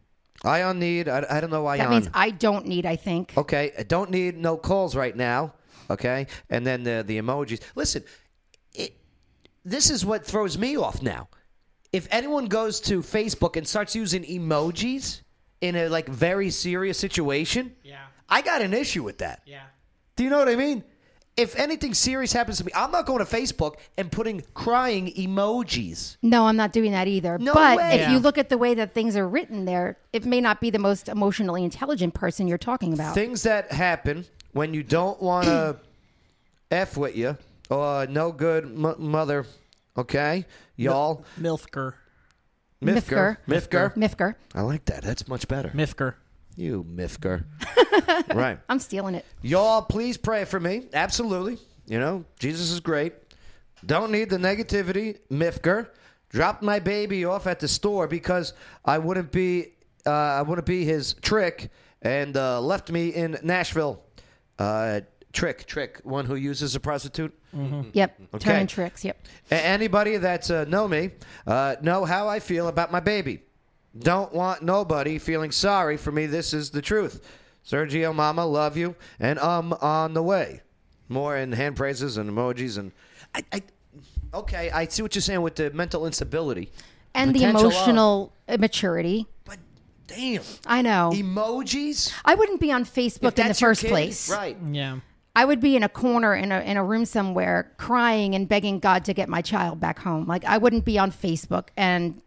I 0.45 0.62
on 0.62 0.79
need. 0.79 1.09
I, 1.09 1.25
I 1.31 1.41
don't 1.41 1.51
know 1.51 1.62
why. 1.62 1.77
That 1.77 1.91
means 1.91 2.09
I 2.14 2.31
don't 2.31 2.66
need. 2.66 2.87
I 2.87 2.97
think. 2.97 3.33
Okay, 3.37 3.73
I 3.79 3.83
don't 3.85 4.11
need 4.11 4.37
no 4.37 4.57
calls 4.57 4.97
right 4.97 5.14
now. 5.16 5.55
Okay, 5.91 6.27
and 6.51 6.66
then 6.66 6.82
the 6.82 7.05
the 7.07 7.19
emojis. 7.19 7.61
Listen, 7.74 8.03
it, 8.74 8.97
this 9.65 9.90
is 9.90 10.05
what 10.05 10.24
throws 10.27 10.59
me 10.59 10.77
off 10.77 11.03
now. 11.03 11.28
If 11.93 12.09
anyone 12.11 12.47
goes 12.47 12.81
to 12.82 13.03
Facebook 13.03 13.57
and 13.57 13.69
starts 13.69 13.94
using 13.94 14.24
emojis 14.24 15.20
in 15.61 15.77
a 15.77 15.89
like 15.89 16.09
very 16.09 16.51
serious 16.51 16.99
situation, 16.99 17.77
Yeah. 17.85 18.07
I 18.28 18.40
got 18.43 18.62
an 18.62 18.73
issue 18.73 19.03
with 19.03 19.19
that. 19.19 19.43
Yeah. 19.47 19.65
Do 20.16 20.24
you 20.24 20.31
know 20.31 20.39
what 20.39 20.49
I 20.49 20.57
mean? 20.57 20.82
If 21.37 21.57
anything 21.57 21.95
serious 21.95 22.33
happens 22.33 22.59
to 22.59 22.65
me, 22.65 22.73
I'm 22.75 22.91
not 22.91 23.07
going 23.07 23.25
to 23.25 23.25
Facebook 23.25 23.77
and 23.97 24.13
putting 24.13 24.43
crying 24.53 25.11
emojis. 25.17 26.19
No, 26.21 26.47
I'm 26.47 26.57
not 26.57 26.73
doing 26.73 26.93
that 26.93 27.09
either. 27.09 27.39
No 27.39 27.55
but 27.55 27.79
way. 27.79 27.95
if 27.95 28.01
Yeah. 28.03 28.13
you 28.13 28.19
look 28.19 28.37
at 28.37 28.51
the 28.51 28.59
way 28.59 28.75
that 28.75 28.93
things 28.93 29.17
are 29.17 29.27
written 29.27 29.65
there, 29.65 29.97
it 30.13 30.27
may 30.27 30.43
not 30.43 30.61
be 30.61 30.69
the 30.69 30.79
most 30.79 31.09
emotionally 31.09 31.65
intelligent 31.65 32.13
person 32.13 32.47
you're 32.49 32.59
talking 32.59 32.93
about. 32.93 33.15
Things 33.15 33.45
that 33.45 33.73
happen 33.73 34.27
when 34.53 34.75
you 34.75 34.83
don't 34.83 35.23
want 35.23 35.47
to 35.47 35.79
f 36.71 36.99
with 36.99 37.17
you 37.17 37.39
or 37.71 38.07
no 38.07 38.31
good 38.31 38.65
m- 38.65 38.95
mother. 38.99 39.47
Okay, 39.97 40.45
y'all. 40.77 41.25
Milfker. 41.41 41.95
Mifker. 42.83 43.37
Mifker. 43.47 43.95
Mifker. 43.95 44.35
I 44.55 44.63
like 44.63 44.85
that. 44.87 45.03
That's 45.03 45.29
much 45.29 45.47
better. 45.49 45.69
Mifker. 45.71 46.15
You 46.57 46.85
Mifker. 46.85 47.45
right. 48.35 48.59
I'm 48.69 48.79
stealing 48.79 49.15
it. 49.15 49.24
Y'all, 49.43 49.83
please 49.83 50.16
pray 50.16 50.45
for 50.45 50.61
me. 50.61 50.89
Absolutely. 50.93 51.59
You 51.87 51.99
know, 51.99 52.24
Jesus 52.39 52.70
is 52.70 52.81
great. 52.81 53.15
Don't 53.87 54.12
need 54.12 54.31
the 54.31 54.37
negativity, 54.37 55.19
Mifker. 55.31 55.89
Dropped 56.29 56.62
my 56.62 56.79
baby 56.79 57.24
off 57.24 57.47
at 57.47 57.59
the 57.61 57.69
store 57.69 58.07
because 58.07 58.53
I 58.85 58.99
wouldn't 58.99 59.33
be, 59.33 59.73
uh, 60.07 60.11
I 60.11 60.43
wouldn't 60.43 60.66
be 60.66 60.85
his 60.85 61.15
trick, 61.15 61.70
and 62.01 62.37
uh, 62.37 62.61
left 62.61 62.91
me 62.91 63.09
in 63.09 63.39
Nashville. 63.43 64.03
Uh, 64.59 65.01
trick, 65.33 65.66
trick, 65.66 66.01
one 66.05 66.24
who 66.24 66.37
uses 66.37 66.74
a 66.74 66.81
prostitute. 66.81 67.37
Yep. 67.93 68.20
Okay. 68.35 68.45
Turning 68.45 68.66
tricks. 68.66 69.05
Yep. 69.05 69.27
A- 69.51 69.66
anybody 69.66 70.16
that's 70.16 70.49
uh, 70.51 70.65
know 70.66 70.89
me 70.89 71.11
uh, 71.47 71.77
know 71.83 72.05
how 72.07 72.29
I 72.29 72.41
feel 72.41 72.69
about 72.69 72.91
my 72.93 73.01
baby. 73.01 73.43
Don't 73.98 74.32
want 74.32 74.62
nobody 74.62 75.19
feeling 75.19 75.51
sorry 75.51 75.97
for 75.97 76.10
me. 76.12 76.27
This 76.27 76.55
is 76.55 76.70
the 76.70 76.81
truth. 76.82 77.27
Sergio, 77.66 78.14
Mama, 78.14 78.44
love 78.47 78.77
you, 78.77 78.97
and 79.20 79.39
I'm 79.39 79.73
on 79.74 80.14
the 80.14 80.23
way. 80.23 80.62
More 81.09 81.36
in 81.36 81.52
hand 81.52 81.77
praises 81.77 82.16
and 82.16 82.31
emojis 82.31 82.78
and 82.78 82.90
I, 83.35 83.44
I 83.52 83.62
okay. 84.35 84.70
I 84.70 84.86
see 84.86 85.02
what 85.02 85.14
you're 85.14 85.23
saying 85.23 85.43
with 85.43 85.56
the 85.56 85.70
mental 85.70 86.06
instability 86.06 86.70
And 87.14 87.35
the 87.35 87.40
Potential 87.40 87.66
of- 87.66 87.73
emotional 87.73 88.32
immaturity. 88.48 89.27
But 89.44 89.59
damn. 90.06 90.43
I 90.66 90.81
know. 90.81 91.10
Emojis. 91.14 92.12
I 92.24 92.35
wouldn't 92.35 92.60
be 92.60 92.73
on 92.73 92.85
Facebook 92.85 93.23
in 93.23 93.35
the 93.35 93.43
that's 93.43 93.60
your 93.60 93.70
first 93.70 93.82
kid, 93.82 93.90
place. 93.90 94.31
right? 94.31 94.56
Yeah. 94.70 95.01
I 95.36 95.44
would 95.44 95.60
be 95.60 95.77
in 95.77 95.82
a 95.82 95.89
corner 95.89 96.35
in 96.35 96.51
a 96.51 96.60
in 96.60 96.77
a 96.78 96.85
room 96.85 97.05
somewhere 97.05 97.73
crying 97.77 98.35
and 98.35 98.48
begging 98.48 98.78
God 98.81 99.05
to 99.06 99.14
get 99.14 99.28
my 99.28 99.43
child 99.43 99.81
back 99.81 99.98
home. 99.98 100.27
Like 100.27 100.44
I 100.47 100.56
wouldn't 100.59 100.85
be 100.86 100.98
on 100.98 101.10
Facebook 101.12 101.69
and 101.77 102.20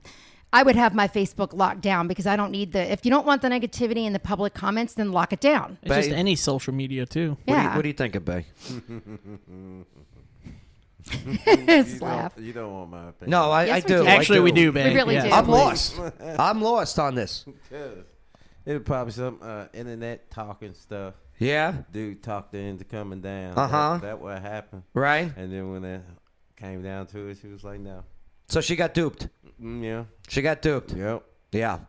I 0.53 0.63
would 0.63 0.75
have 0.77 0.93
my 0.95 1.07
Facebook 1.07 1.53
locked 1.53 1.81
down 1.81 2.07
because 2.07 2.25
I 2.25 2.35
don't 2.37 2.51
need 2.51 2.71
the 2.71 2.91
if 2.91 3.03
you 3.03 3.11
don't 3.11 3.25
want 3.25 3.41
the 3.41 3.49
negativity 3.49 4.05
in 4.05 4.13
the 4.13 4.19
public 4.19 4.53
comments, 4.53 4.93
then 4.93 5.11
lock 5.11 5.33
it 5.33 5.41
down. 5.41 5.77
It's 5.83 5.93
just 5.95 6.09
any 6.11 6.35
social 6.35 6.73
media 6.73 7.05
too. 7.05 7.31
What, 7.31 7.45
do 7.45 7.51
you, 7.53 7.57
Yeah. 7.57 7.75
what 7.75 7.81
do 7.81 7.87
you 7.89 7.93
think 7.93 8.15
of 8.15 8.23
Bay? 8.25 8.45
His 11.07 12.01
laugh. 12.01 12.33
You 12.37 12.53
don't 12.53 12.73
want 12.73 12.89
my 12.89 13.09
opinion. 13.09 13.29
No, 13.31 13.51
I, 13.51 13.65
Yes, 13.65 13.73
I 13.73 13.75
we 13.75 13.81
do. 13.81 14.03
do. 14.03 14.07
I 14.07 14.11
Actually, 14.15 14.37
do. 14.39 14.43
we 14.43 14.51
do, 14.51 14.71
Bay. 14.71 14.89
We 14.89 14.95
really 14.95 15.13
Yes. 15.15 15.25
do. 15.25 15.31
I'm 15.31 15.47
lost. 15.47 15.99
I'm 16.39 16.61
lost 16.61 16.97
on 16.99 17.15
this. 17.15 17.45
It 17.71 18.73
was 18.73 18.81
probably 18.83 19.13
some 19.13 19.37
uh, 19.41 19.65
internet 19.73 20.31
talking 20.31 20.73
stuff. 20.73 21.13
Yeah. 21.37 21.75
Dude 21.91 22.23
talked 22.23 22.53
her 22.55 22.59
into 22.59 22.85
coming 22.85 23.21
down. 23.21 23.55
Uh-huh. 23.57 23.93
That, 23.93 24.01
that 24.01 24.21
what 24.21 24.41
happened. 24.41 24.83
Right. 24.93 25.31
And 25.37 25.51
then 25.53 25.71
when 25.71 25.83
it 25.83 26.01
came 26.55 26.81
down 26.81 27.05
to 27.07 27.27
it, 27.27 27.37
she 27.41 27.47
was 27.49 27.63
like, 27.63 27.79
no. 27.79 28.03
So 28.47 28.61
she 28.61 28.75
got 28.75 28.93
duped. 28.93 29.27
Mm, 29.61 29.83
yeah. 29.83 30.03
She 30.27 30.41
got 30.41 30.61
duped. 30.61 30.93
Yep. 30.93 31.23
Yeah. 31.51 31.79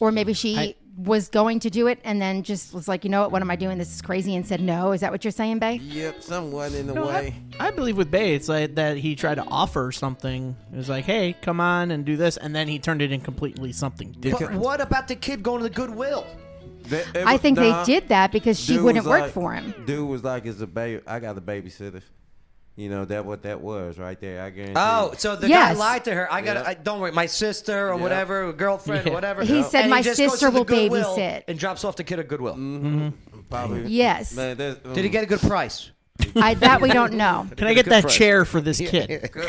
Or 0.00 0.10
maybe 0.10 0.32
she 0.32 0.76
was 0.96 1.28
going 1.28 1.58
to 1.60 1.70
do 1.70 1.86
it 1.88 1.98
and 2.04 2.20
then 2.20 2.42
just 2.42 2.72
was 2.72 2.86
like, 2.88 3.04
you 3.04 3.10
know 3.10 3.22
what, 3.22 3.32
what 3.32 3.42
am 3.42 3.50
I 3.50 3.56
doing? 3.56 3.78
This 3.78 3.92
is 3.92 4.02
crazy 4.02 4.34
and 4.36 4.46
said 4.46 4.60
no. 4.60 4.92
Is 4.92 5.00
that 5.00 5.10
what 5.10 5.24
you're 5.24 5.30
saying, 5.32 5.58
Bay? 5.58 5.76
Yep, 5.76 6.22
somewhat 6.22 6.72
in 6.72 6.88
a 6.90 6.94
No, 6.94 7.06
way. 7.06 7.34
I, 7.58 7.68
I 7.68 7.70
believe 7.70 7.96
with 7.96 8.10
Bay, 8.10 8.34
it's 8.34 8.48
like 8.48 8.74
that 8.76 8.96
he 8.96 9.16
tried 9.16 9.36
to 9.36 9.44
offer 9.44 9.90
something. 9.92 10.56
It 10.72 10.76
was 10.76 10.88
like, 10.88 11.04
hey, 11.04 11.34
come 11.42 11.60
on 11.60 11.90
and 11.90 12.04
do 12.04 12.16
this, 12.16 12.36
and 12.36 12.54
then 12.54 12.68
he 12.68 12.78
turned 12.78 13.02
it 13.02 13.10
in 13.12 13.20
completely 13.20 13.72
something 13.72 14.12
different. 14.12 14.52
But 14.54 14.60
what 14.62 14.80
about 14.80 15.08
the 15.08 15.16
kid 15.16 15.42
going 15.42 15.62
to 15.62 15.68
the 15.68 15.74
Goodwill? 15.74 16.26
That- 16.88 17.06
it 17.16 17.26
I 17.26 17.32
was- 17.32 17.40
think 17.40 17.56
nah, 17.58 17.84
they 17.84 17.92
did 17.92 18.08
that 18.08 18.30
because 18.30 18.60
she 18.60 18.74
dude 18.74 18.84
wouldn't 18.84 19.04
was 19.04 19.10
work 19.10 19.22
like- 19.22 19.32
for 19.32 19.52
him. 19.52 19.74
Dude 19.86 20.08
was 20.08 20.22
like, 20.22 20.44
"It's 20.46 20.60
a 20.60 20.66
baby. 20.66 21.02
I 21.06 21.18
got 21.18 21.36
a 21.38 21.40
babysitter." 21.40 22.02
You 22.76 22.88
know 22.90 23.04
that 23.04 23.24
what 23.24 23.42
that 23.42 23.60
was 23.60 23.98
right 23.98 24.20
there. 24.20 24.42
I 24.42 24.50
guarantee. 24.50 24.74
Oh, 24.76 25.10
you. 25.12 25.18
so 25.18 25.36
the 25.36 25.48
Yes. 25.48 25.74
guy 25.74 25.78
lied 25.78 26.04
to 26.06 26.14
her. 26.14 26.32
I 26.32 26.40
got. 26.40 26.56
Yeah. 26.56 26.64
I 26.66 26.74
don't 26.74 26.98
worry, 27.00 27.12
my 27.12 27.26
sister 27.26 27.88
or 27.90 27.94
Yeah. 27.94 28.02
whatever, 28.02 28.52
girlfriend 28.52 29.06
or 29.08 29.12
whatever. 29.12 29.44
He 29.44 29.62
said, 29.62 29.82
And 29.82 29.90
"My 29.90 30.02
just 30.02 30.18
goes 30.18 30.32
sister 30.32 30.46
to 30.46 30.52
the 30.52 30.58
will 30.58 30.64
Goodwill 30.64 31.16
babysit." 31.16 31.44
and 31.46 31.56
drops 31.58 31.84
off 31.84 31.94
the 31.94 32.02
kid 32.04 32.18
at 32.18 32.26
Goodwill. 32.26 32.54
Mm-hmm. 32.54 33.08
Probably. 33.48 33.86
Yes. 33.90 34.34
Man, 34.34 34.56
that's, 34.56 34.80
Did 34.80 35.04
he 35.04 35.08
get 35.08 35.22
a 35.22 35.26
good 35.26 35.40
price? 35.40 35.90
I, 36.36 36.54
that 36.54 36.80
we 36.80 36.90
don't 36.90 37.14
know. 37.14 37.46
Can 37.56 37.66
I 37.68 37.74
get 37.74 37.86
that 37.86 38.08
chair 38.08 38.44
for 38.44 38.60
this 38.60 38.78
kid? 38.78 39.30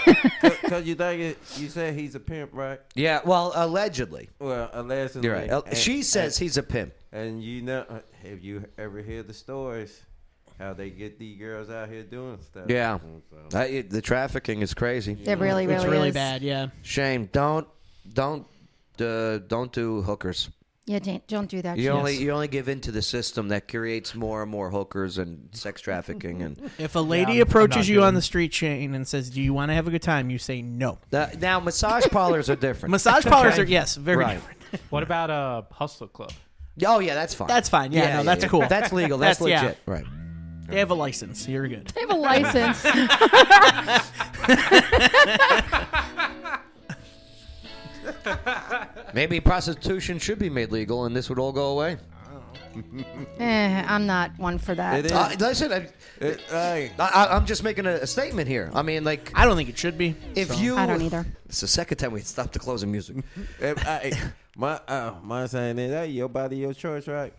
Because 0.41 0.85
you 0.85 0.95
think 0.95 1.22
it, 1.22 1.38
you 1.57 1.69
said 1.69 1.93
he's 1.93 2.15
a 2.15 2.19
pimp, 2.19 2.49
right? 2.53 2.80
Yeah. 2.95 3.22
Well, 3.23 3.52
allegedly. 3.56 4.30
Well, 4.39 4.69
allegedly. 4.73 5.27
You're 5.27 5.35
right. 5.35 5.49
And- 5.68 5.77
she 5.77 6.02
says 6.03 6.38
and- 6.38 6.43
he's 6.43 6.57
a 6.57 6.64
pimp. 6.64 6.93
And 7.11 7.41
you 7.43 7.61
know, 7.61 7.85
uh, 7.89 7.99
if 8.23 8.43
you 8.43 8.65
ever 8.77 9.02
hear 9.02 9.22
the 9.23 9.34
stories, 9.34 10.02
how 10.60 10.73
they 10.73 10.90
get 10.90 11.19
these 11.19 11.38
girls 11.38 11.69
out 11.69 11.90
here 11.90 12.03
doing 12.03 12.40
stuff. 12.41 12.65
Yeah. 12.69 12.99
So. 13.49 13.60
I- 13.60 13.82
the 13.82 14.02
trafficking 14.02 14.61
is 14.61 14.73
crazy. 14.73 15.14
It 15.14 15.38
really, 15.40 15.65
really 15.68 15.73
it's 15.76 15.86
really 15.86 16.10
is. 16.10 16.14
bad. 16.14 16.41
Yeah. 16.41 16.68
Shame. 16.82 17.30
Don't, 17.32 17.68
don't, 18.14 18.45
uh, 18.99 19.40
don't 19.40 19.72
do 19.72 20.02
hookers. 20.02 20.49
Yeah, 20.88 20.99
don't, 20.99 21.27
don't 21.27 21.49
do 21.49 21.64
that. 21.64 21.77
You 21.77 21.86
shit. 21.86 21.91
only 21.94 22.18
you 22.18 22.30
only 22.30 22.48
give 22.48 22.69
in 22.69 22.80
to 22.82 22.91
the 22.91 23.02
system 23.02 23.48
that 23.48 23.68
creates 23.68 24.14
more 24.14 24.44
and 24.44 24.52
more 24.52 24.69
hookers 24.69 25.18
and 25.18 25.49
sex 25.52 25.82
trafficking 25.82 26.44
and. 26.44 26.61
If 26.77 26.95
a 26.95 26.99
lady 26.99 27.32
I'm- 27.32 27.36
I'm 27.38 27.41
approaches 27.48 27.77
not 27.77 27.88
you 27.88 28.03
on 28.03 28.14
the 28.14 28.22
street 28.22 28.52
chain 28.52 28.94
and 28.94 29.07
says, 29.07 29.32
"Do 29.32 29.41
you 29.41 29.52
want 29.52 29.72
to 29.72 29.73
have 29.73 29.88
a 29.88 29.90
good 29.91 30.03
time?" 30.03 30.30
you 30.30 30.38
say 30.38 30.61
no. 30.61 30.99
That- 31.10 31.41
now 31.41 31.60
massage 31.60 32.06
parlors 32.11 32.52
are 32.52 32.56
different. 32.56 32.91
Massage 32.91 33.26
parlors 33.26 33.53
Okay? 33.53 33.64
are 33.64 33.65
yes, 33.80 33.95
very 33.95 34.18
Right. 34.18 34.36
different. 34.36 34.60
What 34.91 35.02
about 35.02 35.32
a 35.32 35.65
hustler 35.73 36.06
club? 36.07 36.32
Oh 36.86 36.99
yeah, 36.99 37.15
that's 37.15 37.34
fine. 37.34 37.48
That's 37.48 37.68
fine. 37.68 37.91
Yeah, 37.91 38.18
no, 38.18 38.23
that's 38.23 38.45
cool. 38.45 38.68
That's 38.68 38.94
legal. 38.94 39.18
That's, 39.18 39.40
That's- 39.40 39.64
yeah. 39.64 39.68
legit. 39.69 39.80
Right. 39.88 40.06
They 40.68 40.80
have 40.80 40.90
a 40.92 40.96
license. 40.96 41.48
You're 41.48 41.68
good. 41.68 41.88
They 41.90 42.02
have 42.02 42.10
a 42.10 42.16
license. 42.16 42.84
Maybe 49.14 49.40
prostitution 49.40 50.20
should 50.20 50.40
be 50.40 50.50
made 50.50 50.72
legal, 50.72 51.06
and 51.06 51.16
this 51.16 51.30
would 51.30 51.40
all 51.40 51.52
go 51.52 51.72
away. 51.72 51.98
eh, 53.40 53.84
I'm 53.88 54.06
not 54.06 54.32
one 54.38 54.58
for 54.58 54.76
that. 54.76 55.00
It 55.00 55.06
is. 55.06 55.12
Uh, 55.14 55.36
listen, 55.40 55.72
I, 55.72 55.88
It- 56.20 56.42
hey, 56.50 56.92
I, 57.00 57.28
I'm 57.32 57.46
just 57.46 57.64
making 57.64 57.86
a, 57.86 57.92
a 57.96 58.08
statement 58.08 58.48
here. 58.50 58.70
I 58.74 58.82
mean, 58.82 59.04
like, 59.04 59.32
I 59.34 59.46
don't 59.46 59.56
think 59.56 59.70
it 59.70 59.78
should 59.78 59.98
be. 59.98 60.16
if 60.36 60.50
so. 60.50 60.56
you, 60.60 60.76
I 60.76 60.86
don't 60.86 61.02
either. 61.02 61.26
It's 61.46 61.62
the 61.62 61.68
second 61.68 61.98
time 61.98 62.12
we 62.12 62.22
stopped 62.22 62.54
the 62.54 62.60
closing 62.60 62.92
music. 62.92 63.18
if, 63.60 63.88
I, 63.88 64.12
my 64.58 64.80
uh, 64.88 65.14
my 65.24 65.48
saying 65.48 65.80
is, 65.80 65.92
hey, 65.92 66.08
your 66.08 66.28
body, 66.30 66.58
your 66.58 66.74
choice, 66.74 67.08
right? 67.08 67.34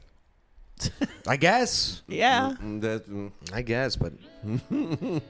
I 1.26 1.36
guess. 1.36 2.02
Yeah. 2.08 2.54
Mm, 2.62 2.80
That's 2.80 3.08
mm. 3.08 3.30
I 3.52 3.62
guess, 3.62 3.96
but 3.96 4.12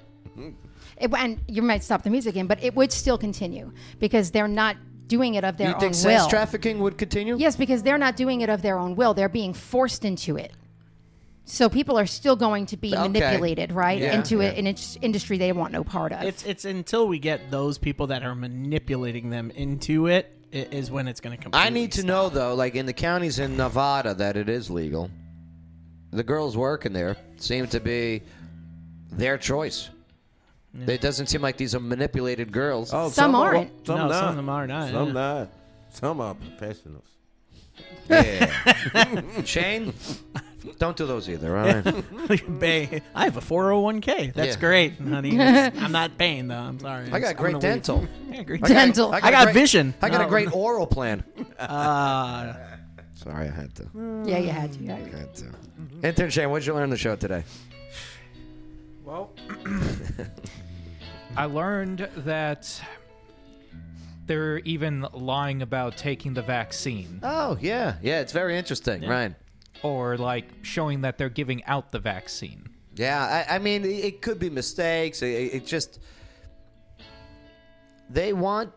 It, 0.98 1.12
and 1.16 1.40
you 1.48 1.62
might 1.62 1.82
stop 1.82 2.02
the 2.02 2.10
music 2.10 2.36
in, 2.36 2.46
but 2.46 2.62
it 2.62 2.74
would 2.74 2.90
still 2.92 3.18
continue 3.18 3.72
because 3.98 4.30
they're 4.30 4.48
not 4.48 4.76
doing 5.08 5.34
it 5.34 5.44
of 5.44 5.56
their 5.58 5.68
you 5.68 5.74
own 5.74 5.80
think 5.80 5.94
sex 5.94 6.22
will. 6.22 6.28
trafficking 6.28 6.78
would 6.80 6.96
continue? 6.98 7.36
Yes, 7.36 7.54
because 7.56 7.82
they're 7.82 7.98
not 7.98 8.16
doing 8.16 8.40
it 8.40 8.48
of 8.48 8.62
their 8.62 8.78
own 8.78 8.96
will. 8.96 9.12
They're 9.14 9.28
being 9.28 9.52
forced 9.54 10.04
into 10.04 10.36
it. 10.36 10.52
So 11.44 11.68
people 11.68 11.98
are 11.98 12.06
still 12.06 12.34
going 12.34 12.66
to 12.66 12.76
be 12.76 12.92
Okay. 12.94 13.02
manipulated, 13.08 13.72
right, 13.72 14.00
Yeah. 14.00 14.16
into 14.18 14.38
Yeah. 14.42 14.48
a- 14.50 14.58
an 14.58 14.66
in- 14.66 14.76
industry 15.02 15.38
they 15.38 15.52
want 15.52 15.72
no 15.72 15.84
part 15.84 16.12
of. 16.12 16.22
It's 16.22 16.44
it's 16.44 16.64
until 16.64 17.06
we 17.06 17.18
get 17.18 17.50
those 17.50 17.78
people 17.78 18.08
that 18.08 18.22
are 18.24 18.34
manipulating 18.34 19.30
them 19.30 19.50
into 19.52 20.06
it 20.08 20.32
i- 20.52 20.66
when 20.90 21.06
it's 21.08 21.20
going 21.20 21.36
to 21.36 21.42
come. 21.42 21.50
I 21.54 21.70
need 21.70 21.92
to 21.92 22.04
know 22.04 22.28
though, 22.30 22.54
like 22.54 22.74
in 22.74 22.86
the 22.86 22.92
counties 22.92 23.38
in 23.38 23.56
Nevada, 23.56 24.14
that 24.14 24.36
it 24.36 24.48
is 24.48 24.70
legal. 24.70 25.10
The 26.16 26.24
girls 26.24 26.56
working 26.56 26.94
there 26.94 27.16
seem 27.36 27.66
to 27.68 27.78
be 27.78 28.22
their 29.12 29.36
choice. 29.36 29.90
It 30.86 31.00
doesn't 31.02 31.26
seem 31.26 31.42
like 31.42 31.58
these 31.58 31.74
are 31.74 31.80
manipulated 31.80 32.52
girls. 32.52 32.90
Oh, 32.92 33.10
Some 33.10 33.34
are- 33.34 33.54
aren't. 33.56 33.86
Some 33.86 33.98
No, 33.98 34.08
not. 34.08 34.14
some 34.20 34.28
of 34.30 34.36
them 34.36 34.48
are 34.48 34.66
not, 34.66 34.90
Some 34.90 35.06
yeah. 35.08 35.12
not. 35.12 35.48
Some 35.90 36.20
are 36.22 36.34
professionals. 36.34 37.04
Yeah. 38.08 39.22
Shane, 39.44 39.92
don't 40.78 40.96
do 40.96 41.06
those 41.06 41.28
either. 41.28 41.56
All 41.56 41.64
right. 41.66 42.58
Bay. 42.60 43.02
I 43.14 43.24
have 43.24 43.36
a 43.36 43.40
401k. 43.40 44.32
That's 44.32 44.54
Yeah. 44.54 44.60
great, 44.60 44.94
honey. 44.98 45.38
I'm 45.40 45.92
not 45.92 46.16
paying 46.16 46.48
though. 46.48 46.56
I'm 46.56 46.78
sorry. 46.78 47.10
I 47.12 47.20
got 47.20 47.30
I'm 47.30 47.36
great 47.36 47.60
dental. 47.60 48.06
Yeah, 48.30 48.42
great 48.42 48.64
I 48.64 48.68
got- 48.68 48.74
Dental. 48.74 49.12
I 49.12 49.16
I 49.16 49.20
got, 49.20 49.32
got 49.32 49.42
a 49.42 49.44
great- 49.52 49.54
vision. 49.60 49.94
I 50.00 50.08
got 50.08 50.20
a 50.20 50.24
No. 50.24 50.28
great 50.30 50.52
oral 50.54 50.86
plan. 50.86 51.24
Uh, 51.58 52.54
Sorry, 53.26 53.48
I 53.48 53.50
had 53.50 53.74
to. 53.74 53.88
yeah, 54.24 54.38
you 54.38 54.50
had 54.50 54.72
to. 54.74 54.78
Yeah. 54.84 54.94
I 54.94 54.98
had 55.18 55.34
to. 55.34 55.44
Mm-hmm. 55.46 56.04
Intern 56.06 56.30
Shane, 56.30 56.48
what 56.50 56.60
did 56.60 56.66
you 56.68 56.74
learn 56.74 56.84
on 56.84 56.90
the 56.90 56.96
show 56.96 57.16
today? 57.16 57.42
Well, 59.04 59.32
I 61.36 61.46
learned 61.46 62.08
that 62.18 62.80
they're 64.26 64.58
even 64.60 65.06
lying 65.12 65.62
about 65.62 65.96
taking 65.96 66.34
the 66.34 66.42
vaccine, 66.42 67.18
Oh 67.24 67.58
yeah, 67.60 67.96
yeah. 68.02 68.20
It's 68.20 68.32
very 68.32 68.56
interesting, 68.56 69.02
right? 69.08 69.34
or 69.82 70.16
like 70.16 70.46
showing 70.62 71.00
that 71.02 71.18
they're 71.18 71.28
giving 71.28 71.64
out 71.64 71.90
the 71.92 71.98
vaccine. 71.98 72.68
Yeah, 72.94 73.44
I, 73.48 73.56
I 73.56 73.58
mean, 73.58 73.84
it, 73.84 73.88
it 73.88 74.22
could 74.22 74.38
be 74.38 74.50
mistakes. 74.50 75.20
It, 75.22 75.26
it- 75.28 75.54
it 75.54 75.66
just 75.66 75.98
they 78.08 78.32
want. 78.32 78.70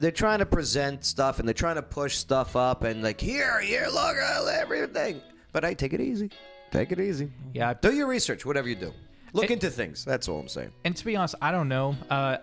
They're 0.00 0.10
trying 0.10 0.40
to 0.40 0.46
present 0.46 1.04
stuff 1.04 1.38
and 1.38 1.48
they're 1.48 1.54
trying 1.54 1.76
to 1.76 1.82
push 1.82 2.16
stuff 2.16 2.56
up 2.56 2.82
and 2.84 3.02
like 3.02 3.20
here, 3.20 3.60
here, 3.60 3.86
look 3.92 4.16
at 4.16 4.46
everything. 4.48 5.20
But 5.52 5.64
I 5.64 5.72
take 5.74 5.92
it 5.92 6.00
easy. 6.00 6.30
Take 6.70 6.90
it 6.92 7.00
easy. 7.00 7.30
Yeah. 7.52 7.74
Do 7.80 7.94
your 7.94 8.06
research, 8.08 8.44
whatever 8.44 8.68
you 8.68 8.74
do. 8.74 8.92
Look 9.32 9.50
into 9.50 9.70
things. 9.70 10.04
That's 10.04 10.28
all 10.28 10.38
I'm 10.40 10.48
saying. 10.48 10.72
And 10.84 10.96
to 10.96 11.04
be 11.04 11.16
honest, 11.16 11.34
I 11.40 11.50
don't 11.52 11.68
know. 11.68 11.96
Uh, 12.10 12.38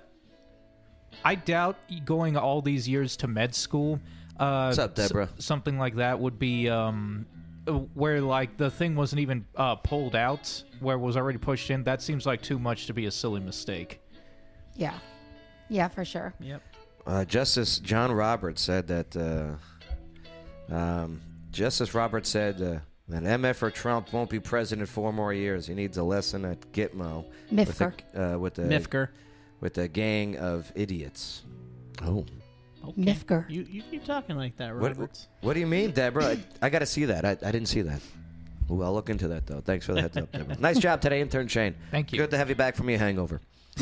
I 1.26 1.36
doubt 1.36 1.78
going 2.06 2.38
all 2.38 2.62
these 2.62 2.88
years 2.88 3.16
to 3.18 3.28
med 3.28 3.54
school. 3.54 4.00
Uh, 4.40 4.68
What's 4.68 4.80
up, 4.80 4.98
s- 4.98 5.10
Deborah? 5.10 5.30
something 5.38 5.78
like 5.78 5.96
that 5.96 6.20
would 6.20 6.40
be 6.40 6.70
um, 6.70 7.26
uh, 7.68 7.74
where 7.94 8.22
like 8.22 8.58
the 8.58 8.72
thing 8.72 8.96
wasn't 8.96 9.20
even 9.20 9.46
uh, 9.56 9.76
pulled 9.76 10.16
out, 10.16 10.64
where 10.80 10.96
it 10.96 11.00
was 11.00 11.16
already 11.18 11.38
pushed 11.38 11.70
in. 11.70 11.84
That 11.84 12.02
seems 12.02 12.26
like 12.26 12.42
too 12.42 12.58
much 12.58 12.88
to 12.88 12.94
be 12.94 13.06
a 13.06 13.12
silly 13.12 13.40
mistake. 13.42 14.02
Yeah. 14.76 14.98
Yeah, 15.70 15.88
for 15.90 16.04
sure. 16.06 16.34
Yep. 16.40 16.62
Uh, 17.06 17.26
Justice 17.26 17.80
John 17.80 18.12
Roberts 18.12 18.62
said 18.62 18.88
that. 18.88 19.16
Uh, 19.16 20.74
um, 20.74 21.22
Justice 21.52 21.94
Roberts 21.94 22.30
said 22.30 22.62
uh, 22.62 22.80
that 23.10 23.24
MF 23.24 23.62
or 23.62 23.72
Trump 23.72 24.14
won't 24.14 24.30
be 24.30 24.40
president 24.40 24.88
four 24.88 25.12
more 25.12 25.34
years. 25.34 25.68
He 25.68 25.74
needs 25.74 25.98
a 25.98 26.04
lesson 26.04 26.46
at 26.46 26.62
Gitmo. 26.72 27.26
With 27.52 27.78
the, 27.78 27.94
uh, 28.16 28.38
with 28.38 28.54
the 28.54 28.62
Mifker. 28.64 29.10
With 29.60 29.78
a 29.78 29.88
gang 29.90 30.38
of 30.38 30.72
idiots. 30.76 31.44
Oh. 32.04 32.26
Okay. 32.84 33.02
Mifker. 33.02 33.50
You, 33.50 33.66
you 33.70 33.84
keep 33.92 34.06
talking 34.06 34.38
like 34.38 34.56
that, 34.58 34.74
What, 34.74 34.98
Roberts. 34.98 35.28
what 35.42 35.54
do 35.54 35.60
you 35.60 35.68
mean, 35.68 35.92
Deborah? 35.92 36.26
I, 36.26 36.40
I 36.62 36.70
got 36.70 36.80
to 36.80 36.86
see 36.86 37.06
that. 37.06 37.26
I, 37.26 37.32
I 37.32 37.52
didn't 37.52 37.68
see 37.68 37.82
that. 37.82 38.02
Well, 38.70 38.88
I'll 38.88 38.94
look 38.94 39.10
into 39.10 39.28
that, 39.28 39.46
though. 39.46 39.60
Thanks 39.60 39.86
for 39.86 39.94
the 39.94 40.02
heads 40.02 40.16
up, 40.18 40.32
Deborah. 40.32 40.56
Nice 40.60 40.80
job 40.80 41.02
today, 41.02 41.20
intern 41.20 41.48
Shane. 41.50 41.76
Thank 41.92 42.14
you. 42.14 42.18
Good 42.20 42.32
to 42.32 42.38
have 42.38 42.48
you 42.50 42.56
back 42.56 42.76
from 42.76 42.90
your 42.90 42.98
hangover. 43.00 43.42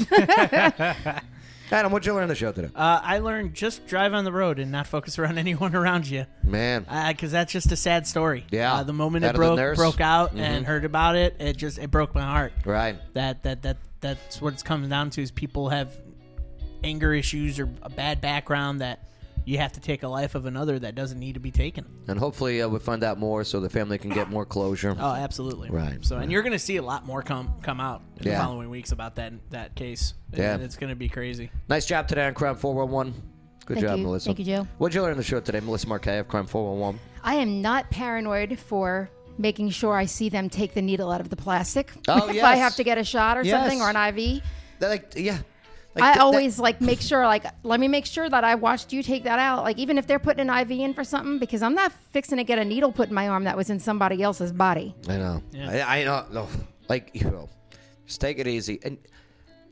Adam, 1.72 1.92
what'd 1.92 2.06
you 2.06 2.14
learn 2.14 2.24
on 2.24 2.30
the 2.30 2.36
show 2.36 2.52
today? 2.52 2.70
Uh, 2.76 3.00
I 3.04 3.20
learned 3.20 3.54
just 3.54 3.86
drive 3.86 4.14
on 4.14 4.24
the 4.24 4.32
road 4.32 4.58
and 4.58 4.72
not 4.72 4.88
focus 4.88 5.20
around 5.20 5.38
anyone 5.38 5.76
around 5.76 6.08
you. 6.08 6.26
Man. 6.44 6.86
Because 7.10 7.32
that's 7.32 7.52
just 7.54 7.72
a 7.72 7.76
sad 7.76 8.08
story. 8.08 8.46
Yeah. 8.50 8.74
Uh, 8.74 8.84
the 8.84 8.94
moment 8.94 9.22
That 9.22 9.36
it 9.36 9.38
broke 9.38 9.76
broke 9.76 10.02
out 10.02 10.36
Mhm. 10.36 10.40
and 10.40 10.66
heard 10.66 10.84
about 10.84 11.16
it, 11.16 11.36
it 11.40 11.58
just 11.58 11.78
it 11.78 11.92
broke 11.92 12.16
my 12.16 12.24
heart. 12.24 12.54
Right. 12.66 12.98
That 13.14 13.44
that 13.44 13.62
that 13.62 13.78
that's 14.02 14.42
what 14.42 14.54
it's 14.54 14.64
coming 14.64 14.90
down 14.90 15.12
to 15.12 15.22
is 15.22 15.30
people 15.30 15.70
have 15.70 15.92
anger 16.84 17.14
issues 17.14 17.60
or 17.60 17.70
a 17.84 17.90
bad 17.90 18.20
background 18.22 18.82
that 18.82 19.04
you 19.50 19.58
have 19.58 19.72
to 19.72 19.80
take 19.80 20.04
a 20.04 20.08
life 20.08 20.36
of 20.36 20.46
another 20.46 20.78
that 20.78 20.94
doesn't 20.94 21.18
need 21.18 21.34
to 21.34 21.40
be 21.40 21.50
taken. 21.50 21.84
And 22.08 22.20
hopefully 22.20 22.62
uh, 22.62 22.70
we'll 22.70 22.80
find 22.80 23.04
out 23.04 23.18
more 23.18 23.44
so 23.44 23.60
the 23.60 23.68
family 23.70 23.98
can 23.98 24.12
get 24.12 24.30
more 24.30 24.46
closure. 24.46 24.96
Oh, 25.00 25.14
absolutely. 25.16 25.72
Right. 25.72 25.98
So, 26.06 26.18
and 26.18 26.32
you're 26.32 26.44
going 26.44 26.54
to 26.54 26.60
see 26.60 26.78
a 26.78 26.84
lot 26.84 27.04
more 27.08 27.24
come 27.24 27.56
come 27.64 27.80
out 27.80 28.04
in 28.18 28.26
the 28.26 28.30
Yeah. 28.30 28.46
following 28.46 28.70
weeks 28.70 28.92
about 28.92 29.16
that 29.16 29.34
that 29.50 29.74
case. 29.76 30.14
Yeah. 30.32 30.54
And 30.54 30.62
it's 30.62 30.78
going 30.78 30.92
to 30.92 30.96
be 30.96 31.10
crazy. 31.10 31.50
Nice 31.68 31.88
job 31.88 32.08
today 32.08 32.28
on 32.28 32.36
Crime 32.36 32.56
411. 32.58 33.12
Good 33.66 33.74
Thank 33.78 33.88
job, 33.88 33.98
you. 33.98 34.04
Melissa. 34.06 34.26
Thank 34.28 34.40
you, 34.40 34.46
Joe. 34.46 34.68
What'd 34.78 34.94
you 34.94 35.02
learn 35.02 35.12
on 35.12 35.18
the 35.18 35.24
show 35.24 35.40
today, 35.40 35.62
Melissa 35.62 35.88
Marquais 35.88 36.20
of 36.20 36.28
Crime 36.28 36.46
411? 36.46 37.00
I 37.24 37.34
am 37.36 37.60
not 37.64 37.90
paranoid 37.90 38.60
for 38.60 39.10
making 39.40 39.72
sure 39.72 39.96
I 39.96 40.06
see 40.06 40.30
them 40.30 40.50
take 40.52 40.76
the 40.76 40.82
needle 40.84 41.12
out 41.12 41.22
of 41.22 41.30
the 41.30 41.36
plastic. 41.36 41.92
Oh, 42.08 42.28
if 42.30 42.36
yes. 42.36 42.46
I 42.46 42.56
have 42.58 42.76
to 42.76 42.84
get 42.84 43.00
a 43.00 43.04
shot 43.04 43.36
or 43.36 43.44
Yes. 43.44 43.60
something 43.60 43.82
or 43.82 43.90
an 43.90 43.96
IV. 44.18 44.44
Like, 44.80 45.14
yeah. 45.16 45.40
I 46.02 46.14
th- 46.14 46.22
always 46.22 46.60
like 46.60 46.82
make 46.82 47.02
sure 47.02 47.26
like 47.26 47.46
let 47.64 47.80
me 47.80 47.88
make 47.88 48.06
sure 48.06 48.30
that 48.30 48.44
I 48.44 48.56
watched 48.56 48.94
you 48.94 49.04
take 49.04 49.24
that 49.24 49.40
out. 49.40 49.64
Like 49.64 49.78
even 49.78 49.98
if 49.98 50.08
they're 50.08 50.20
putting 50.20 50.50
an 50.50 50.56
IV 50.56 50.72
in 50.72 50.94
for 50.94 51.04
something, 51.04 51.40
because 51.40 51.62
I'm 51.62 51.76
not 51.76 51.92
fixing 52.12 52.38
to 52.38 52.44
get 52.44 52.60
a 52.60 52.66
needle 52.66 52.92
put 52.92 53.10
in 53.10 53.16
my 53.16 53.28
arm 53.28 53.44
that 53.46 53.56
was 53.58 53.70
in 53.70 53.80
somebody 53.80 54.22
else's 54.24 54.52
body. 54.52 54.96
I 55.08 55.18
know. 55.18 55.44
I, 55.56 55.82
I 55.82 56.04
know. 56.04 56.26
No. 56.32 56.48
Like, 56.90 57.12
you 57.14 57.30
know, 57.30 57.48
just 58.08 58.20
take 58.20 58.40
it 58.40 58.48
easy. 58.48 58.80
And, 58.84 58.98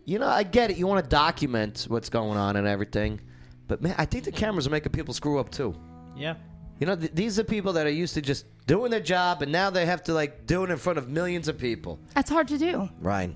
you 0.06 0.20
know, 0.20 0.28
I 0.28 0.44
get 0.44 0.70
it. 0.70 0.78
You 0.78 0.86
want 0.88 1.04
to 1.04 1.10
document 1.10 1.86
what's 1.90 2.10
going 2.10 2.38
on 2.38 2.56
and 2.56 2.68
everything. 2.68 3.20
But, 3.68 3.82
man, 3.82 3.96
I 3.98 4.06
think 4.06 4.24
the 4.24 4.32
cameras 4.32 4.68
are 4.68 4.70
making 4.70 4.92
people 4.92 5.14
screw 5.14 5.40
up, 5.40 5.50
too. 5.50 5.76
Yeah. 6.16 6.36
You 6.80 6.86
know, 6.86 6.96
th- 6.96 7.12
these 7.14 7.40
are 7.40 7.44
people 7.44 7.74
that 7.74 7.88
are 7.88 7.92
used 7.92 8.14
to 8.14 8.22
just 8.22 8.46
doing 8.68 8.92
their 8.92 9.02
job, 9.02 9.42
and 9.42 9.52
now 9.52 9.70
they 9.72 9.86
have 9.88 10.04
to, 10.04 10.14
like, 10.14 10.46
do 10.46 10.64
it 10.64 10.70
in 10.70 10.78
front 10.78 11.00
of 11.00 11.10
millions 11.10 11.48
of 11.48 11.58
people. 11.58 12.00
That's 12.14 12.30
hard 12.30 12.48
to 12.50 12.58
do. 12.58 12.88
Ryan. 13.00 13.36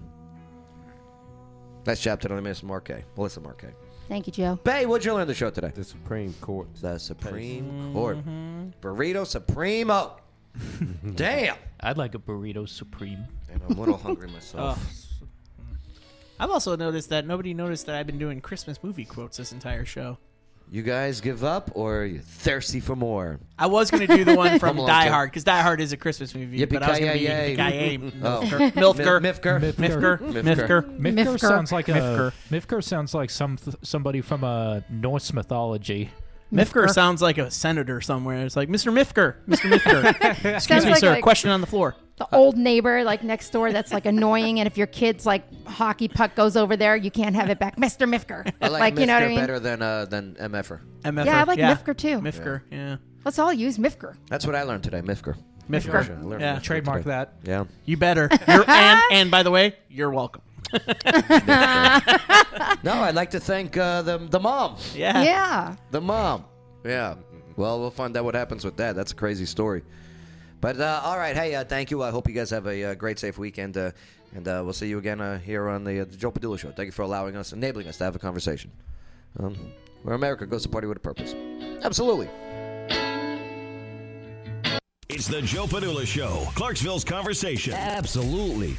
Nice 1.85 1.99
job 1.99 2.19
today, 2.19 2.39
Miss 2.39 2.63
Marquais. 2.63 3.03
Melissa 3.17 3.39
Marquais. 3.39 3.73
Thank 4.07 4.27
you, 4.27 4.33
Joe. 4.33 4.59
Bay, 4.63 4.85
what'd 4.85 5.05
you 5.05 5.13
learn 5.13 5.21
on 5.21 5.27
the 5.27 5.33
show 5.33 5.49
today? 5.49 5.71
The 5.73 5.83
Supreme 5.83 6.33
Court. 6.41 6.67
The 6.75 6.97
Supreme 6.97 7.65
mm-hmm. 7.65 7.93
Court. 7.93 8.17
Burrito 8.81 9.25
Supremo. 9.25 10.17
Damn. 11.15 11.55
I'd 11.79 11.97
like 11.97 12.13
a 12.15 12.19
burrito 12.19 12.67
supreme. 12.67 13.25
And 13.51 13.61
I'm 13.63 13.77
a 13.77 13.79
little 13.79 13.97
hungry 13.97 14.29
myself. 14.29 14.79
Oh. 16.41 16.45
I've 16.45 16.49
also 16.49 16.75
noticed 16.75 17.09
that 17.09 17.27
nobody 17.27 17.53
noticed 17.53 17.85
that 17.85 17.93
I've 17.93 18.07
been 18.07 18.17
doing 18.17 18.41
Christmas 18.41 18.81
movie 18.81 19.05
quotes 19.05 19.37
this 19.37 19.51
entire 19.51 19.85
show. 19.85 20.17
You 20.73 20.83
guys 20.83 21.19
give 21.19 21.43
up, 21.43 21.71
or 21.75 21.97
are 21.97 22.05
you 22.05 22.19
thirsty 22.21 22.79
for 22.79 22.95
more? 22.95 23.41
I 23.59 23.67
was 23.67 23.91
going 23.91 24.07
to 24.07 24.15
do 24.15 24.23
the 24.23 24.35
one 24.35 24.57
from 24.59 24.69
Home 24.69 24.77
Alone 24.77 24.87
Die 24.89 25.03
two. 25.07 25.11
Hard 25.11 25.29
because 25.29 25.43
Die 25.43 25.61
Hard 25.61 25.81
is 25.81 25.91
a 25.91 25.97
Christmas 25.97 26.33
movie, 26.33 26.63
but 26.63 26.81
I 26.81 26.89
was 26.91 26.99
going 26.99 27.11
to 27.11 27.19
be 27.19 27.25
Yippee-ki-yay. 27.25 27.57
Yippee-ki-yay. 27.57 28.11
Oh. 28.23 28.41
Milfker. 28.41 28.71
Milfker. 28.71 29.59
Mifker. 29.59 29.59
Mifker. 29.75 30.17
Mifker. 30.17 30.97
Mifker 30.97 31.13
Mifker. 31.13 31.39
sounds 31.41 31.73
like 31.73 31.89
a 31.89 31.91
Mifker. 31.91 32.31
Mifker 32.49 32.81
sounds 32.81 33.13
like 33.13 33.29
some 33.29 33.57
somebody 33.83 34.21
from 34.21 34.45
a 34.45 34.81
Norse 34.89 35.33
mythology. 35.33 36.09
Mifker 36.53 36.89
sounds 36.89 37.21
like 37.21 37.37
a 37.37 37.51
senator 37.51 37.99
somewhere. 37.99 38.45
It's 38.45 38.55
like 38.55 38.69
Mr. 38.69 38.93
Mifker, 38.93 39.35
Mr. 39.49 39.69
Mifker. 39.71 40.05
Excuse 40.55 40.63
Sounds 40.63 40.85
me, 40.85 40.91
like- 40.91 40.99
sir. 41.01 41.09
like- 41.11 41.23
Question 41.23 41.49
on 41.49 41.59
the 41.59 41.67
floor. 41.67 41.95
The 42.29 42.35
old 42.35 42.55
neighbor 42.55 43.03
like 43.03 43.23
next 43.23 43.49
door 43.49 43.71
that's 43.71 43.91
like 43.91 44.05
annoying, 44.05 44.59
and 44.59 44.67
if 44.67 44.77
your 44.77 44.85
kid's 44.85 45.25
like 45.25 45.43
hockey 45.65 46.07
puck 46.07 46.35
goes 46.35 46.55
over 46.55 46.77
there, 46.77 46.95
you 46.95 47.09
can't 47.09 47.35
have 47.35 47.49
it 47.49 47.57
back, 47.57 47.79
Mister 47.79 48.05
Mifker. 48.05 48.47
I 48.61 48.67
like, 48.67 48.99
you 48.99 49.07
know 49.07 49.15
what 49.15 49.23
I 49.23 49.27
mean? 49.27 49.39
better 49.39 49.59
than 49.59 49.81
uh, 49.81 50.05
than 50.05 50.35
MFer. 50.35 50.81
MFer. 51.01 51.25
Yeah, 51.25 51.41
I 51.41 51.43
like 51.45 51.57
yeah. 51.57 51.75
Mifker 51.75 51.97
too. 51.97 52.19
Mifker. 52.19 52.61
Yeah. 52.71 52.97
Let's 53.25 53.39
all 53.39 53.51
use 53.51 53.79
Mifker. 53.79 54.15
That's 54.29 54.45
what 54.45 54.55
I 54.55 54.61
learned 54.63 54.83
today, 54.83 55.01
Mifker. 55.01 55.35
Mifker. 55.67 55.95
I 55.95 56.39
Yeah. 56.39 56.57
Mifker 56.57 56.61
Trademark 56.61 56.99
today. 56.99 57.09
that. 57.09 57.33
Yeah. 57.43 57.65
You 57.85 57.97
better. 57.97 58.29
You're, 58.47 58.69
and 58.69 59.01
and 59.11 59.31
by 59.31 59.41
the 59.41 59.49
way, 59.51 59.75
you're 59.89 60.11
welcome. 60.11 60.43
No, 60.73 60.79
I'd 62.93 63.15
like 63.15 63.31
to 63.31 63.39
thank 63.39 63.77
uh, 63.77 64.03
the 64.03 64.19
the 64.19 64.39
mom. 64.39 64.77
Yeah. 64.93 65.23
Yeah. 65.23 65.75
The 65.89 66.01
mom. 66.01 66.45
Yeah. 66.85 67.15
Well, 67.55 67.79
we'll 67.79 67.89
find 67.89 68.15
out 68.15 68.25
what 68.25 68.35
happens 68.35 68.63
with 68.63 68.77
that. 68.77 68.95
That's 68.95 69.11
a 69.11 69.15
crazy 69.15 69.45
story. 69.45 69.81
But 70.61 70.79
uh, 70.79 71.01
all 71.03 71.17
right, 71.17 71.35
hey, 71.35 71.55
uh, 71.55 71.63
thank 71.63 71.89
you. 71.89 72.03
I 72.03 72.11
hope 72.11 72.27
you 72.27 72.35
guys 72.35 72.51
have 72.51 72.67
a 72.67 72.83
uh, 72.83 72.93
great, 72.93 73.17
safe 73.17 73.39
weekend, 73.39 73.75
uh, 73.77 73.91
and 74.35 74.47
uh, 74.47 74.61
we'll 74.63 74.73
see 74.73 74.87
you 74.87 74.99
again 74.99 75.19
uh, 75.19 75.39
here 75.39 75.67
on 75.67 75.83
the, 75.83 76.01
uh, 76.01 76.05
the 76.05 76.15
Joe 76.15 76.31
Padula 76.31 76.59
Show. 76.59 76.71
Thank 76.71 76.85
you 76.85 76.91
for 76.91 77.01
allowing 77.01 77.35
us, 77.35 77.51
enabling 77.51 77.87
us 77.87 77.97
to 77.97 78.03
have 78.03 78.15
a 78.15 78.19
conversation. 78.19 78.71
Um, 79.39 79.55
where 80.03 80.13
America 80.15 80.45
goes 80.45 80.63
to 80.63 80.69
party 80.69 80.87
with 80.87 80.97
a 80.97 81.01
purpose. 81.01 81.33
Absolutely. 81.83 82.29
It's 85.09 85.27
the 85.27 85.41
Joe 85.41 85.65
Padula 85.65 86.05
Show, 86.05 86.47
Clarksville's 86.55 87.03
conversation. 87.03 87.73
Absolutely. 87.73 88.77